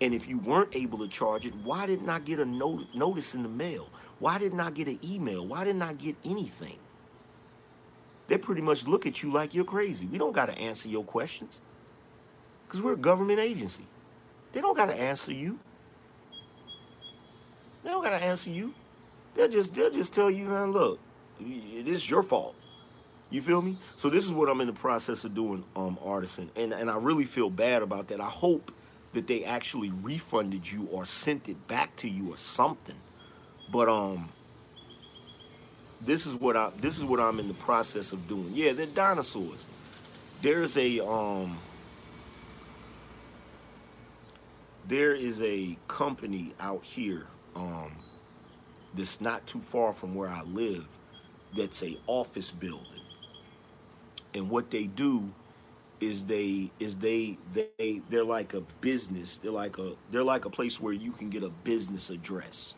And 0.00 0.14
if 0.14 0.28
you 0.28 0.38
weren't 0.38 0.74
able 0.74 0.98
to 0.98 1.08
charge 1.08 1.44
it, 1.46 1.54
why 1.62 1.86
didn't 1.86 2.08
I 2.08 2.18
get 2.20 2.38
a 2.40 2.44
not- 2.44 2.94
notice 2.94 3.34
in 3.34 3.42
the 3.42 3.48
mail? 3.48 3.88
Why 4.18 4.38
didn't 4.38 4.60
I 4.60 4.70
get 4.70 4.88
an 4.88 4.98
email? 5.04 5.46
Why 5.46 5.64
didn't 5.64 5.82
I 5.82 5.92
get 5.92 6.16
anything? 6.24 6.78
They 8.26 8.38
pretty 8.38 8.62
much 8.62 8.86
look 8.86 9.06
at 9.06 9.22
you 9.22 9.30
like 9.30 9.54
you're 9.54 9.64
crazy. 9.64 10.06
We 10.06 10.18
don't 10.18 10.32
got 10.32 10.46
to 10.46 10.58
answer 10.58 10.88
your 10.88 11.04
questions 11.04 11.60
because 12.66 12.80
we're 12.80 12.94
a 12.94 12.98
government 12.98 13.40
agency. 13.40 13.84
They 14.52 14.60
don't 14.60 14.76
got 14.76 14.86
to 14.86 14.94
answer 14.94 15.32
you. 15.32 15.58
They 17.84 17.90
don't 17.90 18.02
got 18.02 18.10
to 18.10 18.24
answer 18.24 18.50
you. 18.50 18.74
They'll 19.34 19.48
just 19.48 19.74
they'll 19.74 19.90
just 19.90 20.12
tell 20.12 20.30
you, 20.30 20.46
man, 20.46 20.72
look, 20.72 20.98
it 21.38 21.86
is 21.86 22.08
your 22.08 22.22
fault. 22.22 22.56
You 23.30 23.42
feel 23.42 23.60
me? 23.60 23.76
So 23.96 24.08
this 24.08 24.24
is 24.24 24.32
what 24.32 24.48
I'm 24.48 24.60
in 24.60 24.68
the 24.68 24.72
process 24.72 25.24
of 25.24 25.34
doing, 25.34 25.64
um, 25.76 25.98
artisan, 26.02 26.50
and 26.56 26.72
and 26.72 26.90
I 26.90 26.96
really 26.96 27.24
feel 27.26 27.50
bad 27.50 27.82
about 27.82 28.08
that. 28.08 28.20
I 28.20 28.28
hope 28.28 28.72
that 29.12 29.26
they 29.26 29.44
actually 29.44 29.90
refunded 30.02 30.70
you 30.70 30.88
or 30.90 31.04
sent 31.04 31.48
it 31.48 31.68
back 31.68 31.94
to 31.96 32.08
you 32.08 32.32
or 32.32 32.36
something. 32.36 32.96
But 33.70 33.88
um, 33.88 34.30
this 36.00 36.26
is 36.26 36.34
what 36.36 36.56
I 36.56 36.70
this 36.80 36.96
is 36.96 37.04
what 37.04 37.20
I'm 37.20 37.38
in 37.38 37.48
the 37.48 37.54
process 37.54 38.12
of 38.12 38.26
doing. 38.28 38.50
Yeah, 38.54 38.72
they're 38.72 38.86
dinosaurs. 38.86 39.66
There's 40.40 40.76
a 40.76 41.04
um 41.04 41.58
there 44.86 45.14
is 45.14 45.42
a 45.42 45.76
company 45.88 46.54
out 46.60 46.84
here 46.84 47.26
um 47.56 47.92
that's 48.94 49.20
not 49.20 49.46
too 49.46 49.60
far 49.60 49.92
from 49.94 50.14
where 50.14 50.28
I 50.30 50.42
live 50.42 50.86
that's 51.56 51.82
a 51.82 51.98
office 52.06 52.50
building. 52.50 53.02
And 54.34 54.50
what 54.50 54.70
they 54.70 54.84
do 54.84 55.30
is 56.00 56.26
they 56.26 56.70
is 56.80 56.98
they 56.98 57.38
they 57.54 58.02
they're 58.10 58.24
like 58.24 58.54
a 58.54 58.62
business. 58.80 59.38
They're 59.38 59.52
like 59.52 59.78
a 59.78 59.94
they're 60.10 60.24
like 60.24 60.44
a 60.46 60.50
place 60.50 60.80
where 60.80 60.92
you 60.94 61.12
can 61.12 61.30
get 61.30 61.42
a 61.42 61.50
business 61.50 62.10
address. 62.10 62.74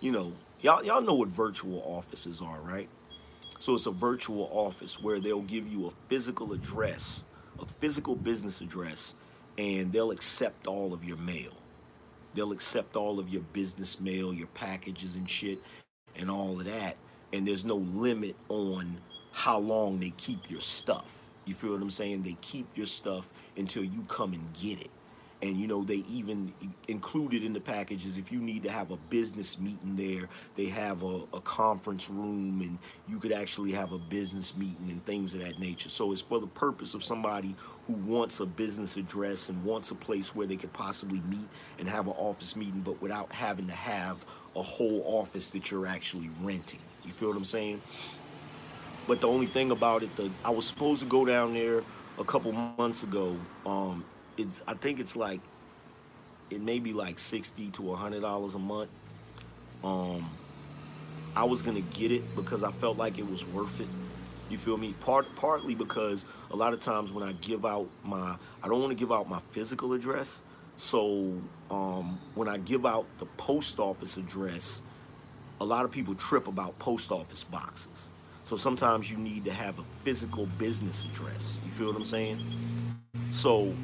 You 0.00 0.12
know, 0.12 0.32
y'all 0.60 0.84
y'all 0.84 1.02
know 1.02 1.14
what 1.14 1.28
virtual 1.30 1.82
offices 1.86 2.42
are, 2.42 2.60
right? 2.60 2.88
So 3.60 3.74
it's 3.74 3.86
a 3.86 3.92
virtual 3.92 4.48
office 4.52 5.00
where 5.02 5.20
they'll 5.20 5.42
give 5.42 5.68
you 5.68 5.88
a 5.88 5.92
physical 6.08 6.52
address, 6.52 7.24
a 7.60 7.66
physical 7.80 8.16
business 8.16 8.60
address, 8.60 9.14
and 9.58 9.92
they'll 9.92 10.12
accept 10.12 10.66
all 10.66 10.94
of 10.94 11.04
your 11.04 11.18
mail. 11.18 11.52
They'll 12.36 12.52
accept 12.52 12.96
all 12.96 13.18
of 13.18 13.30
your 13.30 13.42
business 13.54 13.98
mail, 14.00 14.34
your 14.34 14.48
packages 14.48 15.16
and 15.16 15.28
shit, 15.28 15.58
and 16.14 16.30
all 16.30 16.60
of 16.60 16.66
that. 16.66 16.96
And 17.32 17.48
there's 17.48 17.64
no 17.64 17.76
limit 17.76 18.36
on 18.50 19.00
how 19.32 19.58
long 19.58 19.98
they 20.00 20.10
keep 20.10 20.50
your 20.50 20.60
stuff. 20.60 21.12
You 21.46 21.54
feel 21.54 21.72
what 21.72 21.82
I'm 21.82 21.90
saying? 21.90 22.22
They 22.22 22.36
keep 22.42 22.68
your 22.76 22.86
stuff 22.86 23.28
until 23.56 23.84
you 23.84 24.04
come 24.08 24.34
and 24.34 24.52
get 24.52 24.80
it. 24.80 24.90
And 25.46 25.56
you 25.56 25.68
know, 25.68 25.84
they 25.84 26.02
even 26.08 26.52
included 26.88 27.44
in 27.44 27.52
the 27.52 27.60
packages 27.60 28.18
if 28.18 28.32
you 28.32 28.40
need 28.40 28.64
to 28.64 28.70
have 28.70 28.90
a 28.90 28.96
business 28.96 29.60
meeting 29.60 29.94
there, 29.94 30.28
they 30.56 30.66
have 30.66 31.04
a, 31.04 31.20
a 31.32 31.40
conference 31.40 32.10
room 32.10 32.60
and 32.62 32.78
you 33.06 33.20
could 33.20 33.30
actually 33.30 33.70
have 33.70 33.92
a 33.92 33.98
business 33.98 34.56
meeting 34.56 34.88
and 34.90 35.04
things 35.06 35.34
of 35.34 35.40
that 35.40 35.60
nature. 35.60 35.88
So 35.88 36.10
it's 36.10 36.20
for 36.20 36.40
the 36.40 36.48
purpose 36.48 36.94
of 36.94 37.04
somebody 37.04 37.54
who 37.86 37.92
wants 37.92 38.40
a 38.40 38.46
business 38.46 38.96
address 38.96 39.48
and 39.48 39.62
wants 39.62 39.92
a 39.92 39.94
place 39.94 40.34
where 40.34 40.48
they 40.48 40.56
could 40.56 40.72
possibly 40.72 41.22
meet 41.28 41.48
and 41.78 41.88
have 41.88 42.08
an 42.08 42.14
office 42.14 42.56
meeting, 42.56 42.80
but 42.80 43.00
without 43.00 43.32
having 43.32 43.68
to 43.68 43.72
have 43.72 44.24
a 44.56 44.62
whole 44.62 45.04
office 45.06 45.50
that 45.50 45.70
you're 45.70 45.86
actually 45.86 46.28
renting. 46.42 46.80
You 47.04 47.12
feel 47.12 47.28
what 47.28 47.36
I'm 47.36 47.44
saying? 47.44 47.80
But 49.06 49.20
the 49.20 49.28
only 49.28 49.46
thing 49.46 49.70
about 49.70 50.02
it, 50.02 50.14
the 50.16 50.28
I 50.44 50.50
was 50.50 50.66
supposed 50.66 51.00
to 51.02 51.06
go 51.06 51.24
down 51.24 51.54
there 51.54 51.84
a 52.18 52.24
couple 52.24 52.50
months 52.50 53.04
ago. 53.04 53.36
Um, 53.64 54.04
it's 54.36 54.62
I 54.66 54.74
think 54.74 55.00
it's 55.00 55.16
like 55.16 55.40
it 56.50 56.60
may 56.60 56.78
be 56.78 56.92
like 56.92 57.18
sixty 57.18 57.70
to 57.72 57.92
a 57.92 57.96
hundred 57.96 58.20
dollars 58.20 58.54
a 58.54 58.58
month. 58.58 58.90
Um, 59.84 60.30
I 61.34 61.44
was 61.44 61.62
gonna 61.62 61.80
get 61.80 62.12
it 62.12 62.34
because 62.34 62.62
I 62.62 62.72
felt 62.72 62.96
like 62.96 63.18
it 63.18 63.28
was 63.28 63.46
worth 63.46 63.80
it. 63.80 63.88
You 64.48 64.58
feel 64.58 64.76
me? 64.76 64.94
Part 65.00 65.26
partly 65.34 65.74
because 65.74 66.24
a 66.50 66.56
lot 66.56 66.72
of 66.72 66.80
times 66.80 67.10
when 67.10 67.24
I 67.26 67.32
give 67.32 67.66
out 67.66 67.88
my, 68.04 68.36
I 68.62 68.68
don't 68.68 68.80
want 68.80 68.90
to 68.90 68.94
give 68.96 69.12
out 69.12 69.28
my 69.28 69.40
physical 69.50 69.92
address. 69.92 70.40
So 70.76 71.32
um, 71.70 72.20
when 72.34 72.48
I 72.48 72.58
give 72.58 72.86
out 72.86 73.06
the 73.18 73.26
post 73.38 73.80
office 73.80 74.16
address, 74.16 74.82
a 75.60 75.64
lot 75.64 75.84
of 75.84 75.90
people 75.90 76.14
trip 76.14 76.46
about 76.46 76.78
post 76.78 77.10
office 77.10 77.42
boxes. 77.44 78.10
So 78.44 78.56
sometimes 78.56 79.10
you 79.10 79.16
need 79.16 79.44
to 79.46 79.52
have 79.52 79.78
a 79.80 79.84
physical 80.04 80.46
business 80.58 81.04
address. 81.04 81.58
You 81.64 81.72
feel 81.72 81.88
what 81.88 81.96
I'm 81.96 82.04
saying? 82.04 82.40
So 83.32 83.74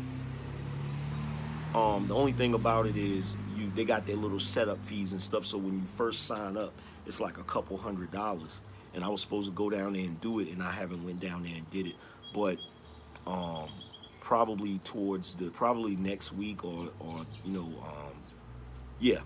um, 1.75 2.07
the 2.07 2.15
only 2.15 2.33
thing 2.33 2.55
about 2.55 2.87
it 2.87 2.97
is 2.97 3.37
you 3.57 3.71
they 3.75 3.85
got 3.85 4.07
their 4.07 4.17
little 4.17 4.41
setup 4.41 4.85
fees 4.85 5.13
and 5.13 5.23
stuff. 5.23 5.47
So 5.47 5.59
when 5.59 5.75
you 5.75 5.87
first 5.97 6.27
sign 6.27 6.57
up, 6.57 6.73
it's 7.07 7.21
like 7.21 7.39
a 7.39 7.45
couple 7.45 7.77
hundred 7.77 8.11
dollars. 8.11 8.61
And 8.95 9.03
I 9.03 9.09
was 9.09 9.23
supposed 9.23 9.49
to 9.49 9.55
go 9.55 9.71
down 9.71 9.95
there 9.95 10.03
and 10.03 10.21
do 10.21 10.41
it, 10.41 10.49
and 10.49 10.63
I 10.63 10.71
haven't 10.71 11.03
went 11.05 11.21
down 11.21 11.45
there 11.45 11.55
and 11.55 11.69
did 11.71 11.87
it. 11.87 11.95
But 12.35 12.59
um, 13.27 13.69
probably 14.21 14.79
towards 14.85 15.35
the 15.35 15.51
probably 15.51 15.97
next 15.97 16.33
week 16.33 16.65
or 16.65 16.91
or 17.01 17.25
you 17.45 17.53
know 17.53 17.69
um, 17.83 18.13
yeah. 19.01 19.21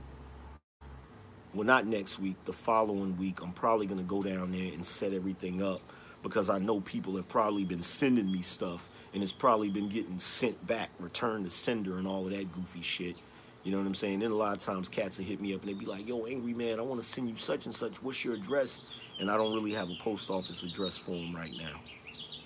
Well, 1.52 1.64
not 1.64 1.86
next 1.86 2.18
week. 2.18 2.36
The 2.44 2.52
following 2.52 3.16
week, 3.16 3.40
I'm 3.43 3.52
probably 3.52 3.86
gonna 3.86 4.02
go 4.02 4.23
down 4.23 4.52
there 4.52 4.73
and 4.73 4.86
set 4.86 5.12
everything 5.12 5.62
up 5.62 5.81
because 6.23 6.48
I 6.48 6.59
know 6.59 6.81
people 6.81 7.16
have 7.16 7.28
probably 7.28 7.64
been 7.64 7.82
sending 7.82 8.31
me 8.31 8.43
stuff 8.43 8.89
and 9.16 9.22
it's 9.22 9.32
probably 9.32 9.70
been 9.70 9.88
getting 9.88 10.18
sent 10.18 10.66
back, 10.66 10.90
returned 11.01 11.44
to 11.44 11.51
sender, 11.51 11.97
and 11.97 12.06
all 12.06 12.26
of 12.26 12.32
that 12.32 12.52
goofy 12.52 12.82
shit. 12.82 13.16
You 13.62 13.72
know 13.72 13.78
what 13.78 13.86
I'm 13.86 13.94
saying? 13.94 14.20
Then 14.20 14.30
a 14.30 14.34
lot 14.34 14.55
of 14.55 14.62
times 14.62 14.90
cats 14.90 15.16
will 15.16 15.24
hit 15.24 15.40
me 15.40 15.55
up 15.55 15.62
and 15.62 15.70
they'd 15.70 15.78
be 15.78 15.86
like, 15.86 16.06
"Yo, 16.06 16.26
angry 16.26 16.52
man, 16.52 16.78
I 16.78 16.82
want 16.82 17.01
to 17.01 17.09
send 17.09 17.30
you 17.30 17.34
such 17.36 17.64
and 17.64 17.74
such. 17.74 18.02
What's 18.02 18.22
your 18.26 18.34
address?" 18.34 18.82
And 19.18 19.30
I 19.30 19.38
don't 19.38 19.55
really 19.55 19.72
have 19.72 19.88
a 19.88 19.94
post 19.94 20.28
office 20.28 20.62
address 20.62 20.98
for 20.98 21.12
them 21.12 21.34
right 21.34 21.55
now. 21.56 21.80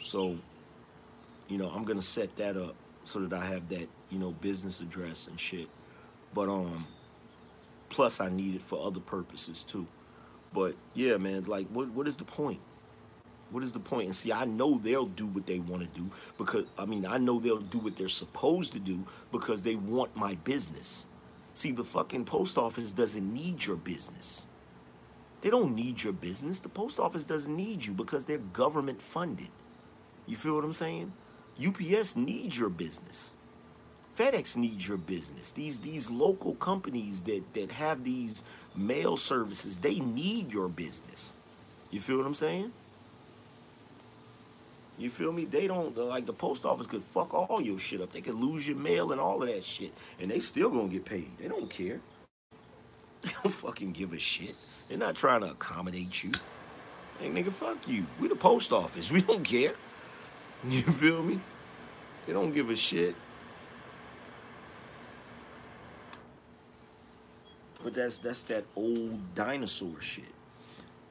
So, 0.00 0.38
you 1.48 1.58
know, 1.58 1.70
I'm 1.70 1.82
gonna 1.82 2.02
set 2.02 2.36
that 2.36 2.56
up 2.56 2.76
so 3.02 3.18
that 3.18 3.32
I 3.32 3.44
have 3.46 3.68
that, 3.70 3.88
you 4.08 4.20
know, 4.20 4.30
business 4.30 4.80
address 4.80 5.26
and 5.26 5.40
shit. 5.40 5.66
But 6.34 6.48
um, 6.48 6.86
plus 7.88 8.20
I 8.20 8.28
need 8.28 8.54
it 8.54 8.62
for 8.62 8.86
other 8.86 9.00
purposes 9.00 9.64
too. 9.64 9.88
But 10.52 10.76
yeah, 10.94 11.16
man, 11.16 11.42
like, 11.46 11.66
what 11.70 11.90
what 11.90 12.06
is 12.06 12.14
the 12.14 12.24
point? 12.24 12.60
What 13.50 13.62
is 13.62 13.72
the 13.72 13.80
point? 13.80 14.06
And 14.06 14.16
see, 14.16 14.32
I 14.32 14.44
know 14.44 14.78
they'll 14.78 15.06
do 15.06 15.26
what 15.26 15.46
they 15.46 15.58
want 15.58 15.82
to 15.82 16.00
do 16.00 16.10
because, 16.38 16.66
I 16.78 16.84
mean, 16.84 17.04
I 17.06 17.18
know 17.18 17.40
they'll 17.40 17.58
do 17.58 17.78
what 17.78 17.96
they're 17.96 18.08
supposed 18.08 18.72
to 18.74 18.80
do 18.80 19.04
because 19.32 19.62
they 19.62 19.74
want 19.74 20.14
my 20.16 20.36
business. 20.44 21.06
See, 21.54 21.72
the 21.72 21.84
fucking 21.84 22.24
post 22.24 22.56
office 22.56 22.92
doesn't 22.92 23.32
need 23.32 23.64
your 23.64 23.76
business. 23.76 24.46
They 25.40 25.50
don't 25.50 25.74
need 25.74 26.02
your 26.02 26.12
business. 26.12 26.60
The 26.60 26.68
post 26.68 27.00
office 27.00 27.24
doesn't 27.24 27.54
need 27.54 27.84
you 27.84 27.92
because 27.92 28.24
they're 28.24 28.38
government 28.38 29.00
funded. 29.02 29.48
You 30.26 30.36
feel 30.36 30.54
what 30.54 30.64
I'm 30.64 30.72
saying? 30.72 31.12
UPS 31.64 32.16
needs 32.16 32.58
your 32.58 32.68
business. 32.68 33.32
FedEx 34.18 34.56
needs 34.56 34.86
your 34.86 34.98
business. 34.98 35.52
These 35.52 35.80
these 35.80 36.10
local 36.10 36.54
companies 36.56 37.22
that 37.22 37.42
that 37.54 37.70
have 37.72 38.04
these 38.04 38.42
mail 38.74 39.16
services, 39.16 39.78
they 39.78 39.98
need 39.98 40.52
your 40.52 40.68
business. 40.68 41.34
You 41.90 42.00
feel 42.00 42.18
what 42.18 42.26
I'm 42.26 42.34
saying? 42.34 42.72
You 45.00 45.08
feel 45.08 45.32
me? 45.32 45.46
They 45.46 45.66
don't 45.66 45.96
like 45.96 46.26
the 46.26 46.34
post 46.34 46.66
office 46.66 46.86
could 46.86 47.02
fuck 47.02 47.32
all 47.32 47.62
your 47.62 47.78
shit 47.78 48.02
up. 48.02 48.12
They 48.12 48.20
could 48.20 48.34
lose 48.34 48.68
your 48.68 48.76
mail 48.76 49.12
and 49.12 49.20
all 49.20 49.42
of 49.42 49.48
that 49.48 49.64
shit, 49.64 49.94
and 50.20 50.30
they 50.30 50.40
still 50.40 50.68
gonna 50.68 50.88
get 50.88 51.06
paid. 51.06 51.30
They 51.38 51.48
don't 51.48 51.70
care. 51.70 52.00
They 53.22 53.30
don't 53.42 53.52
fucking 53.52 53.92
give 53.92 54.14
a 54.14 54.18
shit. 54.18 54.54
They're 54.88 54.96
not 54.96 55.14
trying 55.14 55.40
to 55.42 55.50
accommodate 55.50 56.22
you. 56.24 56.30
Hey, 57.18 57.28
nigga, 57.28 57.50
fuck 57.50 57.86
you. 57.86 58.06
We 58.18 58.28
the 58.28 58.36
post 58.36 58.72
office. 58.72 59.10
We 59.16 59.22
don't 59.22 59.42
care. 59.42 59.74
You 60.68 60.82
feel 60.82 61.22
me? 61.22 61.40
They 62.26 62.32
don't 62.34 62.52
give 62.52 62.68
a 62.70 62.76
shit. 62.76 63.14
But 67.82 67.94
that's 67.94 68.18
that's 68.18 68.42
that 68.44 68.64
old 68.76 69.34
dinosaur 69.34 70.00
shit. 70.00 70.39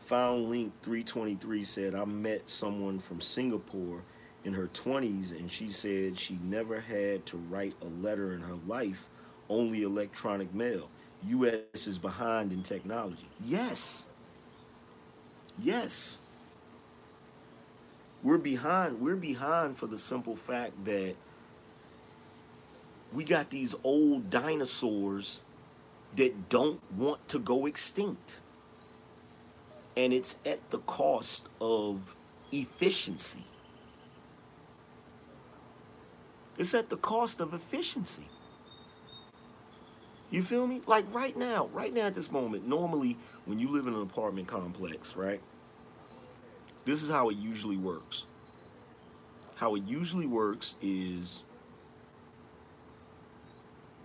Found 0.09 0.49
Link 0.49 0.73
323 0.81 1.63
said, 1.63 1.93
I 1.93 2.03
met 2.03 2.49
someone 2.49 2.97
from 2.97 3.21
Singapore 3.21 4.01
in 4.43 4.53
her 4.53 4.67
20s 4.73 5.37
and 5.37 5.51
she 5.51 5.69
said 5.69 6.17
she 6.17 6.39
never 6.41 6.79
had 6.79 7.27
to 7.27 7.37
write 7.37 7.75
a 7.83 8.03
letter 8.03 8.33
in 8.33 8.41
her 8.41 8.57
life, 8.65 9.07
only 9.49 9.83
electronic 9.83 10.51
mail. 10.51 10.89
U.S. 11.27 11.85
is 11.85 11.99
behind 11.99 12.51
in 12.51 12.63
technology. 12.63 13.27
Yes. 13.45 14.05
Yes. 15.61 16.17
We're 18.23 18.39
behind. 18.39 18.99
We're 18.99 19.15
behind 19.15 19.77
for 19.77 19.85
the 19.85 19.99
simple 19.99 20.35
fact 20.35 20.85
that 20.85 21.13
we 23.13 23.25
got 23.25 23.51
these 23.51 23.75
old 23.83 24.31
dinosaurs 24.31 25.41
that 26.15 26.49
don't 26.49 26.81
want 26.97 27.27
to 27.27 27.37
go 27.37 27.67
extinct. 27.67 28.37
And 29.99 30.13
it's 30.13 30.37
at 30.45 30.69
the 30.69 30.77
cost 30.77 31.49
of 31.59 32.15
efficiency. 32.53 33.43
It's 36.57 36.73
at 36.73 36.89
the 36.89 36.95
cost 36.95 37.41
of 37.41 37.53
efficiency. 37.53 38.29
You 40.31 40.41
feel 40.41 40.65
me? 40.67 40.79
Like 40.87 41.03
right 41.13 41.35
now, 41.35 41.67
right 41.73 41.93
now 41.93 42.07
at 42.07 42.15
this 42.15 42.31
moment, 42.31 42.65
normally 42.65 43.17
when 43.43 43.59
you 43.59 43.67
live 43.67 43.87
in 43.87 43.93
an 43.93 44.01
apartment 44.01 44.47
complex, 44.47 45.17
right? 45.17 45.41
This 46.85 47.03
is 47.03 47.09
how 47.09 47.27
it 47.27 47.35
usually 47.35 47.75
works. 47.75 48.25
How 49.55 49.75
it 49.75 49.83
usually 49.83 50.27
works 50.27 50.75
is 50.81 51.43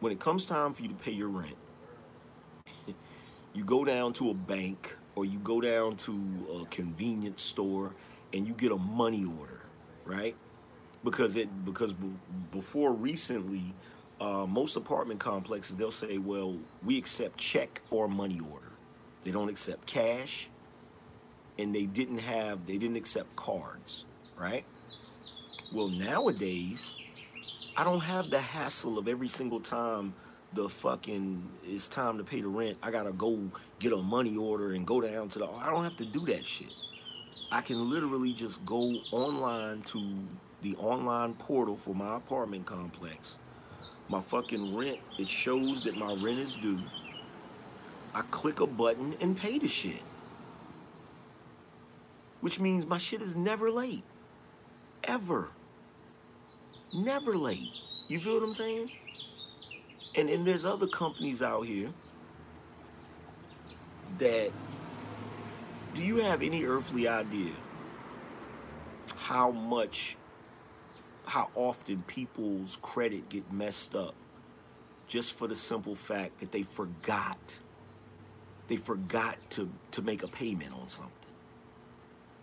when 0.01 0.11
it 0.11 0.19
comes 0.19 0.45
time 0.45 0.75
for 0.75 0.83
you 0.83 0.89
to 0.89 0.95
pay 0.95 1.13
your 1.13 1.29
rent, 1.29 1.57
you 3.55 3.63
go 3.63 3.85
down 3.85 4.13
to 4.15 4.31
a 4.31 4.35
bank 4.35 4.97
or 5.17 5.25
you 5.25 5.39
go 5.39 5.61
down 5.61 5.97
to 5.97 6.63
a 6.63 6.67
convenience 6.67 7.43
store 7.43 7.93
and 8.33 8.47
you 8.47 8.55
get 8.55 8.73
a 8.73 8.77
money 8.77 9.25
order, 9.25 9.61
right? 10.05 10.35
Because 11.05 11.37
it 11.37 11.65
because 11.65 11.93
b- 11.93 12.09
before 12.53 12.93
recently, 12.93 13.75
uh, 14.21 14.47
most 14.47 14.77
apartment 14.77 15.21
complexes 15.21 15.77
they'll 15.77 15.91
say, 15.91 16.19
well, 16.19 16.57
we 16.85 16.99
accept 16.99 17.39
check 17.39 17.81
or 17.91 18.09
money 18.09 18.41
order. 18.53 18.73
They 19.25 19.31
don't 19.31 19.49
accept 19.49 19.87
cash, 19.87 20.49
and 21.59 21.75
they 21.75 21.85
didn't 21.87 22.19
have 22.19 22.67
they 22.67 22.79
didn't 22.79 22.97
accept 22.97 23.37
cards, 23.37 24.05
right? 24.37 24.65
Well, 25.73 25.89
nowadays, 25.89 26.95
I 27.77 27.85
don't 27.85 28.01
have 28.01 28.31
the 28.31 28.41
hassle 28.41 28.99
of 28.99 29.09
every 29.09 29.29
single 29.29 29.61
time 29.61 30.15
the 30.53 30.69
fucking 30.69 31.43
it's 31.67 31.89
time 31.89 32.19
to 32.19 32.25
pay 32.25 32.41
the 32.41 32.49
rent. 32.49 32.79
I 32.83 32.91
gotta 32.91 33.13
go 33.13 33.39
get 33.85 33.93
a 33.93 34.03
money 34.03 34.35
order 34.35 34.73
and 34.73 34.87
go 34.87 35.01
down 35.01 35.29
to 35.29 35.39
the. 35.39 35.47
I 35.47 35.71
don't 35.71 35.85
have 35.85 35.97
to 35.99 36.07
do 36.07 36.25
that 36.27 36.47
shit. 36.47 36.73
I 37.53 37.61
can 37.61 37.91
literally 37.91 38.33
just 38.33 38.65
go 38.65 38.95
online 39.13 39.83
to 39.83 40.15
the 40.63 40.75
online 40.77 41.35
portal 41.35 41.77
for 41.77 41.95
my 41.95 42.17
apartment 42.17 42.65
complex. 42.65 43.37
My 44.09 44.23
fucking 44.23 44.75
rent, 44.75 44.99
it 45.19 45.29
shows 45.29 45.85
that 45.85 45.97
my 45.97 46.15
rent 46.15 46.39
is 46.39 46.55
due. 46.55 46.81
I 48.15 48.23
click 48.31 48.61
a 48.61 48.67
button 48.67 49.17
and 49.21 49.37
pay 49.37 49.59
the 49.59 49.69
shit. 49.69 50.03
Which 52.41 52.59
means 52.59 52.87
my 52.87 52.99
shit 52.99 53.21
is 53.21 53.37
never 53.37 53.71
late. 53.71 54.05
Ever. 55.05 55.49
Never 56.95 57.37
late. 57.37 57.69
You 58.09 58.19
feel 58.19 58.35
what 58.35 58.45
I'm 58.45 58.55
saying? 58.55 58.91
And 60.15 60.31
and 60.31 60.47
there's 60.47 60.65
other 60.65 60.87
companies 60.87 61.43
out 61.43 61.67
here 61.67 61.91
that 64.19 64.51
do 65.95 66.03
you 66.03 66.17
have 66.17 66.43
any 66.43 66.65
earthly 66.65 67.07
idea 67.07 67.53
how 69.17 69.51
much 69.51 70.17
how 71.27 71.49
often 71.55 72.03
people's 72.03 72.79
credit 72.83 73.29
get 73.29 73.51
messed 73.53 73.95
up 73.95 74.15
just 75.07 75.35
for 75.35 75.47
the 75.47 75.57
simple 75.57 75.95
fact 75.95 76.41
that 76.41 76.53
they 76.53 76.63
forgot 76.63 77.39
they 78.69 78.77
forgot 78.77 79.37
to 79.51 79.71
to 79.93 80.03
make 80.03 80.23
a 80.23 80.29
payment 80.29 80.73
on 80.75 80.89
something? 80.89 81.13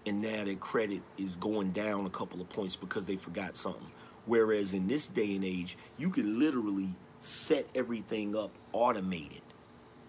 And 0.06 0.22
now 0.22 0.44
their 0.46 0.56
credit 0.56 1.02
is 1.18 1.36
going 1.36 1.72
down 1.72 2.06
a 2.06 2.10
couple 2.10 2.42
of 2.42 2.50
points 2.50 2.76
because 2.76 3.06
they 3.06 3.18
forgot 3.18 3.56
something. 3.56 3.92
Whereas 4.26 4.74
in 4.74 4.88
this 4.88 5.08
day 5.08 5.36
and 5.36 5.46
age 5.46 5.78
you 5.98 6.10
can 6.10 6.40
literally 6.40 6.90
set 7.22 7.68
everything 7.76 8.36
up 8.36 8.52
automated 8.74 9.42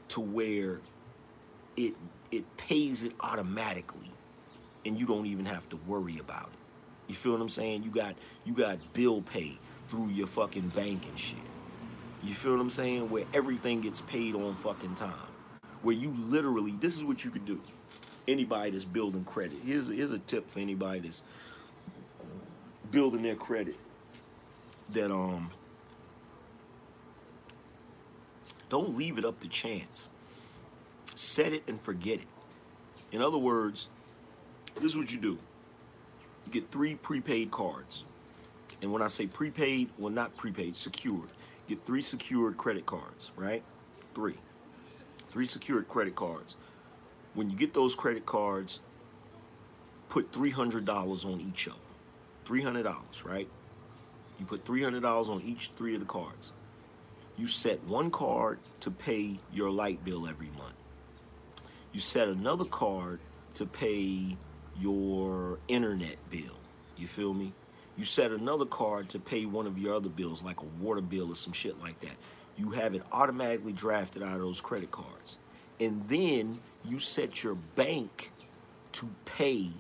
to 0.09 0.20
where 0.20 0.80
it 1.77 1.94
it 2.31 2.57
pays 2.57 3.03
it 3.05 3.12
automatically 3.20 4.11
and 4.85 4.99
you 4.99 5.07
don't 5.07 5.27
even 5.27 5.47
have 5.47 5.69
to 5.70 5.77
worry 5.86 6.19
about 6.19 6.44
it. 6.53 6.59
You 7.09 7.15
feel 7.15 7.32
what 7.32 7.40
I'm 7.40 7.49
saying? 7.49 7.82
You 7.82 7.90
got 7.90 8.15
you 8.44 8.55
got 8.55 8.78
bill 8.93 9.23
pay 9.23 9.59
through 9.89 10.09
your 10.09 10.27
fucking 10.27 10.69
bank 10.70 11.07
and 11.09 11.19
shit. 11.19 11.39
You 12.23 12.35
feel 12.35 12.53
what 12.53 12.61
I'm 12.61 12.70
saying? 12.70 13.11
Where 13.11 13.24
everything 13.35 13.81
gets 13.81 14.01
paid 14.03 14.35
on 14.35 14.55
fucking 14.57 14.94
time. 14.94 15.15
Where 15.82 15.94
you 15.94 16.15
literally 16.16 16.73
this 16.81 16.97
is 16.97 17.05
what 17.05 17.24
you 17.24 17.31
could 17.31 17.47
do. 17.47 17.61
Anybody 18.28 18.70
that's 18.70 18.85
building 18.85 19.24
credit. 19.24 19.59
Here's 19.65 19.89
here's 19.89 20.12
a 20.12 20.19
tip 20.19 20.51
for 20.51 20.61
anybody 20.61 21.01
that's 21.01 21.23
building 22.90 23.23
their 23.23 23.36
credit. 23.36 23.77
That 24.90 25.11
um 25.11 25.51
don't 28.69 28.97
leave 28.97 29.19
it 29.19 29.24
up 29.24 29.40
to 29.40 29.49
chance. 29.49 30.09
Set 31.14 31.52
it 31.52 31.62
and 31.66 31.80
forget 31.80 32.20
it. 32.20 32.28
In 33.10 33.20
other 33.20 33.39
words, 33.39 33.89
this 34.76 34.93
is 34.93 34.97
what 34.97 35.12
you 35.12 35.18
do. 35.18 35.39
You 36.47 36.52
get 36.52 36.70
three 36.70 36.94
prepaid 36.94 37.51
cards. 37.51 38.05
And 38.80 38.93
when 38.93 39.02
I 39.02 39.09
say 39.09 39.26
prepaid, 39.26 39.90
well, 39.98 40.12
not 40.12 40.36
prepaid, 40.36 40.76
secured. 40.76 41.28
Get 41.68 41.84
three 41.84 42.02
secured 42.02 42.56
credit 42.56 42.86
cards, 42.86 43.30
right? 43.36 43.62
Three. 44.14 44.34
Three 45.30 45.47
secured 45.47 45.89
credit 45.89 46.16
cards. 46.16 46.56
When 47.34 47.48
you 47.48 47.56
get 47.56 47.74
those 47.74 47.94
credit 47.94 48.26
cards, 48.26 48.80
put 50.09 50.32
$300 50.32 51.24
on 51.24 51.40
each 51.40 51.66
of 51.66 51.74
them. 51.74 51.82
$300, 52.44 53.24
right? 53.24 53.48
You 54.39 54.47
put 54.47 54.64
$300 54.64 55.28
on 55.28 55.40
each 55.43 55.70
three 55.76 55.94
of 55.94 56.01
the 56.01 56.06
cards. 56.06 56.52
You 57.36 57.47
set 57.47 57.82
one 57.84 58.10
card 58.10 58.59
to 58.80 58.90
pay 58.90 59.39
your 59.52 59.70
light 59.70 60.05
bill 60.05 60.26
every 60.26 60.51
month. 60.59 60.74
You 61.93 62.01
set 62.01 62.28
another 62.28 62.64
card 62.64 63.20
to 63.55 63.66
pay 63.66 64.36
your 64.78 65.59
internet 65.69 66.16
bill. 66.31 66.56
You 66.97 67.06
feel 67.06 67.35
me? 67.35 67.52
You 67.97 68.05
set 68.05 68.31
another 68.31 68.64
card 68.64 69.10
to 69.10 69.19
pay 69.19 69.44
one 69.44 69.66
of 69.66 69.77
your 69.77 69.94
other 69.94 70.09
bills, 70.09 70.43
like 70.43 70.60
a 70.60 70.82
water 70.82 71.02
bill 71.02 71.31
or 71.31 71.35
some 71.35 71.52
shit 71.52 71.78
like 71.81 72.01
that. 72.01 72.16
You 72.56 72.70
have 72.70 72.94
it 72.94 73.02
automatically 73.12 73.73
drafted 73.73 74.23
out 74.23 74.35
of 74.35 74.40
those 74.40 74.60
credit 74.60 74.90
cards. 74.90 75.36
And 75.78 76.02
then 76.09 76.60
you 76.85 76.98
set 76.98 77.43
your 77.43 77.55
bank 77.55 78.31
to 78.93 79.09
pay 79.24 79.70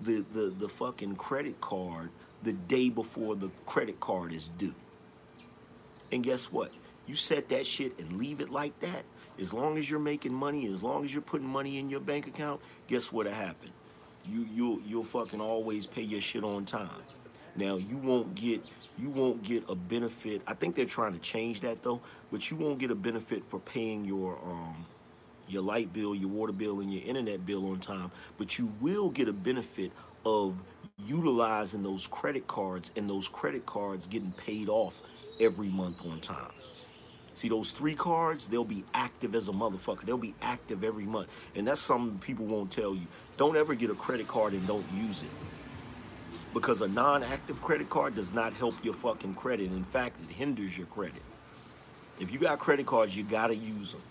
the, 0.00 0.24
the, 0.32 0.54
the 0.58 0.68
fucking 0.68 1.16
credit 1.16 1.60
card 1.60 2.10
the 2.42 2.52
day 2.52 2.88
before 2.88 3.36
the 3.36 3.50
credit 3.66 4.00
card 4.00 4.32
is 4.32 4.48
due. 4.48 4.74
And 6.10 6.22
guess 6.22 6.50
what? 6.50 6.72
You 7.06 7.14
set 7.14 7.48
that 7.50 7.66
shit 7.66 7.98
and 7.98 8.16
leave 8.16 8.40
it 8.40 8.50
like 8.50 8.78
that. 8.80 9.04
As 9.40 9.54
long 9.54 9.78
as 9.78 9.90
you're 9.90 10.00
making 10.00 10.34
money, 10.34 10.70
as 10.70 10.82
long 10.82 11.04
as 11.04 11.12
you're 11.12 11.22
putting 11.22 11.48
money 11.48 11.78
in 11.78 11.88
your 11.88 12.00
bank 12.00 12.26
account, 12.26 12.60
guess 12.88 13.10
what'll 13.10 13.32
happen? 13.32 13.70
You 14.24 14.46
you'll 14.54 14.80
you'll 14.86 15.04
fucking 15.04 15.40
always 15.40 15.86
pay 15.86 16.02
your 16.02 16.20
shit 16.20 16.44
on 16.44 16.66
time. 16.66 17.02
Now 17.56 17.76
you 17.76 17.96
won't 17.96 18.34
get 18.34 18.70
you 18.98 19.08
won't 19.10 19.42
get 19.42 19.64
a 19.68 19.74
benefit. 19.74 20.42
I 20.46 20.54
think 20.54 20.76
they're 20.76 20.84
trying 20.84 21.14
to 21.14 21.18
change 21.20 21.62
that 21.62 21.82
though, 21.82 22.00
but 22.30 22.50
you 22.50 22.56
won't 22.58 22.78
get 22.78 22.90
a 22.90 22.94
benefit 22.94 23.44
for 23.44 23.60
paying 23.60 24.04
your 24.04 24.38
um 24.44 24.84
your 25.48 25.62
light 25.62 25.92
bill, 25.92 26.14
your 26.14 26.28
water 26.28 26.52
bill, 26.52 26.80
and 26.80 26.92
your 26.92 27.02
internet 27.04 27.46
bill 27.46 27.70
on 27.70 27.80
time. 27.80 28.10
But 28.38 28.58
you 28.58 28.72
will 28.80 29.10
get 29.10 29.28
a 29.28 29.32
benefit 29.32 29.92
of 30.26 30.54
utilizing 31.06 31.82
those 31.82 32.06
credit 32.06 32.46
cards 32.46 32.92
and 32.96 33.08
those 33.08 33.28
credit 33.28 33.66
cards 33.66 34.06
getting 34.06 34.32
paid 34.32 34.68
off 34.68 35.00
every 35.40 35.70
month 35.70 36.04
on 36.06 36.20
time. 36.20 36.52
See 37.34 37.48
those 37.48 37.72
three 37.72 37.94
cards, 37.94 38.48
they'll 38.48 38.64
be 38.64 38.84
active 38.92 39.34
as 39.34 39.48
a 39.48 39.52
motherfucker. 39.52 40.02
They'll 40.02 40.18
be 40.18 40.34
active 40.42 40.84
every 40.84 41.04
month. 41.04 41.28
And 41.54 41.66
that's 41.66 41.80
something 41.80 42.18
people 42.18 42.44
won't 42.44 42.70
tell 42.70 42.94
you. 42.94 43.06
Don't 43.36 43.56
ever 43.56 43.74
get 43.74 43.90
a 43.90 43.94
credit 43.94 44.28
card 44.28 44.52
and 44.52 44.66
don't 44.66 44.84
use 44.92 45.22
it. 45.22 45.30
Because 46.52 46.80
a 46.80 46.88
non-active 46.88 47.62
credit 47.62 47.88
card 47.88 48.16
does 48.16 48.34
not 48.34 48.52
help 48.52 48.84
your 48.84 48.94
fucking 48.94 49.34
credit. 49.34 49.70
In 49.70 49.84
fact, 49.84 50.20
it 50.28 50.34
hinders 50.34 50.76
your 50.76 50.88
credit. 50.88 51.22
If 52.18 52.32
you 52.32 52.38
got 52.38 52.58
credit 52.58 52.86
cards, 52.86 53.16
you 53.16 53.22
gotta 53.22 53.54
use 53.54 53.92
them. 53.92 54.02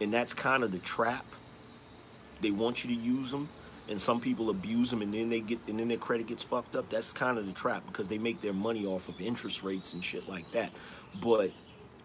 And 0.00 0.12
that's 0.12 0.34
kind 0.34 0.64
of 0.64 0.72
the 0.72 0.78
trap. 0.78 1.24
They 2.42 2.50
want 2.50 2.84
you 2.84 2.94
to 2.94 3.00
use 3.00 3.30
them, 3.30 3.48
and 3.88 3.98
some 3.98 4.20
people 4.20 4.50
abuse 4.50 4.90
them, 4.90 5.00
and 5.00 5.14
then 5.14 5.30
they 5.30 5.40
get, 5.40 5.58
and 5.68 5.78
then 5.78 5.88
their 5.88 5.96
credit 5.96 6.26
gets 6.26 6.42
fucked 6.42 6.76
up. 6.76 6.90
That's 6.90 7.12
kind 7.12 7.38
of 7.38 7.46
the 7.46 7.52
trap 7.52 7.84
because 7.86 8.08
they 8.08 8.18
make 8.18 8.42
their 8.42 8.52
money 8.52 8.84
off 8.84 9.08
of 9.08 9.18
interest 9.20 9.62
rates 9.62 9.94
and 9.94 10.04
shit 10.04 10.28
like 10.28 10.50
that. 10.52 10.70
But 11.22 11.52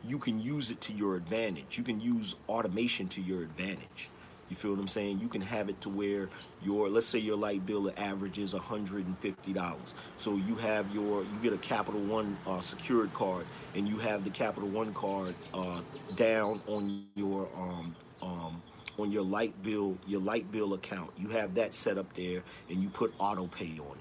you 0.03 0.17
can 0.17 0.39
use 0.39 0.71
it 0.71 0.81
to 0.81 0.93
your 0.93 1.15
advantage. 1.15 1.77
You 1.77 1.83
can 1.83 1.99
use 2.01 2.35
automation 2.49 3.07
to 3.09 3.21
your 3.21 3.41
advantage. 3.43 4.09
You 4.49 4.57
feel 4.57 4.71
what 4.71 4.81
I'm 4.81 4.87
saying? 4.89 5.21
You 5.21 5.29
can 5.29 5.41
have 5.41 5.69
it 5.69 5.79
to 5.81 5.89
where 5.89 6.27
your, 6.61 6.89
let's 6.89 7.07
say 7.07 7.19
your 7.19 7.37
light 7.37 7.65
bill 7.65 7.89
averages 7.95 8.53
$150. 8.53 9.93
So 10.17 10.35
you 10.35 10.55
have 10.55 10.93
your, 10.93 11.23
you 11.23 11.39
get 11.41 11.53
a 11.53 11.57
Capital 11.57 12.01
One 12.01 12.37
uh, 12.45 12.59
secured 12.59 13.13
card, 13.13 13.45
and 13.75 13.87
you 13.87 13.97
have 13.99 14.25
the 14.25 14.29
Capital 14.29 14.67
One 14.67 14.93
card 14.93 15.35
uh, 15.53 15.79
down 16.17 16.61
on 16.67 17.05
your 17.15 17.47
um, 17.55 17.95
um, 18.21 18.61
on 18.99 19.11
your 19.11 19.23
light 19.23 19.59
bill, 19.63 19.97
your 20.05 20.19
light 20.21 20.51
bill 20.51 20.73
account. 20.73 21.11
You 21.17 21.29
have 21.29 21.55
that 21.55 21.73
set 21.73 21.97
up 21.97 22.13
there, 22.15 22.43
and 22.69 22.83
you 22.83 22.89
put 22.89 23.13
auto 23.19 23.47
pay 23.47 23.79
on 23.79 23.95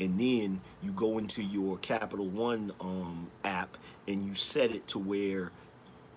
And 0.00 0.18
then 0.18 0.62
you 0.82 0.92
go 0.92 1.18
into 1.18 1.42
your 1.42 1.76
Capital 1.78 2.26
One 2.26 2.72
um, 2.80 3.30
app, 3.44 3.76
and 4.08 4.26
you 4.26 4.34
set 4.34 4.70
it 4.70 4.88
to 4.88 4.98
where 4.98 5.52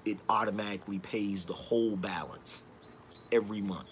it 0.06 0.18
automatically 0.30 1.00
pays 1.00 1.44
the 1.44 1.54
whole 1.54 1.98
balance 1.98 2.64
every 3.32 3.62
month. 3.62 3.90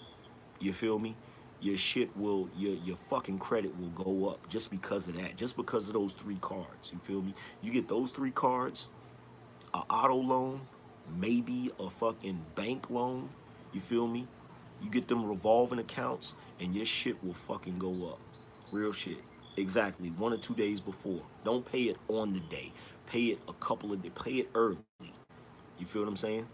You 0.60 0.72
feel 0.72 0.98
me? 0.98 1.14
Your 1.60 1.76
shit 1.76 2.16
will, 2.16 2.48
your 2.56 2.74
your 2.76 2.96
fucking 3.10 3.38
credit 3.38 3.78
will 3.78 3.90
go 3.90 4.30
up 4.30 4.48
just 4.48 4.70
because 4.70 5.06
of 5.08 5.16
that, 5.20 5.36
just 5.36 5.56
because 5.56 5.86
of 5.88 5.94
those 5.94 6.14
three 6.14 6.38
cards. 6.40 6.90
You 6.90 6.98
feel 7.02 7.20
me? 7.20 7.34
You 7.60 7.70
get 7.70 7.86
those 7.86 8.12
three 8.12 8.32
cards, 8.32 8.88
a 9.74 9.78
auto 9.90 10.16
loan, 10.16 10.62
maybe 11.18 11.70
a 11.78 11.90
fucking 11.90 12.40
bank 12.54 12.88
loan. 12.90 13.28
You 13.72 13.80
feel 13.80 14.06
me? 14.08 14.26
You 14.82 14.90
get 14.90 15.06
them 15.06 15.24
revolving 15.24 15.78
accounts, 15.78 16.34
and 16.58 16.74
your 16.74 16.86
shit 16.86 17.22
will 17.22 17.34
fucking 17.34 17.78
go 17.78 18.08
up. 18.08 18.20
Real 18.72 18.92
shit. 18.92 19.18
Exactly. 19.56 20.10
One 20.10 20.32
or 20.32 20.38
two 20.38 20.54
days 20.54 20.80
before. 20.80 21.22
Don't 21.44 21.70
pay 21.70 21.84
it 21.84 21.98
on 22.08 22.32
the 22.34 22.40
day. 22.40 22.72
Pay 23.06 23.26
it 23.26 23.40
a 23.48 23.52
couple 23.54 23.92
of 23.92 24.02
days. 24.02 24.12
Pay 24.14 24.32
it 24.34 24.50
early. 24.54 24.78
You 25.78 25.86
feel 25.86 26.02
what 26.02 26.08
I'm 26.08 26.16
saying? 26.16 26.46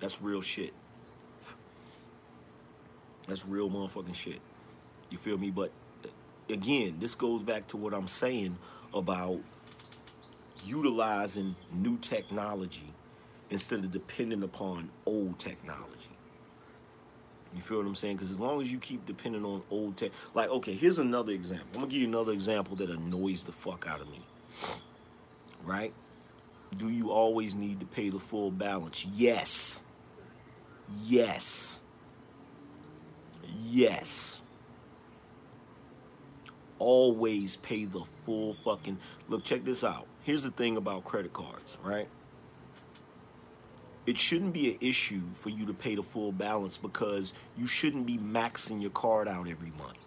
That's 0.00 0.22
real 0.22 0.42
shit. 0.42 0.72
That's 3.28 3.46
real 3.46 3.70
motherfucking 3.70 4.14
shit. 4.14 4.40
You 5.10 5.18
feel 5.18 5.38
me? 5.38 5.50
But 5.50 5.72
again, 6.50 6.96
this 7.00 7.14
goes 7.14 7.42
back 7.42 7.66
to 7.68 7.76
what 7.76 7.94
I'm 7.94 8.08
saying 8.08 8.58
about 8.94 9.40
utilizing 10.64 11.56
new 11.72 11.98
technology 11.98 12.92
instead 13.50 13.80
of 13.80 13.92
depending 13.92 14.42
upon 14.42 14.90
old 15.06 15.38
technology. 15.38 16.10
You 17.54 17.62
feel 17.62 17.78
what 17.78 17.86
I'm 17.86 17.94
saying? 17.94 18.16
Because 18.16 18.30
as 18.30 18.38
long 18.38 18.60
as 18.60 18.70
you 18.70 18.78
keep 18.78 19.06
depending 19.06 19.44
on 19.44 19.62
old 19.70 19.96
tech, 19.96 20.10
like, 20.34 20.50
okay, 20.50 20.74
here's 20.74 20.98
another 20.98 21.32
example. 21.32 21.68
I'm 21.74 21.80
gonna 21.80 21.90
give 21.90 22.00
you 22.00 22.08
another 22.08 22.32
example 22.32 22.76
that 22.76 22.90
annoys 22.90 23.44
the 23.44 23.52
fuck 23.52 23.86
out 23.88 24.00
of 24.00 24.10
me. 24.10 24.20
Right? 25.64 25.94
Do 26.76 26.90
you 26.90 27.10
always 27.10 27.54
need 27.54 27.80
to 27.80 27.86
pay 27.86 28.10
the 28.10 28.20
full 28.20 28.50
balance? 28.50 29.06
Yes. 29.14 29.82
Yes. 31.04 31.80
Yes. 33.64 34.40
Always 36.78 37.56
pay 37.56 37.86
the 37.86 38.02
full 38.24 38.54
fucking. 38.54 38.98
Look, 39.28 39.44
check 39.44 39.64
this 39.64 39.82
out. 39.82 40.06
Here's 40.22 40.42
the 40.42 40.50
thing 40.50 40.76
about 40.76 41.04
credit 41.04 41.32
cards, 41.32 41.78
right? 41.82 42.08
It 44.06 44.16
shouldn't 44.18 44.52
be 44.52 44.70
an 44.70 44.78
issue 44.80 45.22
for 45.40 45.50
you 45.50 45.66
to 45.66 45.74
pay 45.74 45.96
the 45.96 46.02
full 46.02 46.30
balance 46.30 46.78
because 46.78 47.32
you 47.56 47.66
shouldn't 47.66 48.06
be 48.06 48.18
maxing 48.18 48.80
your 48.80 48.92
card 48.92 49.26
out 49.26 49.48
every 49.48 49.72
month. 49.76 49.98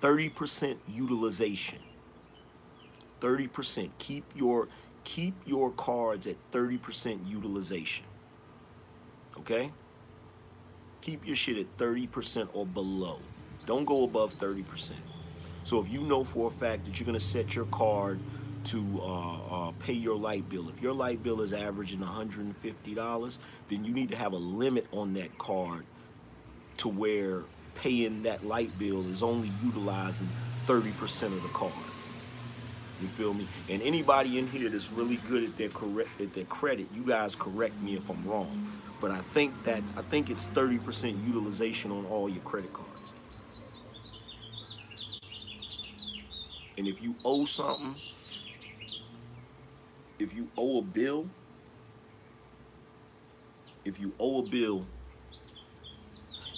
30% 0.00 0.76
utilization. 0.88 1.78
30%. 3.20 3.90
Keep 3.98 4.24
your 4.34 4.68
keep 5.04 5.34
your 5.44 5.70
cards 5.72 6.26
at 6.26 6.36
30% 6.52 7.28
utilization. 7.28 8.04
Okay? 9.38 9.70
Keep 11.00 11.26
your 11.26 11.36
shit 11.36 11.58
at 11.58 11.76
30% 11.76 12.48
or 12.52 12.64
below. 12.64 13.18
Don't 13.66 13.84
go 13.84 14.04
above 14.04 14.38
30%. 14.38 14.92
So 15.64 15.80
if 15.80 15.88
you 15.90 16.02
know 16.02 16.24
for 16.24 16.48
a 16.48 16.50
fact 16.50 16.84
that 16.84 16.98
you're 16.98 17.06
going 17.06 17.18
to 17.18 17.24
set 17.24 17.54
your 17.54 17.64
card 17.66 18.20
to 18.64 19.00
uh, 19.02 19.68
uh, 19.68 19.72
pay 19.78 19.92
your 19.92 20.16
light 20.16 20.48
bill, 20.48 20.68
if 20.68 20.80
your 20.80 20.92
light 20.92 21.22
bill 21.22 21.40
is 21.40 21.52
averaging 21.52 22.00
$150, 22.00 23.38
then 23.68 23.84
you 23.84 23.92
need 23.92 24.08
to 24.10 24.16
have 24.16 24.32
a 24.32 24.36
limit 24.36 24.86
on 24.92 25.14
that 25.14 25.36
card 25.38 25.84
to 26.78 26.88
where 26.88 27.42
paying 27.74 28.22
that 28.22 28.46
light 28.46 28.76
bill 28.78 29.08
is 29.08 29.22
only 29.22 29.50
utilizing 29.62 30.28
30% 30.66 31.22
of 31.24 31.42
the 31.42 31.48
card. 31.48 31.72
You 33.00 33.08
feel 33.08 33.34
me? 33.34 33.48
And 33.68 33.82
anybody 33.82 34.38
in 34.38 34.46
here 34.46 34.68
that's 34.68 34.92
really 34.92 35.16
good 35.28 35.42
at 35.42 35.56
their 35.56 35.70
correct 35.70 36.20
at 36.20 36.32
their 36.34 36.44
credit, 36.44 36.86
you 36.94 37.02
guys 37.02 37.34
correct 37.34 37.80
me 37.82 37.96
if 37.96 38.08
I'm 38.08 38.24
wrong. 38.24 38.72
But 39.00 39.10
I 39.10 39.18
think 39.18 39.64
that 39.64 39.82
I 39.96 40.02
think 40.02 40.30
it's 40.30 40.46
30% 40.48 41.26
utilization 41.26 41.90
on 41.90 42.06
all 42.06 42.28
your 42.28 42.42
credit 42.42 42.72
cards. 42.72 43.12
And 46.78 46.86
if 46.86 47.02
you 47.02 47.16
owe 47.24 47.44
something, 47.44 47.96
if 50.22 50.34
you 50.34 50.48
owe 50.56 50.78
a 50.78 50.82
bill, 50.82 51.28
if 53.84 53.98
you 53.98 54.12
owe 54.18 54.38
a 54.44 54.48
bill, 54.48 54.86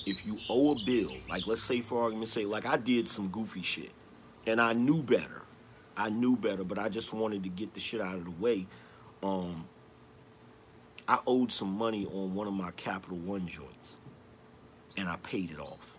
if 0.07 0.27
you 0.27 0.39
owe 0.51 0.73
a 0.73 0.85
bill, 0.85 1.13
like 1.29 1.47
let's 1.47 1.63
say 1.63 1.81
for 1.81 2.03
argument's 2.03 2.33
sake, 2.33 2.47
like 2.47 2.67
I 2.67 2.77
did 2.77 3.09
some 3.09 3.29
goofy 3.29 3.63
shit 3.63 3.91
and 4.47 4.61
I 4.61 4.75
knew 4.75 5.03
better. 5.03 5.43
I 5.97 6.11
knew 6.11 6.37
better, 6.37 6.65
but 6.65 6.79
I 6.79 6.89
just 6.89 7.13
wanted 7.13 7.43
to 7.45 7.49
get 7.49 7.73
the 7.73 7.81
shit 7.81 8.01
out 8.01 8.17
of 8.17 8.25
the 8.25 8.31
way. 8.33 8.67
Um, 9.23 9.65
I 11.09 11.19
owed 11.27 11.53
some 11.53 11.77
money 11.77 12.07
on 12.07 12.35
one 12.35 12.47
of 12.47 12.53
my 12.53 12.71
Capital 12.73 13.17
One 13.19 13.47
joints, 13.47 13.99
and 14.97 15.09
I 15.09 15.17
paid 15.17 15.51
it 15.53 15.61
off. 15.61 15.97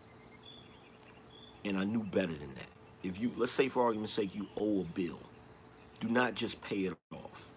And 1.63 1.77
I 1.77 1.85
knew 1.85 2.03
better 2.03 2.33
than 2.33 2.53
that. 2.55 2.67
If 3.03 3.19
you, 3.19 3.31
let's 3.37 3.51
say 3.51 3.69
for 3.69 3.83
argument's 3.83 4.11
sake, 4.13 4.35
you 4.35 4.47
owe 4.59 4.81
a 4.81 4.83
bill, 4.83 5.19
do 5.99 6.09
not 6.09 6.35
just 6.35 6.61
pay 6.61 6.85
it 6.85 6.97
off. 7.13 7.49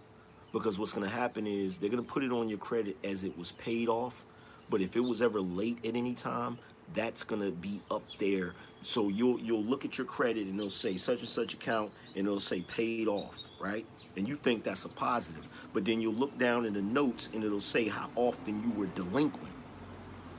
Because 0.52 0.78
what's 0.78 0.92
going 0.92 1.08
to 1.08 1.14
happen 1.14 1.46
is 1.46 1.78
they're 1.78 1.90
going 1.90 2.04
to 2.04 2.10
put 2.10 2.24
it 2.24 2.32
on 2.32 2.48
your 2.48 2.58
credit 2.58 2.96
as 3.04 3.24
it 3.24 3.36
was 3.36 3.52
paid 3.52 3.88
off. 3.88 4.24
But 4.70 4.80
if 4.80 4.96
it 4.96 5.00
was 5.00 5.22
ever 5.22 5.40
late 5.40 5.78
at 5.84 5.94
any 5.94 6.14
time, 6.14 6.58
that's 6.94 7.24
going 7.24 7.42
to 7.42 7.50
be 7.50 7.80
up 7.90 8.02
there 8.18 8.54
so 8.82 9.08
you'll 9.08 9.38
you'll 9.40 9.64
look 9.64 9.84
at 9.84 9.98
your 9.98 10.06
credit 10.06 10.46
and 10.46 10.56
it'll 10.56 10.70
say 10.70 10.96
such 10.96 11.20
and 11.20 11.28
such 11.28 11.54
account 11.54 11.90
and 12.14 12.26
it'll 12.26 12.40
say 12.40 12.60
paid 12.62 13.08
off, 13.08 13.36
right? 13.60 13.84
And 14.16 14.28
you 14.28 14.36
think 14.36 14.64
that's 14.64 14.84
a 14.84 14.88
positive. 14.88 15.46
But 15.72 15.84
then 15.84 16.00
you'll 16.00 16.14
look 16.14 16.36
down 16.38 16.64
in 16.64 16.74
the 16.74 16.82
notes 16.82 17.28
and 17.34 17.44
it'll 17.44 17.60
say 17.60 17.88
how 17.88 18.08
often 18.16 18.62
you 18.62 18.70
were 18.70 18.86
delinquent. 18.86 19.54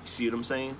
You 0.02 0.08
see 0.08 0.26
what 0.28 0.36
I'm 0.36 0.44
saying? 0.44 0.76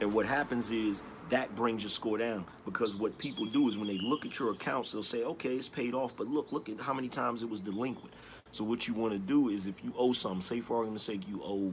And 0.00 0.12
what 0.12 0.26
happens 0.26 0.70
is 0.70 1.02
that 1.28 1.54
brings 1.54 1.82
your 1.82 1.90
score 1.90 2.18
down 2.18 2.44
because 2.64 2.96
what 2.96 3.18
people 3.18 3.44
do 3.46 3.68
is 3.68 3.76
when 3.76 3.86
they 3.86 3.98
look 3.98 4.24
at 4.24 4.38
your 4.38 4.52
accounts, 4.52 4.92
they'll 4.92 5.02
say, 5.02 5.24
okay, 5.24 5.54
it's 5.56 5.68
paid 5.68 5.92
off, 5.92 6.16
but 6.16 6.26
look, 6.26 6.52
look 6.52 6.68
at 6.68 6.80
how 6.80 6.94
many 6.94 7.08
times 7.08 7.42
it 7.42 7.50
was 7.50 7.60
delinquent. 7.60 8.12
So 8.52 8.64
what 8.64 8.88
you 8.88 8.94
want 8.94 9.12
to 9.12 9.18
do 9.18 9.48
is 9.48 9.66
if 9.66 9.84
you 9.84 9.92
owe 9.96 10.12
something, 10.12 10.42
say 10.42 10.60
for 10.60 10.78
argument's 10.78 11.04
sake, 11.04 11.28
you 11.28 11.40
owe 11.44 11.72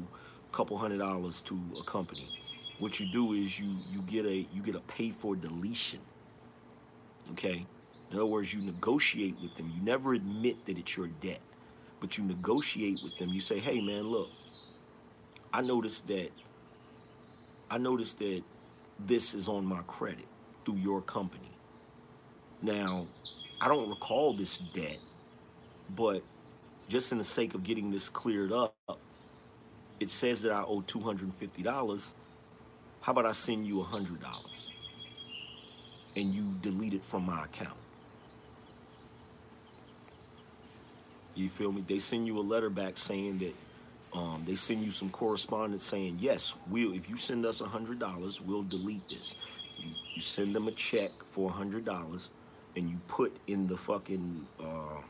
a 0.51 0.55
couple 0.55 0.77
hundred 0.77 0.99
dollars 0.99 1.41
to 1.41 1.57
a 1.79 1.83
company 1.83 2.27
what 2.79 2.99
you 2.99 3.05
do 3.05 3.33
is 3.33 3.59
you 3.59 3.67
you 3.89 4.01
get 4.01 4.25
a 4.25 4.45
you 4.53 4.61
get 4.61 4.75
a 4.75 4.81
pay 4.81 5.09
for 5.09 5.35
deletion. 5.35 5.99
Okay? 7.31 7.65
In 8.11 8.15
other 8.15 8.25
words, 8.25 8.53
you 8.53 8.61
negotiate 8.61 9.35
with 9.41 9.55
them. 9.55 9.71
You 9.75 9.81
never 9.81 10.13
admit 10.13 10.65
that 10.65 10.77
it's 10.77 10.95
your 10.95 11.07
debt, 11.07 11.41
but 11.99 12.17
you 12.17 12.23
negotiate 12.23 12.99
with 13.03 13.17
them. 13.17 13.29
You 13.29 13.39
say, 13.39 13.59
"Hey, 13.59 13.81
man, 13.81 14.03
look, 14.03 14.29
I 15.53 15.61
noticed 15.61 16.07
that 16.07 16.29
I 17.71 17.77
noticed 17.77 18.19
that 18.19 18.43
this 18.99 19.33
is 19.33 19.47
on 19.47 19.65
my 19.65 19.81
credit 19.87 20.27
through 20.65 20.77
your 20.77 21.01
company. 21.01 21.51
Now, 22.61 23.07
I 23.61 23.67
don't 23.67 23.89
recall 23.89 24.33
this 24.33 24.57
debt, 24.57 24.97
but 25.95 26.23
just 26.89 27.11
in 27.11 27.17
the 27.19 27.23
sake 27.25 27.55
of 27.55 27.63
getting 27.63 27.91
this 27.91 28.09
cleared 28.09 28.51
up, 28.51 28.75
it 29.99 30.09
says 30.09 30.41
that 30.43 30.51
I 30.53 30.63
owe 30.63 30.81
$250 30.81 32.13
how 33.01 33.11
about 33.13 33.27
I 33.27 33.33
send 33.33 33.67
you 33.67 33.81
a 33.81 33.83
hundred 33.83 34.19
dollars 34.21 34.71
and 36.15 36.33
you 36.33 36.51
delete 36.63 36.93
it 36.93 37.03
from 37.05 37.25
my 37.27 37.45
account? 37.45 37.77
You 41.35 41.49
feel 41.49 41.71
me? 41.71 41.83
They 41.87 41.99
send 41.99 42.27
you 42.27 42.39
a 42.39 42.41
letter 42.41 42.69
back 42.69 42.97
saying 42.97 43.39
that 43.39 43.55
um, 44.17 44.43
they 44.47 44.55
send 44.55 44.83
you 44.83 44.91
some 44.91 45.09
correspondence 45.11 45.83
saying, 45.83 46.17
yes, 46.19 46.55
we'll 46.69 46.93
if 46.93 47.09
you 47.09 47.17
send 47.17 47.45
us 47.45 47.61
a 47.61 47.65
hundred 47.65 47.99
dollars, 47.99 48.41
we'll 48.41 48.63
delete 48.63 49.03
this. 49.09 49.35
You, 49.79 49.91
you 50.15 50.21
send 50.21 50.55
them 50.55 50.67
a 50.67 50.71
check 50.73 51.11
for 51.31 51.49
a 51.49 51.53
hundred 51.53 51.85
dollars 51.85 52.31
and 52.75 52.89
you 52.89 52.97
put 53.07 53.35
in 53.47 53.67
the 53.67 53.77
fucking 53.77 54.47
uh, 54.59 55.01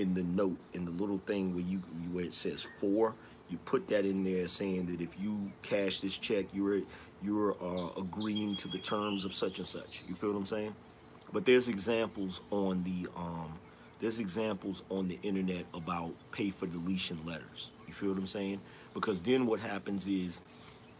in 0.00 0.14
the 0.14 0.22
note 0.22 0.58
in 0.74 0.84
the 0.84 0.90
little 0.92 1.20
thing 1.26 1.54
where 1.54 1.64
you 1.64 1.78
where 2.12 2.24
it 2.24 2.34
says 2.34 2.66
for 2.78 3.14
you 3.50 3.58
put 3.58 3.88
that 3.88 4.04
in 4.04 4.24
there 4.24 4.48
saying 4.48 4.86
that 4.86 5.00
if 5.00 5.18
you 5.20 5.52
cash 5.62 6.00
this 6.00 6.16
check, 6.16 6.46
you're 6.52 6.82
you're 7.22 7.56
uh, 7.62 7.88
agreeing 8.00 8.56
to 8.56 8.68
the 8.68 8.78
terms 8.78 9.24
of 9.24 9.34
such 9.34 9.58
and 9.58 9.68
such. 9.68 10.02
You 10.08 10.14
feel 10.14 10.32
what 10.32 10.38
I'm 10.38 10.46
saying? 10.46 10.74
But 11.32 11.46
there's 11.46 11.68
examples 11.68 12.40
on 12.50 12.84
the 12.84 13.08
um, 13.16 13.58
There's 14.00 14.18
examples 14.18 14.82
on 14.90 15.08
the 15.08 15.18
internet 15.22 15.66
about 15.74 16.12
pay 16.32 16.50
for 16.50 16.66
deletion 16.66 17.20
letters. 17.26 17.70
You 17.86 17.94
feel 17.94 18.10
what 18.10 18.18
I'm 18.18 18.26
saying? 18.26 18.60
Because 18.94 19.22
then 19.22 19.46
what 19.46 19.60
happens 19.60 20.06
is, 20.06 20.40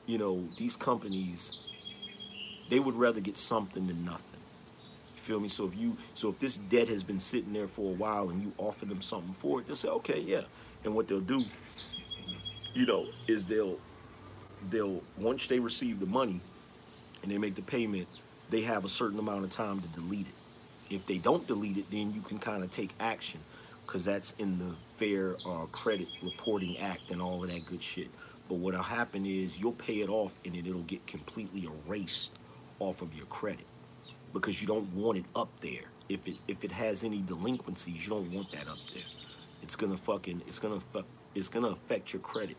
you 0.07 0.19
know, 0.19 0.49
these 0.59 0.77
companies, 0.77 1.73
they 2.69 2.79
would 2.79 2.95
rather 2.95 3.21
get 3.21 3.37
something 3.39 3.87
than 3.87 4.05
nothing. 4.05 4.30
Feel 5.31 5.39
me? 5.39 5.49
So 5.49 5.67
if 5.67 5.77
you, 5.77 5.97
so 6.13 6.31
if 6.31 6.41
this 6.41 6.57
debt 6.57 6.89
has 6.89 7.05
been 7.05 7.21
sitting 7.21 7.53
there 7.53 7.69
for 7.69 7.93
a 7.93 7.95
while 7.95 8.31
and 8.31 8.43
you 8.43 8.53
offer 8.59 8.85
them 8.85 9.01
something 9.01 9.37
for 9.39 9.61
it, 9.61 9.67
they'll 9.69 9.77
say, 9.77 9.87
okay, 9.87 10.19
yeah. 10.19 10.41
And 10.83 10.93
what 10.93 11.07
they'll 11.07 11.21
do, 11.21 11.45
you 12.75 12.85
know, 12.85 13.07
is 13.29 13.45
they'll, 13.45 13.79
they'll 14.71 15.01
once 15.17 15.47
they 15.47 15.61
receive 15.61 16.01
the 16.01 16.07
money 16.07 16.41
and 17.23 17.31
they 17.31 17.39
make 17.39 17.55
the 17.55 17.63
payment, 17.63 18.09
they 18.51 18.63
have 18.63 18.85
a 18.85 18.89
certain 18.89 19.21
amount 19.21 19.45
of 19.45 19.51
time 19.51 19.81
to 19.81 19.87
delete 20.01 20.27
it. 20.27 20.93
If 20.93 21.07
they 21.07 21.19
don't 21.19 21.47
delete 21.47 21.77
it, 21.77 21.89
then 21.93 22.13
you 22.13 22.23
can 22.23 22.41
kind 22.41 22.65
of 22.65 22.73
take 22.73 22.91
action 22.99 23.39
because 23.87 24.05
that's 24.05 24.35
in 24.41 24.59
the 24.59 24.75
Fair 24.97 25.37
uh, 25.47 25.67
Credit 25.67 26.09
Reporting 26.25 26.77
Act 26.79 27.13
and 27.13 27.23
all 27.23 27.45
of 27.45 27.51
that 27.51 27.67
good 27.67 27.85
shit. 27.85 28.09
But 28.49 28.57
what'll 28.57 28.83
happen 28.83 29.25
is 29.25 29.61
you'll 29.61 29.75
pay 29.75 30.01
it 30.01 30.09
off 30.09 30.33
and 30.45 30.57
then 30.57 30.67
it'll 30.67 30.83
get 30.83 31.07
completely 31.07 31.69
erased 31.87 32.33
off 32.81 33.01
of 33.01 33.15
your 33.15 33.27
credit 33.27 33.67
because 34.33 34.61
you 34.61 34.67
don't 34.67 34.93
want 34.95 35.19
it 35.19 35.25
up 35.35 35.49
there. 35.61 35.83
If 36.09 36.27
it 36.27 36.37
if 36.49 36.65
it 36.65 36.73
has 36.73 37.05
any 37.05 37.23
delinquencies, 37.23 38.05
you 38.05 38.11
don't 38.11 38.33
want 38.33 38.51
that 38.53 38.69
up 38.69 38.79
there. 38.95 39.05
It's 39.63 39.77
gonna 39.77 39.97
fucking 39.97 40.43
it's 40.47 40.59
gonna 40.59 40.81
it's 41.35 41.49
gonna 41.49 41.69
affect 41.69 42.13
your 42.13 42.23
credit. 42.23 42.57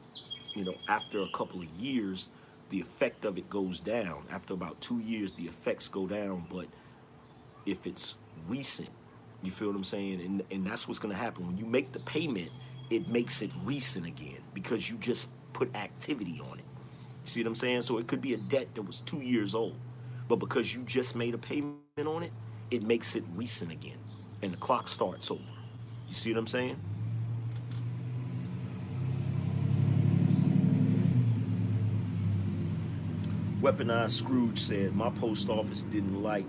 You 0.56 0.66
know, 0.66 0.76
after 0.88 1.22
a 1.22 1.30
couple 1.34 1.60
of 1.62 1.70
years, 1.70 2.30
the 2.70 2.80
effect 2.80 3.26
of 3.26 3.38
it 3.38 3.50
goes 3.50 3.80
down. 3.80 4.24
After 4.32 4.54
about 4.54 4.80
two 4.82 5.00
years, 5.00 5.34
the 5.34 5.44
effects 5.44 5.88
go 5.88 6.08
down. 6.08 6.46
But 6.50 6.68
if 7.66 7.86
it's 7.86 8.16
recent. 8.48 8.90
You 9.44 9.52
feel 9.52 9.68
what 9.68 9.76
I'm 9.76 9.84
saying? 9.84 10.22
And 10.22 10.44
and 10.52 10.66
that's 10.66 10.88
what's 10.88 11.00
gonna 11.00 11.16
happen. 11.16 11.48
When 11.48 11.58
you 11.58 11.66
make 11.66 11.92
the 11.92 12.00
payment, 12.00 12.50
it 12.90 13.08
makes 13.08 13.42
it 13.42 13.52
recent 13.64 14.06
again 14.06 14.40
because 14.54 14.90
you 14.90 14.98
just 14.98 15.28
put 15.54 15.76
activity 15.76 16.42
on 16.52 16.60
it. 16.60 16.66
You 17.26 17.30
see 17.30 17.42
what 17.42 17.48
I'm 17.48 17.56
saying? 17.56 17.84
So 17.84 17.98
it 17.98 18.08
could 18.08 18.22
be 18.22 18.34
a 18.34 18.38
debt 18.38 18.74
that 18.76 18.82
was 18.84 19.00
two 19.02 19.22
years 19.22 19.56
old. 19.56 19.76
But 20.32 20.40
because 20.40 20.74
you 20.74 20.84
just 20.84 21.14
made 21.14 21.34
a 21.34 21.38
payment 21.38 21.76
on 21.98 22.24
it, 22.24 22.32
it 22.72 22.84
makes 22.84 23.18
it 23.18 23.24
recent 23.36 23.70
again. 23.70 23.98
And 24.42 24.54
the 24.54 24.58
clock 24.58 24.88
starts 24.88 25.30
over. 25.30 25.42
You 26.08 26.14
see 26.14 26.32
what 26.32 26.40
I'm 26.40 26.48
saying? 26.48 26.78
Weaponized 33.62 34.12
Scrooge 34.12 34.58
said, 34.58 34.96
My 34.96 35.10
post 35.10 35.50
office 35.50 35.84
didn't 35.84 36.24
like 36.24 36.46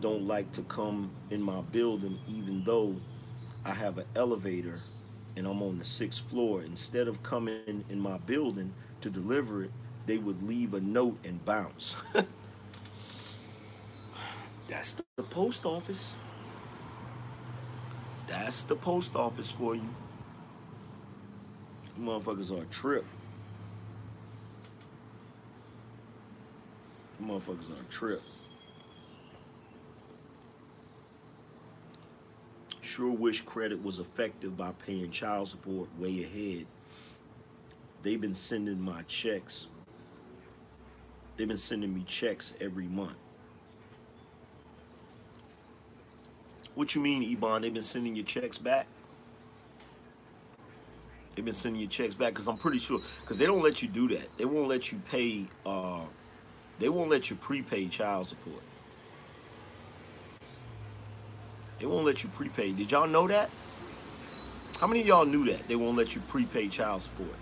don't 0.00 0.26
like 0.26 0.52
to 0.54 0.62
come 0.62 1.12
in 1.30 1.40
my 1.40 1.60
building 1.70 2.18
even 2.28 2.64
though 2.64 2.96
I 3.64 3.70
have 3.70 3.98
an 3.98 4.06
elevator 4.16 4.80
and 5.36 5.46
I'm 5.46 5.62
on 5.62 5.78
the 5.78 5.84
sixth 5.84 6.28
floor. 6.28 6.62
Instead 6.62 7.06
of 7.06 7.22
coming 7.22 7.84
in 7.88 8.00
my 8.00 8.18
building 8.26 8.72
to 9.02 9.08
deliver 9.08 9.62
it, 9.62 9.70
they 10.04 10.18
would 10.18 10.42
leave 10.42 10.74
a 10.74 10.80
note 10.80 11.18
and 11.22 11.44
bounce. 11.44 11.94
That's 14.70 14.94
the 15.16 15.24
post 15.24 15.66
office. 15.66 16.12
That's 18.28 18.62
the 18.62 18.76
post 18.76 19.16
office 19.16 19.50
for 19.50 19.74
you. 19.74 19.88
Motherfuckers 21.98 22.52
are 22.56 22.62
a 22.62 22.66
trip. 22.66 23.04
Motherfuckers 27.20 27.68
are 27.70 27.82
a 27.82 27.92
trip. 27.92 28.22
Sure 32.80 33.10
wish 33.10 33.40
credit 33.40 33.82
was 33.82 33.98
effective 33.98 34.56
by 34.56 34.70
paying 34.86 35.10
child 35.10 35.48
support 35.48 35.88
way 35.98 36.22
ahead. 36.22 36.66
They've 38.02 38.20
been 38.20 38.36
sending 38.36 38.80
my 38.80 39.02
checks. 39.02 39.66
They've 41.36 41.48
been 41.48 41.56
sending 41.56 41.92
me 41.92 42.04
checks 42.04 42.54
every 42.60 42.86
month. 42.86 43.29
What 46.80 46.94
you 46.94 47.02
mean, 47.02 47.22
Ebon? 47.22 47.60
They've 47.60 47.74
been 47.74 47.82
sending 47.82 48.16
your 48.16 48.24
checks 48.24 48.56
back? 48.56 48.86
They've 51.36 51.44
been 51.44 51.52
sending 51.52 51.78
your 51.78 51.90
checks 51.90 52.14
back 52.14 52.32
because 52.32 52.48
I'm 52.48 52.56
pretty 52.56 52.78
sure 52.78 53.02
because 53.20 53.36
they 53.36 53.44
don't 53.44 53.60
let 53.60 53.82
you 53.82 53.88
do 53.88 54.08
that. 54.08 54.26
They 54.38 54.46
won't 54.46 54.66
let 54.66 54.90
you 54.90 54.98
pay. 55.10 55.44
Uh, 55.66 56.00
they 56.78 56.88
won't 56.88 57.10
let 57.10 57.28
you 57.28 57.36
prepay 57.36 57.88
child 57.88 58.28
support. 58.28 58.62
They 61.78 61.84
won't 61.84 62.06
let 62.06 62.22
you 62.22 62.30
prepay. 62.30 62.72
Did 62.72 62.90
y'all 62.90 63.06
know 63.06 63.28
that? 63.28 63.50
How 64.78 64.86
many 64.86 65.02
of 65.02 65.06
y'all 65.06 65.26
knew 65.26 65.44
that? 65.50 65.68
They 65.68 65.76
won't 65.76 65.98
let 65.98 66.14
you 66.14 66.22
prepay 66.28 66.68
child 66.68 67.02
support. 67.02 67.36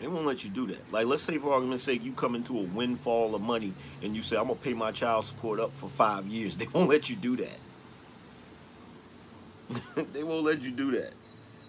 They 0.00 0.06
won't 0.06 0.26
let 0.26 0.44
you 0.44 0.50
do 0.50 0.66
that. 0.68 0.92
Like, 0.92 1.06
let's 1.06 1.22
say, 1.22 1.38
for 1.38 1.52
argument's 1.52 1.82
sake, 1.82 2.04
you 2.04 2.12
come 2.12 2.36
into 2.36 2.58
a 2.58 2.62
windfall 2.62 3.34
of 3.34 3.42
money 3.42 3.72
and 4.02 4.14
you 4.14 4.22
say, 4.22 4.36
I'm 4.36 4.46
going 4.46 4.58
to 4.58 4.64
pay 4.64 4.74
my 4.74 4.92
child 4.92 5.24
support 5.24 5.58
up 5.58 5.76
for 5.76 5.88
five 5.88 6.26
years. 6.26 6.56
They 6.58 6.66
won't 6.66 6.88
let 6.88 7.10
you 7.10 7.16
do 7.16 7.36
that. 7.36 7.58
they 10.12 10.22
won't 10.22 10.44
let 10.44 10.62
you 10.62 10.70
do 10.70 10.92
that. 10.92 11.14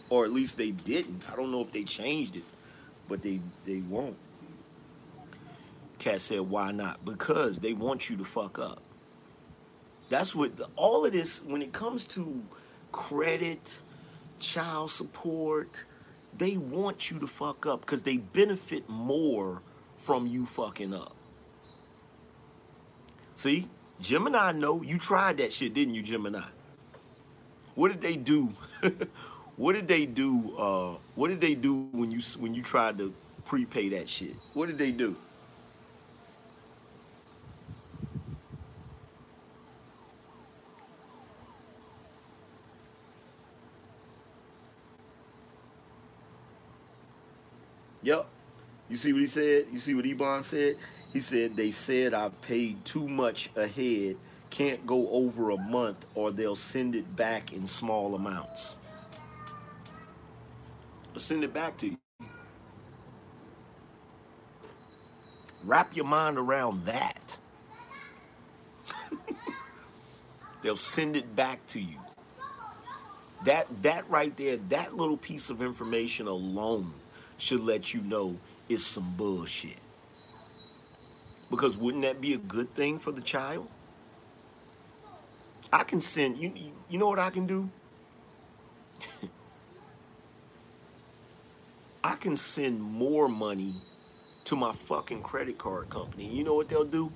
Or 0.09 0.25
at 0.25 0.31
least 0.31 0.57
they 0.57 0.71
didn't. 0.71 1.23
I 1.31 1.35
don't 1.35 1.51
know 1.51 1.61
if 1.61 1.71
they 1.71 1.83
changed 1.83 2.35
it, 2.35 2.43
but 3.07 3.21
they, 3.21 3.39
they 3.65 3.79
won't. 3.79 4.17
Cat 5.97 6.21
said, 6.21 6.41
why 6.41 6.71
not? 6.71 7.03
Because 7.03 7.59
they 7.59 7.73
want 7.73 8.09
you 8.09 8.17
to 8.17 8.25
fuck 8.25 8.57
up. 8.59 8.81
That's 10.09 10.33
what 10.33 10.57
the, 10.57 10.67
all 10.75 11.05
of 11.05 11.11
this, 11.13 11.43
when 11.43 11.61
it 11.61 11.71
comes 11.71 12.05
to 12.07 12.41
credit, 12.91 13.79
child 14.39 14.91
support, 14.91 15.83
they 16.37 16.57
want 16.57 17.11
you 17.11 17.19
to 17.19 17.27
fuck 17.27 17.65
up 17.65 17.81
because 17.81 18.03
they 18.03 18.17
benefit 18.17 18.87
more 18.87 19.61
from 19.97 20.27
you 20.27 20.45
fucking 20.45 20.93
up. 20.93 21.15
See, 23.35 23.67
Gemini 24.01 24.51
know 24.53 24.81
you 24.81 24.97
tried 24.97 25.37
that 25.37 25.53
shit, 25.53 25.73
didn't 25.73 25.93
you, 25.93 26.01
Gemini? 26.01 26.41
What 27.75 27.91
did 27.91 28.01
they 28.01 28.15
do? 28.15 28.53
what 29.55 29.73
did 29.73 29.87
they 29.87 30.05
do? 30.05 30.55
Uh, 30.57 30.95
what 31.15 31.29
did 31.29 31.39
they 31.41 31.55
do 31.55 31.87
when 31.91 32.11
you 32.11 32.19
when 32.37 32.53
you 32.53 32.61
tried 32.61 32.97
to 32.97 33.13
prepay 33.45 33.89
that 33.89 34.09
shit? 34.09 34.35
What 34.53 34.67
did 34.67 34.77
they 34.77 34.91
do? 34.91 35.15
You 48.89 48.97
see 48.97 49.13
what 49.13 49.21
he 49.21 49.27
said? 49.27 49.67
You 49.71 49.79
see 49.79 49.93
what 49.93 50.05
Ebon 50.05 50.43
said? 50.43 50.77
He 51.13 51.21
said 51.21 51.55
they 51.55 51.71
said 51.71 52.13
I've 52.13 52.39
paid 52.41 52.83
too 52.85 53.07
much 53.07 53.49
ahead, 53.55 54.17
can't 54.49 54.85
go 54.85 55.09
over 55.09 55.51
a 55.51 55.57
month, 55.57 56.05
or 56.15 56.31
they'll 56.31 56.55
send 56.55 56.95
it 56.95 57.15
back 57.15 57.53
in 57.53 57.67
small 57.67 58.15
amounts. 58.15 58.75
I'll 61.13 61.19
send 61.19 61.43
it 61.43 61.53
back 61.53 61.77
to 61.77 61.87
you. 61.87 61.97
Wrap 65.63 65.95
your 65.95 66.05
mind 66.05 66.37
around 66.37 66.85
that. 66.85 67.37
they'll 70.63 70.75
send 70.75 71.15
it 71.15 71.35
back 71.35 71.65
to 71.67 71.79
you. 71.79 71.97
That 73.45 73.67
that 73.83 74.09
right 74.09 74.35
there, 74.35 74.57
that 74.69 74.95
little 74.95 75.17
piece 75.17 75.49
of 75.49 75.61
information 75.61 76.27
alone 76.27 76.93
should 77.37 77.61
let 77.61 77.93
you 77.93 78.01
know 78.01 78.37
it's 78.69 78.85
some 78.85 79.15
bullshit. 79.17 79.77
Because 81.49 81.77
wouldn't 81.77 82.03
that 82.03 82.21
be 82.21 82.33
a 82.33 82.37
good 82.37 82.73
thing 82.75 82.99
for 82.99 83.11
the 83.11 83.21
child? 83.21 83.67
I 85.73 85.83
can 85.83 85.99
send 85.99 86.37
you 86.37 86.51
you 86.89 86.97
know 86.97 87.09
what 87.09 87.19
I 87.19 87.29
can 87.31 87.45
do? 87.47 87.69
I 92.03 92.15
can 92.15 92.35
send 92.35 92.81
more 92.81 93.27
money 93.27 93.75
to 94.45 94.55
my 94.55 94.73
fucking 94.73 95.21
credit 95.21 95.57
card 95.57 95.89
company. 95.89 96.25
You 96.27 96.43
know 96.43 96.53
what 96.55 96.69
they'll 96.69 96.85
do? 96.85 97.11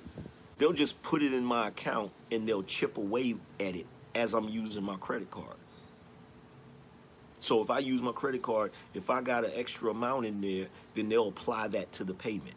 They'll 0.58 0.72
just 0.72 1.02
put 1.02 1.22
it 1.22 1.32
in 1.32 1.44
my 1.44 1.68
account 1.68 2.12
and 2.30 2.48
they'll 2.48 2.62
chip 2.62 2.96
away 2.96 3.34
at 3.58 3.74
it 3.74 3.86
as 4.14 4.34
I'm 4.34 4.48
using 4.48 4.84
my 4.84 4.96
credit 4.96 5.30
card. 5.30 5.56
So 7.40 7.60
if 7.60 7.70
I 7.70 7.80
use 7.80 8.00
my 8.00 8.12
credit 8.12 8.42
card, 8.42 8.72
if 8.94 9.10
I 9.10 9.20
got 9.20 9.44
an 9.44 9.50
extra 9.54 9.90
amount 9.90 10.26
in 10.26 10.40
there, 10.40 10.68
then 10.94 11.08
they'll 11.08 11.28
apply 11.28 11.68
that 11.68 11.92
to 11.92 12.04
the 12.04 12.14
payment. 12.14 12.56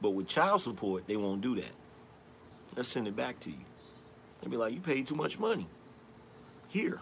But 0.00 0.10
with 0.10 0.26
child 0.26 0.60
support, 0.60 1.06
they 1.06 1.16
won't 1.16 1.40
do 1.40 1.54
that. 1.56 1.72
They'll 2.74 2.84
send 2.84 3.06
it 3.06 3.14
back 3.14 3.38
to 3.40 3.50
you. 3.50 3.64
They'll 4.40 4.50
be 4.50 4.56
like, 4.56 4.72
you 4.72 4.80
paid 4.80 5.06
too 5.06 5.14
much 5.14 5.38
money. 5.38 5.66
Here. 6.68 7.00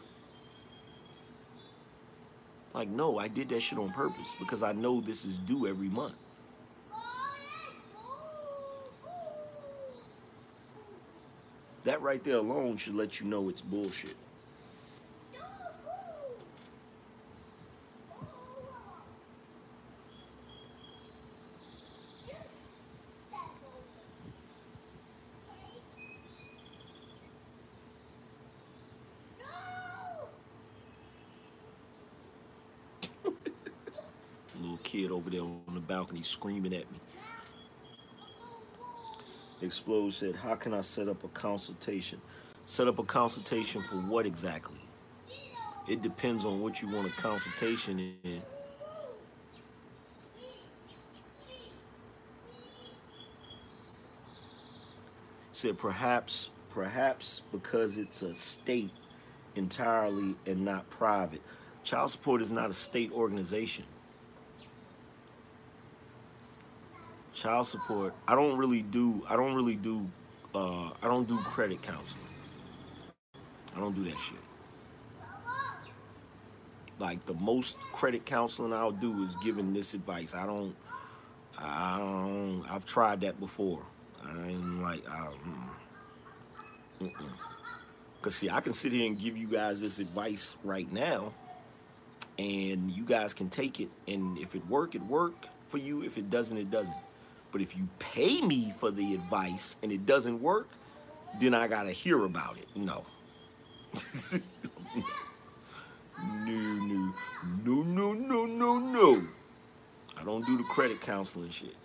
Like, 2.74 2.88
no, 2.88 3.18
I 3.18 3.28
did 3.28 3.48
that 3.48 3.60
shit 3.60 3.78
on 3.78 3.90
purpose 3.90 4.36
because 4.38 4.62
I 4.62 4.72
know 4.72 5.00
this 5.00 5.24
is 5.24 5.38
due 5.38 5.66
every 5.66 5.88
month. 5.88 6.14
That 11.84 12.02
right 12.02 12.22
there 12.22 12.36
alone 12.36 12.76
should 12.76 12.94
let 12.94 13.20
you 13.20 13.26
know 13.26 13.48
it's 13.48 13.62
bullshit. 13.62 14.14
Little 34.60 34.76
kid 35.00 35.10
over 35.10 35.30
there 35.30 35.42
on 35.42 35.74
the 35.74 35.80
balcony 35.80 36.22
screaming 36.22 36.74
at 36.74 36.90
me. 36.92 37.00
Explode 39.62 40.12
said, 40.12 40.34
How 40.34 40.54
can 40.54 40.74
I 40.74 40.80
set 40.80 41.08
up 41.08 41.22
a 41.24 41.28
consultation? 41.28 42.18
Set 42.66 42.88
up 42.88 42.98
a 42.98 43.04
consultation 43.04 43.82
for 43.82 43.96
what 43.96 44.26
exactly? 44.26 44.78
It 45.88 46.02
depends 46.02 46.44
on 46.44 46.60
what 46.60 46.82
you 46.82 46.88
want 46.90 47.08
a 47.08 47.10
consultation 47.10 48.14
in. 48.22 48.42
Said 55.52 55.76
perhaps, 55.78 56.50
perhaps 56.70 57.42
because 57.52 57.98
it's 57.98 58.22
a 58.22 58.34
state 58.34 58.92
entirely 59.56 60.34
and 60.46 60.64
not 60.64 60.88
private. 60.90 61.42
Child 61.84 62.10
support 62.10 62.40
is 62.40 62.50
not 62.50 62.70
a 62.70 62.74
state 62.74 63.12
organization. 63.12 63.84
Child 67.40 67.68
support, 67.68 68.12
I 68.28 68.34
don't 68.34 68.58
really 68.58 68.82
do, 68.82 69.24
I 69.26 69.34
don't 69.34 69.54
really 69.54 69.74
do, 69.74 70.06
uh, 70.54 70.90
I 71.02 71.08
don't 71.08 71.26
do 71.26 71.38
credit 71.38 71.80
counseling. 71.80 72.26
I 73.74 73.80
don't 73.80 73.94
do 73.94 74.04
that 74.04 74.18
shit. 74.18 74.38
Like 76.98 77.24
the 77.24 77.32
most 77.32 77.78
credit 77.94 78.26
counseling 78.26 78.74
I'll 78.74 78.90
do 78.92 79.24
is 79.24 79.36
giving 79.36 79.72
this 79.72 79.94
advice. 79.94 80.34
I 80.34 80.44
don't, 80.44 80.76
I 81.56 81.96
don't, 81.96 82.66
I've 82.68 82.84
tried 82.84 83.22
that 83.22 83.40
before. 83.40 83.86
I 84.22 84.48
ain't 84.48 84.82
like, 84.82 85.02
I. 85.08 85.28
Cause 88.20 88.34
see, 88.34 88.50
I 88.50 88.60
can 88.60 88.74
sit 88.74 88.92
here 88.92 89.06
and 89.06 89.18
give 89.18 89.38
you 89.38 89.46
guys 89.46 89.80
this 89.80 89.98
advice 89.98 90.58
right 90.62 90.92
now, 90.92 91.32
and 92.38 92.90
you 92.90 93.04
guys 93.04 93.32
can 93.32 93.48
take 93.48 93.80
it. 93.80 93.88
And 94.06 94.36
if 94.36 94.54
it 94.54 94.66
work, 94.68 94.94
it 94.94 95.02
work 95.06 95.46
for 95.68 95.78
you. 95.78 96.02
If 96.02 96.18
it 96.18 96.28
doesn't, 96.28 96.58
it 96.58 96.70
doesn't. 96.70 96.94
But 97.52 97.62
if 97.62 97.76
you 97.76 97.88
pay 97.98 98.40
me 98.40 98.72
for 98.78 98.90
the 98.90 99.14
advice 99.14 99.76
and 99.82 99.90
it 99.90 100.06
doesn't 100.06 100.40
work, 100.40 100.68
then 101.40 101.54
I 101.54 101.66
gotta 101.66 101.92
hear 101.92 102.24
about 102.24 102.58
it. 102.58 102.68
No. 102.74 103.04
no, 106.44 106.52
no, 106.52 107.12
no, 107.64 107.82
no, 107.82 108.12
no, 108.12 108.44
no, 108.46 108.78
no. 108.78 109.26
I 110.16 110.24
don't 110.24 110.44
do 110.46 110.56
the 110.56 110.64
credit 110.64 111.00
counseling 111.00 111.50
shit. 111.50 111.76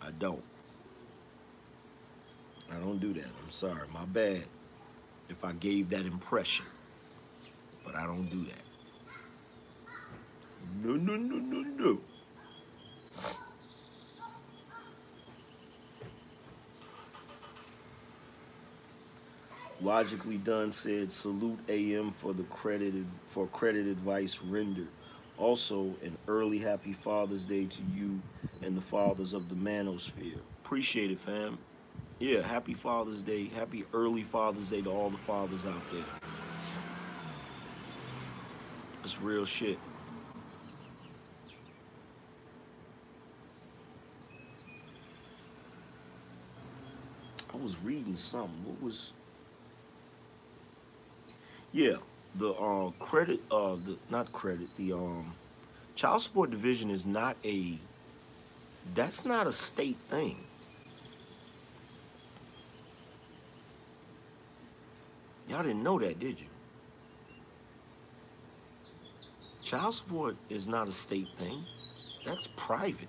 I 0.00 0.10
don't. 0.12 0.42
I 2.72 2.76
don't 2.76 2.98
do 2.98 3.12
that. 3.14 3.24
I'm 3.24 3.50
sorry. 3.50 3.86
My 3.92 4.04
bad 4.04 4.44
if 5.30 5.44
I 5.44 5.52
gave 5.52 5.88
that 5.90 6.04
impression. 6.04 6.66
But 7.84 7.94
I 7.94 8.04
don't 8.04 8.28
do 8.28 8.44
that. 8.44 8.64
No, 10.84 10.94
no, 10.94 11.16
no, 11.16 11.36
no, 11.36 11.62
no. 11.62 11.98
Logically 19.82 20.36
done 20.36 20.72
said 20.72 21.10
salute 21.10 21.58
AM 21.68 22.12
for 22.12 22.34
the 22.34 22.42
credited 22.44 23.06
for 23.28 23.46
credit 23.46 23.86
advice 23.86 24.42
rendered. 24.42 24.88
Also, 25.38 25.94
an 26.02 26.18
early 26.28 26.58
happy 26.58 26.92
Father's 26.92 27.46
Day 27.46 27.64
to 27.64 27.82
you 27.94 28.20
and 28.62 28.76
the 28.76 28.82
fathers 28.82 29.32
of 29.32 29.48
the 29.48 29.54
manosphere. 29.54 30.38
Appreciate 30.62 31.10
it, 31.10 31.18
fam. 31.18 31.56
Yeah, 32.18 32.42
happy 32.42 32.74
Father's 32.74 33.22
Day. 33.22 33.46
Happy 33.46 33.86
early 33.94 34.22
Father's 34.22 34.68
Day 34.68 34.82
to 34.82 34.90
all 34.90 35.08
the 35.08 35.16
fathers 35.16 35.64
out 35.64 35.80
there. 35.90 36.04
It's 39.02 39.18
real 39.22 39.46
shit. 39.46 39.78
I 47.52 47.56
was 47.56 47.74
reading 47.82 48.16
something. 48.16 48.62
What 48.66 48.82
was 48.82 49.14
yeah, 51.72 51.96
the 52.36 52.52
uh, 52.52 52.90
credit, 52.98 53.40
uh, 53.50 53.76
the 53.84 53.96
not 54.10 54.32
credit, 54.32 54.68
the 54.76 54.92
um, 54.92 55.32
child 55.94 56.22
support 56.22 56.50
division 56.50 56.90
is 56.90 57.06
not 57.06 57.36
a. 57.44 57.78
That's 58.94 59.24
not 59.24 59.46
a 59.46 59.52
state 59.52 59.98
thing. 60.08 60.36
Y'all 65.48 65.62
didn't 65.62 65.82
know 65.82 65.98
that, 65.98 66.18
did 66.18 66.40
you? 66.40 66.46
Child 69.62 69.94
support 69.94 70.36
is 70.48 70.66
not 70.66 70.88
a 70.88 70.92
state 70.92 71.28
thing. 71.38 71.64
That's 72.24 72.48
private. 72.56 73.08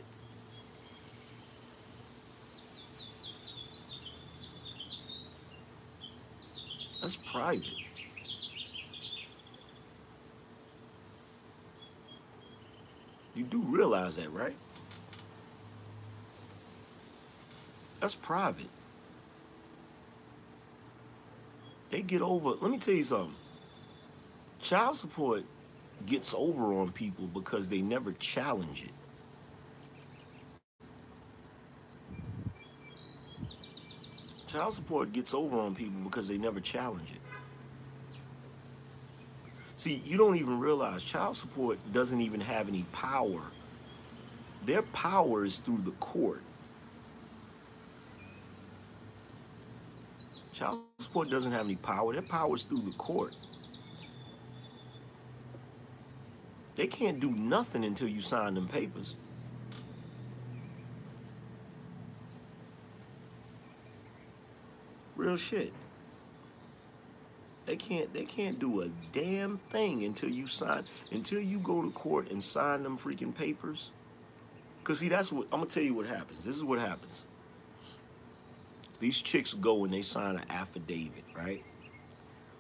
That's 7.02 7.16
private. 7.16 7.81
You 13.34 13.44
do 13.44 13.60
realize 13.60 14.18
that, 14.18 14.32
right? 14.32 14.56
That's 18.00 18.16
private. 18.16 18.68
They 21.92 22.02
get 22.02 22.22
over, 22.22 22.52
let 22.62 22.72
me 22.72 22.78
tell 22.78 22.94
you 22.94 23.04
something. 23.04 23.36
Child 24.62 24.98
support 24.98 25.44
gets 26.06 26.34
over 26.34 26.74
on 26.74 26.92
people 26.92 27.28
because 27.28 27.70
they 27.70 27.82
never 27.82 28.14
challenge 28.14 28.84
it. 28.84 28.92
Child 34.48 34.74
support 34.74 35.14
gets 35.14 35.34
over 35.34 35.58
on 35.60 35.76
people 35.76 36.02
because 36.02 36.28
they 36.28 36.38
never 36.38 36.60
challenge 36.60 37.10
it. 37.14 37.21
See, 39.82 40.00
you 40.06 40.16
don't 40.16 40.36
even 40.36 40.60
realize 40.60 41.02
child 41.02 41.36
support 41.36 41.80
doesn't 41.92 42.22
even 42.22 42.40
have 42.40 42.68
any 42.68 42.84
power. 42.92 43.42
Their 44.64 44.84
power 44.84 45.44
is 45.44 45.58
through 45.58 45.80
the 45.80 45.90
court. 45.94 46.44
Child 50.54 50.82
support 51.00 51.32
doesn't 51.32 51.52
have 51.52 51.66
any 51.66 51.78
power. 51.78 52.14
Their 52.14 52.22
power 52.22 52.56
is 52.56 52.66
through 52.66 52.84
the 52.84 52.92
court. 52.92 53.34
They 56.76 56.86
can't 56.86 57.20
do 57.20 57.32
nothing 57.32 57.84
until 57.84 58.08
you 58.08 58.22
sign 58.22 58.54
them 58.54 58.68
papers. 58.68 59.16
Real 65.16 65.38
shit. 65.38 65.74
They 67.66 67.76
can't 67.76 68.12
they 68.14 68.26
can't 68.26 68.60
do 68.60 68.82
a 68.82 68.90
damn 69.12 69.60
thing 69.70 70.04
until 70.04 70.30
you 70.30 70.48
sign 70.48 70.86
until 71.12 71.40
you 71.40 71.60
go 71.60 71.82
to 71.82 71.92
court 71.92 72.32
and 72.32 72.44
sign 72.44 72.84
them 72.84 72.98
freaking 72.98 73.34
papers. 73.34 73.92
Cause 74.84 75.00
see 75.00 75.10
that's 75.10 75.32
what 75.32 75.48
I'm 75.52 75.60
gonna 75.60 75.68
tell 75.68 75.84
you 75.84 75.94
what 75.94 76.08
happens. 76.08 76.44
This 76.44 76.56
is 76.58 76.64
what 76.64 76.80
happens. 76.80 77.26
These 79.00 79.22
chicks 79.22 79.54
go 79.54 79.84
and 79.84 79.94
they 79.94 80.02
sign 80.02 80.36
an 80.36 80.46
affidavit, 80.50 81.24
right? 81.36 81.64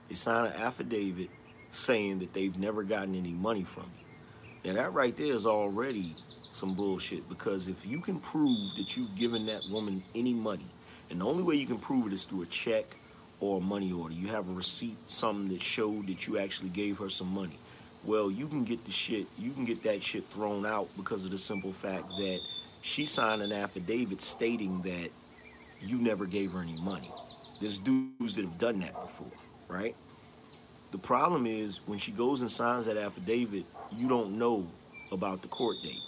They 0.07 0.15
sign 0.15 0.45
an 0.45 0.53
affidavit 0.53 1.29
saying 1.71 2.19
that 2.19 2.33
they've 2.33 2.57
never 2.57 2.83
gotten 2.83 3.15
any 3.15 3.31
money 3.31 3.63
from 3.63 3.91
you. 3.97 4.71
Now 4.71 4.81
that 4.81 4.93
right 4.93 5.15
there 5.15 5.33
is 5.33 5.45
already 5.45 6.15
some 6.51 6.75
bullshit 6.75 7.27
because 7.27 7.67
if 7.67 7.85
you 7.85 8.01
can 8.01 8.19
prove 8.19 8.75
that 8.77 8.95
you've 8.95 9.15
given 9.17 9.45
that 9.47 9.61
woman 9.71 10.03
any 10.13 10.33
money, 10.33 10.67
and 11.09 11.21
the 11.21 11.25
only 11.25 11.43
way 11.43 11.55
you 11.55 11.65
can 11.65 11.79
prove 11.79 12.07
it 12.07 12.13
is 12.13 12.25
through 12.25 12.43
a 12.43 12.45
check 12.47 12.95
or 13.41 13.57
a 13.57 13.61
money 13.61 13.91
order. 13.91 14.13
You 14.13 14.27
have 14.27 14.47
a 14.47 14.53
receipt, 14.53 14.95
something 15.07 15.49
that 15.49 15.61
showed 15.61 16.07
that 16.07 16.27
you 16.27 16.37
actually 16.37 16.69
gave 16.69 16.99
her 16.99 17.09
some 17.09 17.33
money. 17.33 17.57
Well, 18.05 18.31
you 18.31 18.47
can 18.47 18.63
get 18.63 18.85
the 18.85 18.91
shit, 18.91 19.27
you 19.37 19.51
can 19.51 19.65
get 19.65 19.83
that 19.83 20.01
shit 20.03 20.25
thrown 20.29 20.65
out 20.65 20.87
because 20.95 21.25
of 21.25 21.31
the 21.31 21.37
simple 21.37 21.71
fact 21.71 22.07
that 22.07 22.39
she 22.81 23.05
signed 23.05 23.41
an 23.41 23.51
affidavit 23.51 24.21
stating 24.21 24.81
that 24.83 25.09
you 25.81 25.97
never 25.97 26.25
gave 26.25 26.51
her 26.51 26.61
any 26.61 26.79
money. 26.79 27.11
There's 27.59 27.77
dudes 27.77 28.35
that 28.35 28.45
have 28.45 28.57
done 28.57 28.79
that 28.79 28.99
before, 29.01 29.31
right? 29.67 29.95
The 30.91 30.97
problem 30.97 31.45
is 31.45 31.79
when 31.85 31.99
she 31.99 32.11
goes 32.11 32.41
and 32.41 32.49
signs 32.49 32.85
that 32.85 32.97
affidavit, 32.97 33.65
you 33.91 34.07
don't 34.07 34.37
know 34.37 34.67
about 35.11 35.41
the 35.41 35.47
court 35.47 35.77
date. 35.83 36.01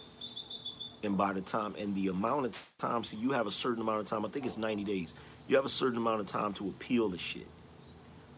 And 1.04 1.18
by 1.18 1.34
the 1.34 1.42
time, 1.42 1.76
and 1.78 1.94
the 1.96 2.08
amount 2.08 2.46
of 2.46 2.72
time, 2.78 3.04
so 3.04 3.18
you 3.18 3.32
have 3.32 3.46
a 3.46 3.52
certain 3.52 3.82
amount 3.82 4.00
of 4.00 4.08
time, 4.08 4.26
I 4.26 4.30
think 4.30 4.46
it's 4.46 4.58
90 4.58 4.84
days 4.84 5.14
you 5.54 5.58
have 5.58 5.66
a 5.66 5.70
certain 5.70 6.00
amount 6.00 6.20
of 6.20 6.26
time 6.26 6.52
to 6.52 6.68
appeal 6.68 7.10
the 7.10 7.18
shit. 7.20 7.46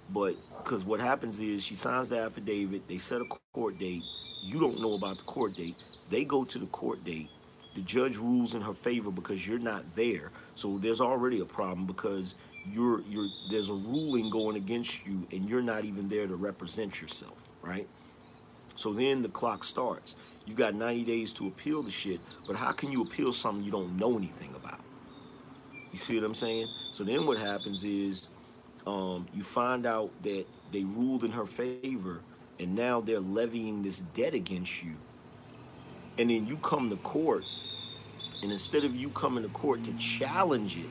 But 0.09 0.35
because 0.57 0.83
what 0.83 0.99
happens 0.99 1.39
is 1.39 1.63
she 1.63 1.73
signs 1.73 2.09
the 2.09 2.19
affidavit, 2.19 2.89
they 2.89 2.97
set 2.97 3.21
a 3.21 3.25
court 3.53 3.79
date. 3.79 4.03
You 4.43 4.59
don't 4.59 4.81
know 4.81 4.95
about 4.95 5.15
the 5.15 5.23
court 5.23 5.55
date. 5.55 5.77
They 6.09 6.25
go 6.25 6.43
to 6.43 6.59
the 6.59 6.65
court 6.65 7.05
date. 7.05 7.29
The 7.73 7.83
judge 7.83 8.17
rules 8.17 8.53
in 8.53 8.61
her 8.61 8.73
favor 8.73 9.11
because 9.11 9.47
you're 9.47 9.59
not 9.59 9.95
there. 9.95 10.29
So 10.55 10.77
there's 10.77 10.99
already 10.99 11.39
a 11.39 11.45
problem 11.45 11.87
because 11.87 12.35
you're 12.65 12.99
you're 13.07 13.29
there's 13.49 13.69
a 13.69 13.73
ruling 13.73 14.29
going 14.29 14.57
against 14.57 15.05
you 15.05 15.25
and 15.31 15.47
you're 15.47 15.61
not 15.61 15.85
even 15.85 16.09
there 16.09 16.27
to 16.27 16.35
represent 16.35 17.01
yourself, 17.01 17.37
right? 17.61 17.87
So 18.75 18.91
then 18.91 19.21
the 19.21 19.29
clock 19.29 19.63
starts. 19.63 20.17
You 20.45 20.53
got 20.53 20.75
90 20.75 21.05
days 21.05 21.31
to 21.33 21.47
appeal 21.47 21.81
the 21.81 21.91
shit, 21.91 22.19
but 22.45 22.57
how 22.57 22.73
can 22.73 22.91
you 22.91 23.03
appeal 23.03 23.31
something 23.31 23.63
you 23.63 23.71
don't 23.71 23.95
know 23.95 24.17
anything 24.17 24.53
about? 24.53 24.81
You 25.95 25.99
see 25.99 26.15
what 26.15 26.25
I'm 26.25 26.35
saying? 26.35 26.67
So 26.91 27.05
then 27.05 27.25
what 27.25 27.37
happens 27.37 27.85
is 27.85 28.27
um, 28.85 29.27
you 29.33 29.43
find 29.43 29.85
out 29.85 30.11
that 30.23 30.43
they 30.73 30.83
ruled 30.83 31.23
in 31.23 31.31
her 31.31 31.45
favor 31.45 32.19
and 32.59 32.75
now 32.75 32.99
they're 32.99 33.21
levying 33.21 33.81
this 33.81 33.99
debt 34.13 34.33
against 34.33 34.83
you. 34.83 34.91
And 36.17 36.29
then 36.29 36.47
you 36.47 36.57
come 36.57 36.89
to 36.89 36.97
court, 36.97 37.45
and 38.43 38.51
instead 38.51 38.83
of 38.83 38.93
you 38.93 39.09
coming 39.11 39.41
to 39.43 39.49
court 39.51 39.85
to 39.85 39.93
challenge 39.93 40.77
it, 40.77 40.89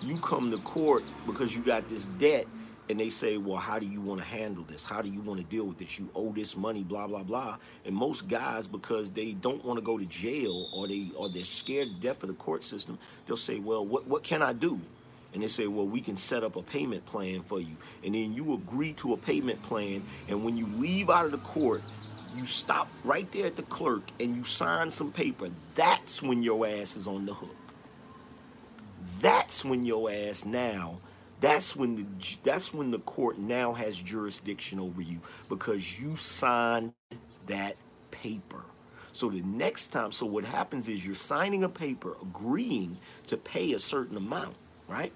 you 0.00 0.16
come 0.20 0.50
to 0.50 0.58
court 0.60 1.04
because 1.26 1.54
you 1.54 1.60
got 1.60 1.86
this 1.90 2.06
debt 2.18 2.46
and 2.88 3.00
they 3.00 3.10
say, 3.10 3.36
well, 3.36 3.56
how 3.56 3.78
do 3.78 3.86
you 3.86 4.00
want 4.00 4.20
to 4.20 4.26
handle 4.26 4.64
this? 4.64 4.86
How 4.86 5.02
do 5.02 5.08
you 5.08 5.20
want 5.20 5.40
to 5.40 5.46
deal 5.46 5.64
with 5.64 5.78
this? 5.78 5.98
You 5.98 6.08
owe 6.14 6.32
this 6.32 6.56
money, 6.56 6.84
blah 6.84 7.06
blah 7.06 7.22
blah. 7.22 7.56
And 7.84 7.94
most 7.94 8.28
guys, 8.28 8.66
because 8.66 9.10
they 9.10 9.32
don't 9.32 9.64
want 9.64 9.78
to 9.78 9.84
go 9.84 9.98
to 9.98 10.04
jail 10.06 10.68
or 10.72 10.86
they 10.86 11.10
or 11.18 11.28
they're 11.28 11.44
scared 11.44 11.88
to 11.88 12.00
death 12.00 12.22
of 12.22 12.28
the 12.28 12.34
court 12.34 12.62
system, 12.64 12.98
they'll 13.26 13.36
say, 13.36 13.58
well, 13.58 13.84
what 13.84 14.06
what 14.06 14.22
can 14.22 14.42
I 14.42 14.52
do? 14.52 14.80
And 15.34 15.42
they 15.42 15.48
say, 15.48 15.66
well, 15.66 15.86
we 15.86 16.00
can 16.00 16.16
set 16.16 16.44
up 16.44 16.56
a 16.56 16.62
payment 16.62 17.04
plan 17.04 17.42
for 17.42 17.60
you. 17.60 17.76
And 18.04 18.14
then 18.14 18.32
you 18.32 18.54
agree 18.54 18.92
to 18.94 19.12
a 19.12 19.16
payment 19.16 19.62
plan. 19.62 20.02
And 20.28 20.44
when 20.44 20.56
you 20.56 20.66
leave 20.78 21.10
out 21.10 21.26
of 21.26 21.32
the 21.32 21.38
court, 21.38 21.82
you 22.34 22.46
stop 22.46 22.88
right 23.04 23.30
there 23.32 23.46
at 23.46 23.56
the 23.56 23.62
clerk 23.64 24.02
and 24.20 24.36
you 24.36 24.44
sign 24.44 24.90
some 24.90 25.12
paper. 25.12 25.48
That's 25.74 26.22
when 26.22 26.42
your 26.42 26.66
ass 26.66 26.96
is 26.96 27.06
on 27.06 27.26
the 27.26 27.34
hook. 27.34 27.56
That's 29.20 29.64
when 29.64 29.84
your 29.84 30.10
ass 30.10 30.44
now 30.44 31.00
that's 31.40 31.76
when 31.76 31.96
the 31.96 32.06
that's 32.44 32.72
when 32.74 32.90
the 32.90 33.00
court 33.00 33.38
now 33.38 33.72
has 33.74 33.96
jurisdiction 33.96 34.80
over 34.80 35.02
you 35.02 35.20
because 35.48 36.00
you 36.00 36.16
signed 36.16 36.92
that 37.46 37.76
paper. 38.10 38.62
So 39.12 39.30
the 39.30 39.42
next 39.42 39.88
time, 39.88 40.12
so 40.12 40.26
what 40.26 40.44
happens 40.44 40.88
is 40.88 41.04
you're 41.04 41.14
signing 41.14 41.64
a 41.64 41.68
paper 41.68 42.16
agreeing 42.22 42.98
to 43.26 43.36
pay 43.36 43.72
a 43.74 43.78
certain 43.78 44.16
amount, 44.16 44.56
right? 44.88 45.12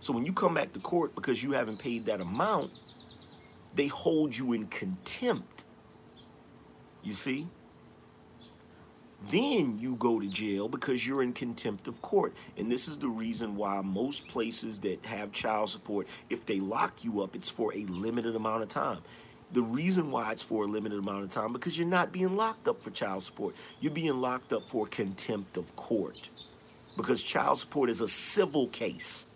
So 0.00 0.12
when 0.12 0.24
you 0.24 0.32
come 0.32 0.54
back 0.54 0.72
to 0.74 0.80
court 0.80 1.14
because 1.14 1.42
you 1.42 1.52
haven't 1.52 1.78
paid 1.78 2.06
that 2.06 2.20
amount, 2.20 2.72
they 3.74 3.88
hold 3.88 4.36
you 4.36 4.52
in 4.52 4.66
contempt. 4.68 5.64
You 7.02 7.14
see? 7.14 7.48
Then 9.30 9.78
you 9.78 9.96
go 9.96 10.20
to 10.20 10.26
jail 10.26 10.68
because 10.68 11.06
you're 11.06 11.22
in 11.22 11.32
contempt 11.32 11.88
of 11.88 12.00
court. 12.02 12.34
And 12.56 12.70
this 12.70 12.88
is 12.88 12.98
the 12.98 13.08
reason 13.08 13.56
why 13.56 13.80
most 13.82 14.26
places 14.28 14.80
that 14.80 15.04
have 15.06 15.32
child 15.32 15.70
support, 15.70 16.06
if 16.28 16.44
they 16.46 16.60
lock 16.60 17.04
you 17.04 17.22
up, 17.22 17.36
it's 17.36 17.50
for 17.50 17.74
a 17.74 17.84
limited 17.86 18.36
amount 18.36 18.62
of 18.62 18.68
time. 18.68 18.98
The 19.52 19.62
reason 19.62 20.10
why 20.10 20.32
it's 20.32 20.42
for 20.42 20.64
a 20.64 20.66
limited 20.66 20.98
amount 20.98 21.24
of 21.24 21.30
time 21.30 21.52
because 21.52 21.76
you're 21.76 21.86
not 21.86 22.10
being 22.10 22.36
locked 22.36 22.68
up 22.68 22.82
for 22.82 22.90
child 22.90 23.22
support. 23.22 23.54
You're 23.80 23.92
being 23.92 24.20
locked 24.20 24.52
up 24.52 24.68
for 24.68 24.86
contempt 24.86 25.56
of 25.56 25.74
court. 25.76 26.30
Because 26.96 27.22
child 27.22 27.58
support 27.58 27.90
is 27.90 28.00
a 28.00 28.08
civil 28.08 28.68
case. 28.68 29.26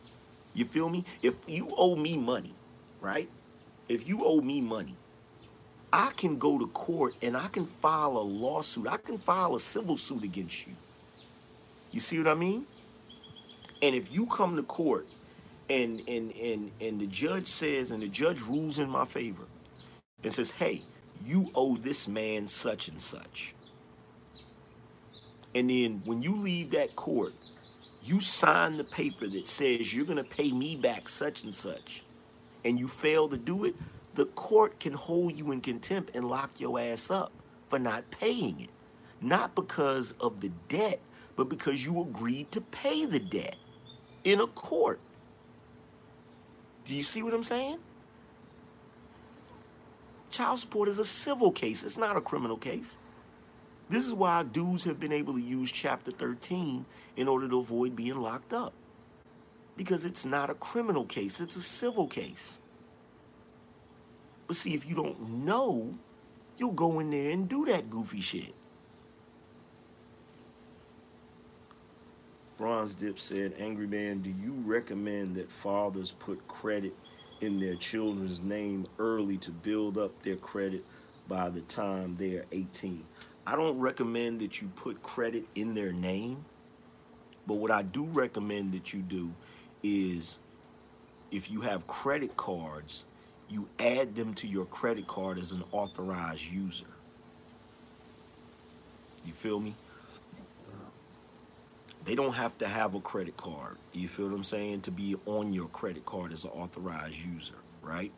You 0.55 0.65
feel 0.65 0.89
me? 0.89 1.05
If 1.23 1.35
you 1.47 1.73
owe 1.77 1.97
me 1.97 2.17
money, 2.17 2.55
right? 3.01 3.29
If 3.89 4.09
you 4.09 4.25
owe 4.25 4.41
me 4.41 4.61
money, 4.61 4.97
I 5.97 6.11
can 6.15 6.37
go 6.37 6.59
to 6.59 6.67
court 6.67 7.15
and 7.23 7.35
I 7.35 7.49
can 7.49 7.65
file 7.65 8.19
a 8.19 8.21
lawsuit. 8.21 8.87
I 8.87 8.99
can 8.99 9.17
file 9.17 9.55
a 9.55 9.61
civil 9.61 9.97
suit 9.97 10.25
against 10.25 10.67
you. 10.67 10.75
You 11.91 12.01
see 12.01 12.19
what 12.19 12.29
I 12.29 12.35
mean? 12.35 12.67
And 13.81 13.95
if 13.95 14.13
you 14.13 14.27
come 14.27 14.57
to 14.57 14.63
court 14.63 15.07
and 15.71 16.03
and 16.07 16.33
and 16.33 16.71
and 16.83 17.01
the 17.01 17.07
judge 17.07 17.47
says 17.47 17.93
and 17.93 18.03
the 18.03 18.09
judge 18.09 18.43
rules 18.43 18.79
in 18.79 18.91
my 18.91 19.07
favor 19.07 19.45
and 20.23 20.31
says, 20.31 20.51
"Hey, 20.51 20.83
you 21.25 21.51
owe 21.55 21.79
this 21.79 22.07
man 22.07 22.47
such 22.47 22.89
and 22.89 23.01
such." 23.01 23.55
And 25.55 25.71
then 25.71 26.03
when 26.05 26.23
you 26.23 26.37
leave 26.37 26.73
that 26.73 26.95
court, 26.95 27.33
you 28.03 28.21
sign 28.21 28.77
the 28.77 28.85
paper 28.85 29.27
that 29.29 29.49
says 29.49 29.95
you're 29.95 30.05
going 30.05 30.23
to 30.23 30.25
pay 30.25 30.53
me 30.53 30.77
back 30.77 31.09
such 31.09 31.45
and 31.45 31.55
such. 31.55 32.03
And 32.67 32.79
you 32.79 32.87
fail 32.87 33.31
to 33.31 33.39
do 33.39 33.65
it, 33.65 33.75
the 34.17 34.27
court 34.27 34.81
can 34.81 34.95
hold 34.95 35.37
you 35.37 35.53
in 35.53 35.61
contempt 35.61 36.11
and 36.15 36.29
lock 36.29 36.59
your 36.59 36.81
ass 36.81 37.11
up 37.11 37.33
for 37.69 37.79
not 37.79 38.11
paying 38.11 38.61
it. 38.61 38.71
Not 39.21 39.55
because 39.55 40.13
of 40.21 40.41
the 40.41 40.51
debt, 40.69 41.01
but 41.37 41.49
because 41.49 41.85
you 41.85 42.01
agreed 42.01 42.51
to 42.53 42.61
pay 42.61 43.05
the 43.05 43.19
debt 43.19 43.57
in 44.25 44.41
a 44.41 44.47
court. 44.47 45.01
Do 46.85 46.95
you 46.95 47.03
see 47.03 47.23
what 47.23 47.35
I'm 47.35 47.43
saying? 47.43 47.79
Child 50.31 50.59
support 50.59 50.89
is 50.89 50.99
a 50.99 51.05
civil 51.05 51.53
case, 51.53 51.85
it's 51.85 51.99
not 51.99 52.17
a 52.17 52.21
criminal 52.21 52.57
case. 52.57 52.97
This 53.89 54.07
is 54.07 54.13
why 54.13 54.43
dudes 54.43 54.85
have 54.85 54.99
been 54.99 55.13
able 55.13 55.35
to 55.35 55.41
use 55.41 55.71
Chapter 55.71 56.11
13 56.11 56.85
in 57.17 57.29
order 57.29 57.49
to 57.49 57.59
avoid 57.59 57.95
being 57.95 58.17
locked 58.17 58.53
up. 58.53 58.73
Because 59.77 60.05
it's 60.05 60.25
not 60.25 60.51
a 60.51 60.55
criminal 60.55 61.05
case, 61.05 61.41
it's 61.41 61.57
a 61.57 61.63
civil 61.63 62.07
case. 62.07 62.59
But 64.47 64.57
see, 64.57 64.75
if 64.75 64.89
you 64.89 64.95
don't 64.95 65.45
know, 65.45 65.95
you'll 66.57 66.73
go 66.73 67.01
in 67.01 67.11
there 67.11 67.31
and 67.31 67.49
do 67.49 67.65
that 67.67 67.91
goofy 67.91 68.21
shit. 68.21 68.55
Bronze 72.57 72.95
Dip 72.95 73.21
said, 73.21 73.55
Angry 73.59 73.87
Man, 73.87 74.23
do 74.23 74.31
you 74.31 74.55
recommend 74.65 75.35
that 75.37 75.51
fathers 75.51 76.13
put 76.13 76.47
credit 76.49 76.95
in 77.43 77.61
their 77.61 77.75
children's 77.75 78.41
name 78.41 78.87
early 78.99 79.37
to 79.39 79.51
build 79.51 79.99
up 79.99 80.23
their 80.23 80.37
credit 80.37 80.83
by 81.29 81.51
the 81.51 81.61
time 81.63 82.17
they 82.17 82.37
are 82.37 82.47
18? 82.53 83.05
I 83.47 83.57
don't 83.57 83.79
recommend 83.79 84.41
that 84.41 84.63
you 84.63 84.69
put 84.69 85.03
credit 85.03 85.45
in 85.55 85.75
their 85.75 85.93
name, 85.93 86.39
but 87.47 87.55
what 87.55 87.71
I 87.71 87.83
do 87.83 88.05
recommend 88.05 88.73
that 88.73 88.93
you 88.93 89.01
do 89.03 89.33
is 89.83 90.39
if 91.31 91.51
you 91.51 91.61
have 91.61 91.87
credit 91.87 92.37
cards, 92.37 93.05
you 93.49 93.69
add 93.79 94.15
them 94.15 94.35
to 94.35 94.47
your 94.47 94.65
credit 94.67 95.07
card 95.07 95.39
as 95.39 95.53
an 95.53 95.63
authorized 95.73 96.45
user. 96.45 96.87
You 99.25 99.33
feel 99.33 99.61
me? 99.61 99.75
They 102.05 102.15
don't 102.15 102.35
have 102.35 102.57
to 102.59 102.69
have 102.69 102.95
a 102.95 103.01
credit 103.01 103.37
card. 103.37 103.79
You 103.93 104.09
feel 104.09 104.29
what 104.29 104.35
I'm 104.35 104.45
saying? 104.45 104.83
To 104.83 104.93
be 104.93 105.17
on 105.27 105.53
your 105.53 105.67
credit 105.69 106.07
card 106.07 106.33
as 106.33 106.45
an 106.45 106.51
authorized 106.51 107.17
user, 107.17 107.57
right? 107.83 108.13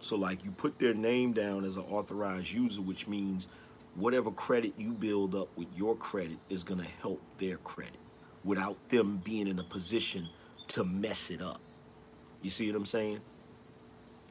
So 0.00 0.16
like 0.16 0.44
you 0.44 0.50
put 0.50 0.80
their 0.80 0.94
name 0.94 1.32
down 1.32 1.64
as 1.64 1.76
an 1.76 1.84
authorized 1.84 2.50
user, 2.50 2.80
which 2.80 3.06
means 3.06 3.46
whatever 3.94 4.32
credit 4.32 4.74
you 4.76 4.90
build 4.92 5.36
up 5.36 5.48
with 5.56 5.68
your 5.76 5.94
credit 5.94 6.38
is 6.50 6.64
to 6.64 6.76
help 7.00 7.20
their 7.38 7.58
credit 7.58 7.98
without 8.42 8.76
them 8.88 9.20
being 9.24 9.46
in 9.46 9.60
a 9.60 9.64
position 9.64 10.28
to 10.66 10.82
mess 10.82 11.30
it 11.30 11.40
up. 11.40 11.60
You 12.42 12.50
see 12.50 12.66
what 12.66 12.76
I'm 12.76 12.86
saying? 12.86 13.20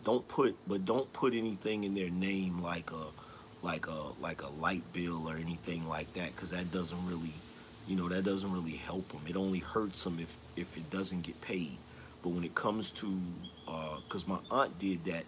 Don't 0.04 0.28
put, 0.28 0.56
but 0.68 0.86
don't 0.86 1.12
put 1.14 1.34
anything 1.34 1.84
in 1.84 1.94
their 1.94 2.10
name 2.10 2.62
like 2.62 2.92
a, 2.92 3.66
like 3.66 3.88
a, 3.88 4.12
like 4.20 4.42
a 4.42 4.48
light 4.48 4.84
bill 4.94 5.30
or 5.30 5.36
anything 5.36 5.88
like 5.88 6.12
that, 6.16 6.36
because 6.36 6.50
that 6.50 6.72
doesn't 6.72 7.08
really, 7.08 7.34
you 7.88 7.96
know, 7.96 8.10
that 8.10 8.24
doesn't 8.24 8.52
really 8.52 8.78
help 8.78 9.08
them. 9.10 9.22
It 9.28 9.36
only 9.36 9.60
hurts 9.60 10.04
them 10.04 10.20
if 10.20 10.36
if 10.56 10.76
it 10.76 10.90
doesn't 10.90 11.22
get 11.22 11.40
paid. 11.42 11.78
But 12.24 12.30
when 12.30 12.44
it 12.44 12.56
comes 12.56 12.92
to, 12.92 13.12
because 13.66 14.26
uh, 14.28 14.34
my 14.34 14.40
aunt 14.50 14.78
did 14.80 15.06
that, 15.06 15.24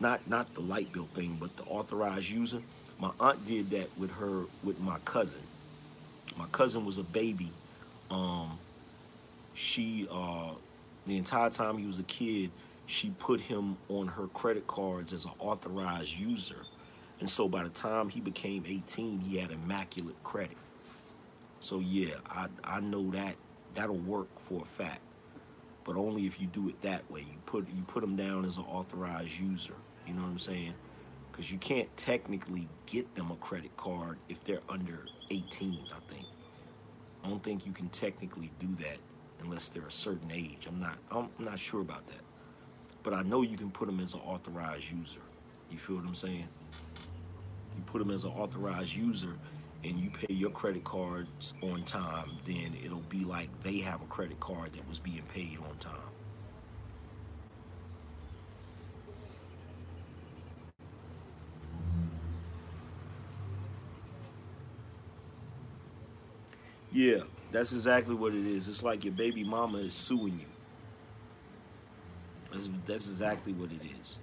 not 0.00 0.26
not 0.28 0.52
the 0.54 0.60
light 0.60 0.92
bill 0.92 1.08
thing, 1.14 1.36
but 1.40 1.56
the 1.56 1.64
authorized 1.64 2.28
user. 2.28 2.62
My 2.98 3.10
aunt 3.20 3.44
did 3.46 3.70
that 3.70 3.88
with 3.98 4.12
her 4.12 4.44
with 4.62 4.80
my 4.80 4.98
cousin. 5.04 5.42
My 6.36 6.46
cousin 6.52 6.84
was 6.84 6.98
a 6.98 7.02
baby. 7.02 7.50
Um, 8.10 8.58
she 9.54 10.08
uh, 10.10 10.50
the 11.06 11.16
entire 11.16 11.50
time 11.50 11.78
he 11.78 11.86
was 11.86 11.98
a 11.98 12.04
kid, 12.04 12.50
she 12.86 13.10
put 13.18 13.40
him 13.40 13.76
on 13.88 14.06
her 14.08 14.26
credit 14.28 14.66
cards 14.66 15.12
as 15.12 15.24
an 15.24 15.32
authorized 15.38 16.16
user. 16.16 16.64
And 17.20 17.28
so 17.28 17.48
by 17.48 17.62
the 17.62 17.70
time 17.70 18.08
he 18.08 18.20
became 18.20 18.64
18, 18.66 19.20
he 19.20 19.38
had 19.38 19.50
immaculate 19.50 20.22
credit. 20.22 20.56
So 21.60 21.78
yeah, 21.78 22.16
I, 22.28 22.48
I 22.62 22.80
know 22.80 23.10
that 23.12 23.36
that'll 23.74 23.96
work 23.96 24.28
for 24.48 24.62
a 24.62 24.64
fact, 24.64 25.00
but 25.84 25.96
only 25.96 26.26
if 26.26 26.40
you 26.40 26.46
do 26.46 26.68
it 26.68 26.80
that 26.82 27.10
way. 27.10 27.20
You 27.20 27.38
put 27.46 27.66
you 27.74 27.82
put 27.84 28.00
them 28.00 28.16
down 28.16 28.44
as 28.44 28.58
an 28.58 28.64
authorized 28.64 29.38
user. 29.38 29.74
You 30.06 30.14
know 30.14 30.22
what 30.22 30.28
I'm 30.28 30.38
saying? 30.38 30.74
Because 31.30 31.50
you 31.50 31.58
can't 31.58 31.94
technically 31.96 32.68
get 32.86 33.12
them 33.14 33.30
a 33.30 33.36
credit 33.36 33.76
card 33.76 34.18
if 34.28 34.44
they're 34.44 34.60
under 34.68 35.06
18. 35.30 35.86
I 35.90 36.12
think. 36.12 36.26
I 37.24 37.28
don't 37.28 37.42
think 37.42 37.64
you 37.64 37.72
can 37.72 37.88
technically 37.88 38.50
do 38.60 38.68
that 38.84 38.98
unless 39.40 39.70
they're 39.70 39.86
a 39.86 39.92
certain 39.92 40.30
age. 40.30 40.66
I'm 40.68 40.80
not 40.80 40.98
I'm 41.10 41.30
not 41.38 41.58
sure 41.58 41.80
about 41.80 42.06
that. 42.08 42.20
But 43.04 43.12
I 43.12 43.22
know 43.22 43.42
you 43.42 43.56
can 43.58 43.70
put 43.70 43.86
them 43.86 44.00
as 44.00 44.14
an 44.14 44.20
authorized 44.20 44.90
user. 44.90 45.20
You 45.70 45.78
feel 45.78 45.96
what 45.96 46.06
I'm 46.06 46.14
saying? 46.14 46.48
You 47.76 47.82
put 47.84 47.98
them 47.98 48.10
as 48.10 48.24
an 48.24 48.30
authorized 48.30 48.96
user 48.96 49.34
and 49.84 49.98
you 49.98 50.10
pay 50.10 50.32
your 50.32 50.50
credit 50.50 50.84
cards 50.84 51.52
on 51.62 51.84
time, 51.84 52.30
then 52.46 52.74
it'll 52.82 53.00
be 53.10 53.24
like 53.24 53.50
they 53.62 53.78
have 53.78 54.00
a 54.00 54.06
credit 54.06 54.40
card 54.40 54.72
that 54.72 54.88
was 54.88 54.98
being 54.98 55.22
paid 55.34 55.58
on 55.58 55.76
time. 55.76 56.00
Yeah, 66.90 67.24
that's 67.52 67.72
exactly 67.72 68.14
what 68.14 68.32
it 68.32 68.46
is. 68.46 68.68
It's 68.68 68.82
like 68.82 69.04
your 69.04 69.12
baby 69.12 69.44
mama 69.44 69.78
is 69.78 69.92
suing 69.92 70.38
you. 70.40 70.53
That's, 72.54 72.70
that's 72.86 73.08
exactly 73.08 73.52
what 73.52 73.70
it 73.72 73.80
is. 74.00 74.16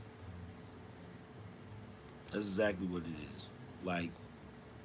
That's 2.32 2.48
exactly 2.48 2.88
what 2.88 3.04
it 3.04 3.10
is. 3.36 3.46
Like, 3.84 4.10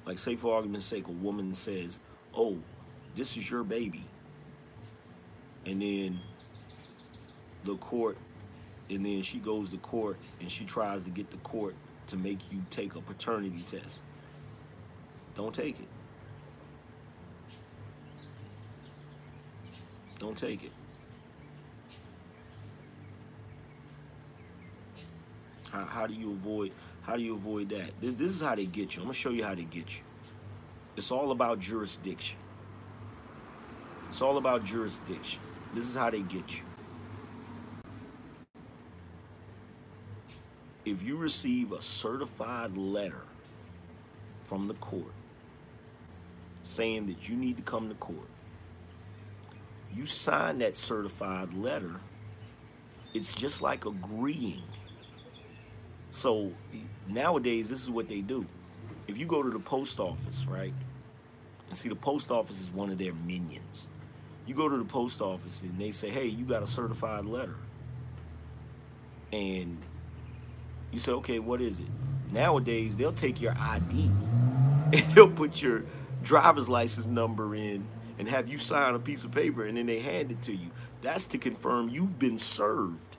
like 0.05 0.19
say 0.19 0.35
for 0.35 0.53
argument's 0.53 0.85
sake, 0.85 1.07
a 1.07 1.11
woman 1.11 1.53
says, 1.53 2.01
"Oh, 2.35 2.57
this 3.15 3.37
is 3.37 3.49
your 3.49 3.63
baby," 3.63 4.03
and 5.65 5.81
then 5.81 6.19
the 7.63 7.77
court, 7.77 8.17
and 8.89 9.05
then 9.05 9.21
she 9.21 9.39
goes 9.39 9.71
to 9.71 9.77
court 9.77 10.17
and 10.41 10.51
she 10.51 10.65
tries 10.65 11.03
to 11.03 11.09
get 11.09 11.31
the 11.31 11.37
court 11.37 11.75
to 12.07 12.17
make 12.17 12.51
you 12.51 12.65
take 12.69 12.95
a 12.95 13.01
paternity 13.01 13.63
test. 13.65 14.01
Don't 15.35 15.53
take 15.53 15.79
it. 15.79 15.87
Don't 20.19 20.37
take 20.37 20.63
it. 20.63 20.71
How, 25.77 25.85
how 25.85 26.07
do 26.07 26.13
you 26.13 26.31
avoid 26.31 26.71
how 27.01 27.15
do 27.15 27.23
you 27.23 27.35
avoid 27.35 27.69
that? 27.69 27.91
This, 28.01 28.15
this 28.15 28.31
is 28.31 28.41
how 28.41 28.55
they 28.55 28.65
get 28.65 28.95
you. 28.95 29.01
I'm 29.01 29.07
gonna 29.07 29.13
show 29.13 29.29
you 29.29 29.43
how 29.43 29.55
they 29.55 29.63
get 29.63 29.95
you. 29.95 30.03
It's 30.97 31.11
all 31.11 31.31
about 31.31 31.59
jurisdiction. 31.59 32.37
It's 34.09 34.21
all 34.21 34.37
about 34.37 34.65
jurisdiction. 34.65 35.39
This 35.73 35.87
is 35.87 35.95
how 35.95 36.09
they 36.09 36.21
get 36.21 36.57
you. 36.57 36.63
If 40.85 41.01
you 41.01 41.17
receive 41.17 41.71
a 41.71 41.81
certified 41.81 42.77
letter 42.77 43.25
from 44.45 44.67
the 44.67 44.73
court 44.75 45.13
saying 46.63 47.07
that 47.07 47.29
you 47.29 47.35
need 47.35 47.57
to 47.57 47.63
come 47.63 47.89
to 47.89 47.95
court, 47.95 48.29
you 49.93 50.05
sign 50.05 50.59
that 50.59 50.77
certified 50.77 51.53
letter, 51.53 51.99
it's 53.13 53.33
just 53.33 53.61
like 53.61 53.85
agreeing. 53.85 54.63
So 56.17 56.51
nowadays, 57.07 57.69
this 57.69 57.83
is 57.83 57.91
what 57.91 58.09
they 58.09 58.21
do. 58.21 58.43
If 59.07 59.19
you 59.19 59.27
go 59.27 59.43
to 59.43 59.51
the 59.51 59.59
post 59.59 59.99
office, 59.99 60.45
right, 60.47 60.73
and 61.67 61.77
see 61.77 61.89
the 61.89 61.95
post 61.95 62.31
office 62.31 62.59
is 62.59 62.71
one 62.71 62.89
of 62.89 62.97
their 62.97 63.13
minions. 63.13 63.87
You 64.47 64.55
go 64.55 64.67
to 64.67 64.77
the 64.77 64.83
post 64.83 65.21
office 65.21 65.61
and 65.61 65.77
they 65.77 65.91
say, 65.91 66.09
hey, 66.09 66.25
you 66.25 66.43
got 66.43 66.63
a 66.63 66.67
certified 66.67 67.25
letter. 67.25 67.53
And 69.31 69.77
you 70.91 70.97
say, 70.97 71.11
okay, 71.11 71.37
what 71.37 71.61
is 71.61 71.77
it? 71.77 71.85
Nowadays, 72.31 72.97
they'll 72.97 73.13
take 73.13 73.39
your 73.39 73.53
ID 73.55 74.09
and 74.93 75.11
they'll 75.11 75.29
put 75.29 75.61
your 75.61 75.83
driver's 76.23 76.67
license 76.67 77.05
number 77.05 77.53
in 77.53 77.85
and 78.17 78.27
have 78.27 78.47
you 78.47 78.57
sign 78.57 78.95
a 78.95 78.99
piece 78.99 79.23
of 79.23 79.31
paper 79.31 79.65
and 79.65 79.77
then 79.77 79.85
they 79.85 79.99
hand 79.99 80.31
it 80.31 80.41
to 80.41 80.51
you. 80.51 80.71
That's 81.03 81.27
to 81.27 81.37
confirm 81.37 81.89
you've 81.89 82.17
been 82.17 82.39
served. 82.39 83.16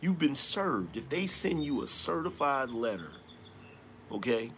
You've 0.00 0.18
been 0.18 0.34
served. 0.34 0.96
If 0.96 1.08
they 1.08 1.26
send 1.26 1.64
you 1.64 1.82
a 1.82 1.86
certified 1.86 2.70
letter, 2.70 3.12
okay, 4.12 4.50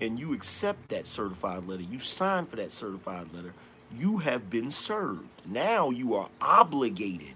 and 0.00 0.18
you 0.18 0.32
accept 0.32 0.88
that 0.90 1.06
certified 1.06 1.66
letter, 1.66 1.82
you 1.82 1.98
sign 1.98 2.46
for 2.46 2.56
that 2.56 2.72
certified 2.72 3.32
letter, 3.34 3.54
you 3.96 4.18
have 4.18 4.48
been 4.48 4.70
served. 4.70 5.28
Now 5.44 5.90
you 5.90 6.14
are 6.14 6.28
obligated 6.40 7.34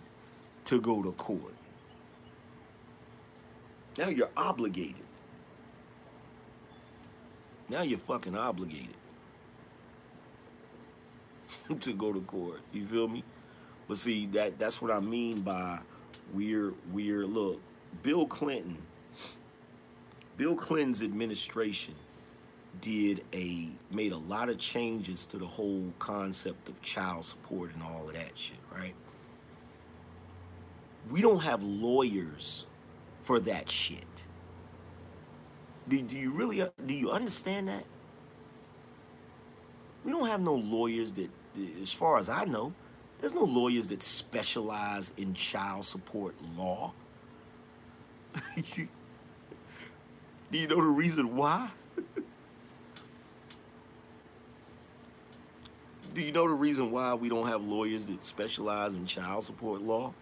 to 0.66 0.80
go 0.80 1.02
to 1.02 1.12
court. 1.12 1.54
Now 3.98 4.08
you're 4.08 4.30
obligated. 4.36 4.96
Now 7.68 7.82
you're 7.82 7.98
fucking 7.98 8.36
obligated. 8.36 8.94
to 11.80 11.92
go 11.92 12.12
to 12.12 12.20
court. 12.20 12.60
You 12.72 12.86
feel 12.86 13.08
me? 13.08 13.24
But 13.88 13.98
see 13.98 14.26
that 14.26 14.58
that's 14.58 14.80
what 14.80 14.90
I 14.90 15.00
mean 15.00 15.40
by 15.40 15.78
we're 16.32 16.72
we're 16.92 17.26
look, 17.26 17.60
Bill 18.02 18.26
Clinton 18.26 18.78
Bill 20.36 20.56
Clinton's 20.56 21.02
administration 21.02 21.94
did 22.80 23.24
a 23.32 23.68
made 23.90 24.12
a 24.12 24.16
lot 24.18 24.48
of 24.48 24.58
changes 24.58 25.26
to 25.26 25.38
the 25.38 25.46
whole 25.46 25.92
concept 25.98 26.68
of 26.68 26.80
child 26.82 27.24
support 27.24 27.72
and 27.74 27.82
all 27.82 28.08
of 28.08 28.14
that 28.14 28.32
shit, 28.36 28.56
right? 28.74 28.94
We 31.10 31.20
don't 31.22 31.40
have 31.40 31.62
lawyers 31.62 32.66
for 33.22 33.40
that 33.40 33.70
shit. 33.70 34.24
Do, 35.88 36.00
do 36.02 36.16
you 36.18 36.30
really 36.30 36.66
do 36.86 36.94
you 36.94 37.10
understand 37.10 37.68
that? 37.68 37.84
We 40.04 40.12
don't 40.12 40.28
have 40.28 40.40
no 40.40 40.54
lawyers 40.54 41.12
that 41.12 41.30
as 41.82 41.92
far 41.92 42.18
as 42.18 42.28
I 42.28 42.44
know, 42.44 42.72
there's 43.24 43.32
no 43.32 43.44
lawyers 43.44 43.88
that 43.88 44.02
specialize 44.02 45.10
in 45.16 45.32
child 45.32 45.86
support 45.86 46.34
law. 46.58 46.92
Do 48.66 48.86
you 50.50 50.68
know 50.68 50.76
the 50.76 50.82
reason 50.82 51.34
why? 51.34 51.70
Do 56.12 56.20
you 56.20 56.32
know 56.32 56.46
the 56.46 56.52
reason 56.52 56.90
why 56.90 57.14
we 57.14 57.30
don't 57.30 57.48
have 57.48 57.62
lawyers 57.62 58.04
that 58.08 58.22
specialize 58.22 58.94
in 58.94 59.06
child 59.06 59.44
support 59.44 59.80
law? 59.80 60.12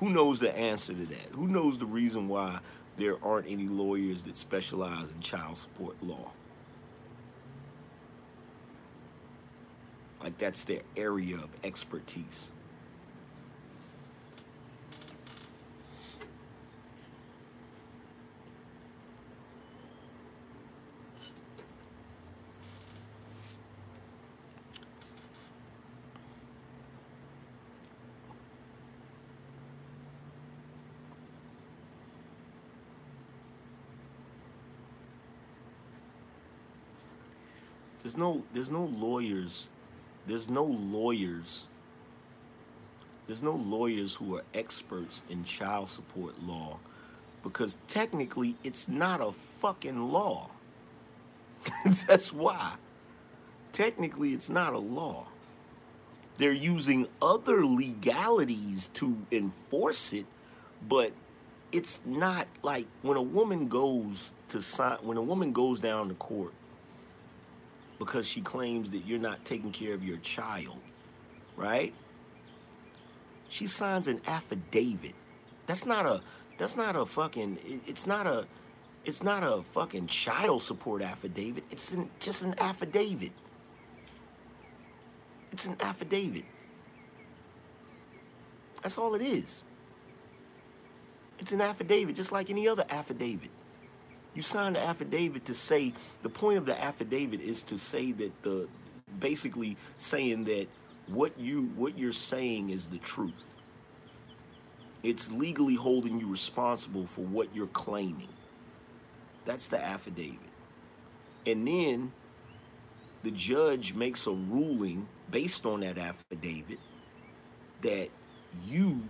Who 0.00 0.10
knows 0.10 0.40
the 0.40 0.52
answer 0.58 0.92
to 0.92 1.06
that? 1.06 1.28
Who 1.34 1.46
knows 1.46 1.78
the 1.78 1.86
reason 1.86 2.26
why 2.26 2.58
there 2.96 3.14
aren't 3.22 3.46
any 3.46 3.68
lawyers 3.68 4.24
that 4.24 4.36
specialize 4.36 5.12
in 5.12 5.20
child 5.20 5.56
support 5.56 5.94
law. 6.02 6.32
Like 10.22 10.36
that's 10.38 10.64
their 10.64 10.82
area 10.96 11.36
of 11.36 11.48
expertise. 11.64 12.52
There's 38.02 38.16
no 38.16 38.42
there's 38.52 38.70
no 38.70 38.84
lawyers. 38.84 39.68
There's 40.26 40.48
no 40.48 40.64
lawyers. 40.64 41.64
There's 43.26 43.42
no 43.42 43.54
lawyers 43.54 44.16
who 44.16 44.36
are 44.36 44.44
experts 44.54 45.22
in 45.28 45.44
child 45.44 45.88
support 45.88 46.42
law 46.42 46.78
because 47.42 47.76
technically 47.88 48.56
it's 48.64 48.88
not 48.88 49.20
a 49.20 49.32
fucking 49.60 50.10
law. 50.10 50.50
That's 52.06 52.32
why. 52.32 52.74
Technically 53.72 54.34
it's 54.34 54.48
not 54.48 54.72
a 54.72 54.78
law. 54.78 55.26
They're 56.38 56.52
using 56.52 57.06
other 57.20 57.64
legalities 57.64 58.88
to 58.94 59.16
enforce 59.30 60.12
it, 60.12 60.26
but 60.88 61.12
it's 61.70 62.00
not 62.04 62.48
like 62.62 62.86
when 63.02 63.16
a 63.16 63.22
woman 63.22 63.68
goes 63.68 64.30
to 64.48 64.62
sign 64.62 64.98
when 65.02 65.16
a 65.16 65.22
woman 65.22 65.52
goes 65.52 65.80
down 65.80 66.08
to 66.08 66.14
court 66.14 66.52
because 68.00 68.26
she 68.26 68.40
claims 68.40 68.90
that 68.90 69.04
you're 69.06 69.20
not 69.20 69.44
taking 69.44 69.70
care 69.70 69.92
of 69.92 70.02
your 70.02 70.16
child, 70.16 70.78
right? 71.54 71.92
She 73.50 73.66
signs 73.66 74.08
an 74.08 74.22
affidavit. 74.26 75.14
That's 75.66 75.86
not 75.86 76.06
a 76.06 76.22
that's 76.58 76.76
not 76.76 76.96
a 76.96 77.06
fucking 77.06 77.58
it's 77.86 78.06
not 78.06 78.26
a 78.26 78.46
it's 79.04 79.22
not 79.22 79.42
a 79.42 79.62
fucking 79.74 80.08
child 80.08 80.62
support 80.62 81.02
affidavit. 81.02 81.64
It's 81.70 81.92
an, 81.92 82.10
just 82.18 82.42
an 82.42 82.54
affidavit. 82.58 83.32
It's 85.52 85.66
an 85.66 85.76
affidavit. 85.80 86.44
That's 88.82 88.96
all 88.96 89.14
it 89.14 89.22
is. 89.22 89.64
It's 91.38 91.52
an 91.52 91.60
affidavit, 91.60 92.14
just 92.16 92.32
like 92.32 92.48
any 92.48 92.66
other 92.66 92.84
affidavit. 92.88 93.50
You 94.34 94.42
signed 94.42 94.76
the 94.76 94.80
affidavit 94.80 95.44
to 95.46 95.54
say 95.54 95.92
the 96.22 96.28
point 96.28 96.58
of 96.58 96.66
the 96.66 96.80
affidavit 96.80 97.40
is 97.40 97.62
to 97.64 97.78
say 97.78 98.12
that 98.12 98.42
the 98.42 98.68
basically 99.18 99.76
saying 99.98 100.44
that 100.44 100.68
what 101.08 101.38
you 101.38 101.70
what 101.74 101.98
you're 101.98 102.12
saying 102.12 102.70
is 102.70 102.88
the 102.88 102.98
truth. 102.98 103.56
It's 105.02 105.32
legally 105.32 105.74
holding 105.74 106.20
you 106.20 106.28
responsible 106.28 107.06
for 107.06 107.22
what 107.22 107.48
you're 107.54 107.66
claiming. 107.68 108.28
That's 109.46 109.68
the 109.68 109.82
affidavit. 109.82 110.38
And 111.46 111.66
then 111.66 112.12
the 113.22 113.30
judge 113.30 113.94
makes 113.94 114.26
a 114.26 114.32
ruling 114.32 115.08
based 115.30 115.66
on 115.66 115.80
that 115.80 115.98
affidavit 115.98 116.78
that 117.82 118.08
you 118.66 119.02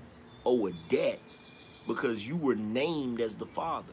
owe 0.46 0.68
a 0.68 0.72
debt 0.88 1.18
because 1.86 2.26
you 2.26 2.36
were 2.36 2.54
named 2.54 3.20
as 3.20 3.34
the 3.34 3.46
father. 3.46 3.92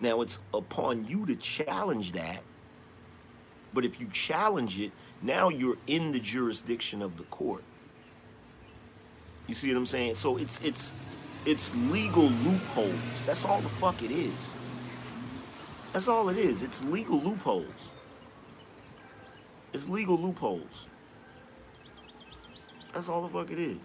Now 0.00 0.22
it's 0.22 0.38
upon 0.54 1.06
you 1.06 1.26
to 1.26 1.36
challenge 1.36 2.12
that. 2.12 2.42
But 3.72 3.84
if 3.84 4.00
you 4.00 4.08
challenge 4.12 4.78
it, 4.78 4.92
now 5.22 5.48
you're 5.48 5.76
in 5.86 6.12
the 6.12 6.20
jurisdiction 6.20 7.02
of 7.02 7.16
the 7.18 7.24
court. 7.24 7.62
You 9.46 9.54
see 9.54 9.68
what 9.68 9.76
I'm 9.76 9.86
saying? 9.86 10.14
So 10.14 10.36
it's 10.36 10.60
it's 10.62 10.94
it's 11.44 11.74
legal 11.74 12.24
loopholes. 12.24 13.24
That's 13.26 13.44
all 13.44 13.60
the 13.60 13.68
fuck 13.68 14.02
it 14.02 14.10
is. 14.10 14.54
That's 15.92 16.08
all 16.08 16.28
it 16.28 16.38
is. 16.38 16.62
It's 16.62 16.84
legal 16.84 17.18
loopholes. 17.20 17.92
It's 19.72 19.88
legal 19.88 20.16
loopholes. 20.16 20.86
That's 22.92 23.08
all 23.08 23.22
the 23.22 23.28
fuck 23.28 23.50
it 23.50 23.58
is. 23.58 23.78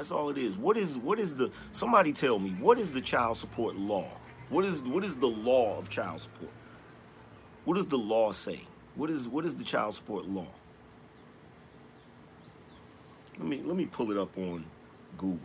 That's 0.00 0.12
all 0.12 0.30
it 0.30 0.38
is. 0.38 0.56
What 0.56 0.78
is 0.78 0.96
what 0.96 1.20
is 1.20 1.34
the 1.34 1.50
somebody 1.72 2.14
tell 2.14 2.38
me 2.38 2.56
what 2.58 2.78
is 2.78 2.90
the 2.90 3.02
child 3.02 3.36
support 3.36 3.76
law? 3.76 4.06
What 4.48 4.64
is 4.64 4.82
what 4.82 5.04
is 5.04 5.14
the 5.14 5.26
law 5.26 5.76
of 5.76 5.90
child 5.90 6.22
support? 6.22 6.50
What 7.66 7.74
does 7.74 7.86
the 7.86 7.98
law 7.98 8.32
say? 8.32 8.62
What 8.94 9.10
is 9.10 9.28
what 9.28 9.44
is 9.44 9.56
the 9.56 9.62
child 9.62 9.94
support 9.94 10.24
law? 10.26 10.46
Let 13.36 13.46
me 13.46 13.60
let 13.62 13.76
me 13.76 13.84
pull 13.84 14.10
it 14.10 14.16
up 14.16 14.34
on 14.38 14.64
Google. 15.18 15.38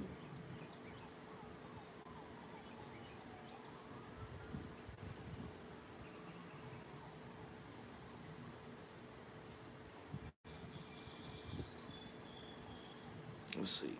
Let's 13.57 13.72
see. 13.72 13.98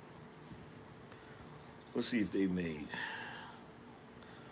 Let's 1.96 2.08
see 2.08 2.20
if 2.20 2.32
they 2.32 2.46
made. 2.46 2.88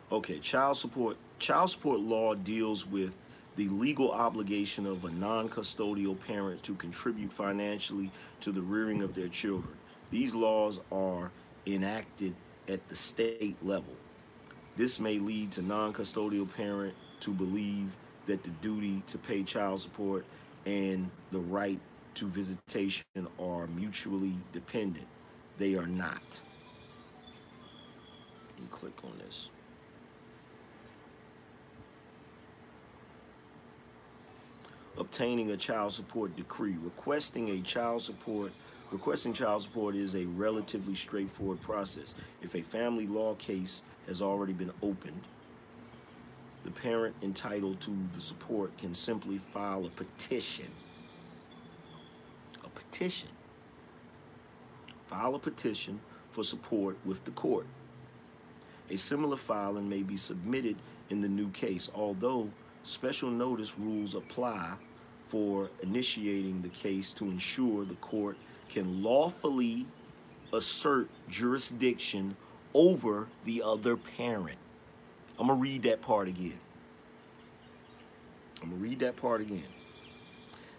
Okay, 0.10 0.40
child 0.40 0.78
support. 0.78 1.18
Child 1.40 1.72
support 1.72 1.99
law 1.99 2.36
deals 2.36 2.88
with 2.88 3.14
the 3.57 3.68
legal 3.68 4.11
obligation 4.11 4.86
of 4.86 5.03
a 5.03 5.11
non-custodial 5.11 6.18
parent 6.26 6.64
to 6.64 6.74
contribute 6.76 7.34
financially 7.34 8.11
to 8.40 8.53
the 8.53 8.61
rearing 8.61 9.02
of 9.02 9.14
their 9.14 9.28
children. 9.28 9.76
These 10.10 10.34
laws 10.34 10.80
are 10.90 11.32
enacted 11.68 12.34
at 12.70 12.88
the 12.88 12.95
state 12.95 13.57
level. 13.61 13.94
This 14.78 15.02
may 15.02 15.20
lead 15.20 15.52
to 15.52 15.61
non-custodial 15.61 16.52
parent 16.56 16.95
to 17.20 17.32
believe 17.32 17.90
that 18.26 18.41
the 18.44 18.52
duty 18.61 19.03
to 19.07 19.18
pay 19.18 19.44
child 19.44 19.82
support 19.82 20.26
and 20.65 21.11
the 21.32 21.40
right 21.40 21.80
to 22.15 22.28
visitation 22.28 23.28
are 23.38 23.68
mutually 23.68 24.34
dependent. 24.54 25.07
They 25.57 25.76
are 25.76 25.88
not. 25.88 26.22
Me 28.63 28.69
click 28.71 28.93
on 29.03 29.11
this. 29.19 29.49
Obtaining 34.97 35.51
a 35.51 35.57
child 35.57 35.93
support 35.93 36.35
decree. 36.35 36.77
Requesting 36.81 37.49
a 37.49 37.61
child 37.61 38.01
support 38.01 38.51
Requesting 38.93 39.33
child 39.33 39.63
support 39.63 39.95
is 39.95 40.15
a 40.15 40.25
relatively 40.25 40.93
straightforward 40.93 41.59
process. 41.61 42.13
If 42.43 42.53
a 42.53 42.61
family 42.61 43.07
law 43.07 43.33
case 43.33 43.81
has 44.05 44.21
already 44.21 44.53
been 44.53 44.71
opened, 44.83 45.21
the 46.63 46.69
parent 46.69 47.15
entitled 47.23 47.81
to 47.81 47.97
the 48.13 48.21
support 48.21 48.77
can 48.77 48.93
simply 48.93 49.39
file 49.51 49.85
a 49.85 49.89
petition 49.89 50.67
A 52.63 52.69
petition. 52.69 53.29
File 55.07 55.33
a 55.33 55.39
petition 55.39 55.99
for 56.31 56.43
support 56.43 56.97
with 57.03 57.23
the 57.25 57.31
court. 57.31 57.65
A 58.94 58.97
similar 58.97 59.38
filing 59.38 59.89
may 59.89 60.04
be 60.04 60.18
submitted 60.18 60.76
in 61.10 61.22
the 61.22 61.28
new 61.28 61.49
case, 61.49 61.89
although 61.96 62.52
special 62.84 63.31
notice 63.31 63.80
rules 63.80 64.13
apply 64.13 64.76
for 65.30 65.72
initiating 65.81 66.62
the 66.62 66.70
case 66.70 67.12
to 67.13 67.26
ensure 67.26 67.86
the 67.86 67.96
court 67.96 68.38
can 68.70 69.02
lawfully 69.02 69.88
assert 70.54 71.10
jurisdiction 71.28 72.38
over 72.76 73.30
the 73.46 73.63
other 73.63 73.97
parent. 73.97 74.60
I'm 75.39 75.47
going 75.47 75.57
to 75.57 75.63
read 75.63 75.81
that 75.84 76.04
part 76.04 76.28
again. 76.28 76.60
I'm 78.62 78.70
going 78.70 78.80
to 78.80 78.88
read 78.89 78.99
that 78.99 79.15
part 79.15 79.41
again. 79.41 79.63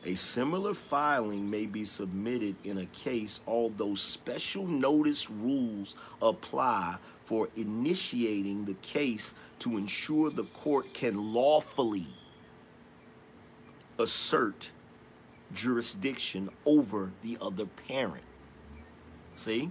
A 0.07 0.15
similar 0.15 0.75
filing 0.75 1.51
may 1.51 1.67
be 1.67 1.85
submitted 1.85 2.55
in 2.63 2.79
a 2.79 2.87
case, 2.87 3.41
although 3.45 3.97
special 3.97 4.69
notice 4.69 5.29
rules 5.31 5.97
apply 6.23 6.99
for 7.25 7.49
initiating 7.57 8.65
the 8.65 8.75
case 8.75 9.35
to 9.61 9.77
ensure 9.77 10.31
the 10.31 10.45
court 10.45 10.93
can 10.93 11.33
lawfully 11.33 12.07
assert 13.99 14.71
jurisdiction 15.53 16.51
over 16.67 17.13
the 17.23 17.39
other 17.41 17.67
parent. 17.67 18.25
See? 19.37 19.71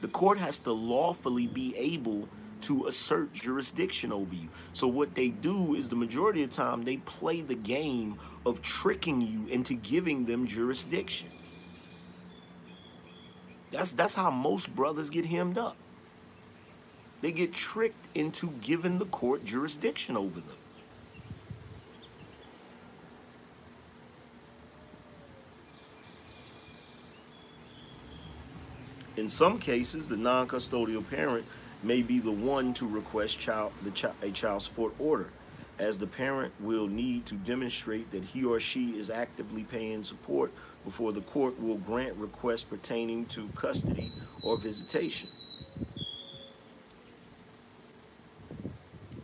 The 0.00 0.08
court 0.08 0.38
has 0.38 0.58
to 0.60 0.72
lawfully 0.72 1.46
be 1.46 1.76
able 1.76 2.28
to 2.62 2.86
assert 2.86 3.32
jurisdiction 3.32 4.12
over 4.12 4.34
you. 4.34 4.48
So 4.72 4.86
what 4.86 5.14
they 5.14 5.28
do 5.28 5.74
is 5.74 5.88
the 5.88 5.96
majority 5.96 6.42
of 6.42 6.50
the 6.50 6.56
time 6.56 6.82
they 6.82 6.98
play 6.98 7.40
the 7.40 7.54
game 7.54 8.18
of 8.44 8.62
tricking 8.62 9.22
you 9.22 9.46
into 9.46 9.74
giving 9.74 10.26
them 10.26 10.46
jurisdiction. 10.46 11.28
That's 13.70 13.92
that's 13.92 14.14
how 14.14 14.30
most 14.30 14.74
brothers 14.74 15.10
get 15.10 15.26
hemmed 15.26 15.56
up. 15.56 15.76
They 17.20 17.32
get 17.32 17.52
tricked 17.52 18.06
into 18.14 18.50
giving 18.62 18.98
the 18.98 19.06
court 19.06 19.44
jurisdiction 19.44 20.16
over 20.16 20.40
them. 20.40 20.56
In 29.16 29.28
some 29.28 29.58
cases, 29.58 30.08
the 30.08 30.16
non-custodial 30.16 31.08
parent 31.10 31.44
may 31.82 32.00
be 32.00 32.20
the 32.20 32.30
one 32.30 32.72
to 32.74 32.86
request 32.86 33.38
child, 33.38 33.72
chi 33.94 34.10
a 34.22 34.30
child 34.30 34.62
support 34.62 34.94
order, 34.98 35.30
as 35.78 35.98
the 35.98 36.06
parent 36.06 36.54
will 36.58 36.86
need 36.86 37.26
to 37.26 37.34
demonstrate 37.34 38.10
that 38.12 38.24
he 38.24 38.44
or 38.44 38.60
she 38.60 38.98
is 38.98 39.10
actively 39.10 39.64
paying 39.64 40.04
support 40.04 40.52
before 40.84 41.12
the 41.12 41.20
court 41.22 41.60
will 41.60 41.76
grant 41.76 42.16
requests 42.16 42.62
pertaining 42.62 43.26
to 43.26 43.48
custody 43.48 44.10
or 44.42 44.56
visitation. 44.56 45.28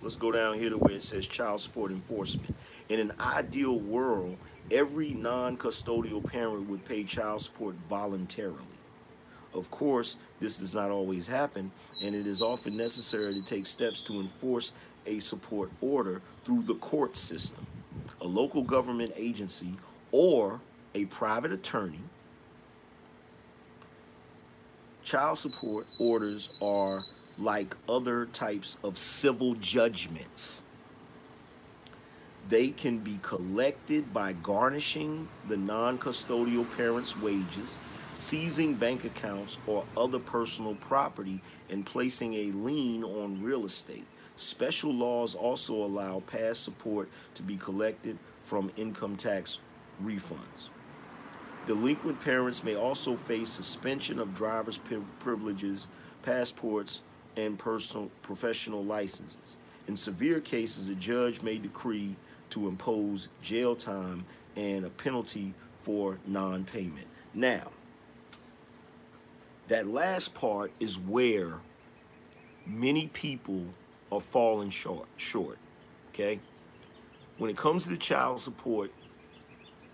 Let's 0.07 0.15
go 0.15 0.31
down 0.31 0.61
here 0.61 0.71
to 0.71 0.79
where 0.79 0.95
it 0.95 1.03
says 1.03 1.27
child 1.27 1.61
support 1.61 1.91
enforcement. 1.91 2.55
In 2.89 3.01
an 3.01 3.13
ideal 3.19 3.81
world, 3.81 4.37
every 4.71 5.11
non-custodial 5.11 6.25
parent 6.31 6.69
would 6.69 6.85
pay 6.85 7.03
child 7.03 7.43
support 7.43 7.75
voluntarily. 7.91 8.61
Of 9.53 9.69
course, 9.73 10.15
this 10.39 10.59
does 10.59 10.77
not 10.77 10.93
always 10.93 11.27
happen, 11.27 11.73
and 12.01 12.15
it 12.15 12.25
is 12.25 12.41
often 12.41 12.77
necessary 12.77 13.35
to 13.35 13.43
take 13.43 13.67
steps 13.67 14.01
to 14.03 14.21
enforce 14.21 14.75
a 15.07 15.19
support 15.19 15.73
order 15.81 16.23
through 16.45 16.63
the 16.63 16.77
court 16.77 17.17
system, 17.17 17.67
a 18.21 18.27
local 18.29 18.63
government 18.63 19.11
agency, 19.17 19.75
or 20.13 20.61
a 20.95 21.07
private 21.07 21.51
attorney. 21.51 21.99
Child 25.03 25.41
support 25.41 25.89
orders 25.99 26.57
are 26.63 27.03
like 27.39 27.77
other 27.89 28.27
types 28.27 28.79
of 28.83 28.99
civil 28.99 29.55
judgments. 29.55 30.63
They 32.49 32.69
can 32.69 32.99
be 32.99 33.19
collected 33.23 34.15
by 34.15 34.33
garnishing 34.33 35.29
the 35.49 35.57
non 35.57 35.99
custodial 35.99 36.67
parent's 36.77 37.17
wages 37.19 37.79
seizing 38.19 38.75
bank 38.75 39.05
accounts 39.05 39.59
or 39.67 39.85
other 39.97 40.19
personal 40.19 40.75
property 40.77 41.41
and 41.71 41.85
placing 41.85 42.35
a 42.35 42.53
lien 42.53 43.05
on 43.05 43.43
real 43.43 43.65
estate. 43.65 44.07
Special 44.37 44.93
laws 44.93 45.35
also 45.35 45.75
allow 45.75 46.21
past 46.21 46.63
support 46.63 47.09
to 47.35 47.43
be 47.43 47.57
collected 47.57 48.19
from 48.45 48.71
income 48.77 49.17
tax 49.17 49.61
refunds. 50.03 50.69
Delinquent 51.67 52.21
parents 52.21 52.63
may 52.63 52.77
also 52.77 53.17
face 53.17 53.51
suspension 53.51 54.19
of 54.19 54.35
driver's 54.35 54.79
privileges, 55.19 55.89
passports, 56.23 57.03
and 57.37 57.59
personal 57.59 58.11
professional 58.23 58.85
licenses. 58.85 59.57
In 59.89 59.97
severe 59.97 60.41
cases, 60.41 60.89
a 60.89 60.95
judge 60.95 61.43
may 61.43 61.59
decree 61.59 62.17
to 62.51 62.69
impose 62.69 63.29
jail 63.43 63.77
time 63.77 64.25
and 64.57 64.85
a 64.85 64.91
penalty 64.91 65.55
for 65.83 66.19
non-payment. 66.27 67.07
Now, 67.35 67.69
that 69.69 69.87
last 69.87 70.35
part 70.35 70.73
is 70.81 70.99
where 70.99 71.61
many 72.67 73.09
people 73.09 73.65
are 74.11 74.21
falling 74.21 74.71
short. 74.71 75.07
Short, 75.17 75.59
okay. 76.13 76.41
When 77.39 77.51
it 77.51 77.57
comes 77.57 77.85
to 77.85 77.91
the 77.91 77.97
child 77.97 78.41
support, 78.41 78.91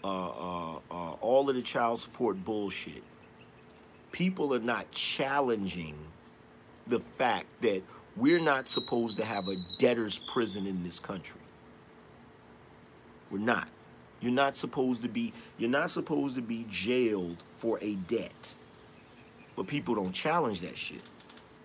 uh, 0.04 0.06
uh, 0.06 0.78
uh, 0.90 1.10
all 1.20 1.48
of 1.48 1.56
the 1.56 1.62
child 1.62 1.98
support 1.98 2.44
bullshit, 2.44 3.02
people 4.12 4.54
are 4.54 4.60
not 4.60 4.90
challenging 4.92 5.96
the 6.86 7.00
fact 7.00 7.46
that 7.62 7.82
we're 8.16 8.40
not 8.40 8.68
supposed 8.68 9.18
to 9.18 9.24
have 9.24 9.48
a 9.48 9.56
debtor's 9.78 10.18
prison 10.18 10.66
in 10.66 10.82
this 10.84 10.98
country. 10.98 11.40
We're 13.30 13.38
not. 13.38 13.68
You're 14.20 14.32
not 14.32 14.56
supposed 14.56 15.02
to 15.02 15.08
be 15.08 15.32
you're 15.58 15.70
not 15.70 15.90
supposed 15.90 16.36
to 16.36 16.42
be 16.42 16.66
jailed 16.70 17.38
for 17.58 17.78
a 17.80 17.94
debt. 17.94 18.54
But 19.56 19.66
people 19.66 19.94
don't 19.94 20.12
challenge 20.12 20.60
that 20.60 20.76
shit. 20.76 21.02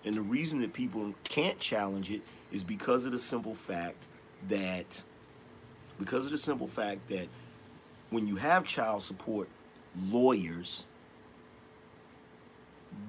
And 0.03 0.15
the 0.15 0.21
reason 0.21 0.61
that 0.61 0.73
people 0.73 1.13
can't 1.23 1.59
challenge 1.59 2.11
it 2.11 2.21
is 2.51 2.63
because 2.63 3.05
of 3.05 3.11
the 3.11 3.19
simple 3.19 3.55
fact 3.55 3.97
that 4.47 5.01
because 5.99 6.25
of 6.25 6.31
the 6.31 6.37
simple 6.37 6.67
fact 6.67 7.07
that 7.09 7.27
when 8.09 8.27
you 8.27 8.37
have 8.37 8.63
child 8.63 9.03
support 9.03 9.49
lawyers 10.09 10.85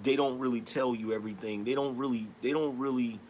they 0.03 0.17
don't 0.17 0.39
really 0.39 0.61
tell 0.61 0.95
you 0.95 1.13
everything. 1.13 1.65
They 1.65 1.75
don't 1.75 1.97
really 1.97 2.27
they 2.43 2.51
don't 2.51 2.79
really 2.79 3.21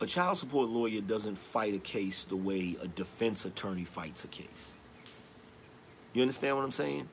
a 0.00 0.06
child 0.06 0.38
support 0.38 0.68
lawyer 0.68 1.00
doesn't 1.00 1.36
fight 1.36 1.74
a 1.74 1.78
case 1.78 2.24
the 2.24 2.36
way 2.36 2.76
a 2.82 2.88
defense 2.88 3.44
attorney 3.44 3.84
fights 3.84 4.24
a 4.24 4.28
case. 4.28 4.72
You 6.12 6.22
understand 6.22 6.56
what 6.56 6.64
I'm 6.64 6.72
saying? 6.72 7.08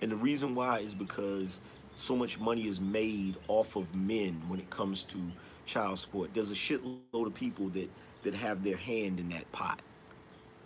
And 0.00 0.12
the 0.12 0.16
reason 0.16 0.54
why 0.54 0.80
is 0.80 0.94
because 0.94 1.60
so 1.96 2.14
much 2.14 2.38
money 2.38 2.66
is 2.68 2.80
made 2.80 3.36
off 3.48 3.74
of 3.76 3.94
men 3.94 4.42
when 4.48 4.60
it 4.60 4.70
comes 4.70 5.04
to 5.04 5.18
child 5.66 5.98
support. 5.98 6.32
There's 6.32 6.50
a 6.50 6.54
shitload 6.54 7.26
of 7.26 7.34
people 7.34 7.68
that 7.70 7.90
that 8.22 8.34
have 8.34 8.62
their 8.62 8.76
hand 8.76 9.20
in 9.20 9.28
that 9.30 9.50
pot. 9.52 9.80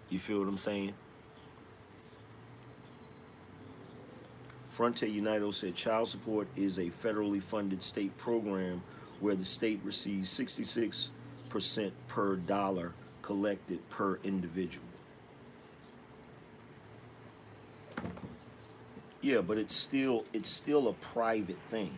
You 0.08 0.18
feel 0.18 0.40
what 0.40 0.48
I'm 0.48 0.58
saying? 0.58 0.94
Fronte 4.72 5.06
United 5.06 5.54
said 5.54 5.74
child 5.74 6.08
support 6.08 6.48
is 6.56 6.78
a 6.78 6.86
federally 6.86 7.42
funded 7.42 7.82
state 7.82 8.16
program 8.16 8.82
where 9.20 9.36
the 9.36 9.44
state 9.44 9.78
receives 9.84 10.30
66% 10.30 11.10
per 12.08 12.36
dollar 12.36 12.92
collected 13.20 13.86
per 13.90 14.18
individual. 14.24 14.86
Yeah, 19.20 19.42
but 19.42 19.58
it's 19.58 19.76
still 19.76 20.24
it's 20.32 20.48
still 20.48 20.88
a 20.88 20.94
private 20.94 21.58
thing. 21.70 21.92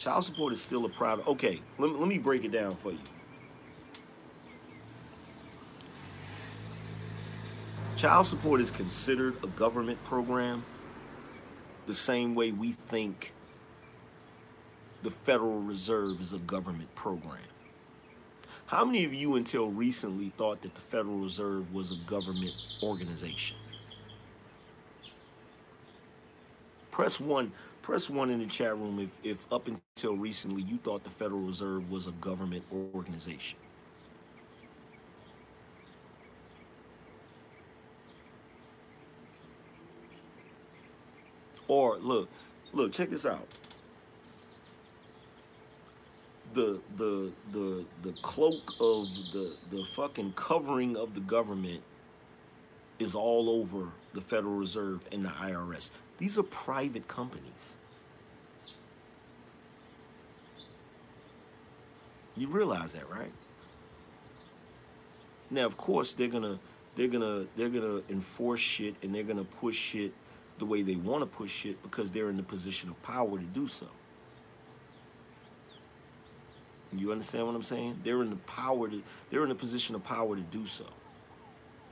Child 0.00 0.24
support 0.24 0.52
is 0.52 0.60
still 0.60 0.84
a 0.84 0.90
private. 0.90 1.26
Okay, 1.28 1.62
let 1.78 1.92
let 1.92 2.08
me 2.08 2.18
break 2.18 2.44
it 2.44 2.50
down 2.50 2.74
for 2.76 2.90
you. 2.90 2.98
Child 7.96 8.26
support 8.26 8.60
is 8.60 8.70
considered 8.70 9.42
a 9.42 9.46
government 9.46 10.02
program 10.04 10.62
the 11.86 11.94
same 11.94 12.34
way 12.34 12.52
we 12.52 12.72
think 12.72 13.32
the 15.02 15.10
Federal 15.10 15.60
Reserve 15.62 16.20
is 16.20 16.34
a 16.34 16.38
government 16.40 16.94
program. 16.94 17.40
How 18.66 18.84
many 18.84 19.06
of 19.06 19.14
you 19.14 19.36
until 19.36 19.70
recently 19.70 20.30
thought 20.36 20.60
that 20.60 20.74
the 20.74 20.80
Federal 20.82 21.16
Reserve 21.16 21.72
was 21.72 21.90
a 21.90 21.96
government 22.06 22.52
organization? 22.82 23.56
Press 26.90 27.18
one, 27.18 27.50
press 27.80 28.10
one 28.10 28.28
in 28.28 28.40
the 28.40 28.46
chat 28.46 28.76
room 28.76 28.98
if, 28.98 29.08
if 29.22 29.46
up 29.50 29.68
until 29.68 30.16
recently 30.16 30.60
you 30.64 30.76
thought 30.76 31.02
the 31.02 31.10
Federal 31.10 31.40
Reserve 31.40 31.90
was 31.90 32.08
a 32.08 32.12
government 32.12 32.64
organization. 32.94 33.56
Or 41.68 41.96
look, 41.98 42.28
look, 42.72 42.92
check 42.92 43.10
this 43.10 43.26
out. 43.26 43.46
The 46.54 46.80
the 46.96 47.32
the 47.52 47.84
the 48.02 48.12
cloak 48.22 48.72
of 48.80 49.08
the 49.32 49.54
the 49.70 49.84
fucking 49.94 50.32
covering 50.36 50.96
of 50.96 51.14
the 51.14 51.20
government 51.20 51.82
is 52.98 53.14
all 53.14 53.50
over 53.50 53.90
the 54.14 54.20
Federal 54.20 54.54
Reserve 54.54 55.00
and 55.12 55.24
the 55.24 55.28
IRS. 55.28 55.90
These 56.18 56.38
are 56.38 56.42
private 56.44 57.08
companies. 57.08 57.74
You 62.36 62.48
realize 62.48 62.92
that, 62.92 63.10
right? 63.10 63.32
Now, 65.50 65.66
of 65.66 65.76
course, 65.76 66.14
they're 66.14 66.28
gonna 66.28 66.58
they're 66.96 67.08
gonna 67.08 67.46
they're 67.56 67.68
gonna 67.68 68.02
enforce 68.08 68.60
shit 68.60 68.94
and 69.02 69.14
they're 69.14 69.22
gonna 69.22 69.44
push 69.44 69.76
shit 69.76 70.12
the 70.58 70.64
way 70.64 70.82
they 70.82 70.96
want 70.96 71.22
to 71.22 71.26
push 71.26 71.50
shit 71.50 71.82
because 71.82 72.10
they're 72.10 72.30
in 72.30 72.36
the 72.36 72.42
position 72.42 72.88
of 72.88 73.02
power 73.02 73.38
to 73.38 73.44
do 73.44 73.68
so. 73.68 73.86
You 76.96 77.12
understand 77.12 77.46
what 77.46 77.54
I'm 77.54 77.62
saying? 77.62 78.00
They're 78.04 78.22
in 78.22 78.30
the 78.30 78.36
power 78.36 78.88
to 78.88 79.02
they're 79.30 79.44
in 79.44 79.50
a 79.50 79.56
position 79.56 79.94
of 79.94 80.04
power 80.04 80.34
to 80.34 80.42
do 80.42 80.66
so. 80.66 80.86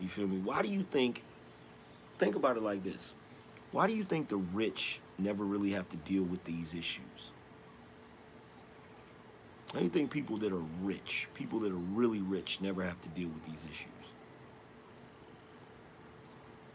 You 0.01 0.09
feel 0.09 0.27
me? 0.27 0.39
Why 0.39 0.63
do 0.63 0.69
you 0.69 0.83
think 0.83 1.23
think 2.19 2.37
about 2.37 2.57
it 2.57 2.63
like 2.63 2.83
this? 2.83 3.13
Why 3.73 3.87
do 3.87 3.95
you 3.95 4.05
think 4.05 4.29
the 4.29 4.37
rich 4.37 5.01
never 5.19 5.45
really 5.45 5.73
have 5.73 5.89
to 5.91 5.97
deal 5.99 6.23
with 6.23 6.45
these 6.45 6.75
issues? 6.75 7.31
I 9.75 9.79
do 9.79 9.85
you 9.85 9.91
think 9.91 10.11
people 10.11 10.37
that 10.39 10.53
are 10.53 10.63
rich, 10.83 11.29
people 11.35 11.59
that 11.61 11.73
are 11.73 11.75
really 11.75 12.21
rich, 12.21 12.61
never 12.61 12.85
have 12.85 13.01
to 13.03 13.09
deal 13.09 13.29
with 13.29 13.45
these 13.45 13.65
issues. 13.65 14.04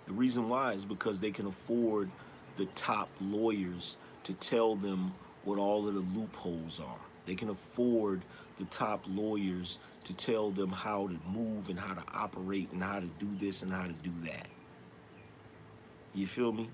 The 0.10 0.16
reason 0.16 0.50
why 0.50 0.74
is 0.74 0.86
because 0.86 1.20
they 1.20 1.30
can 1.30 1.46
afford 1.46 2.10
the 2.58 2.66
top 2.74 3.10
lawyers 3.22 3.96
to 4.24 4.34
tell 4.34 4.76
them 4.76 5.14
what 5.44 5.60
all 5.60 5.88
of 5.88 5.94
the 5.94 6.00
loopholes 6.00 6.80
are. 6.80 6.98
They 7.28 7.36
can 7.36 7.50
afford 7.50 8.24
the 8.58 8.66
top 8.66 9.04
lawyers 9.08 9.78
to 10.06 10.14
tell 10.14 10.50
them 10.50 10.72
how 10.72 11.10
to 11.10 11.20
move 11.32 11.70
and 11.70 11.80
how 11.80 11.94
to 11.94 12.04
operate 12.12 12.72
and 12.72 12.82
how 12.82 13.00
to 13.00 13.06
do 13.06 13.30
this 13.38 13.62
and 13.62 13.72
how 13.72 13.84
to 13.84 13.94
do 13.94 14.12
that. 14.24 14.48
You 16.16 16.26
feel 16.26 16.54
me? 16.54 16.72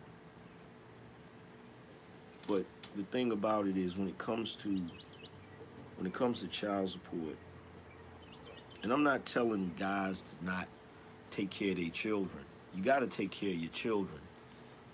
But 2.47 2.63
the 2.95 3.03
thing 3.03 3.33
about 3.33 3.67
it 3.67 3.75
is 3.75 3.97
when 3.97 4.07
it 4.07 4.17
comes 4.17 4.55
to 4.57 4.69
when 5.97 6.07
it 6.07 6.13
comes 6.13 6.39
to 6.39 6.47
child 6.47 6.89
support, 6.89 7.35
and 8.81 8.93
I'm 8.93 9.03
not 9.03 9.25
telling 9.25 9.73
guys 9.77 10.21
to 10.21 10.45
not 10.45 10.67
take 11.31 11.49
care 11.49 11.71
of 11.71 11.77
their 11.77 11.89
children 11.89 12.44
you 12.75 12.83
got 12.83 12.99
to 12.99 13.07
take 13.07 13.31
care 13.31 13.51
of 13.51 13.55
your 13.55 13.71
children. 13.71 14.19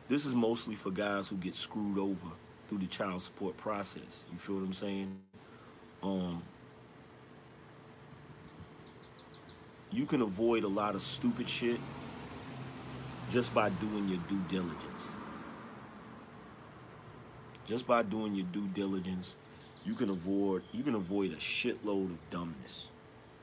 This 0.08 0.26
is 0.26 0.36
mostly 0.36 0.76
for 0.76 0.92
guys 0.92 1.28
who 1.28 1.36
get 1.38 1.56
screwed 1.56 1.98
over 1.98 2.36
through 2.68 2.80
the 2.80 2.88
child 2.88 3.22
support 3.22 3.58
process. 3.58 4.26
You 4.32 4.38
feel 4.38 4.56
what 4.56 4.66
I'm 4.66 4.74
saying? 4.74 5.20
Um, 6.04 6.44
you 9.92 10.06
can 10.06 10.22
avoid 10.22 10.64
a 10.64 10.68
lot 10.68 10.96
of 10.96 11.02
stupid 11.02 11.50
shit 11.50 11.80
just 13.32 13.54
by 13.54 13.70
doing 13.70 14.08
your 14.10 14.20
due 14.30 14.42
diligence. 14.50 15.12
Just 17.66 17.88
by 17.88 18.04
doing 18.04 18.36
your 18.36 18.46
due 18.48 18.68
diligence, 18.68 19.36
you 19.86 19.96
can 19.96 20.10
avoid 20.10 20.64
you 20.72 20.84
can 20.84 20.96
avoid 20.96 21.32
a 21.32 21.38
shitload 21.38 22.12
of 22.12 22.30
dumbness. 22.30 22.88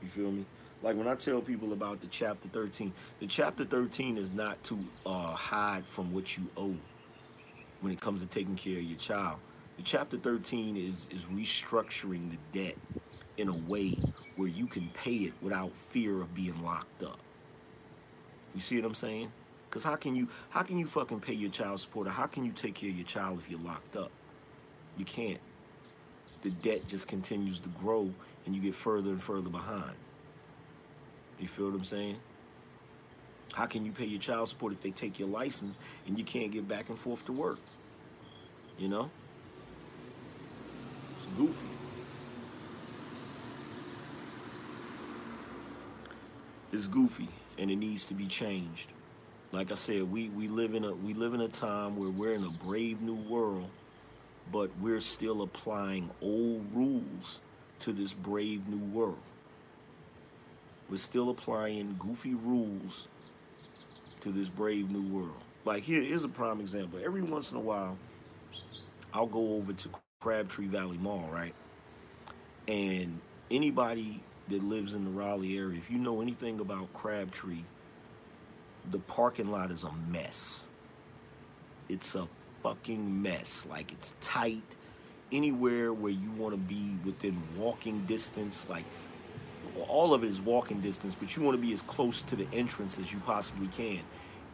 You 0.01 0.09
feel 0.09 0.31
me? 0.31 0.45
Like 0.81 0.95
when 0.95 1.07
I 1.07 1.15
tell 1.15 1.41
people 1.41 1.73
about 1.73 1.99
the 1.99 2.07
chapter 2.07 2.47
13, 2.49 2.93
the 3.19 3.27
chapter 3.27 3.65
13 3.65 4.17
is 4.17 4.31
not 4.31 4.63
to 4.65 4.79
uh, 5.05 5.33
hide 5.33 5.85
from 5.85 6.13
what 6.13 6.37
you 6.37 6.47
owe 6.55 6.75
when 7.81 7.91
it 7.91 7.99
comes 7.99 8.21
to 8.21 8.27
taking 8.27 8.55
care 8.55 8.77
of 8.77 8.83
your 8.83 8.97
child. 8.97 9.39
The 9.77 9.83
chapter 9.83 10.17
13 10.17 10.77
is 10.77 11.07
is 11.09 11.23
restructuring 11.25 12.31
the 12.31 12.37
debt 12.57 12.77
in 13.37 13.47
a 13.49 13.55
way 13.55 13.97
where 14.35 14.49
you 14.49 14.67
can 14.67 14.89
pay 14.93 15.15
it 15.15 15.33
without 15.41 15.71
fear 15.89 16.21
of 16.21 16.33
being 16.33 16.61
locked 16.63 17.03
up. 17.03 17.19
You 18.53 18.61
see 18.61 18.77
what 18.77 18.85
I'm 18.85 18.95
saying? 18.95 19.31
Cause 19.71 19.83
how 19.83 19.95
can 19.95 20.15
you 20.15 20.27
how 20.49 20.63
can 20.63 20.77
you 20.77 20.87
fucking 20.87 21.19
pay 21.19 21.33
your 21.33 21.51
child 21.51 21.79
support 21.79 22.07
or 22.07 22.11
how 22.11 22.25
can 22.25 22.43
you 22.43 22.51
take 22.51 22.75
care 22.75 22.89
of 22.89 22.95
your 22.95 23.05
child 23.05 23.39
if 23.39 23.49
you're 23.49 23.59
locked 23.59 23.95
up? 23.95 24.11
You 24.97 25.05
can't. 25.05 25.39
The 26.41 26.49
debt 26.49 26.87
just 26.87 27.07
continues 27.07 27.59
to 27.61 27.69
grow 27.69 28.11
and 28.45 28.55
you 28.55 28.61
get 28.61 28.75
further 28.75 29.11
and 29.11 29.21
further 29.21 29.49
behind. 29.49 29.95
You 31.39 31.47
feel 31.47 31.65
what 31.65 31.75
I'm 31.75 31.83
saying? 31.83 32.17
How 33.53 33.65
can 33.65 33.85
you 33.85 33.91
pay 33.91 34.05
your 34.05 34.19
child 34.19 34.49
support 34.49 34.73
if 34.73 34.81
they 34.81 34.91
take 34.91 35.19
your 35.19 35.27
license 35.27 35.77
and 36.07 36.17
you 36.17 36.23
can't 36.23 36.51
get 36.51 36.67
back 36.67 36.89
and 36.89 36.99
forth 36.99 37.25
to 37.25 37.31
work? 37.31 37.59
You 38.77 38.89
know? 38.89 39.09
It's 41.17 41.25
goofy. 41.37 41.65
It's 46.71 46.87
goofy 46.87 47.29
and 47.57 47.71
it 47.71 47.75
needs 47.77 48.05
to 48.05 48.13
be 48.13 48.27
changed. 48.27 48.89
Like 49.51 49.71
I 49.71 49.75
said, 49.75 50.11
we, 50.11 50.29
we 50.29 50.47
live 50.47 50.75
in 50.75 50.85
a 50.85 50.93
we 50.93 51.15
live 51.15 51.33
in 51.33 51.41
a 51.41 51.47
time 51.47 51.97
where 51.97 52.09
we're 52.09 52.33
in 52.33 52.43
a 52.43 52.51
brave 52.51 53.01
new 53.01 53.15
world, 53.15 53.69
but 54.51 54.69
we're 54.79 54.99
still 54.99 55.41
applying 55.41 56.11
old 56.21 56.65
rules 56.71 57.41
to 57.79 57.91
this 57.91 58.13
brave 58.13 58.67
new 58.67 58.77
world. 58.77 59.17
We're 60.89 60.97
still 60.97 61.29
applying 61.29 61.95
goofy 61.99 62.33
rules 62.33 63.07
to 64.21 64.31
this 64.31 64.49
brave 64.49 64.89
new 64.89 65.03
world. 65.13 65.41
Like 65.65 65.83
here 65.83 66.01
is 66.01 66.23
a 66.23 66.29
prime 66.29 66.59
example. 66.59 66.99
Every 67.03 67.21
once 67.21 67.51
in 67.51 67.57
a 67.57 67.61
while, 67.61 67.97
I'll 69.13 69.27
go 69.27 69.55
over 69.55 69.73
to 69.73 69.89
Crabtree 70.19 70.67
Valley 70.67 70.97
Mall, 70.97 71.29
right? 71.31 71.53
And 72.67 73.19
anybody 73.51 74.21
that 74.49 74.63
lives 74.63 74.93
in 74.93 75.05
the 75.05 75.11
Raleigh 75.11 75.57
area, 75.57 75.77
if 75.77 75.91
you 75.91 75.97
know 75.97 76.21
anything 76.21 76.59
about 76.59 76.91
Crabtree, 76.93 77.63
the 78.89 78.99
parking 78.99 79.51
lot 79.51 79.71
is 79.71 79.83
a 79.83 79.91
mess. 80.09 80.63
It's 81.87 82.15
a 82.15 82.27
fucking 82.63 83.21
mess. 83.21 83.67
Like 83.69 83.91
it's 83.91 84.15
tight. 84.21 84.63
Anywhere 85.31 85.93
where 85.93 86.11
you 86.11 86.31
want 86.31 86.53
to 86.53 86.57
be 86.57 86.95
within 87.05 87.39
walking 87.55 88.03
distance, 88.05 88.65
like 88.67 88.85
all 89.83 90.13
of 90.13 90.23
it 90.23 90.27
is 90.27 90.41
walking 90.41 90.81
distance, 90.81 91.15
but 91.15 91.35
you 91.35 91.43
want 91.43 91.59
to 91.59 91.65
be 91.65 91.73
as 91.73 91.81
close 91.83 92.21
to 92.23 92.35
the 92.35 92.47
entrance 92.53 92.99
as 92.99 93.11
you 93.11 93.19
possibly 93.19 93.67
can. 93.67 93.99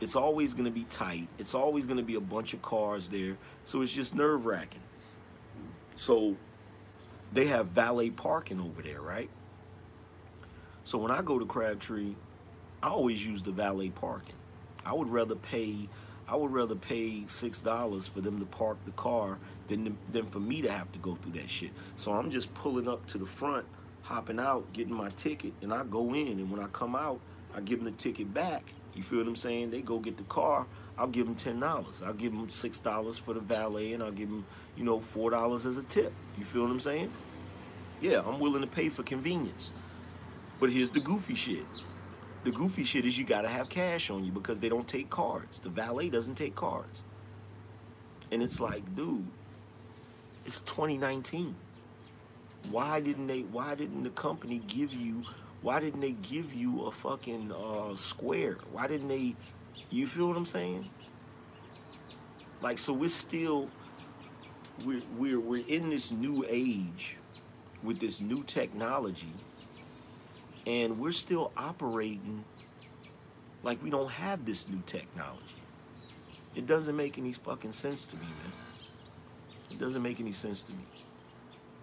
It's 0.02 0.16
always 0.16 0.54
going 0.54 0.66
to 0.66 0.72
be 0.72 0.84
tight. 0.86 1.28
It's 1.38 1.56
always 1.56 1.86
going 1.86 1.98
to 1.98 2.04
be 2.04 2.16
a 2.16 2.22
bunch 2.22 2.54
of 2.54 2.62
cars 2.62 3.08
there. 3.08 3.38
So 3.64 3.82
it's 3.82 3.94
just 3.94 4.14
nerve 4.14 4.46
wracking. 4.46 4.82
So 5.96 6.36
they 7.32 7.46
have 7.46 7.68
valet 7.68 8.10
parking 8.10 8.60
over 8.60 8.82
there, 8.82 9.02
right? 9.02 9.30
So 10.84 10.98
when 10.98 11.12
I 11.12 11.22
go 11.22 11.40
to 11.40 11.46
Crabtree, 11.46 12.16
I 12.84 12.90
always 12.90 13.26
use 13.26 13.42
the 13.42 13.52
valet 13.52 13.90
parking. 13.90 14.36
I 14.86 14.94
would 14.94 15.10
rather 15.10 15.36
pay 15.36 15.90
I 16.28 16.36
would 16.36 16.52
rather 16.52 16.76
pay 16.76 17.24
six 17.28 17.60
dollars 17.60 18.08
for 18.08 18.22
them 18.22 18.40
to 18.40 18.46
park 18.46 18.78
the 18.86 18.92
car 18.92 19.38
than 19.68 19.98
than 20.12 20.26
for 20.26 20.40
me 20.40 20.62
to 20.62 20.72
have 20.72 20.92
to 20.94 21.00
go 21.00 21.16
through 21.16 21.34
that 21.34 21.50
shit. 21.50 21.72
So 21.98 22.14
I'm 22.14 22.32
just 22.32 22.54
pulling 22.54 22.88
up 22.88 23.06
to 23.08 23.18
the 23.18 23.26
front, 23.26 23.66
hopping 24.06 24.40
out, 24.40 24.72
getting 24.72 24.94
my 24.94 25.10
ticket, 25.10 25.52
and 25.62 25.74
I 25.74 25.84
go 25.84 26.14
in. 26.14 26.40
And 26.40 26.50
when 26.50 26.62
I 26.62 26.68
come 26.68 26.96
out, 26.96 27.20
I 27.54 27.60
give 27.60 27.80
them 27.80 27.86
the 27.86 27.98
ticket 27.98 28.34
back. 28.34 28.72
You 28.94 29.04
feel 29.04 29.20
what 29.20 29.28
I'm 29.28 29.36
saying? 29.36 29.72
They 29.72 29.82
go 29.82 30.00
get 30.00 30.16
the 30.16 30.24
car. 30.24 30.66
I'll 30.98 31.08
give 31.08 31.26
them 31.26 31.36
ten 31.36 31.60
dollars. 31.60 32.02
I'll 32.06 32.14
give 32.14 32.32
them 32.32 32.50
six 32.50 32.80
dollars 32.80 33.18
for 33.18 33.34
the 33.34 33.42
valet, 33.42 33.94
and 33.94 34.02
I'll 34.02 34.12
give 34.12 34.30
them, 34.30 34.46
you 34.78 34.86
know, 34.86 35.00
four 35.00 35.32
dollars 35.32 35.66
as 35.66 35.78
a 35.78 35.84
tip. 35.84 36.14
You 36.38 36.46
feel 36.46 36.62
what 36.62 36.72
I'm 36.72 36.80
saying? 36.80 37.12
Yeah, 38.00 38.22
I'm 38.26 38.40
willing 38.40 38.62
to 38.62 38.68
pay 38.68 38.90
for 38.90 39.04
convenience. 39.04 39.74
But 40.60 40.72
here's 40.72 40.92
the 40.92 41.02
goofy 41.02 41.36
shit. 41.36 41.66
The 42.46 42.52
goofy 42.52 42.84
shit 42.84 43.06
is 43.06 43.18
you 43.18 43.26
gotta 43.26 43.50
have 43.50 43.70
cash 43.70 44.10
on 44.10 44.24
you 44.24 44.32
because 44.32 44.62
they 44.62 44.70
don't 44.70 44.88
take 44.88 45.10
cards. 45.10 45.60
The 45.60 45.70
valet 45.70 46.10
doesn't 46.10 46.36
take 46.36 46.56
cards. 46.56 47.04
And 48.32 48.42
it's 48.44 48.60
like, 48.60 48.96
dude, 48.96 49.26
it's 50.46 50.62
2019. 50.62 51.56
Why 52.72 53.00
didn't 53.00 53.28
they 53.28 53.42
why 53.42 53.76
didn't 53.76 54.04
the 54.04 54.10
company 54.12 54.62
give 54.68 54.94
you 54.94 55.24
why 55.62 55.80
didn't 55.80 56.02
they 56.02 56.12
give 56.12 56.54
you 56.54 56.84
a 56.84 56.92
fucking 56.92 57.52
uh, 57.52 57.96
square? 57.96 58.58
Why 58.72 58.88
didn't 58.88 59.08
they 59.08 59.36
you 59.90 60.08
feel 60.08 60.28
what 60.28 60.38
I'm 60.38 60.46
saying? 60.46 60.90
Like 62.62 62.80
so 62.80 62.94
we're 62.94 63.10
still 63.10 63.70
we're 64.84 65.02
we're 65.18 65.40
we're 65.40 65.66
in 65.68 65.90
this 65.90 66.12
new 66.12 66.46
age 66.48 67.18
with 67.84 68.00
this 68.00 68.22
new 68.22 68.44
technology 68.44 69.34
and 70.66 71.00
we're 71.00 71.12
still 71.12 71.52
operating 71.56 72.44
like 73.64 73.82
we 73.84 73.90
don't 73.90 74.12
have 74.12 74.46
this 74.46 74.68
new 74.68 74.82
technology. 74.86 75.42
It 76.56 76.68
doesn't 76.68 76.96
make 76.96 77.18
any 77.18 77.34
fucking 77.34 77.74
sense 77.74 78.06
to 78.06 78.16
me, 78.16 78.26
man. 78.26 78.54
It 79.72 79.80
doesn't 79.80 80.02
make 80.02 80.20
any 80.20 80.32
sense 80.32 80.64
to 80.64 80.72
me. 80.72 80.86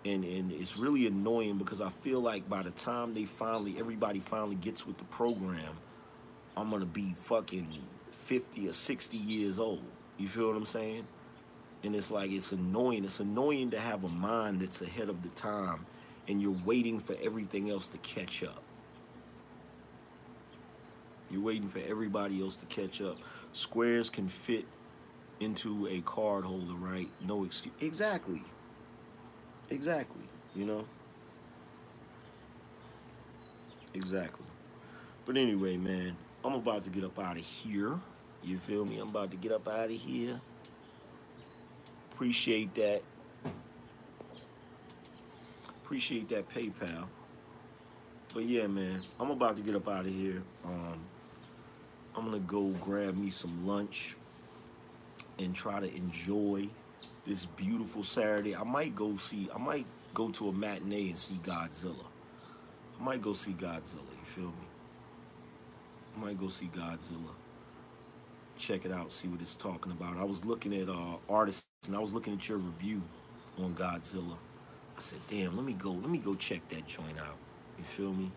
And 0.04 0.24
and 0.24 0.52
it's 0.52 0.76
really 0.76 1.06
annoying 1.06 1.58
because 1.58 1.80
I 1.80 1.90
feel 1.90 2.20
like 2.20 2.48
by 2.48 2.62
the 2.62 2.72
time 2.72 3.14
they 3.14 3.24
finally 3.24 3.76
everybody 3.78 4.20
finally 4.20 4.56
gets 4.56 4.86
with 4.86 4.98
the 4.98 5.04
program, 5.04 5.76
I'm 6.56 6.70
gonna 6.70 6.86
be 6.86 7.14
fucking 7.24 7.68
50 8.24 8.68
or 8.68 8.72
60 8.72 9.16
years 9.16 9.58
old. 9.58 9.82
You 10.18 10.28
feel 10.28 10.48
what 10.48 10.56
I'm 10.56 10.66
saying? 10.66 11.06
And 11.84 11.94
it's 11.94 12.10
like 12.10 12.30
it's 12.30 12.52
annoying. 12.52 13.04
It's 13.04 13.20
annoying 13.20 13.70
to 13.70 13.80
have 13.80 14.04
a 14.04 14.08
mind 14.08 14.60
that's 14.60 14.82
ahead 14.82 15.08
of 15.08 15.22
the 15.22 15.28
time 15.30 15.86
and 16.28 16.40
you're 16.40 16.56
waiting 16.64 17.00
for 17.00 17.16
everything 17.22 17.70
else 17.70 17.88
to 17.88 17.98
catch 17.98 18.42
up. 18.42 18.62
You're 21.30 21.42
waiting 21.42 21.68
for 21.68 21.80
everybody 21.80 22.40
else 22.40 22.56
to 22.56 22.66
catch 22.66 23.00
up. 23.00 23.18
Squares 23.52 24.10
can 24.10 24.28
fit 24.28 24.66
into 25.40 25.88
a 25.88 26.00
card 26.02 26.44
holder, 26.44 26.74
right? 26.74 27.08
No 27.26 27.44
excuse. 27.44 27.74
Exactly. 27.80 28.42
Exactly. 29.72 30.22
You 30.54 30.66
know? 30.66 30.84
Exactly. 33.94 34.44
But 35.24 35.36
anyway, 35.36 35.76
man, 35.76 36.16
I'm 36.44 36.54
about 36.54 36.84
to 36.84 36.90
get 36.90 37.04
up 37.04 37.18
out 37.18 37.36
of 37.36 37.44
here. 37.44 37.98
You 38.42 38.58
feel 38.58 38.84
me? 38.84 38.98
I'm 38.98 39.08
about 39.08 39.30
to 39.30 39.36
get 39.36 39.52
up 39.52 39.66
out 39.68 39.90
of 39.90 39.96
here. 39.96 40.40
Appreciate 42.12 42.74
that. 42.74 43.02
Appreciate 45.84 46.28
that 46.28 46.48
PayPal. 46.50 47.06
But 48.34 48.44
yeah, 48.44 48.66
man, 48.66 49.02
I'm 49.20 49.30
about 49.30 49.56
to 49.56 49.62
get 49.62 49.74
up 49.74 49.88
out 49.88 50.06
of 50.06 50.12
here. 50.12 50.42
Um, 50.64 50.98
I'm 52.16 52.24
gonna 52.24 52.38
go 52.40 52.68
grab 52.80 53.16
me 53.16 53.30
some 53.30 53.66
lunch 53.66 54.16
and 55.38 55.54
try 55.54 55.80
to 55.80 55.94
enjoy 55.94 56.68
this 57.26 57.46
beautiful 57.46 58.04
Saturday. 58.04 58.56
I 58.56 58.64
might 58.64 58.96
go 58.96 59.16
see. 59.16 59.48
I 59.54 59.58
might 59.58 59.86
go 60.14 60.30
to 60.30 60.48
a 60.48 60.52
matinee 60.52 61.10
and 61.10 61.18
see 61.18 61.40
Godzilla. 61.44 62.06
I 63.00 63.04
might 63.04 63.22
go 63.22 63.32
see 63.32 63.52
Godzilla. 63.52 64.10
You 64.12 64.26
feel 64.26 64.44
me? 64.44 64.66
I 66.16 66.20
might 66.20 66.38
go 66.38 66.48
see 66.48 66.70
Godzilla. 66.74 67.32
Check 68.58 68.84
it 68.84 68.92
out. 68.92 69.12
See 69.12 69.28
what 69.28 69.40
it's 69.40 69.56
talking 69.56 69.92
about. 69.92 70.18
I 70.18 70.24
was 70.24 70.44
looking 70.44 70.74
at 70.74 70.88
uh, 70.88 71.16
artists 71.28 71.66
and 71.86 71.96
I 71.96 72.00
was 72.00 72.14
looking 72.14 72.34
at 72.34 72.48
your 72.48 72.58
review 72.58 73.02
on 73.58 73.74
Godzilla. 73.74 74.36
I 74.98 75.02
said, 75.02 75.20
"Damn, 75.30 75.56
let 75.56 75.64
me 75.66 75.74
go. 75.74 75.92
Let 75.92 76.10
me 76.10 76.18
go 76.18 76.34
check 76.34 76.68
that 76.70 76.86
joint 76.86 77.18
out." 77.18 77.36
You 77.78 77.84
feel 77.84 78.12
me? 78.12 78.30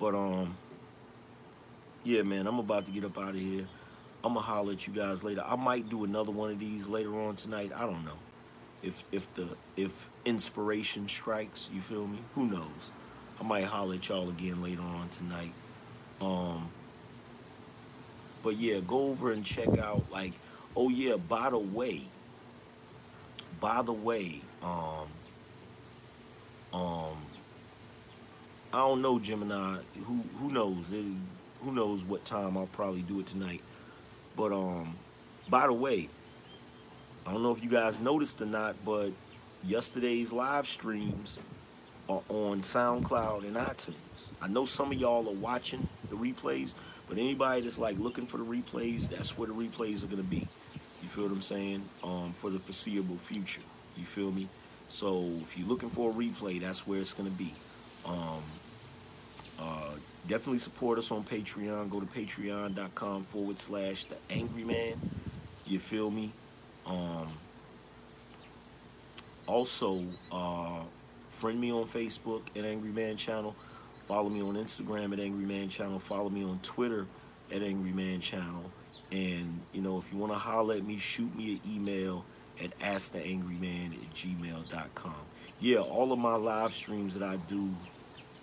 But 0.00 0.14
um 0.14 0.56
yeah, 2.04 2.22
man, 2.22 2.46
I'm 2.46 2.58
about 2.58 2.86
to 2.86 2.92
get 2.92 3.04
up 3.04 3.18
out 3.18 3.30
of 3.30 3.36
here. 3.36 3.66
I'm 4.24 4.32
gonna 4.32 4.40
holler 4.40 4.72
at 4.72 4.86
you 4.86 4.94
guys 4.94 5.22
later. 5.22 5.44
I 5.46 5.54
might 5.54 5.90
do 5.90 6.04
another 6.04 6.32
one 6.32 6.50
of 6.50 6.58
these 6.58 6.88
later 6.88 7.14
on 7.20 7.36
tonight. 7.36 7.72
I 7.76 7.80
don't 7.80 8.06
know. 8.06 8.16
If 8.82 9.04
if 9.12 9.32
the 9.34 9.48
if 9.76 10.08
inspiration 10.24 11.06
strikes, 11.08 11.68
you 11.72 11.82
feel 11.82 12.06
me? 12.06 12.18
Who 12.34 12.46
knows? 12.46 12.92
I 13.38 13.42
might 13.42 13.64
holler 13.64 13.96
at 13.96 14.08
y'all 14.08 14.30
again 14.30 14.62
later 14.62 14.80
on 14.80 15.10
tonight. 15.10 15.52
Um 16.22 16.70
but 18.42 18.56
yeah, 18.56 18.80
go 18.80 19.08
over 19.08 19.30
and 19.30 19.44
check 19.44 19.78
out 19.78 20.10
like 20.10 20.32
oh 20.74 20.88
yeah, 20.88 21.16
by 21.16 21.50
the 21.50 21.58
way, 21.58 22.02
by 23.60 23.82
the 23.82 23.92
way, 23.92 24.40
um 24.62 25.08
um 26.72 27.18
I 28.72 28.78
don't 28.78 29.02
know 29.02 29.18
Gemini, 29.18 29.80
who 30.06 30.24
who 30.38 30.50
knows? 30.50 30.90
It, 30.90 31.04
who 31.62 31.72
knows 31.72 32.04
what 32.04 32.24
time 32.24 32.56
I'll 32.56 32.66
probably 32.66 33.02
do 33.02 33.20
it 33.20 33.26
tonight. 33.26 33.60
But 34.36 34.52
um, 34.52 34.96
by 35.48 35.66
the 35.66 35.72
way, 35.72 36.08
I 37.26 37.32
don't 37.32 37.42
know 37.42 37.52
if 37.52 37.62
you 37.62 37.70
guys 37.70 38.00
noticed 38.00 38.40
or 38.40 38.46
not, 38.46 38.76
but 38.84 39.10
yesterday's 39.64 40.32
live 40.32 40.68
streams 40.68 41.38
are 42.08 42.22
on 42.28 42.60
SoundCloud 42.60 43.44
and 43.44 43.56
iTunes. 43.56 43.94
I 44.42 44.48
know 44.48 44.66
some 44.66 44.92
of 44.92 44.98
y'all 44.98 45.28
are 45.28 45.32
watching 45.32 45.88
the 46.10 46.16
replays, 46.16 46.74
but 47.08 47.18
anybody 47.18 47.62
that's 47.62 47.78
like 47.78 47.98
looking 47.98 48.26
for 48.26 48.36
the 48.38 48.44
replays, 48.44 49.08
that's 49.08 49.38
where 49.38 49.48
the 49.48 49.54
replays 49.54 50.04
are 50.04 50.08
gonna 50.08 50.22
be. 50.22 50.46
You 51.02 51.08
feel 51.08 51.24
what 51.24 51.32
I'm 51.32 51.42
saying? 51.42 51.82
Um, 52.02 52.34
for 52.38 52.50
the 52.50 52.58
foreseeable 52.58 53.16
future. 53.16 53.60
You 53.96 54.04
feel 54.04 54.30
me? 54.30 54.48
So 54.88 55.30
if 55.42 55.56
you're 55.56 55.68
looking 55.68 55.90
for 55.90 56.10
a 56.10 56.14
replay, 56.14 56.60
that's 56.60 56.86
where 56.86 57.00
it's 57.00 57.12
gonna 57.12 57.30
be. 57.30 57.54
Um, 58.04 58.42
uh, 59.58 59.92
definitely 60.28 60.58
support 60.58 60.98
us 60.98 61.10
on 61.10 61.24
Patreon. 61.24 61.90
Go 61.90 62.00
to 62.00 62.06
patreon.com 62.06 63.24
forward 63.24 63.58
slash 63.58 64.04
the 64.04 64.16
angry 64.30 64.64
man. 64.64 64.94
You 65.66 65.78
feel 65.78 66.10
me? 66.10 66.32
Um, 66.86 67.32
also, 69.46 70.04
uh, 70.32 70.80
friend 71.30 71.60
me 71.60 71.72
on 71.72 71.86
Facebook 71.86 72.42
at 72.56 72.64
Angry 72.64 72.90
Man 72.90 73.16
Channel. 73.16 73.54
Follow 74.06 74.28
me 74.28 74.42
on 74.42 74.54
Instagram 74.54 75.12
at 75.12 75.20
Angry 75.20 75.44
Man 75.44 75.68
Channel. 75.68 75.98
Follow 75.98 76.28
me 76.28 76.44
on 76.44 76.58
Twitter 76.62 77.06
at 77.50 77.62
Angry 77.62 77.92
Man 77.92 78.20
Channel. 78.20 78.70
And, 79.10 79.60
you 79.72 79.80
know, 79.80 79.98
if 79.98 80.12
you 80.12 80.18
want 80.18 80.32
to 80.32 80.38
holler 80.38 80.74
at 80.74 80.84
me, 80.84 80.98
shoot 80.98 81.34
me 81.36 81.52
an 81.52 81.60
email 81.70 82.24
at 82.62 82.78
asktheangryman 82.80 83.92
at 83.92 84.14
gmail.com. 84.14 85.14
Yeah, 85.60 85.78
all 85.78 86.12
of 86.12 86.18
my 86.18 86.36
live 86.36 86.74
streams 86.74 87.14
that 87.14 87.22
I 87.22 87.36
do 87.36 87.70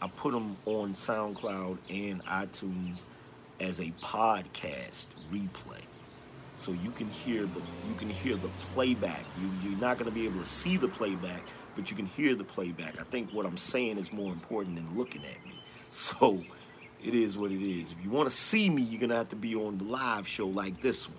I 0.01 0.07
put 0.07 0.33
them 0.33 0.57
on 0.65 0.93
SoundCloud 0.93 1.77
and 1.89 2.25
iTunes 2.25 3.03
as 3.59 3.79
a 3.79 3.93
podcast 4.01 5.07
replay. 5.31 5.81
So 6.57 6.71
you 6.71 6.91
can 6.91 7.09
hear 7.09 7.45
the 7.45 7.61
you 7.87 7.95
can 7.97 8.09
hear 8.09 8.35
the 8.35 8.49
playback. 8.73 9.23
You 9.39 9.49
you're 9.69 9.79
not 9.79 9.97
going 9.97 10.09
to 10.09 10.15
be 10.15 10.25
able 10.25 10.39
to 10.39 10.45
see 10.45 10.77
the 10.77 10.87
playback, 10.87 11.41
but 11.75 11.89
you 11.89 11.97
can 11.97 12.07
hear 12.07 12.35
the 12.35 12.43
playback. 12.43 12.99
I 12.99 13.03
think 13.03 13.31
what 13.31 13.45
I'm 13.45 13.57
saying 13.57 13.97
is 13.97 14.11
more 14.11 14.31
important 14.31 14.75
than 14.75 14.97
looking 14.97 15.23
at 15.23 15.45
me. 15.45 15.57
So 15.93 16.41
it 17.03 17.13
is 17.13 17.37
what 17.37 17.51
it 17.51 17.61
is. 17.61 17.91
If 17.91 17.97
you 18.01 18.11
want 18.11 18.29
to 18.29 18.35
see 18.35 18.69
me, 18.69 18.81
you're 18.81 19.01
going 19.01 19.09
to 19.09 19.17
have 19.17 19.27
to 19.29 19.35
be 19.35 19.55
on 19.55 19.77
the 19.77 19.83
live 19.83 20.25
show 20.25 20.47
like 20.47 20.81
this 20.81 21.09
one. 21.09 21.17